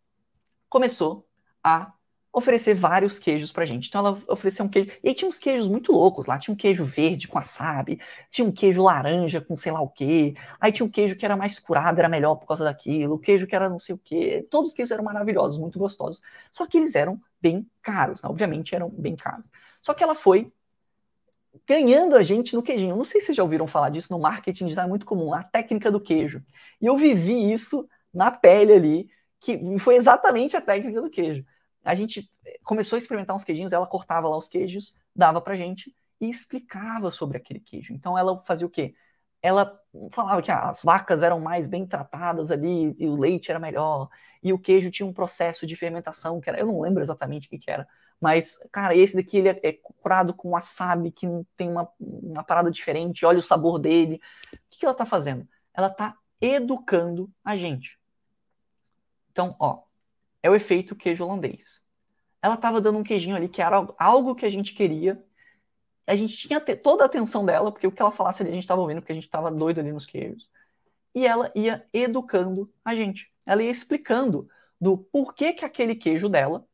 começou 0.69 1.27
a 1.63 1.93
oferecer 2.37 2.75
vários 2.75 3.19
queijos 3.19 3.51
pra 3.51 3.65
gente. 3.65 3.89
Então 3.89 4.07
ela 4.07 4.23
ofereceu 4.29 4.67
um 4.67 4.69
queijo. 4.69 4.91
E 5.03 5.09
aí 5.09 5.15
tinha 5.15 5.27
uns 5.27 5.39
queijos 5.39 5.69
muito 5.69 5.91
loucos 5.91 6.27
lá. 6.27 6.39
Tinha 6.39 6.53
um 6.53 6.57
queijo 6.57 6.85
verde 6.85 7.27
com 7.27 7.39
wasabi, 7.39 7.99
tinha 8.31 8.47
um 8.47 8.53
queijo 8.53 8.83
laranja 8.83 9.41
com 9.41 9.57
sei 9.57 9.73
lá 9.73 9.81
o 9.81 9.89
quê. 9.89 10.35
Aí 10.61 10.71
tinha 10.71 10.85
um 10.85 10.91
queijo 10.91 11.17
que 11.17 11.25
era 11.25 11.35
mais 11.35 11.59
curado, 11.59 11.99
era 11.99 12.11
melhor 12.11 12.35
por 12.37 12.47
causa 12.47 12.63
daquilo. 12.63 13.15
O 13.15 13.19
queijo 13.19 13.47
que 13.47 13.57
era 13.57 13.71
não 13.71 13.79
sei 13.79 13.95
o 13.95 13.99
quê. 13.99 14.47
Todos 14.51 14.71
os 14.71 14.77
queijos 14.77 14.93
eram 14.93 15.03
maravilhosos, 15.03 15.59
muito 15.59 15.79
gostosos. 15.79 16.21
Só 16.53 16.67
que 16.67 16.77
eles 16.77 16.95
eram 16.95 17.19
bem 17.41 17.67
caros, 17.81 18.23
né? 18.23 18.29
obviamente 18.29 18.75
eram 18.75 18.91
bem 18.91 19.17
caros. 19.17 19.51
Só 19.81 19.95
que 19.95 20.05
ela 20.05 20.15
foi 20.15 20.53
ganhando 21.67 22.17
a 22.17 22.23
gente 22.23 22.55
no 22.55 22.63
queijinho. 22.63 22.97
Não 22.97 23.05
sei 23.05 23.19
se 23.23 23.29
vocês 23.29 23.37
já 23.37 23.43
ouviram 23.43 23.67
falar 23.67 23.89
disso 23.89 24.13
no 24.13 24.19
marketing 24.19 24.65
digital, 24.65 24.85
é 24.85 24.89
muito 24.89 25.07
comum, 25.07 25.33
a 25.33 25.43
técnica 25.43 25.91
do 25.91 25.99
queijo. 25.99 26.43
E 26.83 26.85
eu 26.85 26.99
vivi 26.99 27.51
isso 27.51 27.89
na 28.13 28.31
pele 28.31 28.75
ali, 28.75 29.11
que 29.41 29.59
foi 29.79 29.97
exatamente 29.97 30.55
a 30.55 30.61
técnica 30.61 31.01
do 31.01 31.09
queijo 31.09 31.43
a 31.87 31.95
gente 31.95 32.31
começou 32.65 32.97
a 32.97 32.99
experimentar 32.99 33.35
uns 33.35 33.45
queijinhos, 33.45 33.73
ela 33.73 33.87
cortava 33.87 34.29
lá 34.29 34.37
os 34.37 34.49
queijos, 34.49 34.95
dava 35.15 35.41
pra 35.41 35.55
gente 35.55 35.95
e 36.21 36.29
explicava 36.29 37.11
sobre 37.11 37.37
aquele 37.37 37.61
queijo. 37.61 37.95
Então 37.95 38.19
ela 38.19 38.43
fazia 38.45 38.67
o 38.67 38.71
quê? 38.71 38.95
Ela 39.41 39.81
falava 40.11 40.43
que 40.43 40.51
ah, 40.51 40.69
as 40.69 40.83
vacas 40.83 41.23
eram 41.23 41.39
mais 41.41 41.67
bem 41.67 41.87
tratadas 41.87 42.51
ali, 42.51 42.95
e 42.99 43.07
o 43.07 43.17
leite 43.17 43.51
era 43.51 43.61
melhor, 43.61 44.09
e 44.43 44.53
o 44.53 44.59
queijo 44.59 44.91
tinha 44.91 45.07
um 45.07 45.13
processo 45.13 45.67
de 45.67 45.77
fermentação 45.77 46.41
que 46.41 46.49
era, 46.49 46.59
eu 46.59 46.67
não 46.67 46.81
lembro 46.81 47.03
exatamente 47.03 47.47
o 47.47 47.51
que, 47.51 47.59
que 47.59 47.71
era, 47.71 47.87
mas, 48.21 48.59
cara, 48.73 48.97
esse 48.97 49.15
daqui 49.15 49.39
ele 49.39 49.51
é, 49.51 49.61
é 49.63 49.73
curado 49.73 50.33
com 50.33 50.51
wasabi, 50.51 51.13
que 51.13 51.27
tem 51.57 51.71
uma, 51.71 51.89
uma 52.01 52.43
parada 52.43 52.71
diferente, 52.71 53.27
olha 53.27 53.39
o 53.39 53.43
sabor 53.43 53.79
dele. 53.79 54.21
O 54.53 54.59
que, 54.71 54.79
que 54.81 54.87
ela 54.87 54.95
tá 54.95 55.05
fazendo? 55.05 55.47
Ela 55.75 55.91
tá 55.91 56.17
educando 56.41 57.31
a 57.45 57.57
gente. 57.57 57.99
Então, 59.31 59.55
ó, 59.59 59.83
é 60.47 60.51
o 60.51 60.55
efeito 60.55 60.95
queijo 60.95 61.25
holandês. 61.25 61.81
Ela 62.41 62.55
estava 62.55 62.81
dando 62.81 62.99
um 62.99 63.03
queijinho 63.03 63.35
ali 63.35 63.49
que 63.49 63.61
era 63.61 63.87
algo 63.99 64.35
que 64.35 64.47
a 64.47 64.51
gente 64.51 64.73
queria. 64.73 65.23
A 66.07 66.15
gente 66.15 66.37
tinha 66.37 66.61
toda 66.61 67.03
a 67.03 67.07
atenção 67.07 67.45
dela, 67.45 67.73
porque 67.73 67.87
o 67.87 67.91
que 67.91 68.01
ela 68.01 68.13
falasse 68.13 68.43
ali 68.43 68.51
a 68.51 68.55
gente 68.55 68.63
estava 68.63 68.81
ouvindo, 68.81 69.01
porque 69.01 69.13
a 69.13 69.15
gente 69.15 69.25
estava 69.25 69.51
doido 69.51 69.81
ali 69.81 69.93
nos 69.93 70.07
queijos. 70.07 70.49
E 71.13 71.27
ela 71.27 71.51
ia 71.55 71.85
educando 71.93 72.73
a 72.85 72.95
gente. 72.95 73.29
Ela 73.45 73.63
ia 73.63 73.71
explicando 73.71 74.49
do 74.81 74.97
porquê 74.97 75.53
que 75.53 75.65
aquele 75.65 75.97
queijo 75.97 76.29
dela 76.29 76.65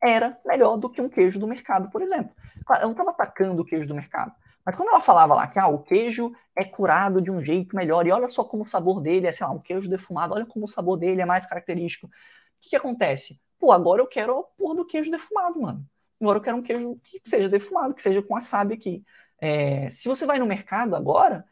era 0.00 0.38
melhor 0.44 0.76
do 0.76 0.88
que 0.88 1.00
um 1.00 1.08
queijo 1.08 1.40
do 1.40 1.48
mercado, 1.48 1.90
por 1.90 2.02
exemplo. 2.02 2.30
Claro, 2.64 2.82
ela 2.82 2.88
não 2.88 2.92
estava 2.92 3.10
atacando 3.10 3.62
o 3.62 3.64
queijo 3.64 3.88
do 3.88 3.94
mercado. 3.94 4.32
Mas 4.64 4.76
quando 4.76 4.88
ela 4.88 5.00
falava 5.00 5.34
lá 5.34 5.46
que 5.46 5.58
ah, 5.58 5.68
o 5.68 5.78
queijo 5.78 6.32
é 6.54 6.64
curado 6.64 7.20
de 7.20 7.30
um 7.30 7.40
jeito 7.40 7.74
melhor, 7.74 8.06
e 8.06 8.10
olha 8.10 8.28
só 8.30 8.44
como 8.44 8.64
o 8.64 8.66
sabor 8.66 9.00
dele 9.00 9.26
é, 9.26 9.32
sei 9.32 9.46
lá, 9.46 9.52
um 9.52 9.60
queijo 9.60 9.88
defumado, 9.88 10.34
olha 10.34 10.44
como 10.44 10.64
o 10.64 10.68
sabor 10.68 10.96
dele 10.96 11.22
é 11.22 11.24
mais 11.24 11.46
característico. 11.46 12.10
O 12.56 12.60
que, 12.60 12.70
que 12.70 12.76
acontece? 12.76 13.40
Pô, 13.58 13.72
agora 13.72 14.02
eu 14.02 14.06
quero 14.06 14.38
a 14.38 14.42
porra 14.42 14.76
do 14.76 14.84
queijo 14.84 15.10
defumado, 15.10 15.60
mano. 15.60 15.86
Agora 16.20 16.38
eu 16.38 16.42
quero 16.42 16.56
um 16.56 16.62
queijo 16.62 16.98
que 17.02 17.20
seja 17.28 17.48
defumado, 17.48 17.94
que 17.94 18.02
seja 18.02 18.22
com 18.22 18.34
wasabi 18.34 18.74
aqui. 18.74 19.04
É, 19.38 19.90
se 19.90 20.08
você 20.08 20.24
vai 20.24 20.38
no 20.38 20.46
mercado 20.46 20.96
agora, 20.96 21.44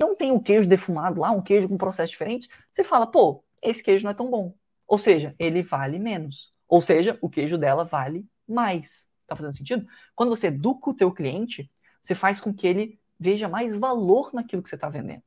não 0.00 0.14
tem 0.14 0.32
um 0.32 0.40
queijo 0.40 0.68
defumado 0.68 1.20
lá, 1.20 1.30
um 1.30 1.42
queijo 1.42 1.68
com 1.68 1.76
processo 1.76 2.10
diferente, 2.10 2.48
você 2.70 2.82
fala, 2.82 3.06
pô, 3.06 3.44
esse 3.62 3.82
queijo 3.82 4.04
não 4.04 4.10
é 4.10 4.14
tão 4.14 4.30
bom. 4.30 4.54
Ou 4.86 4.98
seja, 4.98 5.34
ele 5.38 5.62
vale 5.62 5.98
menos. 5.98 6.54
Ou 6.68 6.80
seja, 6.80 7.18
o 7.20 7.28
queijo 7.28 7.58
dela 7.58 7.84
vale 7.84 8.26
mais. 8.46 9.06
Tá 9.26 9.34
fazendo 9.34 9.56
sentido? 9.56 9.86
Quando 10.14 10.28
você 10.30 10.48
educa 10.48 10.90
o 10.90 10.94
teu 10.94 11.10
cliente, 11.12 11.70
você 12.00 12.14
faz 12.14 12.40
com 12.40 12.54
que 12.54 12.66
ele 12.66 13.00
veja 13.18 13.48
mais 13.48 13.76
valor 13.76 14.32
naquilo 14.32 14.62
que 14.62 14.68
você 14.68 14.76
está 14.76 14.88
vendendo. 14.88 15.22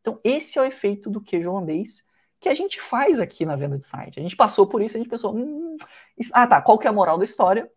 Então, 0.00 0.20
esse 0.24 0.58
é 0.58 0.62
o 0.62 0.64
efeito 0.64 1.08
do 1.08 1.20
queijo 1.20 1.50
holandês 1.50 2.04
que 2.44 2.48
a 2.50 2.54
gente 2.54 2.78
faz 2.78 3.18
aqui 3.18 3.46
na 3.46 3.56
venda 3.56 3.78
de 3.78 3.86
site. 3.86 4.20
A 4.20 4.22
gente 4.22 4.36
passou 4.36 4.66
por 4.66 4.82
isso, 4.82 4.98
a 4.98 5.00
gente 5.00 5.08
pensou, 5.08 5.34
hum, 5.34 5.78
isso... 6.18 6.30
ah 6.34 6.46
tá, 6.46 6.60
qual 6.60 6.78
que 6.78 6.86
é 6.86 6.90
a 6.90 6.92
moral 6.92 7.16
da 7.16 7.24
história? 7.24 7.70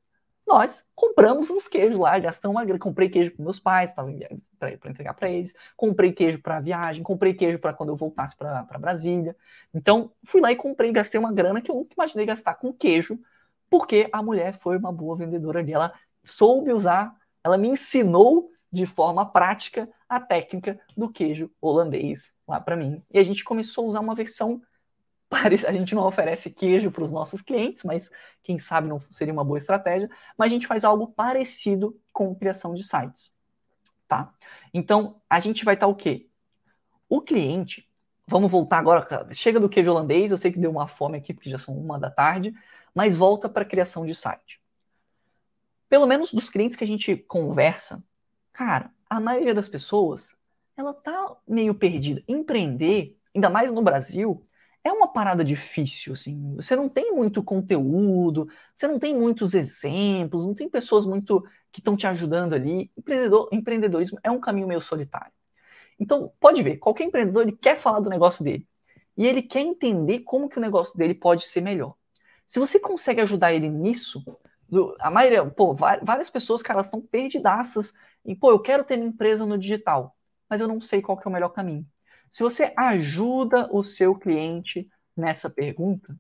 Nós 0.46 0.86
compramos 0.94 1.50
uns 1.50 1.70
queijos 1.70 1.98
lá, 1.98 2.20
gastamos 2.20 2.54
uma 2.54 2.66
grana, 2.66 2.78
comprei 2.78 3.08
queijo 3.08 3.32
para 3.32 3.46
meus 3.46 3.62
pais, 3.62 3.96
para 3.96 4.90
entregar 4.90 5.14
para 5.14 5.30
eles, 5.30 5.54
comprei 5.78 6.12
queijo 6.12 6.42
para 6.42 6.60
viagem, 6.60 7.02
comprei 7.02 7.34
queijo 7.34 7.60
para 7.60 7.74
quando 7.74 7.90
eu 7.90 7.96
voltasse 7.96 8.36
para 8.36 8.62
Brasília. 8.78 9.38
Então, 9.74 10.12
fui 10.26 10.42
lá 10.42 10.52
e 10.52 10.56
comprei, 10.58 10.92
gastei 10.92 11.18
uma 11.18 11.32
grana 11.32 11.62
que 11.62 11.72
eu 11.72 11.76
nunca 11.76 11.94
imaginei 11.94 12.26
gastar 12.26 12.56
com 12.56 12.74
queijo, 12.74 13.18
porque 13.70 14.10
a 14.12 14.22
mulher 14.22 14.60
foi 14.60 14.78
uma 14.78 14.92
boa 14.92 15.16
vendedora 15.16 15.60
ali, 15.60 15.72
ela 15.72 15.94
soube 16.26 16.74
usar, 16.74 17.16
ela 17.42 17.58
me 17.58 17.70
ensinou 17.70 18.52
de 18.70 18.86
forma 18.86 19.26
prática 19.26 19.88
a 20.10 20.20
técnica 20.20 20.78
do 20.96 21.10
queijo 21.10 21.50
holandês 21.62 22.36
lá 22.48 22.60
para 22.60 22.76
mim. 22.76 23.04
E 23.12 23.20
a 23.20 23.24
gente 23.24 23.44
começou 23.44 23.86
a 23.86 23.88
usar 23.90 24.00
uma 24.00 24.16
versão 24.16 24.62
a 25.68 25.74
gente 25.74 25.94
não 25.94 26.04
oferece 26.04 26.50
queijo 26.50 26.92
para 26.92 27.04
os 27.04 27.12
nossos 27.12 27.42
clientes, 27.42 27.84
mas 27.84 28.10
quem 28.42 28.58
sabe 28.60 28.88
não 28.88 29.00
seria 29.10 29.34
uma 29.34 29.44
boa 29.44 29.58
estratégia, 29.58 30.10
mas 30.38 30.52
a 30.52 30.54
gente 30.54 30.68
faz 30.68 30.84
algo 30.84 31.08
parecido 31.08 32.00
com 32.14 32.34
criação 32.36 32.74
de 32.74 32.84
sites, 32.84 33.34
tá? 34.08 34.34
Então, 34.74 35.22
a 35.30 35.40
gente 35.40 35.66
vai 35.66 35.74
estar 35.74 35.86
tá 35.86 35.92
o 35.92 35.96
quê? 35.96 36.30
O 37.10 37.22
cliente, 37.22 37.90
vamos 38.26 38.50
voltar 38.50 38.78
agora, 38.78 39.06
chega 39.34 39.60
do 39.60 39.70
queijo 39.70 39.92
holandês, 39.92 40.32
eu 40.32 40.38
sei 40.38 40.52
que 40.52 40.60
deu 40.60 40.72
uma 40.72 40.88
fome 40.88 41.18
aqui, 41.18 41.34
porque 41.34 41.50
já 41.50 41.58
são 41.58 41.78
uma 41.78 42.00
da 42.00 42.10
tarde, 42.10 42.54
mas 42.94 43.18
volta 43.18 43.50
para 43.50 43.64
a 43.64 43.68
criação 43.68 44.06
de 44.06 44.16
site. 44.16 44.62
Pelo 45.90 46.06
menos 46.06 46.34
dos 46.34 46.50
clientes 46.50 46.76
que 46.76 46.84
a 46.84 46.88
gente 46.88 47.16
conversa, 47.16 48.04
cara, 48.52 48.92
a 49.10 49.20
maioria 49.20 49.54
das 49.54 49.70
pessoas, 49.70 50.37
ela 50.78 50.94
tá 50.94 51.36
meio 51.48 51.74
perdida. 51.74 52.24
Empreender, 52.28 53.18
ainda 53.36 53.50
mais 53.50 53.72
no 53.72 53.82
Brasil, 53.82 54.48
é 54.84 54.92
uma 54.92 55.08
parada 55.08 55.44
difícil, 55.44 56.14
assim. 56.14 56.56
Você 56.56 56.76
não 56.76 56.88
tem 56.88 57.12
muito 57.14 57.44
conteúdo, 57.44 58.48
você 58.76 58.88
não 58.88 59.00
tem 59.00 59.14
muitos 59.16 59.54
exemplos, 59.54 60.46
não 60.46 60.54
tem 60.54 60.70
pessoas 60.70 61.06
muito 61.06 61.44
que 61.72 61.80
estão 61.82 61.98
te 61.98 62.08
ajudando 62.08 62.54
ali. 62.54 62.92
Empreendedor, 62.98 63.50
empreendedorismo 63.52 64.20
é 64.24 64.32
um 64.32 64.40
caminho 64.40 64.68
meio 64.68 64.82
solitário. 64.82 65.34
Então, 66.00 66.32
pode 66.40 66.62
ver, 66.62 66.78
qualquer 66.78 67.06
empreendedor 67.06 67.44
ele 67.44 67.58
quer 67.58 67.78
falar 67.78 68.00
do 68.00 68.10
negócio 68.10 68.44
dele 68.44 68.68
e 69.18 69.26
ele 69.26 69.42
quer 69.42 69.62
entender 69.62 70.20
como 70.20 70.48
que 70.48 70.58
o 70.58 70.62
negócio 70.62 70.98
dele 70.98 71.16
pode 71.16 71.46
ser 71.46 71.62
melhor. 71.62 71.96
Se 72.46 72.60
você 72.60 72.80
consegue 72.80 73.20
ajudar 73.22 73.54
ele 73.54 73.70
nisso, 73.70 74.24
a 75.00 75.10
maioria, 75.10 75.46
pô, 75.46 75.74
várias 75.74 76.30
pessoas, 76.30 76.62
cara, 76.62 76.82
estão 76.82 77.02
perdidaças 77.02 77.94
em, 78.24 78.36
pô, 78.36 78.52
eu 78.52 78.60
quero 78.60 78.84
ter 78.84 78.98
minha 78.98 79.10
empresa 79.10 79.46
no 79.46 79.58
digital, 79.58 80.17
mas 80.50 80.62
eu 80.62 80.68
não 80.68 80.80
sei 80.80 81.02
qual 81.02 81.20
é 81.24 81.28
o 81.28 81.32
melhor 81.32 81.50
caminho. 81.50 81.86
Se 82.32 82.44
você 82.44 82.74
ajuda 82.76 83.70
o 83.72 83.84
seu 83.84 84.16
cliente 84.16 84.90
nessa 85.16 85.50
pergunta, 85.50 86.16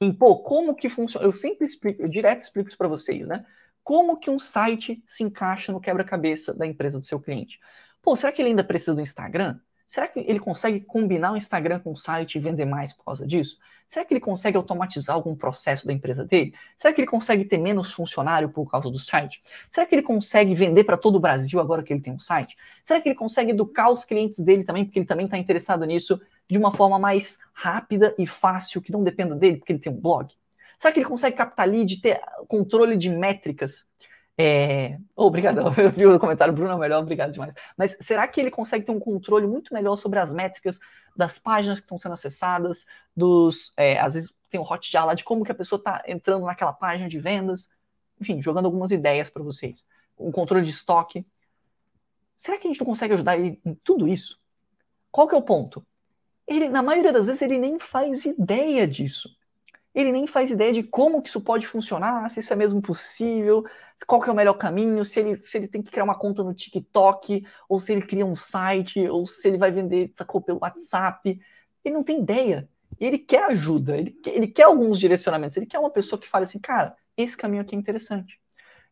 em, 0.00 0.12
pô, 0.12 0.38
como 0.38 0.74
que 0.74 0.88
funciona, 0.88 1.26
eu 1.26 1.36
sempre 1.36 1.66
explico, 1.66 2.02
eu 2.02 2.08
direto 2.08 2.40
explico 2.40 2.68
isso 2.68 2.78
para 2.78 2.88
vocês, 2.88 3.26
né? 3.26 3.44
Como 3.82 4.18
que 4.18 4.30
um 4.30 4.38
site 4.38 5.02
se 5.06 5.22
encaixa 5.22 5.72
no 5.72 5.80
quebra-cabeça 5.80 6.54
da 6.54 6.66
empresa 6.66 6.98
do 6.98 7.04
seu 7.04 7.20
cliente? 7.20 7.60
Pô, 8.00 8.16
será 8.16 8.32
que 8.32 8.40
ele 8.40 8.50
ainda 8.50 8.64
precisa 8.64 8.94
do 8.94 9.00
Instagram? 9.00 9.58
Será 9.90 10.06
que 10.06 10.20
ele 10.20 10.38
consegue 10.38 10.78
combinar 10.78 11.32
o 11.32 11.36
Instagram 11.36 11.80
com 11.80 11.90
o 11.90 11.96
site 11.96 12.36
e 12.36 12.38
vender 12.38 12.64
mais 12.64 12.92
por 12.92 13.04
causa 13.06 13.26
disso? 13.26 13.58
Será 13.88 14.04
que 14.04 14.14
ele 14.14 14.20
consegue 14.20 14.56
automatizar 14.56 15.16
algum 15.16 15.34
processo 15.34 15.84
da 15.84 15.92
empresa 15.92 16.24
dele? 16.24 16.54
Será 16.78 16.94
que 16.94 17.00
ele 17.00 17.08
consegue 17.08 17.44
ter 17.44 17.58
menos 17.58 17.92
funcionário 17.92 18.48
por 18.50 18.70
causa 18.70 18.88
do 18.88 19.00
site? 19.00 19.42
Será 19.68 19.84
que 19.84 19.92
ele 19.92 20.02
consegue 20.02 20.54
vender 20.54 20.84
para 20.84 20.96
todo 20.96 21.16
o 21.16 21.20
Brasil 21.20 21.58
agora 21.58 21.82
que 21.82 21.92
ele 21.92 22.00
tem 22.00 22.12
um 22.12 22.20
site? 22.20 22.56
Será 22.84 23.00
que 23.00 23.08
ele 23.08 23.16
consegue 23.16 23.50
educar 23.50 23.90
os 23.90 24.04
clientes 24.04 24.38
dele 24.44 24.62
também, 24.62 24.84
porque 24.84 25.00
ele 25.00 25.06
também 25.06 25.24
está 25.24 25.36
interessado 25.36 25.84
nisso 25.84 26.20
de 26.48 26.56
uma 26.56 26.72
forma 26.72 26.96
mais 26.96 27.40
rápida 27.52 28.14
e 28.16 28.28
fácil, 28.28 28.80
que 28.80 28.92
não 28.92 29.02
dependa 29.02 29.34
dele, 29.34 29.56
porque 29.56 29.72
ele 29.72 29.80
tem 29.80 29.92
um 29.92 30.00
blog? 30.00 30.32
Será 30.78 30.94
que 30.94 31.00
ele 31.00 31.08
consegue 31.08 31.36
captar 31.36 31.68
lead, 31.68 32.00
ter 32.00 32.20
controle 32.46 32.96
de 32.96 33.10
métricas 33.10 33.88
é... 34.40 34.98
Oh, 35.14 35.26
obrigadão, 35.26 35.72
eu 35.76 35.90
vi 35.90 36.06
o 36.06 36.18
comentário, 36.18 36.54
Bruno, 36.54 36.78
melhor, 36.78 37.02
obrigado 37.02 37.32
demais. 37.32 37.54
Mas 37.76 37.96
será 38.00 38.26
que 38.26 38.40
ele 38.40 38.50
consegue 38.50 38.84
ter 38.84 38.92
um 38.92 38.98
controle 38.98 39.46
muito 39.46 39.74
melhor 39.74 39.96
sobre 39.96 40.18
as 40.18 40.32
métricas 40.32 40.80
das 41.14 41.38
páginas 41.38 41.78
que 41.78 41.84
estão 41.84 41.98
sendo 41.98 42.12
acessadas, 42.12 42.86
dos, 43.14 43.72
é, 43.76 43.98
às 44.00 44.14
vezes 44.14 44.32
tem 44.48 44.58
um 44.58 44.64
hotjar 44.64 45.04
lá 45.04 45.14
de 45.14 45.24
como 45.24 45.44
que 45.44 45.52
a 45.52 45.54
pessoa 45.54 45.78
está 45.78 46.02
entrando 46.06 46.46
naquela 46.46 46.72
página 46.72 47.08
de 47.08 47.18
vendas, 47.18 47.68
enfim, 48.18 48.40
jogando 48.40 48.64
algumas 48.64 48.90
ideias 48.90 49.28
para 49.28 49.42
vocês. 49.42 49.84
Um 50.18 50.32
controle 50.32 50.64
de 50.64 50.70
estoque. 50.70 51.26
Será 52.34 52.56
que 52.56 52.66
a 52.66 52.70
gente 52.70 52.80
não 52.80 52.86
consegue 52.86 53.14
ajudar 53.14 53.36
ele 53.36 53.60
em 53.64 53.74
tudo 53.74 54.08
isso? 54.08 54.40
Qual 55.10 55.28
que 55.28 55.34
é 55.34 55.38
o 55.38 55.42
ponto? 55.42 55.86
Ele, 56.46 56.68
na 56.68 56.82
maioria 56.82 57.12
das 57.12 57.26
vezes, 57.26 57.42
ele 57.42 57.58
nem 57.58 57.78
faz 57.78 58.24
ideia 58.24 58.86
disso 58.86 59.28
ele 59.94 60.12
nem 60.12 60.26
faz 60.26 60.50
ideia 60.50 60.72
de 60.72 60.82
como 60.82 61.20
que 61.20 61.28
isso 61.28 61.40
pode 61.40 61.66
funcionar, 61.66 62.28
se 62.30 62.40
isso 62.40 62.52
é 62.52 62.56
mesmo 62.56 62.80
possível, 62.80 63.64
qual 64.06 64.20
que 64.20 64.28
é 64.28 64.32
o 64.32 64.36
melhor 64.36 64.54
caminho, 64.54 65.04
se 65.04 65.20
ele, 65.20 65.34
se 65.34 65.58
ele 65.58 65.66
tem 65.66 65.82
que 65.82 65.90
criar 65.90 66.04
uma 66.04 66.18
conta 66.18 66.44
no 66.44 66.54
TikTok, 66.54 67.44
ou 67.68 67.80
se 67.80 67.92
ele 67.92 68.02
cria 68.02 68.24
um 68.24 68.36
site, 68.36 69.06
ou 69.08 69.26
se 69.26 69.48
ele 69.48 69.58
vai 69.58 69.70
vender, 69.70 70.12
sacou, 70.14 70.40
pelo 70.40 70.60
WhatsApp. 70.62 71.40
Ele 71.84 71.94
não 71.94 72.04
tem 72.04 72.20
ideia. 72.20 72.68
Ele 72.98 73.18
quer 73.18 73.44
ajuda, 73.44 73.96
ele 73.96 74.10
quer, 74.10 74.36
ele 74.36 74.46
quer 74.46 74.64
alguns 74.64 74.98
direcionamentos, 74.98 75.56
ele 75.56 75.66
quer 75.66 75.78
uma 75.78 75.90
pessoa 75.90 76.20
que 76.20 76.28
fale 76.28 76.44
assim, 76.44 76.58
cara, 76.58 76.94
esse 77.16 77.36
caminho 77.36 77.62
aqui 77.62 77.74
é 77.74 77.78
interessante. 77.78 78.38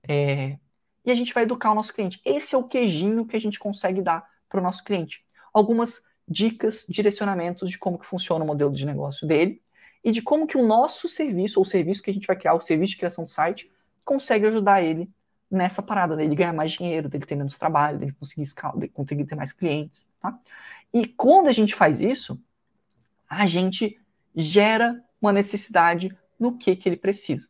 É... 0.09 0.59
E 1.05 1.11
a 1.11 1.15
gente 1.15 1.33
vai 1.33 1.45
educar 1.45 1.71
o 1.71 1.75
nosso 1.75 1.93
cliente. 1.93 2.21
Esse 2.25 2.55
é 2.55 2.59
o 2.59 2.65
queijinho 2.65 3.25
que 3.25 3.37
a 3.37 3.41
gente 3.41 3.59
consegue 3.59 4.03
dar 4.03 4.29
para 4.49 4.61
o 4.61 4.63
nosso 4.63 4.83
cliente. 4.85 5.25
Algumas 5.53 6.03
dicas, 6.27 6.85
direcionamentos 6.89 7.71
de 7.71 7.79
como 7.79 7.99
que 7.99 8.07
funciona 8.07 8.45
o 8.45 8.47
modelo 8.47 8.73
de 8.73 8.85
negócio 8.85 9.27
dele, 9.27 9.63
e 10.09 10.11
de 10.11 10.23
como 10.23 10.47
que 10.47 10.57
o 10.57 10.67
nosso 10.67 11.07
serviço, 11.07 11.61
ou 11.61 11.67
o 11.67 11.69
serviço 11.69 12.03
que 12.03 12.09
a 12.09 12.15
gente 12.15 12.27
vai 12.27 12.35
criar, 12.35 12.55
o 12.55 12.61
serviço 12.63 12.93
de 12.93 12.97
criação 12.97 13.25
do 13.25 13.31
site, 13.31 13.71
consegue 14.07 14.47
ajudar 14.47 14.83
ele 14.83 15.13
nessa 15.51 15.83
parada, 15.83 16.17
dele 16.17 16.35
ganhar 16.35 16.55
mais 16.55 16.73
dinheiro, 16.73 17.11
dele 17.11 17.27
ter 17.27 17.35
menos 17.35 17.59
trabalho, 17.59 17.99
dele 17.99 18.13
conseguir 18.13 18.41
escalar, 18.41 18.79
dele 18.79 18.91
conseguir 18.91 19.27
ter 19.27 19.35
mais 19.35 19.53
clientes, 19.53 20.09
tá? 20.19 20.39
E 20.95 21.07
quando 21.07 21.49
a 21.49 21.53
gente 21.53 21.75
faz 21.75 22.01
isso, 22.01 22.41
a 23.29 23.45
gente 23.45 24.01
gera 24.35 24.99
uma 25.21 25.31
necessidade 25.31 26.17
no 26.41 26.57
que, 26.57 26.75
que 26.75 26.89
ele 26.89 26.97
precisa. 26.97 27.47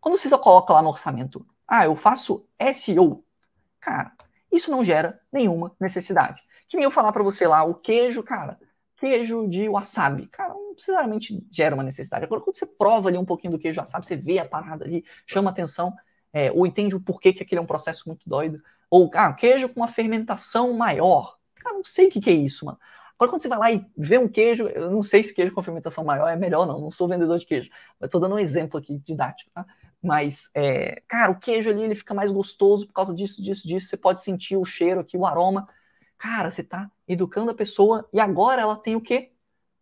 Quando 0.00 0.16
você 0.16 0.30
só 0.30 0.38
coloca 0.38 0.72
lá 0.72 0.80
no 0.80 0.88
orçamento, 0.88 1.46
ah, 1.66 1.84
eu 1.84 1.94
faço 1.94 2.46
SEO, 2.72 3.22
cara, 3.78 4.12
isso 4.50 4.70
não 4.70 4.82
gera 4.82 5.20
nenhuma 5.30 5.76
necessidade. 5.78 6.40
Que 6.66 6.78
nem 6.78 6.84
eu 6.84 6.90
falar 6.90 7.12
para 7.12 7.22
você 7.22 7.46
lá, 7.46 7.64
o 7.64 7.74
queijo, 7.74 8.22
cara, 8.22 8.58
queijo 8.96 9.46
de 9.46 9.68
wasabi. 9.68 10.26
Cara, 10.28 10.54
necessariamente 10.78 11.44
gera 11.50 11.74
uma 11.74 11.84
necessidade. 11.84 12.24
Agora, 12.24 12.40
quando 12.40 12.56
você 12.56 12.66
prova 12.66 13.08
ali 13.08 13.18
um 13.18 13.24
pouquinho 13.24 13.52
do 13.52 13.58
queijo 13.58 13.80
wasabi, 13.80 14.06
você 14.06 14.16
vê 14.16 14.38
a 14.38 14.44
parada 14.44 14.84
ali, 14.84 15.04
chama 15.26 15.50
atenção, 15.50 15.94
é, 16.32 16.50
ou 16.52 16.66
entende 16.66 16.96
o 16.96 17.00
porquê 17.00 17.32
que 17.32 17.42
aquele 17.42 17.58
é 17.58 17.62
um 17.62 17.66
processo 17.66 18.08
muito 18.08 18.28
doido. 18.28 18.62
Ou, 18.90 19.10
ah, 19.14 19.32
queijo 19.32 19.68
com 19.68 19.80
uma 19.80 19.88
fermentação 19.88 20.72
maior. 20.72 21.36
Cara, 21.56 21.74
não 21.74 21.84
sei 21.84 22.08
o 22.08 22.10
que, 22.10 22.20
que 22.20 22.30
é 22.30 22.34
isso, 22.34 22.64
mano. 22.64 22.78
Agora, 23.18 23.32
quando 23.32 23.42
você 23.42 23.48
vai 23.48 23.58
lá 23.58 23.72
e 23.72 23.84
vê 23.96 24.16
um 24.16 24.28
queijo, 24.28 24.68
eu 24.68 24.90
não 24.92 25.02
sei 25.02 25.24
se 25.24 25.34
queijo 25.34 25.52
com 25.52 25.60
fermentação 25.62 26.04
maior 26.04 26.28
é 26.28 26.36
melhor, 26.36 26.66
não. 26.66 26.80
Não 26.80 26.90
sou 26.90 27.08
vendedor 27.08 27.36
de 27.36 27.44
queijo. 27.46 27.68
Mas 27.98 28.10
tô 28.10 28.20
dando 28.20 28.36
um 28.36 28.38
exemplo 28.38 28.78
aqui 28.78 28.96
didático, 28.98 29.50
tá? 29.52 29.66
Mas, 30.00 30.48
é, 30.54 31.02
cara, 31.08 31.32
o 31.32 31.38
queijo 31.38 31.68
ali 31.68 31.82
ele 31.82 31.96
fica 31.96 32.14
mais 32.14 32.30
gostoso 32.30 32.86
por 32.86 32.92
causa 32.92 33.12
disso, 33.12 33.42
disso, 33.42 33.66
disso. 33.66 33.88
Você 33.88 33.96
pode 33.96 34.22
sentir 34.22 34.56
o 34.56 34.64
cheiro 34.64 35.00
aqui, 35.00 35.16
o 35.16 35.26
aroma. 35.26 35.68
Cara, 36.16 36.50
você 36.50 36.60
está 36.60 36.88
educando 37.08 37.50
a 37.50 37.54
pessoa 37.54 38.08
e 38.12 38.20
agora 38.20 38.62
ela 38.62 38.76
tem 38.76 38.94
o 38.94 39.00
quê? 39.00 39.32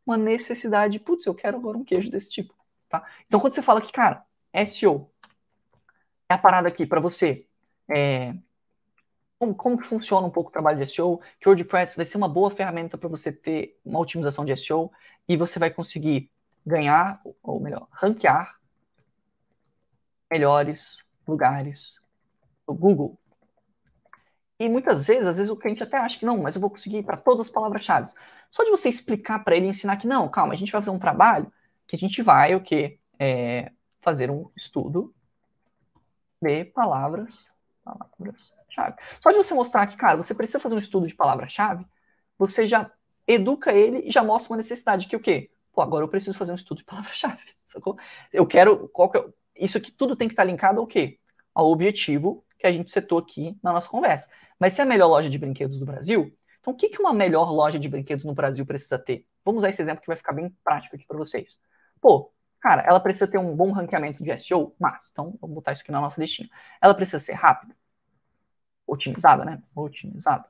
Uma 0.07 0.17
necessidade. 0.17 1.01
Putz, 1.01 1.27
eu 1.27 1.35
quero 1.35 1.57
agora 1.57 1.77
um 1.77 1.85
queijo 1.85 2.11
desse 2.11 2.31
tipo. 2.31 2.55
Tá? 2.89 3.05
Então, 3.27 3.41
quando 3.41 3.55
você 3.55 3.63
fala 3.63 3.83
que, 3.83 3.91
cara, 3.91 4.25
SEO 4.65 5.11
é 6.29 6.35
a 6.35 6.39
parada 6.39 6.69
aqui 6.69 6.87
para 6.87 7.01
você. 7.01 7.47
É, 7.89 8.35
como, 9.39 9.55
como, 9.55 9.79
que 9.79 9.87
funciona 9.87 10.27
um 10.27 10.31
pouco 10.31 10.51
o 10.51 10.53
trabalho 10.53 10.79
de 10.79 10.91
SEO? 10.91 11.21
Que 11.41 11.49
o 11.49 11.51
WordPress 11.51 11.97
vai 11.97 12.07
ser 12.07 12.17
uma 12.17 12.29
boa 12.29 12.51
ferramenta 12.51 12.97
para 12.97 13.09
você 13.09 13.33
ter 13.33 13.79
uma 13.85 13.99
otimização 13.99 14.45
de 14.45 14.57
SEO 14.57 14.91
e 15.29 15.37
você 15.37 15.59
vai 15.59 15.71
conseguir 15.71 16.31
ganhar, 16.65 17.21
ou 17.43 17.61
melhor, 17.61 17.87
ranquear 17.91 18.57
melhores 20.31 21.05
lugares 21.27 22.01
no 22.67 22.75
Google 22.75 23.19
e 24.59 24.69
muitas 24.69 25.07
vezes, 25.07 25.27
às 25.27 25.37
vezes 25.37 25.51
o 25.51 25.57
cliente 25.57 25.83
até 25.83 25.99
acha 25.99 26.19
que 26.19 26.25
não, 26.25 26.39
mas 26.39 26.55
eu 26.55 26.61
vou 26.61 26.71
conseguir 26.71 27.03
para 27.03 27.17
todas 27.17 27.49
as 27.49 27.53
palavras-chave. 27.53 28.11
Só 28.51 28.65
de 28.65 28.71
você 28.71 28.89
explicar 28.89 29.45
para 29.45 29.55
ele, 29.55 29.67
ensinar 29.67 29.97
que 29.99 30.07
não, 30.07 30.29
calma, 30.29 30.55
a 30.55 30.57
gente 30.57 30.73
vai 30.73 30.81
fazer 30.81 30.91
um 30.91 30.99
trabalho 30.99 31.53
que 31.87 31.95
a 31.95 31.99
gente 31.99 32.23
vai 32.23 32.55
o 32.55 32.61
quê? 32.61 32.99
É, 33.19 33.71
fazer 34.01 34.31
um 34.31 34.51
estudo 34.57 35.15
de 36.41 36.65
palavras, 36.65 37.51
palavras-chave. 37.85 38.97
Só 39.23 39.31
de 39.31 39.37
você 39.37 39.53
mostrar 39.53 39.87
que, 39.87 39.97
cara, 39.97 40.17
você 40.17 40.35
precisa 40.35 40.59
fazer 40.59 40.75
um 40.75 40.81
estudo 40.81 41.07
de 41.07 41.15
palavra-chave, 41.15 41.87
você 42.39 42.67
já 42.67 42.91
educa 43.27 43.73
ele 43.73 44.09
e 44.09 44.11
já 44.11 44.23
mostra 44.23 44.53
uma 44.53 44.57
necessidade 44.57 45.07
que 45.07 45.17
o 45.17 45.21
quê? 45.21 45.51
Pô, 45.73 45.83
agora 45.83 46.05
eu 46.05 46.09
preciso 46.09 46.39
fazer 46.39 46.53
um 46.53 46.57
estudo 46.57 46.79
de 46.79 46.85
palavra-chave, 46.85 47.43
sacou? 47.67 47.99
Eu 48.33 48.47
quero, 48.47 48.89
qual 48.89 49.11
que 49.11 49.19
é, 49.19 49.25
isso 49.57 49.77
aqui 49.77 49.93
tudo 49.93 50.17
tem 50.17 50.29
que 50.29 50.33
estar 50.33 50.45
linkado 50.45 50.81
ao 50.81 50.87
quê? 50.87 51.19
Ao 51.55 51.71
objetivo 51.71 52.46
que 52.67 52.71
a 52.71 52.73
gente 52.73 52.91
setou 52.91 53.19
aqui 53.19 53.57
na 53.63 53.73
nossa 53.73 53.89
conversa. 53.89 54.29
Mas 54.59 54.75
se 54.75 54.81
é 54.81 54.85
a 54.85 54.87
melhor 54.87 55.09
loja 55.09 55.31
de 55.31 55.39
brinquedos 55.39 55.79
do 55.79 55.87
Brasil, 55.87 56.37
então 56.61 56.73
o 56.73 56.77
que, 56.77 56.89
que 56.89 57.01
uma 57.01 57.13
melhor 57.13 57.53
loja 57.53 57.79
de 57.79 57.89
brinquedos 57.89 58.25
no 58.25 58.35
Brasil 58.35 58.67
precisa 58.67 58.99
ter? 58.99 59.27
Vamos 59.45 59.61
usar 59.61 59.69
esse 59.69 59.81
exemplo 59.81 60.01
que 60.01 60.09
vai 60.09 60.17
ficar 60.17 60.33
bem 60.33 60.51
prático 60.65 60.97
aqui 60.97 61.07
para 61.07 61.17
vocês. 61.17 61.57
Pô, 62.01 62.33
cara, 62.61 62.83
ela 62.83 62.99
precisa 62.99 63.29
ter 63.29 63.39
um 63.39 63.55
bom 63.55 63.71
ranqueamento 63.71 64.23
de 64.23 64.31
SEO? 64.41 64.75
Mas, 64.79 65.09
então 65.13 65.37
vamos 65.41 65.55
botar 65.55 65.73
isso 65.73 65.83
aqui 65.83 65.93
na 65.93 66.01
nossa 66.01 66.21
listinha. 66.21 66.51
Ela 66.83 66.95
precisa 66.95 67.21
ser 67.21 67.35
rápida, 67.35 67.75
otimizada, 68.87 69.45
né? 69.45 69.63
Otimizada. 69.75 70.47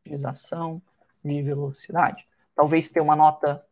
Otimização 0.00 0.82
de 1.24 1.42
velocidade. 1.42 2.26
Talvez 2.54 2.90
ter 2.90 3.00
uma 3.00 3.16
nota 3.16 3.64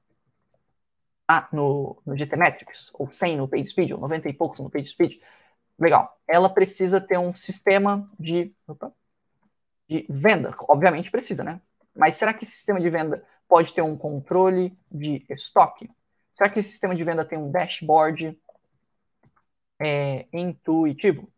A 1.28 1.48
no, 1.52 2.00
no 2.06 2.16
GT 2.16 2.36
Metrics, 2.36 2.90
ou 2.94 3.12
100 3.12 3.36
no 3.36 3.48
PageSpeed, 3.48 3.92
ou 3.92 4.00
90 4.00 4.28
e 4.28 4.32
poucos 4.32 4.60
no 4.60 4.70
PageSpeed. 4.70 5.20
Legal. 5.81 6.15
Ela 6.28 6.51
precisa 6.51 7.01
ter 7.01 7.19
um 7.19 7.35
sistema 7.35 8.07
de, 8.19 8.55
opa, 8.69 8.93
de 9.89 10.07
venda. 10.11 10.55
Obviamente 10.69 11.11
precisa, 11.11 11.43
né? 11.43 11.61
Mas 11.97 12.16
será 12.16 12.35
que 12.35 12.44
esse 12.44 12.52
sistema 12.52 12.78
de 12.78 12.90
venda 12.90 13.24
pode 13.48 13.73
ter 13.73 13.81
um 13.81 13.97
controle 13.97 14.78
de 14.93 15.24
estoque? 15.31 15.90
Será 16.32 16.51
que 16.51 16.61
esse 16.61 16.70
sistema 16.70 16.94
de 16.94 17.02
venda 17.02 17.24
tem 17.24 17.39
um 17.39 17.51
dashboard 17.51 18.39
é, 19.81 20.27
intuitivo? 20.32 21.32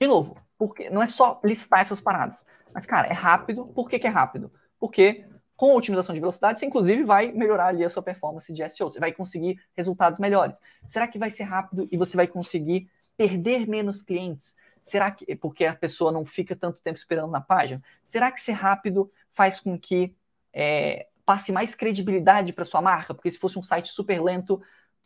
De 0.00 0.06
novo, 0.06 0.36
porque 0.58 0.90
não 0.90 1.02
é 1.02 1.08
só 1.08 1.40
listar 1.44 1.80
essas 1.80 2.00
paradas. 2.00 2.44
Mas, 2.74 2.84
cara, 2.84 3.06
é 3.06 3.12
rápido. 3.12 3.66
Por 3.68 3.88
que, 3.88 3.98
que 3.98 4.06
é 4.06 4.10
rápido? 4.10 4.52
Porque 4.78 5.24
com 5.60 5.72
a 5.72 5.74
otimização 5.74 6.14
de 6.14 6.20
velocidade, 6.22 6.58
você 6.58 6.64
inclusive 6.64 7.04
vai 7.04 7.32
melhorar 7.32 7.66
ali 7.66 7.84
a 7.84 7.90
sua 7.90 8.02
performance 8.02 8.50
de 8.50 8.66
SEO, 8.66 8.88
você 8.88 8.98
vai 8.98 9.12
conseguir 9.12 9.62
resultados 9.76 10.18
melhores. 10.18 10.58
Será 10.86 11.06
que 11.06 11.18
vai 11.18 11.30
ser 11.30 11.42
rápido 11.42 11.86
e 11.92 11.98
você 11.98 12.16
vai 12.16 12.26
conseguir 12.26 12.90
perder 13.14 13.68
menos 13.68 14.00
clientes? 14.00 14.56
Será 14.82 15.10
que 15.10 15.36
porque 15.36 15.66
a 15.66 15.74
pessoa 15.74 16.10
não 16.10 16.24
fica 16.24 16.56
tanto 16.56 16.80
tempo 16.80 16.96
esperando 16.96 17.30
na 17.30 17.42
página? 17.42 17.82
Será 18.06 18.32
que 18.32 18.40
ser 18.40 18.52
rápido 18.52 19.12
faz 19.32 19.60
com 19.60 19.78
que 19.78 20.16
é, 20.50 21.08
passe 21.26 21.52
mais 21.52 21.74
credibilidade 21.74 22.54
para 22.54 22.64
sua 22.64 22.80
marca? 22.80 23.12
Porque 23.12 23.30
se 23.30 23.38
fosse 23.38 23.58
um 23.58 23.62
site 23.62 23.88
super 23.88 24.18
lento, 24.18 24.62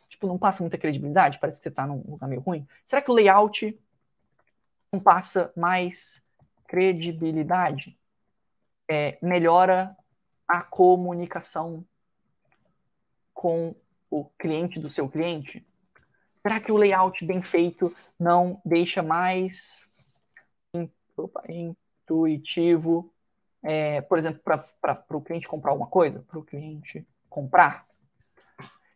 tipo, 0.07 0.25
não 0.25 0.37
passa 0.37 0.63
muita 0.63 0.77
credibilidade, 0.77 1.37
parece 1.37 1.59
que 1.59 1.63
você 1.63 1.69
está 1.69 1.85
num 1.85 2.01
lugar 2.07 2.29
meio 2.29 2.39
ruim. 2.39 2.65
Será 2.85 3.01
que 3.01 3.11
o 3.11 3.13
layout 3.13 3.77
não 4.89 5.01
passa 5.01 5.51
mais 5.53 6.23
credibilidade? 6.65 7.99
É, 8.89 9.17
melhora 9.21 9.93
a 10.47 10.61
comunicação 10.61 11.85
com 13.33 13.75
o 14.09 14.25
cliente 14.37 14.79
do 14.79 14.91
seu 14.91 15.09
cliente? 15.09 15.65
Será 16.33 16.59
que 16.59 16.71
o 16.71 16.77
layout 16.77 17.25
bem 17.25 17.41
feito 17.41 17.93
não 18.19 18.61
deixa 18.63 19.01
mais 19.01 19.89
intuitivo, 21.47 23.11
é, 23.63 24.01
por 24.01 24.17
exemplo, 24.17 24.41
para 24.43 25.05
o 25.11 25.21
cliente 25.21 25.47
comprar 25.47 25.71
alguma 25.71 25.89
coisa? 25.89 26.23
Para 26.27 26.39
o 26.39 26.43
cliente 26.43 27.07
comprar? 27.29 27.85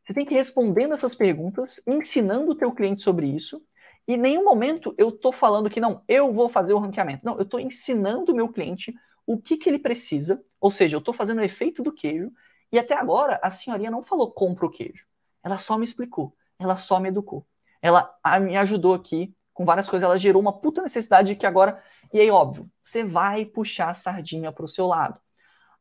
Você 0.06 0.14
tem 0.14 0.26
que 0.26 0.34
ir 0.34 0.38
respondendo 0.38 0.94
essas 0.94 1.16
perguntas, 1.16 1.82
ensinando 1.86 2.52
o 2.52 2.56
teu 2.56 2.72
cliente 2.72 3.02
sobre 3.02 3.28
isso, 3.28 3.64
e 4.08 4.14
em 4.14 4.18
nenhum 4.18 4.44
momento 4.44 4.96
eu 4.98 5.10
estou 5.10 5.32
falando 5.32 5.70
que 5.70 5.80
não, 5.80 6.04
eu 6.08 6.34
vou 6.34 6.50
fazer 6.50 6.74
o 6.74 6.80
ranqueamento. 6.80 7.26
Não, 7.26 7.36
eu 7.36 7.44
estou 7.44 7.60
ensinando 7.60 8.32
o 8.32 8.36
meu 8.36 8.50
cliente 8.50 8.94
o 9.26 9.38
que, 9.38 9.56
que 9.56 9.70
ele 9.70 9.78
precisa, 9.78 10.44
ou 10.60 10.72
seja, 10.72 10.96
eu 10.96 11.00
estou 11.00 11.14
fazendo 11.14 11.40
o 11.40 11.44
efeito 11.44 11.82
do 11.82 11.92
queijo, 11.92 12.32
e 12.72 12.78
até 12.78 12.96
agora 12.96 13.40
a 13.42 13.50
senhorinha 13.50 13.92
não 13.92 14.04
falou 14.04 14.32
compra 14.32 14.66
o 14.66 14.70
queijo. 14.70 15.06
Ela 15.44 15.58
só 15.58 15.78
me 15.78 15.86
explicou, 15.86 16.36
ela 16.58 16.76
só 16.76 17.00
me 17.00 17.10
educou. 17.10 17.46
Ela 17.82 18.14
me 18.42 18.58
ajudou 18.58 18.94
aqui 18.94 19.34
com 19.54 19.66
várias 19.66 19.90
coisas, 19.90 20.06
ela 20.06 20.18
gerou 20.18 20.42
uma 20.42 20.54
puta 20.54 20.82
necessidade 20.82 21.36
que 21.36 21.46
agora. 21.46 21.82
E 22.14 22.20
aí, 22.20 22.30
óbvio, 22.32 22.70
você 22.82 23.04
vai 23.04 23.46
puxar 23.46 23.90
a 23.90 23.94
sardinha 23.94 24.52
para 24.52 24.66
o 24.66 24.68
seu 24.68 24.86
lado. 24.86 25.20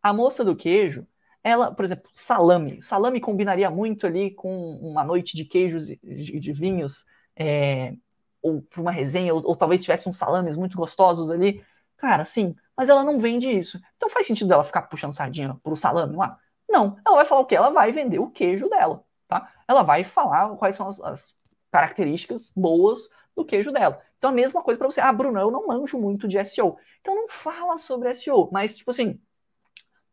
A 0.03 0.13
moça 0.13 0.45
do 0.45 0.57
queijo, 0.57 1.07
ela, 1.43 1.73
por 1.73 1.85
exemplo, 1.85 2.11
salame. 2.13 2.83
Salame 2.83 3.21
combinaria 3.21 3.71
muito 3.71 4.07
ali 4.07 4.31
com 4.33 4.77
uma 4.77 5.05
noite 5.05 5.37
de 5.37 5.45
queijos 5.45 5.89
e 5.89 6.41
de, 6.41 6.53
vinhos, 6.53 7.05
é, 7.37 7.95
ou 8.43 8.63
para 8.63 8.81
uma 8.81 8.93
resenha, 8.93 9.35
ou, 9.35 9.43
ou, 9.45 9.57
talvez 9.57 9.83
tivesse 9.83 10.09
uns 10.09 10.17
salames 10.17 10.57
muito 10.57 10.77
gostosos 10.77 11.31
ali. 11.31 11.65
Cara, 11.97 12.25
sim, 12.25 12.55
mas 12.79 12.89
ela 12.89 13.03
não 13.03 13.19
vende 13.19 13.51
isso. 13.51 13.81
Então 13.97 14.09
faz 14.09 14.25
sentido 14.25 14.53
ela 14.53 14.63
ficar 14.63 14.83
puxando 14.83 15.13
sardinha 15.13 15.59
pro 15.65 15.77
salame 15.77 16.15
lá? 16.17 16.39
Não, 16.69 16.97
ela 17.05 17.17
vai 17.17 17.25
falar 17.25 17.41
o 17.41 17.47
quê? 17.47 17.57
Ela 17.57 17.71
vai 17.71 17.91
vender 17.91 18.21
o 18.21 18.31
queijo 18.31 18.69
dela, 18.69 19.05
tá? 19.27 19.53
Ela 19.67 19.83
vai 19.83 20.05
falar 20.05 20.55
quais 20.57 20.77
são 20.77 20.87
as, 20.87 21.01
as 21.01 21.37
características 21.73 22.53
boas 22.57 23.09
do 23.35 23.45
queijo 23.45 23.73
dela. 23.73 24.01
Então 24.17 24.31
a 24.31 24.33
mesma 24.33 24.63
coisa 24.63 24.79
para 24.79 24.89
você. 24.89 25.01
Ah, 25.01 25.13
Bruno, 25.13 25.41
eu 25.41 25.51
não 25.51 25.67
manjo 25.67 25.99
muito 25.99 26.29
de 26.29 26.39
SEO. 26.39 26.79
Então 27.01 27.17
não 27.17 27.29
fala 27.29 27.79
sobre 27.79 28.11
SEO, 28.15 28.49
mas 28.53 28.77
tipo 28.77 28.93
assim, 28.93 29.21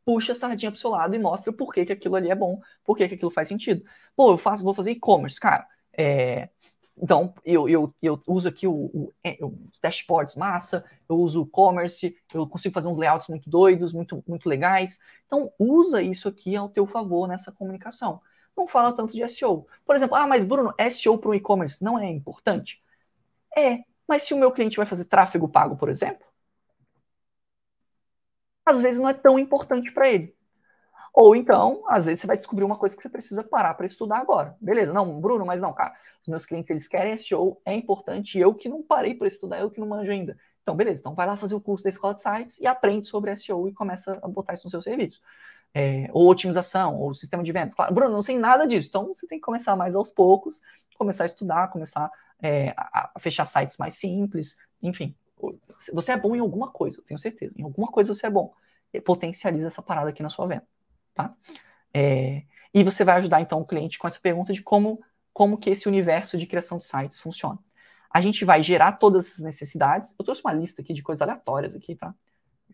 puxa 0.03 0.31
a 0.31 0.35
sardinha 0.35 0.71
pro 0.71 0.79
seu 0.79 0.89
lado 0.89 1.15
e 1.15 1.19
mostra 1.19 1.53
por 1.53 1.71
que, 1.71 1.85
que 1.85 1.93
aquilo 1.93 2.15
ali 2.15 2.31
é 2.31 2.35
bom, 2.35 2.59
por 2.83 2.97
que, 2.97 3.07
que 3.07 3.13
aquilo 3.13 3.31
faz 3.31 3.47
sentido. 3.47 3.83
Pô, 4.15 4.31
eu 4.31 4.37
faço, 4.37 4.63
vou 4.63 4.73
fazer 4.73 4.91
e-commerce, 4.91 5.39
cara. 5.39 5.67
É, 5.95 6.49
então, 6.97 7.33
eu, 7.43 7.67
eu, 7.67 7.93
eu 8.01 8.21
uso 8.27 8.47
aqui 8.47 8.65
o, 8.67 8.73
o, 8.73 9.13
é, 9.23 9.37
os 9.41 9.79
dashboards 9.81 10.35
massa, 10.35 10.85
eu 11.09 11.17
uso 11.17 11.41
o 11.41 11.45
commerce, 11.45 12.15
eu 12.33 12.47
consigo 12.47 12.73
fazer 12.73 12.87
uns 12.87 12.97
layouts 12.97 13.27
muito 13.27 13.49
doidos, 13.49 13.91
muito, 13.93 14.23
muito 14.27 14.47
legais. 14.47 14.97
Então, 15.25 15.51
usa 15.59 16.01
isso 16.01 16.27
aqui 16.29 16.55
ao 16.55 16.69
teu 16.69 16.87
favor 16.87 17.27
nessa 17.27 17.51
comunicação. 17.51 18.21
Não 18.55 18.67
fala 18.67 18.93
tanto 18.93 19.13
de 19.13 19.21
SEO. 19.27 19.67
Por 19.85 19.95
exemplo, 19.95 20.15
ah, 20.15 20.25
mas 20.25 20.45
Bruno, 20.45 20.73
SEO 20.91 21.17
para 21.17 21.29
o 21.29 21.35
e-commerce 21.35 21.83
não 21.83 21.99
é 21.99 22.09
importante? 22.09 22.81
É, 23.57 23.79
mas 24.07 24.23
se 24.23 24.33
o 24.33 24.37
meu 24.37 24.51
cliente 24.51 24.77
vai 24.77 24.85
fazer 24.85 25.05
tráfego 25.05 25.49
pago, 25.49 25.77
por 25.77 25.89
exemplo, 25.89 26.25
às 28.65 28.81
vezes 28.81 28.99
não 28.99 29.09
é 29.09 29.13
tão 29.13 29.37
importante 29.39 29.91
para 29.91 30.09
ele. 30.09 30.35
Ou 31.15 31.33
então, 31.33 31.81
às 31.87 32.05
vezes 32.05 32.19
você 32.19 32.27
vai 32.27 32.37
descobrir 32.37 32.65
uma 32.65 32.75
coisa 32.75 32.93
que 32.93 33.01
você 33.01 33.07
precisa 33.07 33.41
parar 33.41 33.73
para 33.75 33.85
estudar 33.85 34.17
agora. 34.17 34.57
Beleza, 34.59 34.91
não, 34.91 35.17
Bruno, 35.21 35.45
mas 35.45 35.61
não, 35.61 35.71
cara. 35.71 35.95
Os 36.21 36.27
meus 36.27 36.45
clientes, 36.45 36.69
eles 36.69 36.89
querem 36.89 37.17
SEO, 37.17 37.57
é 37.63 37.73
importante, 37.73 38.37
e 38.37 38.41
eu 38.41 38.53
que 38.53 38.67
não 38.67 38.83
parei 38.83 39.15
para 39.15 39.25
estudar, 39.25 39.61
eu 39.61 39.71
que 39.71 39.79
não 39.79 39.87
manjo 39.87 40.11
ainda. 40.11 40.37
Então, 40.61 40.75
beleza, 40.75 40.99
então 40.99 41.15
vai 41.15 41.25
lá 41.25 41.37
fazer 41.37 41.55
o 41.55 41.61
curso 41.61 41.85
da 41.85 41.89
Escola 41.89 42.13
de 42.13 42.21
Sites 42.21 42.59
e 42.59 42.67
aprende 42.67 43.07
sobre 43.07 43.33
SEO 43.37 43.65
e 43.69 43.73
começa 43.73 44.19
a 44.21 44.27
botar 44.27 44.55
isso 44.55 44.65
no 44.65 44.69
seu 44.69 44.81
serviço. 44.81 45.21
É, 45.73 46.09
ou 46.11 46.29
otimização, 46.29 46.99
ou 46.99 47.13
sistema 47.13 47.41
de 47.43 47.51
vendas. 47.53 47.73
Claro, 47.73 47.93
Bruno, 47.93 48.11
não 48.11 48.21
sei 48.21 48.37
nada 48.37 48.67
disso, 48.67 48.89
então 48.89 49.07
você 49.07 49.25
tem 49.25 49.39
que 49.39 49.45
começar 49.45 49.73
mais 49.77 49.95
aos 49.95 50.11
poucos, 50.11 50.61
começar 50.97 51.23
a 51.23 51.27
estudar, 51.27 51.69
começar 51.69 52.11
é, 52.41 52.73
a, 52.75 53.13
fechar 53.19 53.45
sites 53.45 53.77
mais 53.77 53.93
simples, 53.93 54.57
enfim. 54.83 55.15
Você 55.93 56.11
é 56.11 56.17
bom 56.17 56.35
em 56.35 56.39
alguma 56.39 56.71
coisa, 56.71 56.99
eu 56.99 57.05
tenho 57.05 57.17
certeza. 57.17 57.55
Em 57.57 57.63
alguma 57.63 57.87
coisa 57.87 58.13
você 58.13 58.27
é 58.27 58.29
bom. 58.29 58.53
Potencializa 59.05 59.67
essa 59.67 59.81
parada 59.81 60.09
aqui 60.09 60.21
na 60.21 60.29
sua 60.29 60.47
venda 60.47 60.65
tá? 61.15 61.35
É, 61.93 62.43
e 62.73 62.83
você 62.83 63.03
vai 63.03 63.15
ajudar 63.15 63.41
então 63.41 63.61
o 63.61 63.65
cliente 63.65 63.97
com 63.97 64.07
essa 64.07 64.19
pergunta 64.19 64.53
de 64.53 64.61
como, 64.61 65.01
como 65.33 65.57
que 65.57 65.69
esse 65.69 65.87
universo 65.87 66.37
de 66.37 66.45
criação 66.45 66.77
de 66.77 66.85
sites 66.85 67.19
funciona. 67.19 67.57
A 68.11 68.21
gente 68.21 68.45
vai 68.45 68.61
gerar 68.61 68.93
todas 68.93 69.27
essas 69.27 69.39
necessidades. 69.39 70.13
Eu 70.19 70.25
trouxe 70.25 70.41
uma 70.41 70.53
lista 70.53 70.81
aqui 70.81 70.93
de 70.93 71.01
coisas 71.01 71.21
aleatórias 71.21 71.73
aqui, 71.73 71.95
tá? 71.95 72.13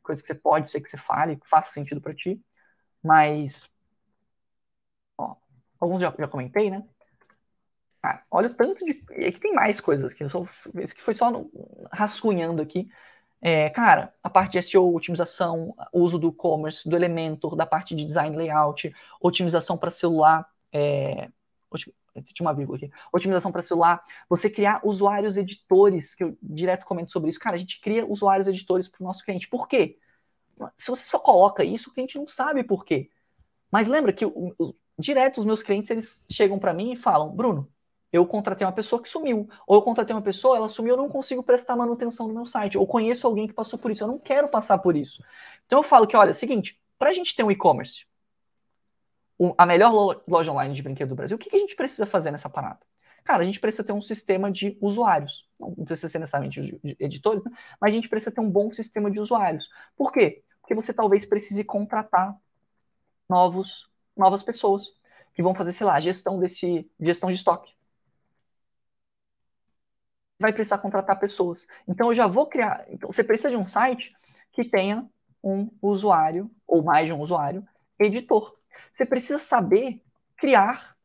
Coisas 0.04 0.22
que 0.22 0.28
você 0.28 0.36
pode 0.36 0.70
ser 0.70 0.82
que 0.82 0.90
você 0.90 0.98
fale, 0.98 1.38
que 1.38 1.48
faça 1.48 1.72
sentido 1.72 2.02
para 2.02 2.14
ti. 2.14 2.42
Mas, 3.04 3.72
ó, 5.18 5.36
alguns 5.80 6.02
já, 6.02 6.14
já 6.18 6.28
comentei, 6.28 6.70
né? 6.70 6.84
Ah, 8.04 8.24
olha 8.32 8.50
o 8.50 8.54
tanto 8.54 8.84
de. 8.84 9.04
Aqui 9.28 9.40
tem 9.40 9.54
mais 9.54 9.80
coisas 9.80 10.12
aqui. 10.12 10.24
Esse 10.80 10.96
que 10.96 11.02
foi 11.02 11.14
só 11.14 11.32
no, 11.32 11.52
rascunhando 11.92 12.62
aqui. 12.62 12.90
É, 13.42 13.70
cara, 13.72 14.14
a 14.22 14.30
parte 14.30 14.54
de 14.54 14.62
SEO, 14.62 14.96
otimização, 14.96 15.76
uso 15.92 16.20
do 16.20 16.32
commerce, 16.32 16.88
do 16.88 16.96
Elementor, 16.96 17.56
da 17.56 17.66
parte 17.66 17.96
de 17.96 18.06
design 18.06 18.36
layout, 18.38 18.94
otimização 19.20 19.76
para 19.78 19.90
celular, 19.90 20.48
é, 20.72 21.30
tinha 22.20 22.46
uma 22.46 22.54
vírgula 22.54 22.78
aqui, 22.78 22.92
otimização 23.12 23.52
para 23.52 23.62
celular, 23.62 24.04
você 24.30 24.50
criar 24.50 24.82
usuários 24.84 25.38
editores, 25.38 26.14
que 26.14 26.24
eu 26.24 26.38
direto 26.42 26.86
comento 26.86 27.12
sobre 27.12 27.30
isso. 27.30 27.40
Cara, 27.40 27.56
a 27.56 27.60
gente 27.60 27.80
cria 27.80 28.06
usuários 28.06 28.48
editores 28.48 28.88
para 28.88 29.02
o 29.02 29.08
nosso 29.08 29.24
cliente. 29.24 29.48
Por 29.48 29.68
quê? 29.68 29.98
Se 30.78 30.92
você 30.92 31.10
só 31.10 31.18
coloca 31.18 31.64
isso, 31.64 31.90
o 31.90 31.94
cliente 31.94 32.18
não 32.18 32.28
sabe 32.28 32.64
por 32.64 32.86
quê. 32.86 33.10
Mas 33.72 33.88
lembra 33.88 34.14
que 34.14 34.26
o, 34.26 34.54
o, 34.60 34.76
direto 35.00 35.40
os 35.40 35.46
meus 35.46 35.64
clientes 35.64 35.90
eles 35.90 36.26
chegam 36.30 36.60
para 36.60 36.74
mim 36.74 36.92
e 36.92 36.96
falam, 36.98 37.34
Bruno, 37.34 37.72
eu 38.12 38.26
contratei 38.26 38.66
uma 38.68 38.74
pessoa 38.74 39.02
que 39.02 39.10
sumiu. 39.10 39.50
Ou 39.66 39.78
eu 39.78 39.82
contratei 39.82 40.16
uma 40.16 40.22
pessoa, 40.22 40.58
ela 40.58 40.68
sumiu, 40.68 40.94
eu 40.94 40.98
não 40.98 41.10
consigo 41.10 41.42
prestar 41.42 41.76
manutenção 41.76 42.28
no 42.28 42.34
meu 42.34 42.46
site. 42.46 42.78
Ou 42.78 42.86
conheço 42.86 43.26
alguém 43.26 43.48
que 43.48 43.54
passou 43.54 43.80
por 43.80 43.90
isso, 43.92 44.04
eu 44.04 44.08
não 44.08 44.20
quero 44.20 44.50
passar 44.50 44.78
por 44.80 44.96
isso. 44.96 45.24
Então 45.66 45.80
eu 45.80 45.84
falo 45.84 46.06
que, 46.06 46.18
olha, 46.18 46.30
é 46.30 46.32
o 46.32 46.36
seguinte, 46.36 46.80
para 47.00 47.10
a 47.10 47.14
gente 47.14 47.36
ter 47.36 47.44
um 47.44 47.52
e-commerce, 47.52 48.06
a 49.58 49.66
melhor 49.66 50.22
loja 50.28 50.52
online 50.52 50.74
de 50.74 50.84
brinquedo 50.84 51.10
do 51.10 51.16
Brasil, 51.16 51.36
o 51.36 51.40
que, 51.40 51.50
que 51.50 51.56
a 51.56 51.60
gente 51.60 51.76
precisa 51.76 52.06
fazer 52.06 52.32
nessa 52.32 52.50
parada? 52.50 52.80
Cara, 53.24 53.44
a 53.44 53.46
gente 53.46 53.60
precisa 53.60 53.84
ter 53.84 53.94
um 53.94 54.02
sistema 54.02 54.52
de 54.52 54.78
usuários. 54.82 55.48
Não 55.60 55.86
precisa 55.86 56.10
ser 56.10 56.20
necessariamente 56.20 56.80
editores, 57.00 57.44
né? 57.44 57.52
mas 57.80 57.92
a 57.92 57.96
gente 57.96 58.10
precisa 58.10 58.32
ter 58.32 58.42
um 58.42 58.50
bom 58.50 58.72
sistema 58.74 59.10
de 59.10 59.20
usuários. 59.20 59.70
Por 59.96 60.12
quê? 60.12 60.44
Porque 60.60 60.76
você 60.76 60.94
talvez 60.94 61.26
precise 61.26 61.64
contratar 61.64 62.36
novos, 63.30 63.90
novas 64.18 64.44
pessoas 64.44 64.94
que 65.34 65.42
vão 65.42 65.56
fazer, 65.56 65.72
sei 65.72 65.88
lá, 65.88 66.00
gestão 66.00 66.40
desse 66.40 66.90
gestão 67.00 67.30
de 67.30 67.36
estoque 67.36 67.74
vai 70.42 70.52
precisar 70.52 70.80
contratar 70.80 71.20
pessoas. 71.20 71.68
Então 71.88 72.10
eu 72.10 72.16
já 72.16 72.28
vou 72.28 72.48
criar. 72.48 72.86
Então, 72.90 73.12
você 73.12 73.24
precisa 73.24 73.50
de 73.50 73.58
um 73.58 73.68
site 73.68 74.14
que 74.52 74.66
tenha 74.66 75.08
um 75.44 75.70
usuário, 75.82 76.52
ou 76.68 76.84
mais 76.84 77.08
de 77.08 77.14
um 77.14 77.22
usuário, 77.22 77.66
editor. 78.00 78.56
Você 78.92 79.06
precisa 79.06 79.40
saber 79.40 80.02
criar 80.36 80.96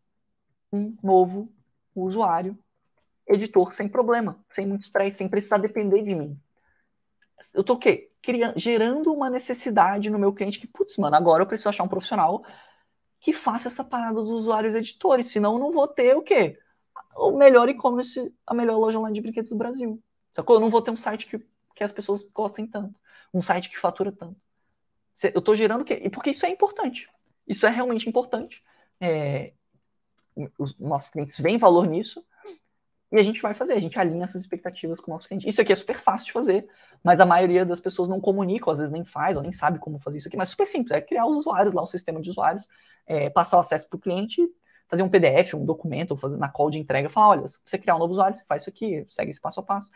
um 0.72 0.96
novo 1.02 1.52
usuário 1.94 2.58
editor 3.26 3.74
sem 3.74 3.88
problema, 3.88 4.38
sem 4.48 4.66
muito 4.66 4.82
estresse, 4.82 5.18
sem 5.18 5.28
precisar 5.28 5.58
depender 5.58 6.02
de 6.02 6.14
mim. 6.14 6.38
Eu 7.54 7.64
tô 7.64 7.74
o 7.74 7.78
quê? 7.78 8.10
Criando, 8.22 8.58
gerando 8.58 9.12
uma 9.12 9.30
necessidade 9.30 10.10
no 10.10 10.18
meu 10.18 10.32
cliente 10.32 10.58
que, 10.58 10.66
putz, 10.66 10.96
mano, 10.96 11.16
agora 11.16 11.42
eu 11.42 11.46
preciso 11.46 11.68
achar 11.68 11.84
um 11.84 11.88
profissional 11.88 12.44
que 13.20 13.32
faça 13.32 13.68
essa 13.68 13.84
parada 13.84 14.14
dos 14.14 14.30
usuários 14.30 14.74
editores, 14.74 15.28
senão 15.28 15.54
eu 15.54 15.58
não 15.58 15.72
vou 15.72 15.88
ter 15.88 16.16
o 16.16 16.22
quê? 16.22 16.58
O 17.16 17.32
melhor 17.32 17.68
e-commerce, 17.68 18.32
a 18.46 18.54
melhor 18.54 18.76
loja 18.76 18.98
online 18.98 19.14
de 19.14 19.20
brinquedos 19.20 19.50
do 19.50 19.56
Brasil. 19.56 20.02
Sacou? 20.32 20.56
Eu 20.56 20.60
não 20.60 20.68
vou 20.68 20.82
ter 20.82 20.90
um 20.90 20.96
site 20.96 21.26
que, 21.26 21.38
que 21.74 21.84
as 21.84 21.92
pessoas 21.92 22.28
gostem 22.32 22.66
tanto. 22.66 23.00
Um 23.32 23.40
site 23.40 23.70
que 23.70 23.78
fatura 23.78 24.12
tanto. 24.12 24.40
Eu 25.34 25.38
estou 25.38 25.54
gerando 25.54 25.80
o 25.80 25.84
quê? 25.84 26.00
E 26.02 26.10
porque 26.10 26.30
isso 26.30 26.44
é 26.44 26.50
importante. 26.50 27.08
Isso 27.46 27.66
é 27.66 27.70
realmente 27.70 28.08
importante. 28.08 28.62
É, 29.00 29.52
os 30.58 30.78
nossos 30.78 31.10
clientes 31.10 31.38
veem 31.40 31.56
valor 31.56 31.86
nisso 31.86 32.24
e 33.10 33.18
a 33.18 33.22
gente 33.22 33.40
vai 33.40 33.54
fazer, 33.54 33.74
a 33.74 33.80
gente 33.80 33.98
alinha 33.98 34.24
essas 34.24 34.42
expectativas 34.42 35.00
com 35.00 35.10
o 35.10 35.14
nosso 35.14 35.28
cliente. 35.28 35.48
Isso 35.48 35.60
aqui 35.60 35.72
é 35.72 35.76
super 35.76 35.98
fácil 35.98 36.26
de 36.26 36.32
fazer, 36.32 36.68
mas 37.02 37.20
a 37.20 37.26
maioria 37.26 37.64
das 37.64 37.80
pessoas 37.80 38.08
não 38.08 38.20
comunica, 38.20 38.70
às 38.70 38.78
vezes 38.78 38.92
nem 38.92 39.04
faz, 39.04 39.36
ou 39.36 39.42
nem 39.42 39.52
sabe 39.52 39.78
como 39.78 39.98
fazer 40.00 40.18
isso 40.18 40.28
aqui, 40.28 40.36
mas 40.36 40.48
super 40.48 40.66
simples, 40.66 40.90
é 40.90 41.00
criar 41.00 41.24
os 41.26 41.36
usuários 41.36 41.72
lá, 41.72 41.82
o 41.82 41.86
sistema 41.86 42.20
de 42.20 42.28
usuários, 42.28 42.68
é, 43.06 43.30
passar 43.30 43.58
o 43.58 43.60
acesso 43.60 43.88
para 43.88 43.96
o 43.96 44.00
cliente 44.00 44.42
fazer 44.88 45.02
um 45.02 45.08
PDF, 45.08 45.54
um 45.54 45.64
documento, 45.64 46.16
fazer 46.16 46.36
na 46.36 46.48
call 46.48 46.70
de 46.70 46.78
entrega, 46.78 47.08
falar, 47.08 47.28
olha, 47.28 47.48
se 47.48 47.58
você 47.64 47.78
criar 47.78 47.96
um 47.96 47.98
novo 47.98 48.12
usuário, 48.12 48.36
você 48.36 48.44
faz 48.44 48.62
isso 48.62 48.70
aqui, 48.70 49.06
segue 49.10 49.30
esse 49.30 49.40
passo 49.40 49.60
a 49.60 49.62
passo. 49.62 49.90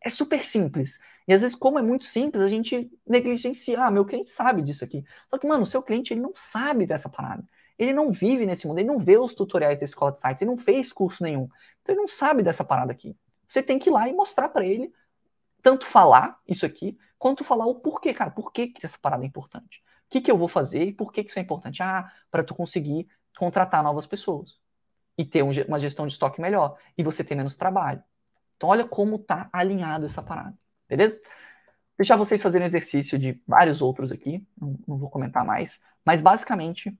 é 0.00 0.10
super 0.10 0.44
simples. 0.44 0.98
E 1.28 1.32
às 1.34 1.42
vezes, 1.42 1.56
como 1.56 1.78
é 1.78 1.82
muito 1.82 2.04
simples, 2.06 2.42
a 2.42 2.48
gente 2.48 2.90
negligencia. 3.06 3.82
Ah, 3.84 3.90
meu 3.90 4.04
cliente 4.04 4.30
sabe 4.30 4.62
disso 4.62 4.84
aqui. 4.84 5.04
Só 5.30 5.38
que, 5.38 5.46
mano, 5.46 5.62
o 5.64 5.66
seu 5.66 5.82
cliente 5.82 6.12
ele 6.12 6.20
não 6.20 6.32
sabe 6.34 6.86
dessa 6.86 7.08
parada. 7.08 7.44
Ele 7.78 7.92
não 7.94 8.10
vive 8.12 8.44
nesse 8.44 8.66
mundo, 8.66 8.78
ele 8.78 8.88
não 8.88 8.98
vê 8.98 9.16
os 9.18 9.34
tutoriais 9.34 9.78
da 9.78 9.84
escola 9.84 10.12
de 10.12 10.20
sites, 10.20 10.42
ele 10.42 10.50
não 10.50 10.58
fez 10.58 10.92
curso 10.92 11.22
nenhum. 11.22 11.48
Então 11.80 11.94
ele 11.94 12.00
não 12.00 12.08
sabe 12.08 12.42
dessa 12.42 12.62
parada 12.62 12.92
aqui. 12.92 13.16
Você 13.48 13.62
tem 13.62 13.78
que 13.78 13.88
ir 13.88 13.92
lá 13.92 14.08
e 14.08 14.12
mostrar 14.12 14.50
para 14.50 14.66
ele, 14.66 14.92
tanto 15.62 15.86
falar 15.86 16.38
isso 16.46 16.66
aqui, 16.66 16.98
quanto 17.18 17.42
falar 17.42 17.66
o 17.66 17.76
porquê, 17.76 18.12
cara. 18.12 18.30
Por 18.30 18.52
que, 18.52 18.68
que 18.68 18.84
essa 18.84 18.98
parada 19.00 19.24
é 19.24 19.26
importante? 19.26 19.82
O 20.06 20.10
que, 20.10 20.20
que 20.20 20.30
eu 20.30 20.36
vou 20.36 20.48
fazer 20.48 20.84
e 20.84 20.92
por 20.92 21.12
que, 21.12 21.24
que 21.24 21.30
isso 21.30 21.38
é 21.38 21.42
importante? 21.42 21.82
Ah, 21.82 22.10
para 22.30 22.44
tu 22.44 22.54
conseguir 22.54 23.08
contratar 23.38 23.82
novas 23.82 24.06
pessoas 24.06 24.58
e 25.16 25.24
ter 25.24 25.42
um, 25.42 25.50
uma 25.68 25.78
gestão 25.78 26.06
de 26.06 26.12
estoque 26.12 26.40
melhor 26.40 26.76
e 26.96 27.02
você 27.02 27.22
ter 27.22 27.34
menos 27.34 27.56
trabalho. 27.56 28.02
Então, 28.56 28.68
olha 28.68 28.86
como 28.86 29.18
tá 29.18 29.48
alinhado 29.52 30.06
essa 30.06 30.22
parada, 30.22 30.56
beleza? 30.88 31.20
Deixar 31.96 32.16
vocês 32.16 32.40
fazerem 32.42 32.66
exercício 32.66 33.18
de 33.18 33.40
vários 33.46 33.82
outros 33.82 34.10
aqui, 34.10 34.46
não, 34.60 34.78
não 34.86 34.98
vou 34.98 35.10
comentar 35.10 35.44
mais, 35.44 35.80
mas 36.04 36.20
basicamente, 36.20 36.96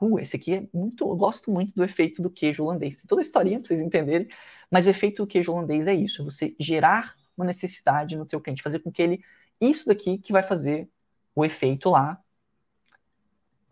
uh, 0.00 0.18
esse 0.18 0.36
aqui 0.36 0.54
é 0.54 0.68
muito, 0.72 1.08
eu 1.08 1.16
gosto 1.16 1.50
muito 1.50 1.74
do 1.74 1.84
efeito 1.84 2.22
do 2.22 2.30
queijo 2.30 2.64
holandês. 2.64 2.96
Tem 2.96 3.06
toda 3.06 3.20
a 3.20 3.22
historinha 3.22 3.58
para 3.58 3.68
vocês 3.68 3.80
entenderem, 3.80 4.28
mas 4.70 4.86
o 4.86 4.90
efeito 4.90 5.22
do 5.22 5.26
queijo 5.26 5.52
holandês 5.52 5.86
é 5.86 5.94
isso, 5.94 6.22
é 6.22 6.24
você 6.24 6.54
gerar 6.58 7.14
uma 7.36 7.46
necessidade 7.46 8.16
no 8.16 8.26
teu 8.26 8.40
cliente, 8.40 8.62
fazer 8.62 8.80
com 8.80 8.92
que 8.92 9.02
ele, 9.02 9.24
isso 9.60 9.86
daqui 9.86 10.18
que 10.18 10.32
vai 10.32 10.42
fazer 10.42 10.88
o 11.34 11.44
efeito 11.44 11.88
lá 11.88 12.22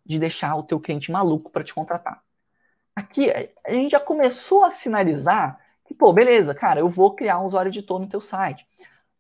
de 0.09 0.19
deixar 0.19 0.57
o 0.57 0.63
teu 0.63 0.81
cliente 0.81 1.13
maluco 1.13 1.51
para 1.51 1.63
te 1.63 1.75
contratar. 1.75 2.23
Aqui 2.97 3.31
a 3.31 3.73
gente 3.73 3.93
já 3.93 4.01
começou 4.01 4.65
a 4.65 4.73
sinalizar 4.73 5.61
que, 5.85 5.95
pô, 5.95 6.13
beleza, 6.13 6.55
cara, 6.55 6.81
eu 6.81 6.89
vou 6.89 7.15
criar 7.15 7.39
um 7.39 7.47
usuário 7.47 7.71
editor 7.71 8.01
no 8.01 8.09
teu 8.09 8.21
site. 8.21 8.67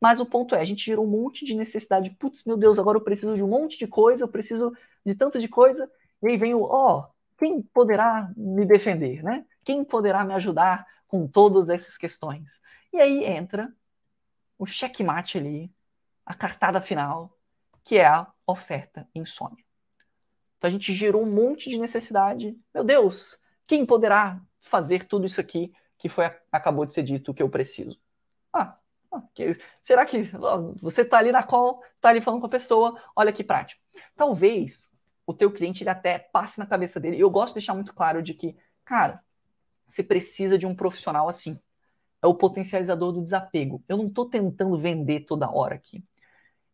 Mas 0.00 0.20
o 0.20 0.26
ponto 0.26 0.54
é, 0.54 0.60
a 0.60 0.64
gente 0.64 0.84
gerou 0.84 1.04
um 1.04 1.10
monte 1.10 1.44
de 1.44 1.54
necessidade. 1.54 2.10
Putz, 2.10 2.44
meu 2.44 2.56
Deus, 2.56 2.78
agora 2.78 2.96
eu 2.98 3.02
preciso 3.02 3.34
de 3.34 3.42
um 3.42 3.48
monte 3.48 3.78
de 3.78 3.86
coisa, 3.86 4.24
eu 4.24 4.28
preciso 4.28 4.72
de 5.04 5.14
tanto 5.14 5.38
de 5.38 5.48
coisa. 5.48 5.90
E 6.22 6.28
aí 6.28 6.36
vem 6.36 6.54
o, 6.54 6.62
ó, 6.62 7.00
oh, 7.00 7.06
quem 7.36 7.62
poderá 7.62 8.30
me 8.36 8.64
defender, 8.64 9.22
né? 9.22 9.44
Quem 9.64 9.84
poderá 9.84 10.24
me 10.24 10.34
ajudar 10.34 10.86
com 11.06 11.26
todas 11.26 11.68
essas 11.68 11.96
questões? 11.96 12.60
E 12.92 13.00
aí 13.00 13.24
entra 13.24 13.72
o 14.58 14.66
checkmate 14.66 15.38
ali, 15.38 15.72
a 16.24 16.34
cartada 16.34 16.80
final, 16.80 17.36
que 17.84 17.98
é 17.98 18.06
a 18.06 18.26
oferta 18.46 19.08
insônia. 19.14 19.67
Então 20.58 20.68
a 20.68 20.70
gente 20.70 20.92
gerou 20.92 21.22
um 21.22 21.30
monte 21.30 21.70
de 21.70 21.78
necessidade. 21.78 22.56
Meu 22.74 22.84
Deus, 22.84 23.38
quem 23.66 23.86
poderá 23.86 24.40
fazer 24.60 25.04
tudo 25.04 25.26
isso 25.26 25.40
aqui 25.40 25.72
que 25.96 26.08
foi 26.08 26.30
acabou 26.52 26.86
de 26.86 26.94
ser 26.94 27.02
dito 27.02 27.34
que 27.34 27.42
eu 27.42 27.48
preciso. 27.48 27.98
Ah, 28.52 28.76
ah 29.10 29.22
que, 29.34 29.58
será 29.82 30.06
que 30.06 30.30
você 30.80 31.02
está 31.02 31.18
ali 31.18 31.32
na 31.32 31.42
call, 31.42 31.82
está 31.96 32.08
ali 32.10 32.20
falando 32.20 32.40
com 32.40 32.46
a 32.46 32.50
pessoa, 32.50 33.00
olha 33.16 33.32
que 33.32 33.42
prático. 33.42 33.82
Talvez 34.16 34.88
o 35.26 35.34
teu 35.34 35.52
cliente 35.52 35.82
ele 35.82 35.90
até 35.90 36.18
passe 36.18 36.58
na 36.58 36.66
cabeça 36.66 36.98
dele. 36.98 37.18
Eu 37.18 37.30
gosto 37.30 37.48
de 37.48 37.54
deixar 37.54 37.74
muito 37.74 37.92
claro 37.94 38.22
de 38.22 38.32
que, 38.32 38.56
cara, 38.84 39.22
você 39.86 40.02
precisa 40.02 40.56
de 40.56 40.66
um 40.66 40.74
profissional 40.74 41.28
assim. 41.28 41.58
É 42.22 42.26
o 42.26 42.34
potencializador 42.34 43.12
do 43.12 43.22
desapego. 43.22 43.82
Eu 43.88 43.96
não 43.96 44.06
estou 44.06 44.28
tentando 44.28 44.76
vender 44.78 45.20
toda 45.20 45.50
hora 45.50 45.74
aqui. 45.74 46.02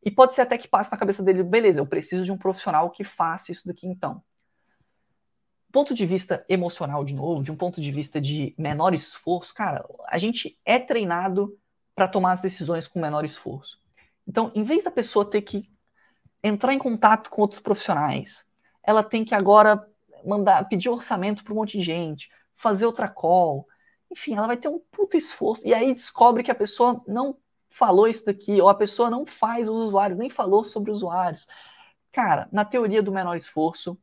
E 0.05 0.11
pode 0.11 0.35
ser 0.35 0.43
até 0.43 0.59
que 0.59 0.69
passe 0.69 0.93
na 0.93 0.99
cabeça 0.99 1.23
dele, 1.23 1.43
beleza, 1.43 1.81
eu 1.81 1.87
preciso 1.87 2.25
de 2.25 2.33
um 2.33 2.39
profissional 2.39 2.91
que 2.91 3.05
faça 3.05 3.51
isso 3.51 3.67
daqui 3.67 3.87
então 3.87 4.23
ponto 5.75 5.93
de 5.93 6.07
vista 6.07 6.47
emocional, 6.49 7.05
de 7.05 7.17
novo, 7.17 7.43
de 7.43 7.51
um 7.51 7.57
ponto 7.57 7.81
de 7.81 7.91
vista 7.91 8.21
de 8.21 8.55
menor 8.57 8.95
esforço, 8.95 9.53
cara, 9.53 9.85
a 10.07 10.17
gente 10.19 10.57
é 10.65 10.79
treinado 10.79 11.59
para 11.97 12.07
tomar 12.07 12.31
as 12.31 12.41
decisões 12.41 12.87
com 12.87 13.01
menor 13.01 13.25
esforço. 13.25 13.81
Então, 14.25 14.53
em 14.55 14.63
vez 14.63 14.85
da 14.85 14.91
pessoa 14.93 15.29
ter 15.29 15.43
que 15.43 15.69
entrar 16.45 16.73
em 16.73 16.79
contato 16.79 17.29
com 17.29 17.43
outros 17.43 17.59
profissionais, 17.59 18.47
ela 18.85 19.03
tem 19.03 19.25
que 19.25 19.35
agora 19.35 19.85
mandar 20.25 20.69
pedir 20.69 20.89
orçamento 20.89 21.43
para 21.43 21.53
um 21.53 21.57
monte 21.57 21.77
de 21.77 21.83
gente, 21.83 22.31
fazer 22.55 22.87
outra 22.87 23.09
call, 23.09 23.67
enfim, 24.13 24.37
ela 24.37 24.47
vai 24.47 24.57
ter 24.57 24.69
um 24.69 24.79
puto 24.93 25.17
esforço 25.17 25.67
e 25.67 25.75
aí 25.75 25.93
descobre 25.93 26.45
que 26.45 26.53
a 26.53 26.55
pessoa 26.55 27.03
não 27.05 27.37
falou 27.75 28.07
isso 28.07 28.25
daqui 28.25 28.61
ou 28.63 28.69
a 28.69 28.75
pessoa 28.75 29.11
não 29.11 29.27
faz 29.27 29.69
os 29.69 29.77
usuários, 29.77 30.17
nem 30.17 30.31
falou 30.31 30.63
sobre 30.63 30.93
usuários. 30.93 31.47
Cara, 32.13 32.49
na 32.53 32.65
teoria 32.65 33.03
do 33.03 33.11
menor 33.11 33.35
esforço, 33.35 33.99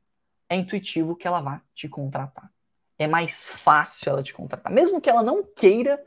é 0.49 0.57
intuitivo 0.57 1.15
que 1.15 1.25
ela 1.25 1.39
vá 1.39 1.61
te 1.73 1.87
contratar. 1.87 2.51
É 2.99 3.07
mais 3.07 3.49
fácil 3.49 4.09
ela 4.09 4.21
te 4.21 4.33
contratar. 4.33 4.71
Mesmo 4.71 4.99
que 4.99 5.09
ela 5.09 5.23
não 5.23 5.41
queira, 5.41 6.03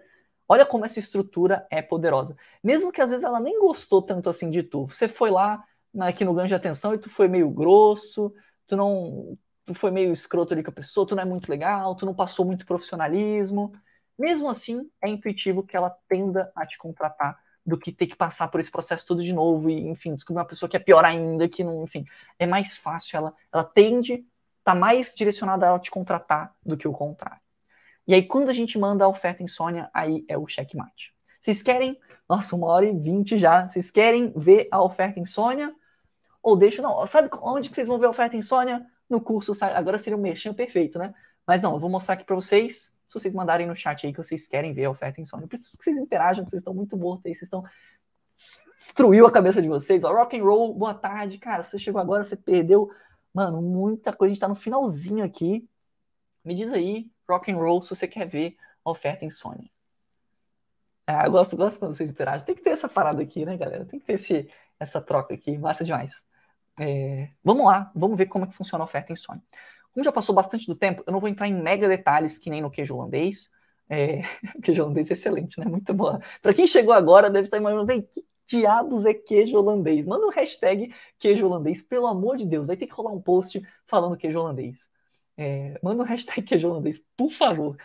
olha 0.47 0.66
como 0.66 0.85
essa 0.85 0.99
estrutura 0.99 1.66
é 1.70 1.81
poderosa. 1.81 2.36
Mesmo 2.62 2.93
que 2.93 3.01
às 3.01 3.09
vezes 3.09 3.24
ela 3.24 3.41
nem 3.41 3.59
gostou 3.59 4.03
tanto 4.03 4.28
assim 4.28 4.51
de 4.51 4.62
tu. 4.62 4.86
Você 4.86 5.09
foi 5.09 5.31
lá 5.31 5.65
aqui 6.01 6.23
no 6.23 6.35
ganho 6.35 6.49
de 6.49 6.55
atenção 6.55 6.93
e 6.93 6.99
tu 6.99 7.09
foi 7.09 7.28
meio 7.28 7.49
grosso, 7.49 8.35
tu 8.66 8.77
não. 8.77 9.39
Tu 9.65 9.74
foi 9.74 9.91
meio 9.91 10.12
escroto 10.12 10.53
ali 10.53 10.62
com 10.62 10.70
a 10.70 10.74
pessoa, 10.74 11.07
tu 11.07 11.16
não 11.16 11.23
é 11.23 11.27
muito 11.27 11.49
legal, 11.49 11.97
tu 11.97 12.05
não 12.05 12.15
passou 12.15 12.45
muito 12.45 12.66
profissionalismo. 12.66 13.73
Mesmo 14.19 14.51
assim, 14.51 14.91
é 15.01 15.09
intuitivo 15.09 15.62
que 15.62 15.74
ela 15.74 15.89
tenda 16.07 16.53
a 16.55 16.66
te 16.66 16.77
contratar 16.77 17.43
do 17.66 17.78
que 17.78 17.91
ter 17.93 18.07
que 18.07 18.16
passar 18.16 18.49
por 18.49 18.61
esse 18.61 18.70
processo 18.70 19.07
todo 19.07 19.23
de 19.23 19.32
novo 19.32 19.70
e, 19.70 19.89
enfim, 19.89 20.15
descobrir 20.15 20.41
uma 20.41 20.47
pessoa 20.47 20.69
que 20.69 20.77
é 20.77 20.81
pior 20.81 21.05
ainda, 21.05 21.49
que 21.49 21.65
não, 21.65 21.85
enfim, 21.85 22.05
é 22.39 22.47
mais 22.47 22.77
fácil, 22.77 23.16
ela, 23.16 23.35
ela 23.53 23.65
tende 23.65 24.24
está 24.65 24.74
mais 24.74 25.15
direcionada 25.15 25.74
a 25.74 25.78
te 25.78 25.91
contratar 25.91 26.55
do 26.65 26.74
que 26.74 26.89
o 26.89 26.93
contrário. 26.93 27.41
E 28.09 28.15
aí, 28.15 28.23
quando 28.23 28.49
a 28.49 28.53
gente 28.55 28.78
manda 28.78 29.05
a 29.05 29.09
oferta 29.09 29.43
insônia, 29.43 29.91
aí 29.93 30.24
é 30.27 30.39
o 30.39 30.47
checkmate. 30.47 31.15
Vocês 31.39 31.62
querem, 31.62 32.01
nossa, 32.27 32.57
uma 32.57 32.69
hora 32.69 32.86
e 32.86 32.99
vinte 32.99 33.39
já, 33.39 33.69
vocês 33.69 33.91
querem 33.91 34.32
ver 34.35 34.66
a 34.70 34.82
oferta 34.82 35.20
insônia? 35.20 35.74
Ou 36.43 36.57
deixa, 36.57 36.81
não, 36.81 37.07
sabe 37.07 37.28
onde 37.43 37.69
que 37.69 37.74
vocês 37.74 37.89
vão 37.89 37.99
ver 37.99 38.07
a 38.07 38.11
oferta 38.11 38.36
insônia? 38.36 38.86
No 39.09 39.20
curso, 39.20 39.53
agora 39.62 39.99
seria 39.99 40.16
um 40.16 40.20
mexão 40.20 40.55
perfeito, 40.55 40.99
né? 40.99 41.15
Mas 41.47 41.61
não, 41.61 41.74
eu 41.74 41.78
vou 41.78 41.91
mostrar 41.91 42.15
aqui 42.15 42.24
para 42.24 42.35
vocês, 42.35 42.91
se 43.06 43.14
vocês 43.14 43.35
mandarem 43.35 43.66
no 43.66 43.76
chat 43.76 44.06
aí 44.06 44.12
que 44.12 44.22
vocês 44.22 44.47
querem 44.47 44.72
ver 44.72 44.86
a 44.86 44.90
oferta 44.90 45.20
insônia. 45.20 45.44
Eu 45.44 45.48
preciso 45.48 45.76
que 45.76 45.85
vocês 45.85 45.98
interajam, 45.98 46.44
vocês 46.44 46.60
estão 46.60 46.74
muito 46.74 46.97
mortos 46.97 47.26
aí, 47.26 47.35
vocês 47.35 47.44
estão 47.47 47.64
destruiu 48.76 49.26
a 49.26 49.31
cabeça 49.31 49.62
de 49.62 49.68
vocês. 49.68 50.02
Ó, 50.02 50.12
rock 50.12 50.39
and 50.39 50.43
roll, 50.43 50.74
boa 50.74 50.94
tarde, 50.94 51.39
cara. 51.39 51.62
Você 51.62 51.78
chegou 51.78 52.01
agora, 52.01 52.24
você 52.24 52.36
perdeu 52.36 52.90
Mano, 53.35 53.60
muita 53.60 54.12
coisa. 54.12 54.31
A 54.31 54.35
gente 54.35 54.40
tá 54.40 54.48
no 54.48 54.55
finalzinho 54.55 55.24
aqui. 55.24 55.68
Me 56.44 56.55
diz 56.55 56.72
aí, 56.72 57.10
rock 57.28 57.51
and 57.51 57.56
roll, 57.56 57.82
se 57.82 57.90
você 57.90 58.06
quer 58.06 58.26
ver 58.28 58.56
a 58.85 58.90
oferta 58.90 59.24
em 59.24 59.31
Sony. 59.31 59.72
Ah, 61.06 61.26
eu 61.26 61.32
gosto, 61.32 61.56
gosto 61.56 61.81
quando 61.81 61.94
vocês 61.94 62.10
interagem. 62.10 62.47
Tem 62.47 62.55
que 62.55 62.62
ter 62.62 62.70
essa 62.70 62.89
parada 62.89 63.20
aqui, 63.20 63.44
né, 63.44 63.56
galera? 63.56 63.85
Tem 63.85 63.98
que 63.98 64.06
ter 64.06 64.14
esse, 64.14 64.48
essa 64.78 65.01
troca 65.01 65.35
aqui. 65.35 65.59
Massa 65.59 65.82
demais. 65.82 66.24
É, 66.78 67.31
vamos 67.43 67.66
lá, 67.66 67.90
vamos 67.94 68.16
ver 68.16 68.26
como 68.26 68.44
é 68.44 68.48
que 68.48 68.55
funciona 68.55 68.85
a 68.85 68.86
oferta 68.86 69.12
em 69.12 69.16
Sony. 69.16 69.43
Como 69.95 70.05
já 70.05 70.12
passou 70.12 70.35
bastante 70.35 70.66
do 70.66 70.75
tempo, 70.75 71.05
eu 71.07 71.12
não 71.12 71.21
vou 71.21 71.29
entrar 71.29 71.47
em 71.47 71.55
mega 71.55 71.89
detalhes 71.89 72.37
que 72.37 72.51
nem 72.51 72.61
no 72.61 72.71
queijo 72.71 72.97
holandês. 72.97 73.49
É, 73.89 74.23
queijo 74.62 74.83
holandês 74.83 75.09
é 75.11 75.12
excelente, 75.12 75.59
né? 75.59 75.66
Muito 75.66 75.95
boa. 75.95 76.21
Para 76.43 76.53
quem 76.53 76.66
chegou 76.66 76.93
agora, 76.93 77.31
deve 77.31 77.47
estar 77.47 77.57
imaginando, 77.57 77.87
vem, 77.87 78.03
que 78.03 78.25
diabos 78.47 79.07
é 79.07 79.15
queijo 79.15 79.57
holandês? 79.57 80.05
Manda 80.05 80.27
um 80.27 80.31
hashtag 80.31 80.93
queijo 81.19 81.47
holandês, 81.47 81.81
pelo 81.81 82.09
amor 82.09 82.37
de 82.37 82.45
Deus. 82.45 82.66
Vai 82.66 82.77
ter 82.77 82.89
que 82.89 82.93
rolar 82.93 83.12
um 83.12 83.21
post 83.23 83.62
falando 83.87 84.16
queijo 84.16 84.39
holandês. 84.39 84.89
É, 85.37 85.79
manda 85.83 86.03
um 86.03 86.07
hashtag 86.07 86.43
queijo 86.47 86.69
holandês, 86.69 86.99
por 87.16 87.31
favor. 87.31 87.77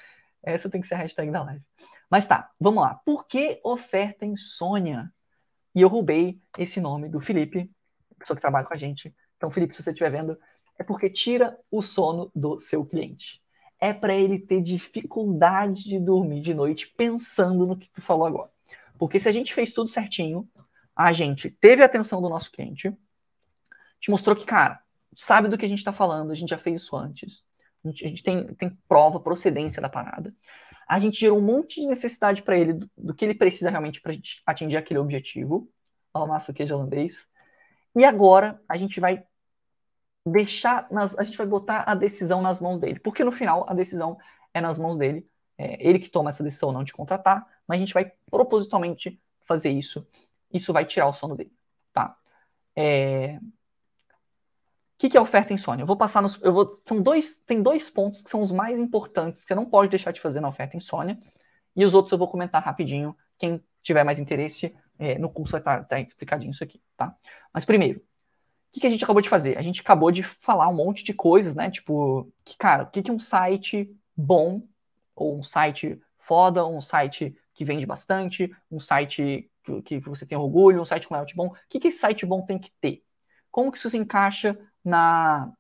Essa 0.42 0.70
tem 0.70 0.82
que 0.82 0.88
ser 0.88 0.96
a 0.96 0.98
hashtag 0.98 1.30
da 1.32 1.44
live. 1.44 1.62
Mas 2.10 2.26
tá, 2.26 2.50
vamos 2.60 2.82
lá. 2.82 2.96
Por 3.06 3.28
que 3.28 3.60
oferta 3.64 4.26
insônia? 4.26 5.12
E 5.76 5.82
eu 5.82 5.88
roubei 5.88 6.42
esse 6.58 6.82
nome 6.82 7.08
do 7.08 7.22
Felipe, 7.22 7.70
pessoa 8.18 8.36
que 8.36 8.42
trabalha 8.42 8.66
com 8.66 8.74
a 8.74 8.78
gente. 8.78 9.14
Então, 9.38 9.52
Felipe, 9.52 9.76
se 9.76 9.84
você 9.84 9.92
estiver 9.92 10.10
vendo, 10.10 10.38
é 10.80 10.84
porque 10.84 11.10
tira 11.10 11.60
o 11.70 11.82
sono 11.82 12.32
do 12.34 12.58
seu 12.58 12.86
cliente. 12.86 13.42
É 13.80 13.94
para 13.94 14.16
ele 14.16 14.40
ter 14.40 14.62
dificuldade 14.62 15.84
de 15.84 16.00
dormir 16.00 16.42
de 16.42 16.54
noite 16.54 16.92
pensando 16.98 17.68
no 17.68 17.78
que 17.78 17.90
tu 17.92 18.02
falou 18.02 18.26
agora. 18.26 18.50
Porque 18.98 19.20
se 19.20 19.28
a 19.28 19.32
gente 19.32 19.54
fez 19.54 19.74
tudo 19.74 19.90
certinho, 19.90 20.50
a 20.96 21.12
gente 21.14 21.50
teve 21.50 21.84
a 21.84 21.86
atenção 21.86 22.22
do 22.22 22.30
nosso 22.30 22.52
cliente, 22.52 22.94
te 24.00 24.10
mostrou 24.10 24.36
que, 24.36 24.46
cara, 24.46 24.82
sabe 25.16 25.50
do 25.50 25.58
que 25.58 25.66
a 25.66 25.70
gente 25.70 25.80
está 25.80 25.94
falando, 25.94 26.32
a 26.32 26.36
gente 26.36 26.50
já 26.50 26.58
fez 26.58 26.82
isso 26.82 26.96
antes, 26.96 27.44
a 27.84 27.88
gente, 27.88 28.06
a 28.06 28.08
gente 28.08 28.24
tem, 28.24 28.54
tem 28.56 28.78
prova, 28.88 29.20
procedência 29.20 29.82
da 29.82 29.90
parada. 29.90 30.34
A 30.88 31.00
gente 31.00 31.20
gerou 31.20 31.38
um 31.38 31.42
monte 31.42 31.82
de 31.82 31.88
necessidade 31.88 32.42
para 32.42 32.58
ele 32.58 32.74
do, 32.74 32.90
do, 32.98 33.14
que 33.14 33.24
ele 33.24 33.36
precisa 33.36 33.70
realmente 33.70 34.02
para 34.02 34.14
atingir 34.46 34.76
aquele 34.76 35.00
objetivo. 35.00 35.70
Ó, 36.14 36.26
massa 36.26 36.54
queijo 36.54 36.76
holandês. 36.76 37.28
E 37.96 38.04
agora 38.04 38.60
a 38.68 38.76
gente 38.76 39.00
vai 39.00 39.24
deixar, 40.26 40.88
nas, 40.92 41.18
a 41.18 41.24
gente 41.24 41.38
vai 41.38 41.48
botar 41.48 41.84
a 41.88 41.96
decisão 41.96 42.42
nas 42.42 42.60
mãos 42.60 42.80
dele. 42.80 43.00
Porque 43.00 43.24
no 43.24 43.32
final 43.32 43.66
a 43.68 43.74
decisão 43.74 44.18
é 44.54 44.62
nas 44.62 44.78
mãos 44.78 44.98
dele. 44.98 45.28
É 45.58 45.78
ele 45.86 46.00
que 46.00 46.10
toma 46.10 46.30
essa 46.30 46.44
decisão 46.44 46.72
não 46.72 46.84
de 46.84 46.94
contratar, 46.94 47.46
mas 47.68 47.78
a 47.78 47.80
gente 47.80 47.94
vai 47.94 48.12
propositalmente 48.32 49.22
fazer 49.46 49.72
isso. 49.72 50.08
Isso 50.54 50.72
vai 50.72 50.86
tirar 50.86 51.08
o 51.08 51.14
sono 51.14 51.36
dele, 51.36 51.52
tá? 51.92 52.16
É... 52.76 53.40
O 53.42 55.00
que, 55.00 55.10
que 55.10 55.18
é 55.18 55.22
oferta 55.22 55.54
insônia? 55.54 55.84
Eu 55.84 55.88
vou 55.88 55.96
passar 55.98 56.22
nos. 56.22 56.42
Eu 56.42 56.54
vou, 56.54 56.82
são 56.86 57.02
dois, 57.02 57.38
tem 57.46 57.62
dois 57.62 57.90
pontos 57.90 58.22
que 58.22 58.30
são 58.30 58.42
os 58.42 58.52
mais 58.52 58.80
importantes 58.80 59.44
que 59.44 59.48
você 59.48 59.56
não 59.56 59.66
pode 59.66 59.90
deixar 59.90 60.12
de 60.12 60.20
fazer 60.20 60.42
na 60.42 60.50
oferta 60.50 60.76
insônia. 60.76 61.18
E 61.76 61.86
os 61.86 61.94
outros 61.94 62.12
eu 62.12 62.18
vou 62.18 62.28
comentar 62.28 62.62
rapidinho, 62.62 63.16
Quem 63.38 63.64
tiver 63.82 64.04
mais 64.04 64.20
interesse, 64.20 64.76
é, 64.98 65.18
no 65.18 65.30
curso 65.30 65.54
vai 65.54 65.62
estar 65.62 65.80
tá, 65.80 65.86
tá 65.86 66.00
explicadinho 66.02 66.52
isso 66.52 66.64
aqui, 66.64 66.82
tá? 66.98 67.16
Mas 67.54 67.64
primeiro, 67.64 68.02
o 68.70 68.72
que, 68.72 68.82
que, 68.82 68.88
a 68.88 68.90
gente 68.90 69.04
acabou 69.04 69.22
de 69.22 69.30
fazer? 69.30 69.58
A 69.58 69.64
gente 69.64 69.82
acabou 69.82 70.12
de 70.12 70.22
falar 70.22 70.68
um 70.68 70.76
monte 70.76 71.04
de 71.04 71.12
coisas, 71.12 71.56
né? 71.56 71.72
Tipo, 71.72 72.32
que, 72.46 72.56
cara, 72.56 72.84
o 72.84 72.88
que, 72.88 73.02
que 73.02 73.12
um 73.12 73.18
site 73.18 73.92
bom, 74.16 74.62
ou 75.16 75.40
um 75.40 75.44
site 75.44 76.00
foda, 76.20 76.66
um 76.66 76.80
site 76.80 77.36
que 77.54 77.66
vende 77.66 77.86
bastante, 77.86 78.56
um 78.70 78.80
site 78.80 79.50
que, 79.64 79.82
que 79.82 80.00
você 80.00 80.24
tem 80.24 80.38
orgulho, 80.38 80.82
um 80.82 80.86
site 80.86 81.08
com 81.08 81.16
layout 81.16 81.36
bom. 81.36 81.48
O 81.48 81.56
que, 81.68 81.80
que 81.80 81.88
esse 81.88 81.98
site 81.98 82.28
bom 82.28 82.44
tem 82.44 82.60
que 82.60 82.70
ter? 82.80 83.04
Como 83.50 83.72
que 83.72 83.80
isso 83.80 83.90
se 83.90 83.98
encaixa 83.98 84.58
na, 84.86 85.52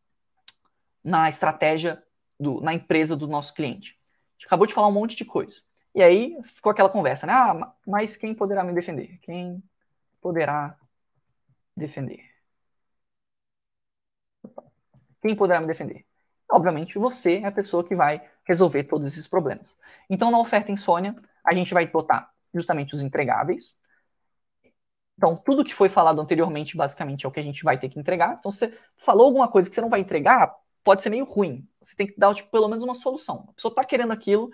na 1.03 1.27
estratégia, 1.27 2.01
do, 2.39 2.61
na 2.61 2.75
empresa 2.75 3.15
do 3.15 3.27
nosso 3.27 3.55
cliente? 3.55 3.97
A 3.99 4.33
gente 4.33 4.45
acabou 4.45 4.67
de 4.67 4.73
falar 4.73 4.87
um 4.87 4.93
monte 4.93 5.15
de 5.15 5.25
coisa. 5.25 5.61
E 5.95 6.03
aí 6.03 6.37
ficou 6.43 6.71
aquela 6.71 6.89
conversa, 6.89 7.25
né? 7.25 7.33
Ah, 7.33 7.73
mas 7.87 8.15
quem 8.15 8.35
poderá 8.35 8.63
me 8.63 8.73
defender? 8.73 9.17
Quem 9.23 9.63
poderá 10.21 10.77
defender? 11.75 12.28
Quem 15.21 15.35
poderá 15.35 15.59
me 15.59 15.67
defender? 15.67 16.05
Obviamente, 16.51 16.97
você 16.97 17.37
é 17.37 17.45
a 17.45 17.51
pessoa 17.51 17.83
que 17.83 17.95
vai 17.95 18.21
resolver 18.45 18.83
todos 18.85 19.07
esses 19.07 19.27
problemas. 19.27 19.77
Então, 20.09 20.31
na 20.31 20.39
oferta 20.39 20.71
insônia, 20.71 21.15
a 21.43 21.53
gente 21.53 21.73
vai 21.73 21.85
botar 21.87 22.31
justamente 22.53 22.95
os 22.95 23.01
entregáveis. 23.01 23.77
Então, 25.17 25.35
tudo 25.35 25.63
que 25.63 25.73
foi 25.73 25.89
falado 25.89 26.19
anteriormente, 26.21 26.75
basicamente, 26.75 27.25
é 27.25 27.29
o 27.29 27.31
que 27.31 27.39
a 27.39 27.43
gente 27.43 27.63
vai 27.63 27.77
ter 27.77 27.89
que 27.89 27.99
entregar. 27.99 28.37
Então, 28.39 28.51
se 28.51 28.59
você 28.59 28.79
falou 28.97 29.25
alguma 29.27 29.47
coisa 29.47 29.69
que 29.69 29.75
você 29.75 29.81
não 29.81 29.89
vai 29.89 29.99
entregar, 29.99 30.55
pode 30.83 31.03
ser 31.03 31.09
meio 31.09 31.25
ruim. 31.25 31.67
Você 31.81 31.95
tem 31.95 32.07
que 32.07 32.17
dar, 32.17 32.33
tipo, 32.33 32.49
pelo 32.49 32.67
menos 32.67 32.83
uma 32.83 32.95
solução. 32.95 33.45
A 33.49 33.53
pessoa 33.53 33.71
está 33.71 33.83
querendo 33.83 34.11
aquilo, 34.11 34.49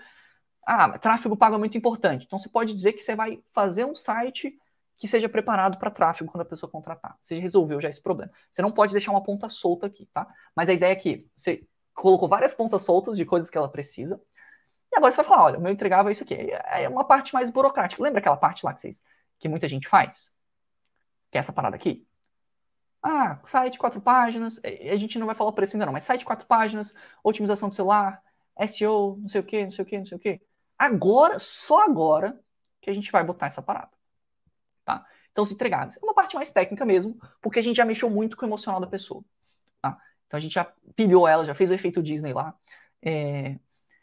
ah, 0.66 0.98
tráfego 0.98 1.38
pago 1.38 1.56
é 1.56 1.58
muito 1.60 1.78
importante. 1.78 2.26
Então 2.26 2.40
você 2.40 2.50
pode 2.50 2.74
dizer 2.74 2.94
que 2.94 3.02
você 3.02 3.16
vai 3.16 3.42
fazer 3.54 3.86
um 3.86 3.94
site 3.96 4.58
que 4.98 5.08
seja 5.08 5.28
preparado 5.28 5.78
para 5.78 5.92
tráfego 5.92 6.32
quando 6.32 6.42
a 6.42 6.46
pessoa 6.46 6.70
contratar. 6.70 7.18
Você 7.22 7.40
resolveu 7.40 7.82
já 7.82 7.90
esse 7.90 8.02
problema. 8.02 8.32
Você 8.52 8.62
não 8.62 8.72
pode 8.72 8.92
deixar 8.94 9.12
uma 9.12 9.24
ponta 9.24 9.50
solta 9.50 9.88
aqui, 9.88 10.06
tá? 10.14 10.28
Mas 10.56 10.70
a 10.70 10.74
ideia 10.74 10.92
é 10.92 10.96
que 10.96 11.28
você 11.36 11.68
colocou 11.94 12.28
várias 12.28 12.54
pontas 12.54 12.82
soltas 12.84 13.18
de 13.18 13.26
coisas 13.26 13.50
que 13.50 13.58
ela 13.58 13.70
precisa. 13.70 14.22
E 14.92 14.98
agora 14.98 15.12
você 15.12 15.18
vai 15.18 15.26
falar, 15.26 15.44
olha, 15.44 15.60
o 15.60 15.62
meu 15.62 15.72
entregável 15.72 16.10
é 16.10 16.12
isso 16.12 16.24
aqui. 16.24 16.36
É 16.36 16.88
uma 16.88 17.04
parte 17.04 17.34
mais 17.34 17.50
burocrática. 17.50 18.02
Lembra 18.02 18.20
aquela 18.20 18.38
parte 18.38 18.66
lá 18.66 18.74
que, 18.74 18.82
vocês, 18.82 19.04
que 19.40 19.50
muita 19.50 19.68
gente 19.68 19.88
faz? 19.88 20.32
Que 21.32 21.38
é 21.38 21.40
essa 21.40 21.52
parada 21.52 21.76
aqui? 21.76 22.08
Ah, 23.04 23.40
site 23.46 23.78
quatro 23.78 24.02
páginas. 24.02 24.60
A 24.64 24.96
gente 24.96 25.20
não 25.20 25.28
vai 25.28 25.36
falar 25.36 25.50
o 25.50 25.54
preço 25.54 25.76
ainda 25.76 25.86
não, 25.86 25.94
mas 25.94 26.06
site 26.06 26.26
quatro 26.26 26.48
páginas, 26.48 26.96
otimização 27.24 27.70
do 27.70 27.76
celular, 27.76 28.22
SEO, 28.68 29.18
não 29.20 29.28
sei 29.28 29.42
o 29.42 29.44
que, 29.44 29.64
não 29.64 29.72
sei 29.72 29.84
o 29.84 29.86
que, 29.86 29.98
não 29.98 30.06
sei 30.06 30.18
o 30.18 30.20
que. 30.20 30.42
Agora, 30.78 31.38
só 31.38 31.84
agora, 31.84 32.40
que 32.82 32.90
a 32.90 32.94
gente 32.94 33.12
vai 33.12 33.24
botar 33.24 33.48
essa 33.48 33.62
parada. 33.62 33.95
Tá? 34.86 35.06
Então, 35.32 35.44
os 35.44 35.52
entregáveis. 35.52 35.98
É 35.98 36.06
uma 36.06 36.14
parte 36.14 36.36
mais 36.36 36.52
técnica 36.52 36.86
mesmo, 36.86 37.20
porque 37.42 37.60
a 37.60 37.62
gente 37.62 37.76
já 37.76 37.84
mexeu 37.84 38.10
muito 38.10 38.38
com 38.38 38.46
o 38.46 38.48
emocional 38.48 38.80
da 38.80 38.88
pessoa. 38.88 39.24
Tá? 39.82 39.98
Então, 40.26 40.38
a 40.38 40.42
gente 40.42 40.54
já 40.54 40.72
pilhou 40.96 41.28
ela, 41.28 41.44
já 41.44 41.54
fez 41.54 41.70
o 41.70 41.74
efeito 41.74 42.02
Disney 42.02 42.34
lá. 42.34 42.56
É... 43.02 43.60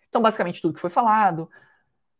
Então, 0.08 0.20
basicamente, 0.20 0.60
tudo 0.60 0.74
que 0.74 0.80
foi 0.80 0.90
falado. 0.90 1.48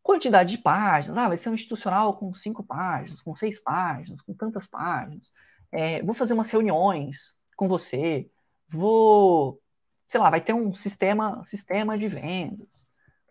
Quantidade 0.03 0.57
de 0.57 0.63
páginas. 0.63 1.19
Ah, 1.19 1.29
vai 1.29 1.37
ser 1.37 1.51
um 1.51 1.55
institucional 1.55 2.17
com 2.17 2.33
cinco 2.33 2.63
páginas, 2.63 3.21
com 3.21 3.37
seis 3.37 3.61
páginas, 3.61 4.23
com 4.23 4.33
tantas 4.33 4.67
páginas. 4.67 5.33
É, 5.71 6.03
vou 6.03 6.15
fazer 6.15 6.35
umas 6.35 6.51
reuniões 6.51 7.37
com 7.57 7.69
você. 7.69 8.31
Vou, 8.69 9.61
sei 10.07 10.21
lá, 10.21 10.31
vai 10.31 10.41
ter 10.41 10.55
um 10.55 10.73
sistema, 10.73 11.45
sistema 11.45 11.99
de 11.99 12.09
vendas 12.09 12.89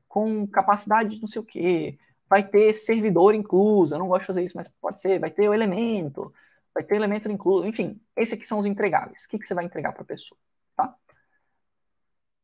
com 0.07 0.45
capacidade 0.45 1.15
de 1.15 1.21
não 1.21 1.27
sei 1.27 1.41
o 1.41 1.45
quê, 1.45 1.97
vai 2.31 2.47
ter 2.47 2.73
servidor 2.73 3.35
incluso, 3.35 3.93
eu 3.93 3.99
não 3.99 4.07
gosto 4.07 4.21
de 4.21 4.27
fazer 4.27 4.45
isso, 4.45 4.55
mas 4.55 4.69
pode 4.79 5.01
ser, 5.01 5.19
vai 5.19 5.29
ter 5.29 5.49
o 5.49 5.53
elemento, 5.53 6.33
vai 6.73 6.81
ter 6.81 6.95
elemento 6.95 7.29
incluso, 7.29 7.67
enfim, 7.67 7.99
esses 8.15 8.35
aqui 8.35 8.47
são 8.47 8.57
os 8.57 8.65
entregáveis. 8.65 9.25
O 9.25 9.27
que, 9.27 9.37
que 9.37 9.45
você 9.45 9.53
vai 9.53 9.65
entregar 9.65 9.91
para 9.91 10.03
a 10.03 10.05
pessoa, 10.05 10.39
tá? 10.77 10.95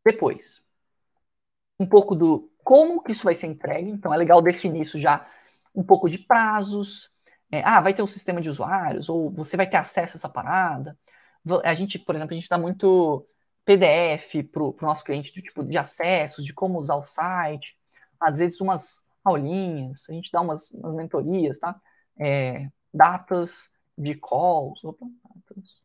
Depois, 0.03 0.61
um 1.80 1.85
pouco 1.88 2.15
do 2.15 2.51
como 2.65 3.01
que 3.01 3.14
isso 3.14 3.23
vai 3.23 3.34
ser 3.34 3.47
entregue, 3.47 3.89
então 3.89 4.14
é 4.14 4.18
legal 4.18 4.41
definir 4.41 4.81
isso 4.81 4.99
já, 4.99 5.26
um 5.73 5.84
pouco 5.84 6.09
de 6.09 6.18
prazos, 6.18 7.09
é, 7.49 7.64
ah, 7.64 7.80
vai 7.80 7.93
ter 7.93 8.03
um 8.03 8.07
sistema 8.07 8.41
de 8.41 8.49
usuários, 8.49 9.07
ou 9.07 9.31
você 9.31 9.55
vai 9.55 9.69
ter 9.69 9.77
acesso 9.77 10.18
a 10.18 10.19
essa 10.19 10.27
parada. 10.27 10.99
A 11.64 11.73
gente, 11.73 11.97
por 11.97 12.14
exemplo, 12.14 12.34
a 12.34 12.38
gente 12.38 12.49
dá 12.49 12.57
muito 12.57 13.26
PDF 13.64 14.43
para 14.51 14.64
o 14.64 14.76
nosso 14.81 15.05
cliente 15.05 15.34
de 15.34 15.41
tipo 15.41 15.64
de 15.64 15.77
acessos, 15.77 16.43
de 16.43 16.53
como 16.53 16.77
usar 16.77 16.95
o 16.95 17.05
site, 17.05 17.77
às 18.19 18.39
vezes 18.39 18.59
umas 18.59 19.06
aulinhas, 19.28 20.06
a 20.10 20.14
gente 20.14 20.32
dá 20.32 20.41
umas, 20.41 20.70
umas 20.72 20.95
mentorias, 20.95 21.60
tá? 21.60 21.80
É, 22.20 22.70
datas 22.94 23.70
de 23.98 24.16
calls, 24.16 24.84
opa, 24.84 25.06
datas, 25.36 25.82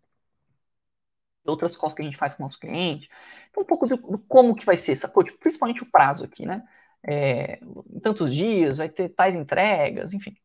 outras 1.44 1.76
calls 1.76 1.94
que 1.94 2.02
a 2.02 2.04
gente 2.04 2.16
faz 2.16 2.34
com 2.34 2.42
o 2.42 2.46
nosso 2.46 2.58
cliente. 2.58 3.08
Então, 3.50 3.62
um 3.62 3.66
pouco 3.66 3.86
do, 3.86 3.96
do 3.96 4.18
como 4.18 4.54
que 4.54 4.64
vai 4.64 4.76
ser, 4.76 4.96
sacou? 4.96 5.24
Tipo, 5.24 5.38
principalmente 5.38 5.82
o 5.82 5.90
prazo 5.90 6.24
aqui, 6.24 6.46
né? 6.46 6.66
É, 7.04 7.58
em 7.90 8.00
tantos 8.00 8.32
dias, 8.32 8.78
vai 8.78 8.88
ter 8.88 9.08
tais 9.10 9.34
entregas, 9.34 10.12
enfim. 10.12 10.36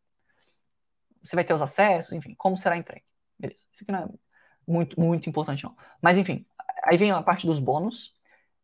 Você 1.24 1.36
vai 1.36 1.46
ter 1.46 1.54
os 1.54 1.62
acessos, 1.62 2.14
enfim, 2.14 2.34
como 2.36 2.58
será 2.58 2.76
a 2.76 2.78
entrega. 2.78 3.04
Beleza. 3.38 3.68
Isso 3.72 3.84
aqui 3.84 3.92
não 3.92 4.00
é 4.00 4.08
muito, 4.68 5.00
muito 5.00 5.30
importante, 5.30 5.64
não. 5.64 5.76
Mas, 6.02 6.18
enfim, 6.18 6.46
aí 6.84 6.98
vem 6.98 7.12
a 7.12 7.22
parte 7.22 7.46
dos 7.46 7.60
bônus 7.60 8.14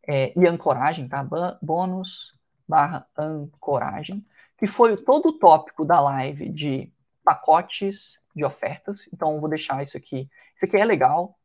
é, 0.07 0.37
e 0.37 0.47
ancoragem, 0.47 1.07
tá? 1.07 1.27
Bônus 1.61 2.33
barra 2.73 3.07
ancoragem, 3.15 4.25
que 4.57 4.65
foi 4.65 4.97
todo 4.97 5.29
o 5.29 5.33
tópico 5.37 5.85
da 5.85 6.01
live 6.01 6.49
de 6.49 6.91
pacotes 7.23 8.19
de 8.35 8.43
ofertas. 8.43 9.07
Então, 9.13 9.35
eu 9.35 9.39
vou 9.39 9.47
deixar 9.47 9.83
isso 9.83 9.95
aqui. 9.95 10.27
Isso 10.55 10.65
aqui 10.65 10.75
é 10.77 10.83
legal, 10.83 11.37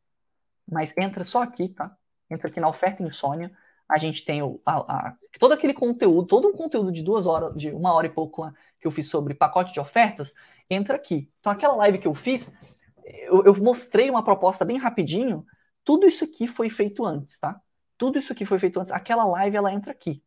mas 0.67 0.91
entra 0.97 1.23
só 1.23 1.43
aqui, 1.43 1.69
tá? 1.69 1.95
Entra 2.31 2.47
aqui 2.47 2.59
na 2.59 2.67
oferta 2.67 3.03
insônia. 3.03 3.55
A 3.87 3.99
gente 3.99 4.25
tem 4.25 4.41
o, 4.41 4.59
a, 4.65 4.77
a, 4.77 5.15
todo 5.39 5.51
aquele 5.51 5.73
conteúdo, 5.73 6.27
todo 6.27 6.47
um 6.47 6.53
conteúdo 6.53 6.91
de 6.91 7.03
duas 7.03 7.27
horas, 7.27 7.55
de 7.55 7.69
uma 7.69 7.93
hora 7.93 8.07
e 8.07 8.09
pouco 8.09 8.41
lá, 8.41 8.51
que 8.81 8.87
eu 8.87 8.91
fiz 8.91 9.07
sobre 9.07 9.35
pacote 9.35 9.71
de 9.71 9.79
ofertas, 9.79 10.33
entra 10.67 10.95
aqui. 10.95 11.29
Então, 11.39 11.51
aquela 11.51 11.75
live 11.75 11.99
que 11.99 12.07
eu 12.07 12.15
fiz, 12.15 12.57
eu, 13.05 13.43
eu 13.43 13.55
mostrei 13.57 14.09
uma 14.09 14.23
proposta 14.23 14.65
bem 14.65 14.79
rapidinho, 14.79 15.45
tudo 15.83 16.07
isso 16.07 16.23
aqui 16.23 16.47
foi 16.47 16.71
feito 16.71 17.05
antes, 17.05 17.37
tá? 17.39 17.61
Tudo 17.99 18.17
isso 18.17 18.33
aqui 18.33 18.45
foi 18.45 18.57
feito 18.57 18.79
antes. 18.79 18.91
Aquela 18.91 19.25
live, 19.25 19.57
ela 19.57 19.71
entra 19.71 19.91
aqui, 19.91 20.23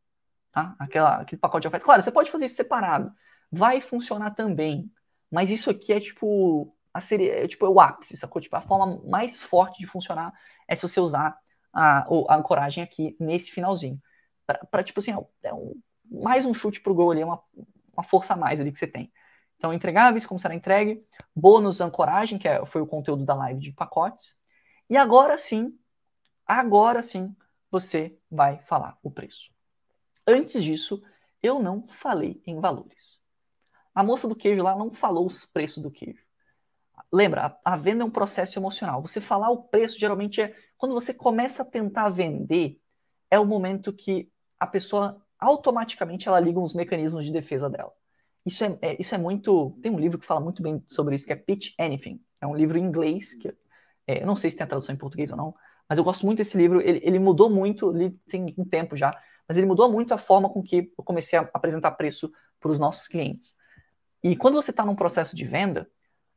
tá? 0.53 0.77
Aquela, 0.79 1.17
aquele 1.17 1.41
pacote 1.41 1.63
de 1.63 1.69
oferta. 1.69 1.85
Claro, 1.85 2.03
você 2.03 2.13
pode 2.13 2.31
fazer 2.31 2.47
isso 2.47 2.57
separado. 2.57 3.13
Vai 3.51 3.81
funcionar 3.81 4.33
também. 4.33 4.91
Mas 5.31 5.51
isso 5.51 5.71
aqui 5.71 5.93
é 5.93 6.01
tipo 6.01 6.75
a 6.93 7.01
série, 7.01 7.29
é, 7.29 7.49
tipo, 7.49 7.65
é 7.65 7.69
o 7.69 7.81
ápice, 7.81 8.17
sacou? 8.17 8.41
Tipo, 8.41 8.57
a 8.57 8.61
forma 8.61 9.01
mais 9.09 9.41
forte 9.41 9.79
de 9.79 9.87
funcionar 9.87 10.33
é 10.69 10.77
se 10.77 10.83
você 10.83 11.01
usar 11.01 11.37
a, 11.73 12.01
a 12.29 12.37
ancoragem 12.37 12.85
aqui 12.85 13.17
nesse 13.19 13.51
finalzinho. 13.51 14.01
Para, 14.71 14.85
tipo 14.85 15.01
assim, 15.01 15.13
é 15.43 15.55
um, 15.55 15.81
mais 16.11 16.45
um 16.45 16.53
chute 16.53 16.81
pro 16.81 16.95
gol 16.95 17.11
ali, 17.11 17.23
é 17.23 17.25
uma, 17.25 17.43
uma 17.95 18.03
força 18.03 18.35
a 18.35 18.37
mais 18.37 18.61
ali 18.61 18.71
que 18.71 18.79
você 18.79 18.87
tem. 18.87 19.11
Então, 19.57 19.73
entregáveis, 19.73 20.27
como 20.27 20.41
será 20.41 20.55
entregue, 20.55 21.03
bônus 21.35 21.81
ancoragem, 21.81 22.39
que 22.39 22.49
é, 22.49 22.65
foi 22.67 22.83
o 22.83 22.87
conteúdo 22.87 23.25
da 23.25 23.35
live 23.35 23.61
de 23.61 23.73
pacotes, 23.73 24.35
e 24.91 24.97
agora 24.97 25.39
sim, 25.39 25.79
agora 26.45 27.01
sim, 27.03 27.35
você 27.71 28.19
vai 28.31 28.59
falar 28.65 28.99
o 29.03 29.11
preço. 29.11 29.52
Antes 30.27 30.63
disso, 30.63 31.03
eu 31.43 31.61
não 31.61 31.87
falei 31.89 32.41
em 32.47 32.61
valores. 32.61 33.21
A 33.95 34.03
moça 34.03 34.27
do 34.27 34.37
queijo 34.37 34.63
lá 34.63 34.77
não 34.77 34.93
falou 34.93 35.27
os 35.27 35.45
preços 35.45 35.83
do 35.83 35.91
queijo. 35.91 36.23
Lembra, 37.13 37.59
a, 37.65 37.77
venda 37.77 38.03
é 38.03 38.07
um 38.07 38.11
processo 38.11 38.59
emocional. 38.59 39.03
Você 39.03 39.21
falar 39.21 39.51
o 39.51 39.65
preço 39.65 39.99
geralmente 39.99 40.41
é 40.41 40.57
quando 40.79 40.95
você 40.95 41.13
começa 41.13 41.63
a 41.63 41.67
tentar 41.67 42.09
vender, 42.09 42.81
é 43.31 43.39
o 43.39 43.45
momento 43.45 43.93
que 43.93 44.31
a 44.59 44.67
pessoa 44.67 45.23
automaticamente 45.39 46.29
ela 46.29 46.41
liga 46.41 46.61
os 46.61 46.75
mecanismos 46.75 47.25
de 47.25 47.33
defesa 47.33 47.69
dela. 47.69 47.93
Isso 48.45 48.65
é, 48.65 48.79
é, 48.81 48.97
isso 48.99 49.15
é 49.15 49.19
muito. 49.19 49.77
Tem 49.83 49.93
um 49.93 49.99
livro 49.99 50.19
que 50.19 50.27
fala 50.27 50.41
muito 50.41 50.63
bem 50.63 50.83
sobre 50.87 51.15
isso, 51.15 51.27
que 51.27 51.33
é 51.33 51.37
Pitch 51.37 51.75
Anything. 51.79 52.21
É 52.41 52.47
um 52.47 52.55
livro 52.55 52.79
em 52.79 52.83
inglês 52.83 53.35
que 53.35 53.49
é, 54.07 54.23
eu 54.23 54.27
não 54.27 54.37
sei 54.37 54.51
se 54.51 54.57
tem 54.57 54.65
a 54.65 54.69
tradução 54.69 54.95
em 54.95 54.99
português 54.99 55.31
ou 55.31 55.37
não, 55.37 55.55
mas 55.89 55.99
eu 55.99 56.05
gosto 56.05 56.27
muito 56.27 56.39
desse 56.39 56.57
livro. 56.57 56.81
Ele, 56.81 57.01
ele 57.03 57.19
mudou 57.19 57.49
muito, 57.49 57.95
ele 57.95 58.11
tem 58.27 58.55
um 58.59 58.65
tempo 58.65 58.97
já, 58.97 59.17
mas 59.47 59.57
ele 59.57 59.67
mudou 59.67 59.91
muito 59.91 60.15
a 60.15 60.19
forma 60.19 60.49
com 60.49 60.63
que 60.63 60.93
eu 60.97 61.05
comecei 61.05 61.39
a 61.39 61.49
apresentar 61.53 61.93
preço 61.93 62.33
para 62.61 62.71
os 62.71 62.79
nossos 62.79 63.09
clientes. 63.09 63.57
E 64.23 64.37
quando 64.37 64.55
você 64.55 64.71
está 64.71 64.85
num 64.85 64.95
processo 64.95 65.35
de 65.35 65.45
venda, 65.45 65.91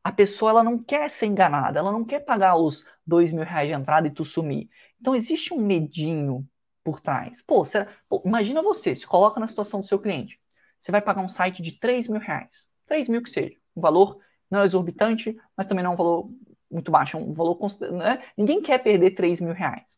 a 0.03 0.11
pessoa 0.11 0.51
ela 0.51 0.63
não 0.63 0.77
quer 0.77 1.09
ser 1.09 1.27
enganada, 1.27 1.79
ela 1.79 1.91
não 1.91 2.03
quer 2.03 2.19
pagar 2.19 2.55
os 2.55 2.85
dois 3.05 3.31
mil 3.31 3.43
reais 3.43 3.67
de 3.67 3.73
entrada 3.73 4.07
e 4.07 4.11
tu 4.11 4.25
sumir. 4.25 4.69
Então 4.99 5.15
existe 5.15 5.53
um 5.53 5.57
medinho 5.57 6.47
por 6.83 7.01
trás. 7.01 7.41
Pô, 7.41 7.65
será, 7.65 7.87
pô, 8.07 8.21
imagina 8.25 8.61
você, 8.61 8.95
se 8.95 9.07
coloca 9.07 9.39
na 9.39 9.47
situação 9.47 9.79
do 9.79 9.85
seu 9.85 9.97
cliente. 9.99 10.39
Você 10.79 10.91
vai 10.91 11.01
pagar 11.01 11.21
um 11.21 11.27
site 11.27 11.61
de 11.63 11.73
3 11.79 12.07
mil 12.07 12.19
reais. 12.19 12.67
3 12.85 13.09
mil 13.09 13.23
que 13.23 13.29
seja. 13.29 13.55
Um 13.75 13.81
valor 13.81 14.19
não 14.49 14.63
exorbitante, 14.63 15.35
mas 15.57 15.65
também 15.65 15.83
não 15.83 15.91
é 15.91 15.93
um 15.95 15.97
valor 15.97 16.29
muito 16.69 16.91
baixo, 16.91 17.17
um 17.17 17.31
valor 17.31 17.57
né? 17.91 18.23
Ninguém 18.37 18.61
quer 18.61 18.77
perder 18.77 19.11
3 19.11 19.41
mil 19.41 19.53
reais. 19.53 19.97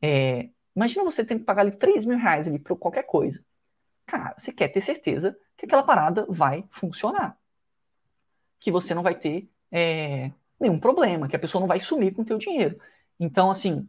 É, 0.00 0.48
imagina 0.74 1.04
você 1.04 1.24
ter 1.24 1.38
que 1.38 1.44
pagar 1.44 1.62
ali 1.62 1.72
3 1.72 2.04
mil 2.04 2.18
reais 2.18 2.46
ali 2.46 2.58
por 2.58 2.76
qualquer 2.76 3.04
coisa. 3.04 3.42
Cara, 4.06 4.34
você 4.36 4.52
quer 4.52 4.68
ter 4.68 4.80
certeza 4.80 5.36
que 5.56 5.66
aquela 5.66 5.82
parada 5.82 6.26
vai 6.28 6.64
funcionar. 6.70 7.38
que 8.58 8.70
você 8.70 8.94
não 8.94 9.02
vai 9.02 9.14
ter 9.14 9.48
é, 9.72 10.30
nenhum 10.60 10.78
problema, 10.78 11.28
que 11.28 11.36
a 11.36 11.38
pessoa 11.38 11.60
não 11.60 11.68
vai 11.68 11.80
sumir 11.80 12.12
com 12.12 12.22
o 12.22 12.24
teu 12.24 12.36
dinheiro. 12.36 12.78
Então, 13.18 13.50
assim, 13.50 13.88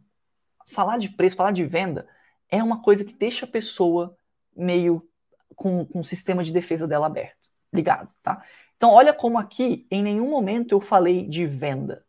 falar 0.66 0.98
de 0.98 1.10
preço, 1.10 1.36
falar 1.36 1.52
de 1.52 1.64
venda, 1.64 2.08
é 2.48 2.62
uma 2.62 2.82
coisa 2.82 3.04
que 3.04 3.12
deixa 3.12 3.44
a 3.44 3.48
pessoa 3.48 4.16
meio 4.56 5.06
com, 5.54 5.84
com 5.84 6.00
o 6.00 6.04
sistema 6.04 6.42
de 6.42 6.52
defesa 6.52 6.86
dela 6.86 7.06
aberto, 7.06 7.50
ligado, 7.72 8.12
tá? 8.22 8.42
Então, 8.76 8.90
olha 8.90 9.12
como 9.12 9.38
aqui, 9.38 9.86
em 9.90 10.02
nenhum 10.02 10.28
momento 10.28 10.72
eu 10.72 10.80
falei 10.80 11.26
de 11.28 11.46
venda. 11.46 12.04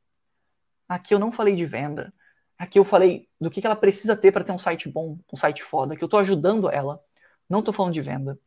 Aqui 0.87 1.13
eu 1.13 1.19
não 1.19 1.31
falei 1.31 1.55
de 1.55 1.65
venda. 1.65 2.13
Aqui 2.57 2.79
eu 2.79 2.85
falei 2.85 3.27
do 3.39 3.49
que, 3.49 3.65
ela 3.65 3.75
precisa 3.75 4.15
ter 4.15 4.31
para 4.31 4.43
ter 4.43 4.51
um 4.51 4.59
site 4.59 4.87
bom, 4.89 5.17
um 5.31 5.37
site 5.37 5.63
foda, 5.63 5.95
que 5.95 6.03
eu 6.03 6.07
estou 6.07 6.19
ajudando 6.19 6.69
ela. 6.69 7.03
Não 7.49 7.59
estou 7.59 7.73
falando 7.73 7.93
de 7.93 8.01
venda. 8.01 8.39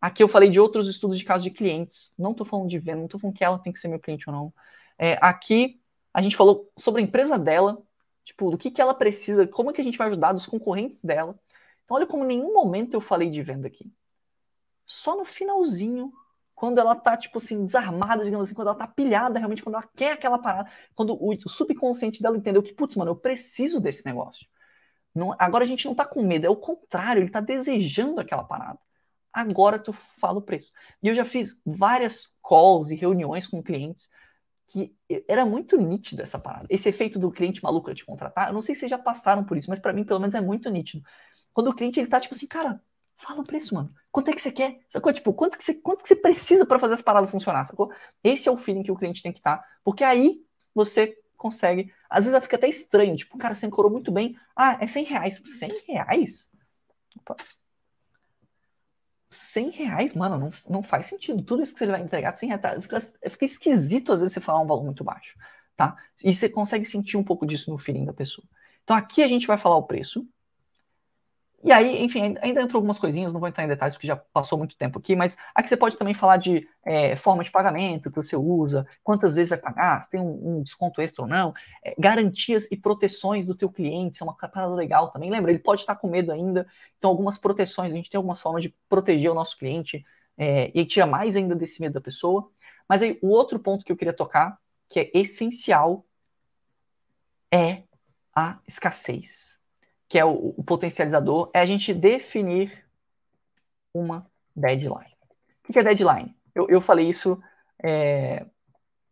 Aqui 0.00 0.22
eu 0.22 0.28
falei 0.28 0.50
de 0.50 0.60
outros 0.60 0.88
estudos 0.88 1.18
de 1.18 1.24
casos 1.24 1.44
de 1.44 1.50
clientes. 1.50 2.12
Não 2.18 2.32
estou 2.32 2.44
falando 2.44 2.68
de 2.68 2.78
venda, 2.78 2.98
não 2.98 3.04
estou 3.06 3.20
falando 3.20 3.36
que 3.36 3.44
ela 3.44 3.58
tem 3.58 3.72
que 3.72 3.78
ser 3.78 3.88
meu 3.88 4.00
cliente 4.00 4.28
ou 4.28 4.34
não. 4.34 4.54
É, 4.98 5.16
aqui 5.20 5.80
a 6.12 6.20
gente 6.20 6.36
falou 6.36 6.70
sobre 6.76 7.00
a 7.00 7.04
empresa 7.04 7.38
dela, 7.38 7.80
tipo, 8.24 8.50
do 8.50 8.58
que, 8.58 8.70
que 8.70 8.80
ela 8.80 8.94
precisa, 8.94 9.46
como 9.46 9.72
que 9.72 9.80
a 9.80 9.84
gente 9.84 9.96
vai 9.96 10.08
ajudar 10.08 10.34
os 10.34 10.46
concorrentes 10.46 11.02
dela. 11.02 11.38
Então, 11.84 11.96
olha 11.96 12.06
como 12.06 12.24
em 12.24 12.28
nenhum 12.28 12.52
momento 12.52 12.94
eu 12.94 13.00
falei 13.00 13.30
de 13.30 13.42
venda 13.42 13.66
aqui. 13.66 13.90
Só 14.86 15.16
no 15.16 15.24
finalzinho, 15.24 16.12
quando 16.62 16.78
ela 16.78 16.94
tá, 16.94 17.16
tipo 17.16 17.38
assim, 17.38 17.64
desarmada, 17.64 18.22
digamos 18.22 18.46
assim, 18.46 18.54
quando 18.54 18.68
ela 18.68 18.76
tá 18.76 18.86
pilhada, 18.86 19.36
realmente, 19.36 19.64
quando 19.64 19.74
ela 19.74 19.90
quer 19.96 20.12
aquela 20.12 20.38
parada, 20.38 20.70
quando 20.94 21.18
o, 21.20 21.48
subconsciente 21.48 22.22
dela 22.22 22.36
entendeu 22.36 22.62
que, 22.62 22.72
putz, 22.72 22.94
mano, 22.94 23.10
eu 23.10 23.16
preciso 23.16 23.80
desse 23.80 24.06
negócio. 24.06 24.46
Não, 25.12 25.34
agora 25.40 25.64
a 25.64 25.66
gente 25.66 25.86
não 25.86 25.92
tá 25.92 26.04
com 26.04 26.22
medo, 26.22 26.46
é 26.46 26.48
o 26.48 26.54
contrário, 26.54 27.20
ele 27.20 27.32
tá 27.32 27.40
desejando 27.40 28.20
aquela 28.20 28.44
parada. 28.44 28.78
Agora 29.32 29.76
tu 29.76 29.92
fala 29.92 30.38
o 30.38 30.42
preço. 30.42 30.72
E 31.02 31.08
eu 31.08 31.14
já 31.14 31.24
fiz 31.24 31.60
várias 31.66 32.28
calls 32.40 32.92
e 32.92 32.94
reuniões 32.94 33.48
com 33.48 33.60
clientes 33.60 34.08
que 34.68 34.94
era 35.26 35.44
muito 35.44 35.76
nítido 35.76 36.22
essa 36.22 36.38
parada. 36.38 36.68
Esse 36.70 36.88
efeito 36.88 37.18
do 37.18 37.32
cliente 37.32 37.60
maluco 37.60 37.92
te 37.92 38.06
contratar, 38.06 38.50
eu 38.50 38.54
não 38.54 38.62
sei 38.62 38.76
se 38.76 38.82
vocês 38.82 38.90
já 38.90 38.98
passaram 38.98 39.42
por 39.42 39.56
isso, 39.56 39.68
mas 39.68 39.80
para 39.80 39.92
mim, 39.92 40.04
pelo 40.04 40.20
menos, 40.20 40.36
é 40.36 40.40
muito 40.40 40.70
nítido. 40.70 41.04
Quando 41.52 41.70
o 41.70 41.74
cliente 41.74 41.98
ele 41.98 42.06
tá 42.06 42.20
tipo 42.20 42.36
assim, 42.36 42.46
cara, 42.46 42.80
fala 43.22 43.40
o 43.40 43.44
preço, 43.44 43.74
mano. 43.74 43.94
Quanto 44.10 44.30
é 44.30 44.34
que 44.34 44.42
você 44.42 44.52
quer? 44.52 44.80
Sacou? 44.88 45.12
Tipo, 45.12 45.32
quanto 45.32 45.56
que 45.56 45.64
você, 45.64 45.74
quanto 45.74 46.02
que 46.02 46.08
você 46.08 46.16
precisa 46.16 46.66
para 46.66 46.78
fazer 46.78 46.94
essa 46.94 47.02
parada 47.02 47.26
funcionar, 47.26 47.64
sacou? 47.64 47.92
Esse 48.22 48.48
é 48.48 48.52
o 48.52 48.56
feeling 48.56 48.82
que 48.82 48.92
o 48.92 48.96
cliente 48.96 49.22
tem 49.22 49.32
que 49.32 49.38
estar, 49.38 49.58
tá, 49.58 49.68
porque 49.84 50.04
aí 50.04 50.44
você 50.74 51.16
consegue. 51.36 51.92
Às 52.08 52.26
vezes 52.26 52.42
fica 52.42 52.56
até 52.56 52.68
estranho, 52.68 53.16
tipo, 53.16 53.36
cara, 53.38 53.54
você 53.54 53.66
encorou 53.66 53.90
muito 53.90 54.12
bem. 54.12 54.36
Ah, 54.54 54.78
é 54.80 54.86
100 54.86 55.04
reais. 55.04 55.42
100 55.44 55.84
reais? 55.88 56.50
Opa. 57.16 57.36
100 59.30 59.70
reais, 59.70 60.14
mano, 60.14 60.38
não, 60.38 60.50
não 60.68 60.82
faz 60.82 61.06
sentido. 61.06 61.42
Tudo 61.42 61.62
isso 61.62 61.72
que 61.72 61.78
você 61.78 61.86
vai 61.86 62.02
entregar, 62.02 62.34
100 62.34 62.48
reais, 62.50 62.62
tá, 62.62 62.80
fica, 62.80 63.00
fica 63.00 63.44
esquisito 63.44 64.12
às 64.12 64.20
vezes 64.20 64.34
você 64.34 64.40
falar 64.40 64.60
um 64.60 64.66
valor 64.66 64.84
muito 64.84 65.02
baixo, 65.02 65.38
tá? 65.74 65.96
E 66.22 66.34
você 66.34 66.48
consegue 66.48 66.84
sentir 66.84 67.16
um 67.16 67.24
pouco 67.24 67.46
disso 67.46 67.70
no 67.70 67.78
feeling 67.78 68.04
da 68.04 68.12
pessoa. 68.12 68.46
Então 68.84 68.94
aqui 68.94 69.22
a 69.22 69.28
gente 69.28 69.46
vai 69.46 69.56
falar 69.56 69.76
o 69.76 69.84
preço, 69.84 70.26
e 71.64 71.70
aí, 71.70 72.02
enfim, 72.02 72.34
ainda 72.40 72.60
entrou 72.60 72.78
algumas 72.78 72.98
coisinhas, 72.98 73.32
não 73.32 73.38
vou 73.38 73.48
entrar 73.48 73.62
em 73.62 73.68
detalhes 73.68 73.94
porque 73.94 74.06
já 74.06 74.16
passou 74.16 74.58
muito 74.58 74.76
tempo 74.76 74.98
aqui, 74.98 75.14
mas 75.14 75.36
aqui 75.54 75.68
você 75.68 75.76
pode 75.76 75.96
também 75.96 76.12
falar 76.12 76.36
de 76.36 76.68
é, 76.84 77.14
forma 77.14 77.44
de 77.44 77.52
pagamento 77.52 78.10
que 78.10 78.16
você 78.16 78.34
usa, 78.34 78.84
quantas 79.04 79.36
vezes 79.36 79.50
vai 79.50 79.58
pagar, 79.58 80.02
se 80.02 80.10
tem 80.10 80.20
um, 80.20 80.56
um 80.58 80.62
desconto 80.62 81.00
extra 81.00 81.22
ou 81.22 81.28
não, 81.28 81.54
é, 81.84 81.94
garantias 81.96 82.68
e 82.72 82.76
proteções 82.76 83.46
do 83.46 83.54
teu 83.54 83.70
cliente, 83.70 84.16
isso 84.16 84.24
é 84.24 84.26
uma 84.26 84.34
parada 84.34 84.74
legal 84.74 85.10
também. 85.12 85.30
Lembra, 85.30 85.52
ele 85.52 85.60
pode 85.60 85.82
estar 85.82 85.94
com 85.94 86.08
medo 86.08 86.32
ainda, 86.32 86.66
então 86.98 87.08
algumas 87.08 87.38
proteções, 87.38 87.92
a 87.92 87.96
gente 87.96 88.10
tem 88.10 88.18
algumas 88.18 88.40
formas 88.40 88.64
de 88.64 88.74
proteger 88.88 89.30
o 89.30 89.34
nosso 89.34 89.56
cliente 89.56 90.04
é, 90.36 90.72
e 90.74 90.84
tira 90.84 91.06
mais 91.06 91.36
ainda 91.36 91.54
desse 91.54 91.80
medo 91.80 91.94
da 91.94 92.00
pessoa. 92.00 92.50
Mas 92.88 93.02
aí, 93.02 93.18
o 93.22 93.28
outro 93.28 93.60
ponto 93.60 93.84
que 93.84 93.92
eu 93.92 93.96
queria 93.96 94.12
tocar, 94.12 94.58
que 94.88 94.98
é 94.98 95.10
essencial, 95.14 96.04
é 97.52 97.84
a 98.34 98.58
escassez 98.66 99.61
que 100.12 100.18
é 100.18 100.24
o, 100.26 100.52
o 100.58 100.62
potencializador, 100.62 101.50
é 101.54 101.60
a 101.60 101.64
gente 101.64 101.94
definir 101.94 102.84
uma 103.94 104.26
deadline. 104.54 105.16
O 105.66 105.72
que 105.72 105.78
é 105.78 105.82
deadline? 105.82 106.36
Eu, 106.54 106.68
eu 106.68 106.82
falei 106.82 107.08
isso 107.08 107.42
é, 107.82 108.44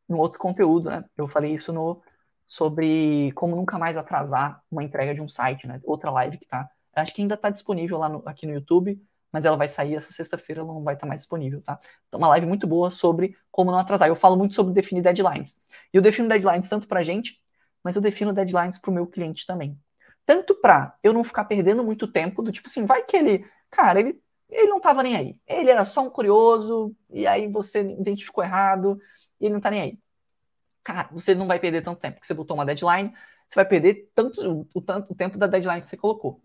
no 0.07 0.19
outro 0.19 0.39
conteúdo, 0.39 0.91
né? 0.91 1.03
Eu 1.17 1.27
falei 1.27 1.55
isso 1.55 1.73
no 1.73 2.03
sobre 2.47 3.33
como 3.33 3.57
nunca 3.57 3.79
mais 3.79 3.97
atrasar 3.97 4.63
uma 4.71 4.85
entrega 4.85 5.15
de 5.15 5.23
um 5.23 5.29
site, 5.29 5.67
né? 5.67 5.81
Outra 5.85 6.11
live 6.11 6.37
que 6.37 6.47
tá. 6.47 6.69
Acho 6.95 7.15
que 7.15 7.23
ainda 7.23 7.35
está 7.35 7.49
disponível 7.49 7.97
lá 7.97 8.11
no, 8.11 8.23
aqui 8.27 8.47
no 8.47 8.53
YouTube, 8.53 9.03
mas 9.33 9.47
ela 9.47 9.57
vai 9.57 9.69
sair 9.69 9.95
essa 9.95 10.13
sexta-feira, 10.13 10.61
ela 10.61 10.75
não 10.75 10.85
vai 10.85 10.93
estar 10.93 11.07
tá 11.07 11.09
mais 11.09 11.23
disponível, 11.23 11.63
tá? 11.63 11.81
Então, 12.09 12.19
uma 12.19 12.29
live 12.29 12.45
muito 12.45 12.67
boa 12.67 12.91
sobre 12.91 13.35
como 13.51 13.73
não 13.73 13.79
atrasar. 13.79 14.07
Eu 14.07 14.17
falo 14.17 14.37
muito 14.37 14.55
sobre 14.55 14.75
definir 14.75 15.01
deadlines. 15.01 15.57
E 15.95 15.97
eu 15.97 16.03
defino 16.03 16.29
deadlines 16.29 16.69
tanto 16.69 16.87
para 16.87 17.03
gente, 17.03 17.41
mas 17.83 17.97
eu 17.97 18.03
defino 18.03 18.35
deadlines 18.35 18.79
para 18.79 18.91
o 18.91 18.95
meu 18.95 19.07
cliente 19.07 19.47
também. 19.47 19.81
Tanto 20.27 20.55
para 20.55 20.97
eu 21.03 21.13
não 21.13 21.25
ficar 21.25 21.45
perdendo 21.45 21.85
muito 21.85 22.07
tempo, 22.07 22.43
do 22.43 22.53
tipo 22.53 22.69
assim, 22.69 22.87
vai 22.87 23.03
que 23.05 23.17
ele, 23.17 23.45
cara, 23.71 24.01
ele, 24.01 24.21
ele 24.49 24.69
não 24.69 24.81
tava 24.81 25.03
nem 25.03 25.17
aí. 25.17 25.39
Ele 25.47 25.71
era 25.71 25.85
só 25.85 26.03
um 26.03 26.11
curioso, 26.11 26.95
e 27.11 27.27
aí 27.27 27.49
você 27.49 27.81
identificou 27.81 28.45
errado, 28.45 29.01
e 29.41 29.47
ele 29.47 29.55
não 29.55 29.61
tá 29.61 29.71
nem 29.71 29.81
aí. 29.81 29.99
Cara, 30.85 31.09
você 31.13 31.35
não 31.35 31.47
vai 31.47 31.59
perder 31.59 31.83
tanto 31.83 32.01
tempo, 32.01 32.15
porque 32.17 32.27
você 32.27 32.35
botou 32.35 32.57
uma 32.57 32.65
deadline, 32.65 33.13
você 33.49 33.57
vai 33.57 33.65
perder 33.65 34.11
tanto 34.15 34.69
o, 34.75 34.81
tanto, 34.81 35.13
o 35.13 35.15
tempo 35.15 35.37
da 35.37 35.47
deadline 35.47 35.83
que 35.83 35.89
você 35.89 35.97
colocou. 35.97 36.41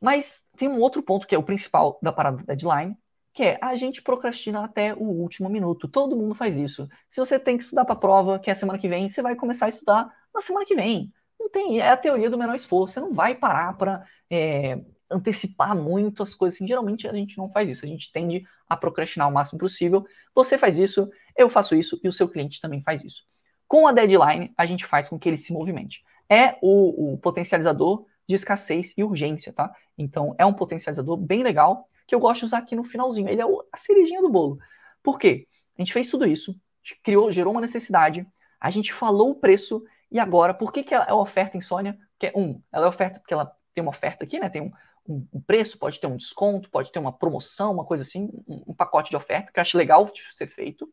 Mas 0.00 0.50
tem 0.56 0.68
um 0.68 0.80
outro 0.80 1.02
ponto 1.02 1.26
que 1.26 1.34
é 1.34 1.38
o 1.38 1.42
principal 1.42 1.98
da 2.02 2.12
parada 2.12 2.38
da 2.38 2.54
deadline, 2.54 2.96
que 3.32 3.42
é 3.42 3.58
a 3.60 3.74
gente 3.74 4.00
procrastina 4.02 4.64
até 4.64 4.94
o 4.94 5.02
último 5.02 5.48
minuto. 5.48 5.88
Todo 5.88 6.16
mundo 6.16 6.34
faz 6.34 6.56
isso. 6.56 6.88
Se 7.10 7.20
você 7.20 7.38
tem 7.38 7.56
que 7.58 7.64
estudar 7.64 7.84
para 7.84 7.94
a 7.94 7.98
prova, 7.98 8.38
que 8.38 8.48
é 8.48 8.52
a 8.52 8.56
semana 8.56 8.78
que 8.78 8.88
vem, 8.88 9.08
você 9.08 9.20
vai 9.20 9.34
começar 9.34 9.66
a 9.66 9.70
estudar 9.70 10.08
na 10.32 10.40
semana 10.40 10.64
que 10.64 10.74
vem. 10.74 11.12
Não 11.44 11.50
tem, 11.50 11.78
é 11.78 11.90
a 11.90 11.96
teoria 11.96 12.30
do 12.30 12.38
menor 12.38 12.54
esforço. 12.54 12.94
Você 12.94 13.00
não 13.00 13.12
vai 13.12 13.34
parar 13.34 13.76
para 13.76 14.02
é, 14.30 14.80
antecipar 15.10 15.76
muito 15.76 16.22
as 16.22 16.34
coisas. 16.34 16.56
Assim, 16.56 16.66
geralmente 16.66 17.06
a 17.06 17.12
gente 17.12 17.36
não 17.36 17.50
faz 17.50 17.68
isso. 17.68 17.84
A 17.84 17.88
gente 17.88 18.10
tende 18.10 18.46
a 18.66 18.74
procrastinar 18.74 19.28
o 19.28 19.32
máximo 19.32 19.58
possível. 19.58 20.06
Você 20.34 20.56
faz 20.56 20.78
isso, 20.78 21.06
eu 21.36 21.50
faço 21.50 21.74
isso 21.74 22.00
e 22.02 22.08
o 22.08 22.12
seu 22.12 22.30
cliente 22.30 22.62
também 22.62 22.82
faz 22.82 23.04
isso. 23.04 23.24
Com 23.68 23.86
a 23.86 23.92
deadline, 23.92 24.54
a 24.56 24.64
gente 24.64 24.86
faz 24.86 25.06
com 25.06 25.18
que 25.18 25.28
ele 25.28 25.36
se 25.36 25.52
movimente. 25.52 26.02
É 26.30 26.56
o, 26.62 27.12
o 27.12 27.18
potencializador 27.18 28.06
de 28.26 28.34
escassez 28.34 28.94
e 28.96 29.04
urgência, 29.04 29.52
tá? 29.52 29.70
Então 29.98 30.34
é 30.38 30.46
um 30.46 30.54
potencializador 30.54 31.18
bem 31.18 31.42
legal 31.42 31.90
que 32.06 32.14
eu 32.14 32.20
gosto 32.20 32.40
de 32.40 32.46
usar 32.46 32.58
aqui 32.58 32.74
no 32.74 32.84
finalzinho. 32.84 33.28
Ele 33.28 33.42
é 33.42 33.44
a 33.44 33.76
cerejinha 33.76 34.22
do 34.22 34.30
bolo. 34.30 34.58
Por 35.02 35.18
quê? 35.18 35.46
A 35.78 35.82
gente 35.82 35.92
fez 35.92 36.08
tudo 36.08 36.26
isso, 36.26 36.58
criou, 37.02 37.30
gerou 37.30 37.52
uma 37.52 37.60
necessidade, 37.60 38.26
a 38.58 38.70
gente 38.70 38.94
falou 38.94 39.32
o 39.32 39.34
preço 39.34 39.84
e 40.14 40.20
agora, 40.20 40.54
por 40.54 40.72
que, 40.72 40.84
que 40.84 40.94
ela 40.94 41.04
é 41.06 41.12
oferta 41.12 41.56
insônia? 41.56 41.98
Porque, 42.12 42.32
um, 42.38 42.62
ela 42.72 42.86
é 42.86 42.88
oferta 42.88 43.18
porque 43.18 43.34
ela 43.34 43.52
tem 43.74 43.82
uma 43.82 43.90
oferta 43.90 44.22
aqui, 44.22 44.38
né? 44.38 44.48
Tem 44.48 44.62
um, 44.62 44.70
um, 45.08 45.26
um 45.32 45.40
preço, 45.40 45.76
pode 45.76 45.98
ter 45.98 46.06
um 46.06 46.16
desconto, 46.16 46.70
pode 46.70 46.92
ter 46.92 47.00
uma 47.00 47.12
promoção, 47.12 47.72
uma 47.72 47.84
coisa 47.84 48.04
assim, 48.04 48.30
um, 48.46 48.62
um, 48.68 48.74
pacote 48.74 49.10
de 49.10 49.16
oferta, 49.16 49.50
que 49.50 49.58
eu 49.58 49.62
acho 49.62 49.76
legal 49.76 50.04
de 50.04 50.22
ser 50.32 50.46
feito, 50.46 50.88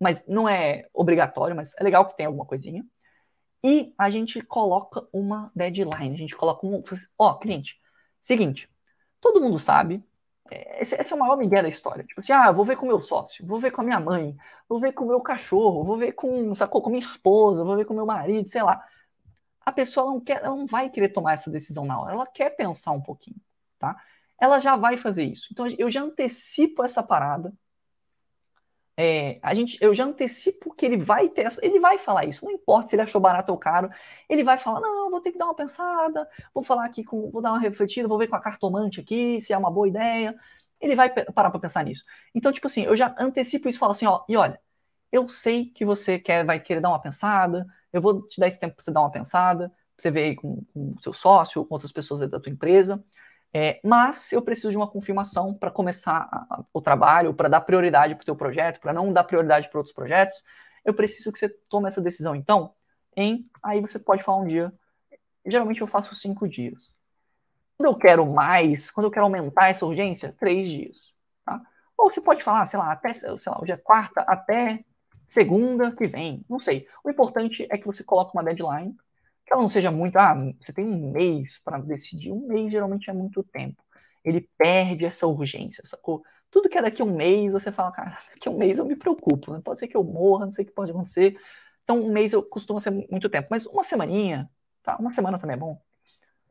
mas 0.00 0.24
não 0.26 0.48
é 0.48 0.88
obrigatório, 0.92 1.54
mas 1.54 1.72
é 1.78 1.84
legal 1.84 2.04
que 2.04 2.16
tenha 2.16 2.28
alguma 2.28 2.44
coisinha. 2.44 2.84
E 3.62 3.94
a 3.96 4.10
gente 4.10 4.42
coloca 4.42 5.06
uma 5.12 5.52
deadline, 5.54 6.12
a 6.12 6.18
gente 6.18 6.34
coloca 6.34 6.66
um. 6.66 6.82
Ó, 7.16 7.34
cliente, 7.34 7.78
seguinte, 8.20 8.68
todo 9.20 9.40
mundo 9.40 9.56
sabe 9.60 10.02
esse, 10.50 10.94
esse, 10.94 11.12
é 11.12 11.16
o 11.16 11.18
maior 11.18 11.36
migué 11.36 11.62
da 11.62 11.68
história. 11.68 12.04
Tipo 12.04 12.20
assim, 12.20 12.32
ah, 12.32 12.52
vou 12.52 12.64
ver 12.64 12.76
com 12.76 12.86
meu 12.86 13.00
sócio, 13.00 13.46
vou 13.46 13.58
ver 13.58 13.70
com 13.70 13.80
a 13.80 13.84
minha 13.84 14.00
mãe, 14.00 14.36
vou 14.68 14.78
ver 14.78 14.92
com 14.92 15.04
o 15.04 15.08
meu 15.08 15.20
cachorro, 15.20 15.84
vou 15.84 15.96
ver 15.96 16.12
com, 16.12 16.54
sacou, 16.54 16.82
com 16.82 16.90
minha 16.90 17.00
esposa, 17.00 17.64
vou 17.64 17.76
ver 17.76 17.84
com 17.86 17.94
meu 17.94 18.06
marido, 18.06 18.48
sei 18.48 18.62
lá. 18.62 18.84
A 19.64 19.72
pessoa 19.72 20.06
não 20.06 20.20
quer, 20.20 20.42
não 20.42 20.66
vai 20.66 20.90
querer 20.90 21.08
tomar 21.10 21.32
essa 21.34 21.50
decisão 21.50 21.84
na 21.86 21.98
hora, 21.98 22.12
ela 22.12 22.26
quer 22.26 22.50
pensar 22.50 22.92
um 22.92 23.00
pouquinho, 23.00 23.36
tá? 23.78 23.96
Ela 24.40 24.58
já 24.58 24.76
vai 24.76 24.96
fazer 24.96 25.24
isso. 25.24 25.48
Então 25.52 25.66
eu 25.78 25.90
já 25.90 26.02
antecipo 26.02 26.84
essa 26.84 27.02
parada 27.02 27.52
é, 28.96 29.40
a 29.42 29.54
gente, 29.54 29.76
eu 29.80 29.92
já 29.92 30.04
antecipo 30.04 30.72
que 30.74 30.86
ele 30.86 30.96
vai 30.96 31.28
ter 31.28 31.48
ele 31.62 31.80
vai 31.80 31.98
falar 31.98 32.24
isso, 32.26 32.44
não 32.44 32.52
importa 32.52 32.88
se 32.88 32.94
ele 32.96 33.02
achou 33.02 33.20
barato 33.20 33.50
ou 33.52 33.58
caro, 33.58 33.90
ele 34.28 34.44
vai 34.44 34.56
falar, 34.56 34.80
não, 34.80 35.10
vou 35.10 35.20
ter 35.20 35.32
que 35.32 35.38
dar 35.38 35.46
uma 35.46 35.54
pensada, 35.54 36.28
vou 36.54 36.62
falar 36.62 36.84
aqui 36.86 37.02
com, 37.04 37.30
vou 37.30 37.42
dar 37.42 37.52
uma 37.52 37.58
refletida, 37.60 38.06
vou 38.08 38.18
ver 38.18 38.28
com 38.28 38.36
a 38.36 38.40
cartomante 38.40 39.00
aqui 39.00 39.40
se 39.40 39.52
é 39.52 39.58
uma 39.58 39.70
boa 39.70 39.88
ideia. 39.88 40.34
Ele 40.80 40.94
vai 40.94 41.08
parar 41.10 41.50
para 41.50 41.60
pensar 41.60 41.84
nisso. 41.84 42.04
Então, 42.34 42.52
tipo 42.52 42.66
assim, 42.66 42.82
eu 42.84 42.94
já 42.96 43.14
antecipo 43.18 43.68
isso 43.68 43.78
falo 43.78 43.92
assim, 43.92 44.06
ó, 44.06 44.22
e 44.28 44.36
olha, 44.36 44.60
eu 45.10 45.28
sei 45.28 45.66
que 45.66 45.84
você 45.84 46.18
quer, 46.18 46.44
vai 46.44 46.60
querer 46.60 46.80
dar 46.80 46.90
uma 46.90 47.00
pensada, 47.00 47.66
eu 47.92 48.00
vou 48.02 48.22
te 48.26 48.40
dar 48.40 48.48
esse 48.48 48.60
tempo 48.60 48.74
para 48.76 48.84
você 48.84 48.92
dar 48.92 49.00
uma 49.00 49.10
pensada, 49.10 49.68
pra 49.68 49.76
você 49.98 50.10
ver 50.10 50.24
aí 50.24 50.36
com 50.36 50.64
o 50.74 50.96
seu 51.02 51.12
sócio 51.12 51.64
com 51.64 51.74
outras 51.74 51.92
pessoas 51.92 52.28
da 52.28 52.40
tua 52.40 52.52
empresa. 52.52 53.02
É, 53.56 53.78
mas 53.84 54.32
eu 54.32 54.42
preciso 54.42 54.70
de 54.70 54.76
uma 54.76 54.90
confirmação 54.90 55.54
para 55.54 55.70
começar 55.70 56.28
a, 56.30 56.56
a, 56.56 56.64
o 56.72 56.80
trabalho, 56.80 57.32
para 57.32 57.48
dar 57.48 57.60
prioridade 57.60 58.16
para 58.16 58.22
o 58.22 58.24
teu 58.24 58.34
projeto, 58.34 58.80
para 58.80 58.92
não 58.92 59.12
dar 59.12 59.22
prioridade 59.22 59.68
para 59.68 59.78
outros 59.78 59.94
projetos. 59.94 60.42
Eu 60.84 60.92
preciso 60.92 61.30
que 61.30 61.38
você 61.38 61.48
tome 61.68 61.86
essa 61.86 62.00
decisão, 62.00 62.34
então, 62.34 62.74
em 63.16 63.48
aí 63.62 63.80
você 63.80 63.96
pode 63.96 64.24
falar 64.24 64.38
um 64.38 64.48
dia. 64.48 64.72
Geralmente 65.46 65.80
eu 65.80 65.86
faço 65.86 66.16
cinco 66.16 66.48
dias. 66.48 66.92
Quando 67.78 67.90
eu 67.90 67.96
quero 67.96 68.26
mais, 68.26 68.90
quando 68.90 69.06
eu 69.06 69.10
quero 69.10 69.24
aumentar 69.24 69.68
essa 69.68 69.86
urgência, 69.86 70.34
três 70.36 70.68
dias. 70.68 71.14
Tá? 71.44 71.60
Ou 71.96 72.12
você 72.12 72.20
pode 72.20 72.42
falar, 72.42 72.66
sei 72.66 72.78
lá, 72.80 72.90
até, 72.90 73.12
sei 73.12 73.30
lá, 73.30 73.62
hoje 73.62 73.72
é 73.72 73.76
quarta, 73.76 74.22
até 74.22 74.84
segunda 75.24 75.92
que 75.92 76.08
vem, 76.08 76.44
não 76.50 76.58
sei. 76.58 76.88
O 77.04 77.10
importante 77.10 77.68
é 77.70 77.78
que 77.78 77.86
você 77.86 78.02
coloque 78.02 78.36
uma 78.36 78.42
deadline, 78.42 78.96
que 79.44 79.52
ela 79.52 79.62
não 79.62 79.70
seja 79.70 79.90
muito, 79.90 80.16
ah, 80.16 80.34
você 80.60 80.72
tem 80.72 80.84
um 80.84 81.10
mês 81.12 81.60
para 81.62 81.78
decidir. 81.78 82.32
Um 82.32 82.46
mês 82.46 82.72
geralmente 82.72 83.10
é 83.10 83.12
muito 83.12 83.42
tempo. 83.42 83.82
Ele 84.24 84.48
perde 84.56 85.04
essa 85.04 85.26
urgência, 85.26 85.84
sacou? 85.86 86.22
Tudo 86.50 86.68
que 86.68 86.78
é 86.78 86.82
daqui 86.82 87.02
a 87.02 87.04
um 87.04 87.14
mês, 87.14 87.52
você 87.52 87.70
fala, 87.70 87.92
cara, 87.92 88.18
daqui 88.30 88.48
a 88.48 88.52
um 88.52 88.56
mês 88.56 88.78
eu 88.78 88.84
me 88.84 88.96
preocupo, 88.96 89.52
né? 89.52 89.60
Pode 89.62 89.78
ser 89.78 89.88
que 89.88 89.96
eu 89.96 90.04
morra, 90.04 90.46
não 90.46 90.52
sei 90.52 90.64
o 90.64 90.68
que 90.68 90.72
pode 90.72 90.90
acontecer. 90.90 91.36
Então, 91.82 92.00
um 92.00 92.12
mês 92.12 92.32
eu 92.32 92.42
costumo 92.42 92.80
ser 92.80 92.90
muito 93.10 93.28
tempo. 93.28 93.48
Mas 93.50 93.66
uma 93.66 93.84
semaninha, 93.84 94.48
tá? 94.82 94.96
Uma 94.96 95.12
semana 95.12 95.38
também 95.38 95.54
é 95.54 95.58
bom. 95.58 95.80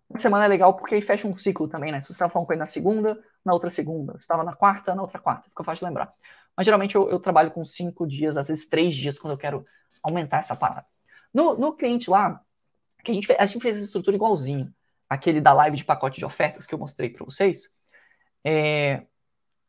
Uma 0.10 0.20
semana 0.20 0.46
é 0.46 0.48
legal 0.48 0.76
porque 0.76 0.94
aí 0.94 1.02
fecha 1.02 1.28
um 1.28 1.36
ciclo 1.36 1.68
também, 1.68 1.92
né? 1.92 2.02
Se 2.02 2.08
você 2.08 2.14
estava 2.14 2.32
falando 2.32 2.46
com 2.46 2.54
ele 2.54 2.60
na 2.60 2.68
segunda, 2.68 3.20
na 3.44 3.54
outra 3.54 3.72
segunda. 3.72 4.14
Se 4.14 4.20
estava 4.20 4.44
na 4.44 4.54
quarta, 4.54 4.94
na 4.94 5.02
outra 5.02 5.20
quarta. 5.20 5.50
Fica 5.50 5.64
fácil 5.64 5.86
de 5.86 5.90
lembrar. 5.90 6.14
Mas 6.56 6.66
geralmente 6.66 6.96
eu, 6.96 7.10
eu, 7.10 7.20
trabalho 7.20 7.50
com 7.50 7.66
cinco 7.66 8.06
dias, 8.06 8.38
às 8.38 8.48
vezes 8.48 8.70
três 8.70 8.96
dias, 8.96 9.18
quando 9.18 9.34
eu 9.34 9.38
quero 9.38 9.66
aumentar 10.04 10.38
essa 10.38 10.56
parada. 10.56 10.86
No, 11.34 11.58
no 11.58 11.74
cliente 11.74 12.10
lá, 12.10 12.40
que 13.04 13.12
a 13.12 13.14
gente, 13.14 13.28
fez, 13.28 13.40
a 13.40 13.46
gente 13.46 13.62
fez 13.62 13.76
essa 13.76 13.86
estrutura 13.86 14.16
igualzinho. 14.16 14.74
Aquele 15.10 15.42
da 15.42 15.54
live 15.54 15.78
de 15.78 15.86
pacote 15.86 16.20
de 16.20 16.26
ofertas 16.26 16.66
que 16.66 16.74
eu 16.74 16.80
mostrei 16.80 17.10
para 17.10 17.26
vocês. 17.26 17.70
É, 18.44 19.04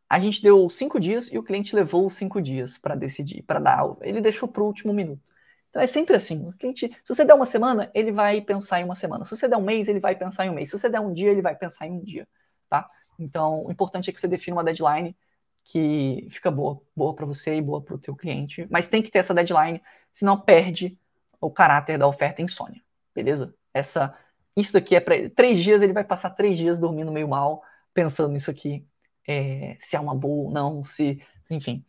a 0.09 0.19
gente 0.19 0.43
deu 0.43 0.69
cinco 0.70 1.01
dias 1.01 1.31
e 1.32 1.39
o 1.39 1.43
cliente 1.43 1.74
levou 1.74 2.09
cinco 2.09 2.40
dias 2.40 2.78
para 2.78 2.94
decidir, 2.94 3.43
para 3.43 3.59
dar. 3.59 3.85
Ele 4.01 4.20
deixou 4.20 4.48
para 4.48 4.62
o 4.62 4.66
último 4.66 4.93
minuto. 4.93 5.23
Então 5.70 5.82
é 5.82 5.86
sempre 5.89 6.15
assim. 6.15 6.48
O 6.48 6.52
cliente, 6.52 6.89
se 7.02 7.15
você 7.15 7.24
der 7.24 7.35
uma 7.35 7.44
semana, 7.44 7.90
ele 7.93 8.12
vai 8.12 8.40
pensar 8.40 8.81
em 8.81 8.85
uma 8.85 8.94
semana. 8.94 9.24
Se 9.24 9.36
você 9.36 9.48
der 9.48 9.56
um 9.56 9.62
mês, 9.62 9.89
ele 9.89 9.98
vai 9.98 10.15
pensar 10.15 10.47
em 10.47 10.51
um 10.51 10.55
mês. 10.55 10.70
Se 10.70 10.78
você 10.78 10.89
der 10.89 11.01
um 11.01 11.12
dia, 11.12 11.31
ele 11.31 11.43
vai 11.43 11.56
pensar 11.56 11.86
em 11.86 11.93
um 11.93 12.01
dia, 12.01 12.28
tá? 12.70 12.89
Então, 13.19 13.65
o 13.66 13.73
importante 13.73 14.09
é 14.09 14.12
que 14.12 14.20
você 14.20 14.28
defina 14.28 14.56
uma 14.56 14.65
deadline 14.65 15.16
que 15.65 16.28
fica 16.31 16.51
boa, 16.51 16.81
boa 16.94 17.15
para 17.15 17.27
você 17.27 17.56
e 17.56 17.62
boa 17.62 17.81
para 17.81 17.94
o 17.94 17.98
teu 17.98 18.15
cliente. 18.15 18.66
Mas 18.70 18.86
tem 18.86 19.02
que 19.02 19.11
ter 19.11 19.19
essa 19.19 19.35
deadline, 19.35 19.82
senão 20.12 20.40
perde 20.40 20.97
o 21.40 21.51
caráter 21.51 21.98
da 21.98 22.06
oferta 22.06 22.43
insônia, 22.43 22.81
beleza? 23.15 23.55
Essa, 23.73 24.15
isso 24.57 24.73
daqui 24.73 24.97
é 24.97 25.01
para 25.01 25.31
três 25.31 25.62
dias. 25.62 25.82
Ele 25.82 25.93
vai 25.93 26.05
passar 26.05 26.31
três 26.31 26.57
dias 26.57 26.78
dormindo 26.78 27.12
meio 27.12 27.28
mal, 27.28 27.62
pensando 27.93 28.32
nisso 28.32 28.51
aqui, 28.51 28.86
é, 29.27 29.77
se 29.81 29.97
é 29.97 30.01
uma 30.01 30.15
boa 30.15 30.47
ou 30.47 30.51
não, 30.51 30.82
se, 30.82 31.23
enfim. 31.51 31.85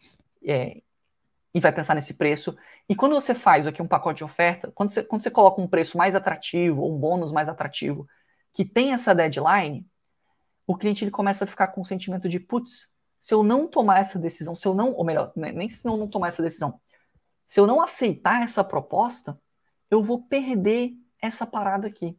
É, 0.45 0.81
e 1.53 1.59
vai 1.59 1.71
pensar 1.71 1.95
nesse 1.95 2.15
preço. 2.15 2.55
E 2.87 2.95
quando 2.95 3.13
você 3.13 3.33
faz 3.33 3.65
aqui 3.65 3.81
um 3.81 3.87
pacote 3.87 4.17
de 4.17 4.23
oferta, 4.23 4.71
quando 4.75 4.89
você, 4.89 5.03
quando 5.03 5.21
você 5.21 5.31
coloca 5.31 5.61
um 5.61 5.67
preço 5.67 5.97
mais 5.97 6.13
atrativo, 6.13 6.81
ou 6.81 6.93
um 6.93 6.99
bônus 6.99 7.31
mais 7.31 7.47
atrativo, 7.47 8.07
que 8.53 8.65
tem 8.65 8.93
essa 8.93 9.15
deadline, 9.15 9.87
o 10.67 10.75
cliente 10.75 11.03
ele 11.03 11.11
começa 11.11 11.45
a 11.45 11.47
ficar 11.47 11.67
com 11.67 11.81
o 11.81 11.85
sentimento 11.85 12.27
de, 12.27 12.39
putz, 12.39 12.89
se 13.19 13.33
eu 13.33 13.41
não 13.41 13.67
tomar 13.67 13.99
essa 13.99 14.19
decisão, 14.19 14.55
se 14.55 14.67
eu 14.67 14.73
não, 14.73 14.93
ou 14.93 15.03
melhor, 15.03 15.31
né, 15.35 15.51
nem 15.51 15.69
se 15.69 15.87
eu 15.87 15.95
não 15.97 16.07
tomar 16.07 16.27
essa 16.27 16.43
decisão, 16.43 16.79
se 17.47 17.59
eu 17.59 17.65
não 17.65 17.81
aceitar 17.81 18.43
essa 18.43 18.63
proposta, 18.63 19.39
eu 19.89 20.03
vou 20.03 20.23
perder 20.23 20.93
essa 21.25 21.45
parada 21.45 21.87
aqui. 21.87 22.17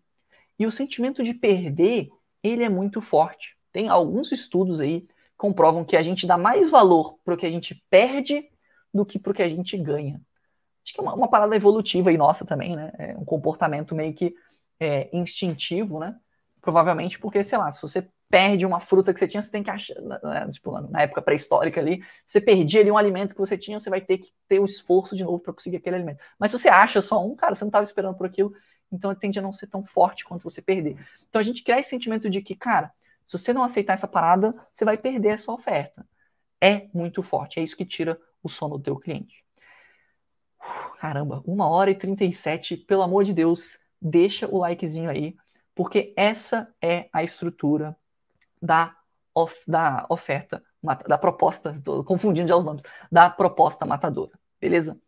E 0.59 0.67
o 0.67 0.73
sentimento 0.73 1.23
de 1.23 1.35
perder, 1.35 2.09
ele 2.43 2.65
é 2.65 2.69
muito 2.69 3.01
forte. 3.01 3.57
Tem 3.73 3.89
alguns 3.89 4.33
estudos 4.33 4.81
aí 4.81 5.03
que 5.03 5.15
comprovam 5.37 5.85
que 5.85 5.97
a 5.97 6.03
gente 6.03 6.27
dá 6.27 6.39
mais 6.39 6.71
valor 6.71 7.19
para 7.25 7.35
o 7.35 7.37
que 7.37 7.47
a 7.47 7.51
gente 7.51 7.85
perde 7.91 8.49
do 8.93 9.05
que 9.05 9.19
para 9.19 9.33
o 9.33 9.35
que 9.35 9.43
a 9.43 9.49
gente 9.49 9.77
ganha. 9.77 10.21
Acho 10.83 10.95
que 10.95 11.01
é 11.01 11.03
uma, 11.03 11.15
uma, 11.15 11.29
parada 11.29 11.55
evolutiva 11.55 12.11
aí 12.11 12.17
nossa 12.17 12.47
também, 12.47 12.77
né? 12.77 12.93
É 12.99 13.17
um 13.19 13.25
comportamento 13.25 13.95
meio 13.95 14.15
que 14.15 14.35
é, 14.81 15.11
instintivo, 15.13 15.99
né? 15.99 16.17
Provavelmente 16.63 17.19
porque, 17.19 17.43
sei 17.45 17.59
lá, 17.59 17.71
se 17.71 17.83
você 17.83 18.09
perde 18.29 18.67
uma 18.67 18.81
fruta 18.81 19.13
que 19.13 19.21
você 19.21 19.29
tinha, 19.29 19.43
você 19.43 19.51
tem 19.51 19.63
que 19.63 19.71
achar, 19.71 19.95
né? 20.01 20.49
tipo, 20.51 20.81
na 20.81 21.03
época 21.03 21.23
pré-histórica 21.23 21.81
ali, 21.81 22.03
você 22.27 22.41
perdia 22.41 22.81
ali 22.81 22.91
um 22.91 22.99
alimento 22.99 23.35
que 23.35 23.41
você 23.41 23.57
tinha, 23.57 23.79
você 23.79 23.89
vai 23.89 24.01
ter 24.01 24.19
que 24.19 24.31
ter 24.49 24.59
o 24.59 24.65
esforço 24.65 25.15
de 25.15 25.25
novo 25.25 25.39
para 25.39 25.53
conseguir 25.53 25.77
aquele 25.77 25.97
alimento. 25.97 26.19
Mas 26.39 26.51
se 26.51 26.59
você 26.59 26.69
acha 26.69 27.01
só 27.01 27.25
um, 27.25 27.37
cara, 27.37 27.55
você 27.55 27.65
não 27.65 27.69
estava 27.69 27.85
esperando 27.85 28.17
por 28.17 28.27
aquilo, 28.27 28.53
então 28.91 29.15
tende 29.15 29.39
a 29.39 29.43
não 29.43 29.53
ser 29.53 29.67
tão 29.67 29.85
forte 29.85 30.25
quanto 30.25 30.45
você 30.45 30.63
perder. 30.63 30.97
Então 31.29 31.41
a 31.41 31.43
gente 31.43 31.63
cria 31.63 31.79
esse 31.79 31.91
sentimento 31.91 32.31
de 32.31 32.41
que, 32.41 32.55
cara, 32.55 32.93
se 33.25 33.37
você 33.37 33.53
não 33.53 33.65
aceitar 33.65 33.95
essa 33.95 34.09
parada, 34.09 34.55
você 34.73 34.85
vai 34.85 34.97
perder 34.97 35.31
essa 35.31 35.53
oferta. 35.53 36.07
É 36.61 36.89
muito 36.95 37.23
forte, 37.23 37.61
é 37.61 37.63
isso 37.63 37.77
que 37.77 37.85
tira 37.85 38.19
o 38.43 38.49
sono 38.49 38.79
do 38.79 38.85
teu 38.85 38.97
cliente. 38.97 39.45
Caramba, 40.99 41.43
uma 41.47 41.69
hora 41.69 41.91
e 41.91 41.95
37, 41.95 42.77
pelo 42.77 43.03
amor 43.03 43.25
de 43.25 43.33
Deus, 43.33 43.79
deixa 44.01 44.49
o 44.49 44.59
likezinho 44.59 45.11
aí, 45.11 45.37
porque 45.75 46.15
essa 46.17 46.73
é 46.81 47.09
a 47.13 47.23
estrutura 47.23 47.97
da, 48.61 48.97
of, 49.35 49.55
da 49.67 50.07
oferta, 50.09 50.63
da 51.07 51.19
proposta, 51.19 51.79
tô 51.85 52.03
confundindo 52.03 52.49
já 52.49 52.57
os 52.57 52.65
nomes, 52.65 52.83
da 53.11 53.29
proposta 53.29 53.85
matadora, 53.85 54.33
beleza? 54.61 54.99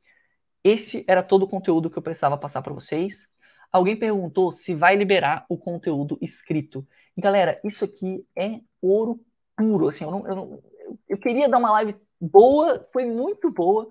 Esse 0.63 1.05
era 1.09 1.23
todo 1.23 1.45
o 1.45 1.49
conteúdo 1.49 1.89
que 1.89 1.99
eu 1.99 2.03
precisava 2.03 2.37
passar 2.37 2.63
para 2.63 2.75
vocês. 2.75 3.31
Alguém 3.71 3.97
perguntou 3.97 4.51
se 4.51 4.75
vai 4.75 4.97
liberar 4.97 5.45
o 5.49 5.57
conteúdo 5.57 6.19
escrito. 6.21 6.87
E 7.17 7.21
galera, 7.21 7.61
isso 7.65 7.85
aqui 7.85 8.25
é 8.37 8.61
ouro 8.81 9.21
puro. 9.57 9.89
Assim, 9.89 10.05
eu, 10.05 10.11
não, 10.11 10.27
eu, 10.27 10.37
não, 10.37 10.63
eu 11.09 11.19
queria 11.19 11.49
dar 11.49 11.59
uma 11.59 11.71
live 11.73 11.97
boa, 12.21 12.87
foi 12.93 13.05
muito 13.05 13.51
boa. 13.51 13.89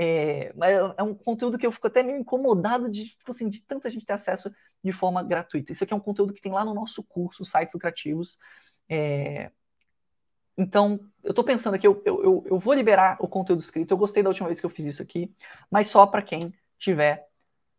É, 0.00 0.52
mas 0.54 0.76
é 0.96 1.02
um 1.02 1.12
conteúdo 1.12 1.58
que 1.58 1.66
eu 1.66 1.72
fico 1.72 1.88
até 1.88 2.04
meio 2.04 2.18
incomodado 2.18 2.88
de, 2.88 3.06
tipo 3.06 3.32
assim, 3.32 3.48
de 3.48 3.60
tanta 3.64 3.90
gente 3.90 4.06
ter 4.06 4.12
acesso 4.12 4.48
de 4.82 4.92
forma 4.92 5.24
gratuita. 5.24 5.72
Isso 5.72 5.82
aqui 5.82 5.92
é 5.92 5.96
um 5.96 6.00
conteúdo 6.00 6.32
que 6.32 6.40
tem 6.40 6.52
lá 6.52 6.64
no 6.64 6.72
nosso 6.72 7.02
curso, 7.02 7.44
Sites 7.44 7.74
Lucrativos. 7.74 8.38
É, 8.88 9.50
então, 10.56 11.00
eu 11.22 11.30
estou 11.30 11.44
pensando 11.44 11.74
aqui, 11.74 11.86
eu, 11.86 12.02
eu, 12.04 12.44
eu 12.46 12.58
vou 12.58 12.74
liberar 12.74 13.16
o 13.20 13.28
conteúdo 13.28 13.60
escrito. 13.60 13.92
Eu 13.92 13.98
gostei 13.98 14.22
da 14.22 14.28
última 14.28 14.48
vez 14.48 14.58
que 14.58 14.66
eu 14.66 14.70
fiz 14.70 14.86
isso 14.86 15.02
aqui, 15.02 15.32
mas 15.70 15.88
só 15.88 16.06
para 16.06 16.22
quem 16.22 16.52
tiver. 16.76 17.26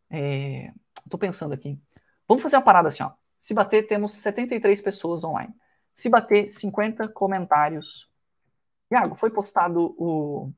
Estou 0.09 0.73
é, 1.13 1.17
pensando 1.17 1.53
aqui. 1.53 1.80
Vamos 2.27 2.43
fazer 2.43 2.55
uma 2.57 2.61
parada 2.63 2.89
assim, 2.89 3.03
ó. 3.03 3.11
Se 3.39 3.53
bater, 3.53 3.88
temos 3.88 4.11
73 4.13 4.81
pessoas 4.81 5.23
online. 5.23 5.53
Se 5.93 6.09
bater 6.09 6.53
50 6.53 7.07
comentários 7.09 8.09
Iago, 8.91 9.15
foi 9.15 9.30
postado 9.30 9.95
o... 9.97 10.51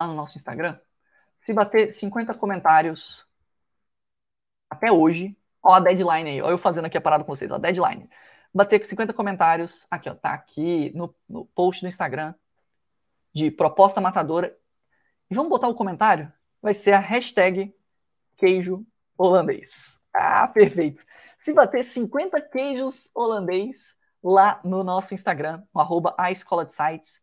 lá 0.00 0.06
no 0.06 0.14
nosso 0.14 0.38
Instagram. 0.38 0.78
Se 1.38 1.52
bater 1.52 1.92
50 1.92 2.34
comentários 2.34 3.26
até 4.70 4.90
hoje, 4.92 5.36
ó 5.62 5.74
a 5.74 5.80
deadline 5.80 6.30
aí, 6.30 6.42
ó 6.42 6.50
eu 6.50 6.58
fazendo 6.58 6.86
aqui 6.86 6.96
a 6.96 7.00
parada 7.00 7.24
com 7.24 7.34
vocês, 7.34 7.50
ó, 7.50 7.58
deadline. 7.58 8.08
Bater 8.54 8.84
50 8.84 9.12
comentários, 9.12 9.86
aqui 9.90 10.08
ó, 10.08 10.14
tá 10.14 10.32
aqui 10.34 10.92
no, 10.94 11.14
no 11.28 11.46
post 11.46 11.82
do 11.82 11.88
Instagram 11.88 12.34
de 13.34 13.50
proposta 13.50 14.00
matadora. 14.00 14.56
E 15.30 15.34
vamos 15.34 15.50
botar 15.50 15.68
o 15.68 15.74
comentário? 15.74 16.32
Vai 16.60 16.74
ser 16.74 16.92
a 16.92 17.00
hashtag 17.00 17.74
queijo 18.42 18.84
holandês. 19.16 19.96
Ah, 20.12 20.48
perfeito. 20.48 21.00
Se 21.38 21.54
bater 21.54 21.84
50 21.84 22.40
queijos 22.40 23.08
holandês, 23.14 23.96
lá 24.20 24.60
no 24.64 24.82
nosso 24.82 25.14
Instagram, 25.14 25.62
no 25.72 25.80
arroba 25.80 26.12
a 26.18 26.32
Escola 26.32 26.66
de 26.66 26.72
Sites. 26.72 27.22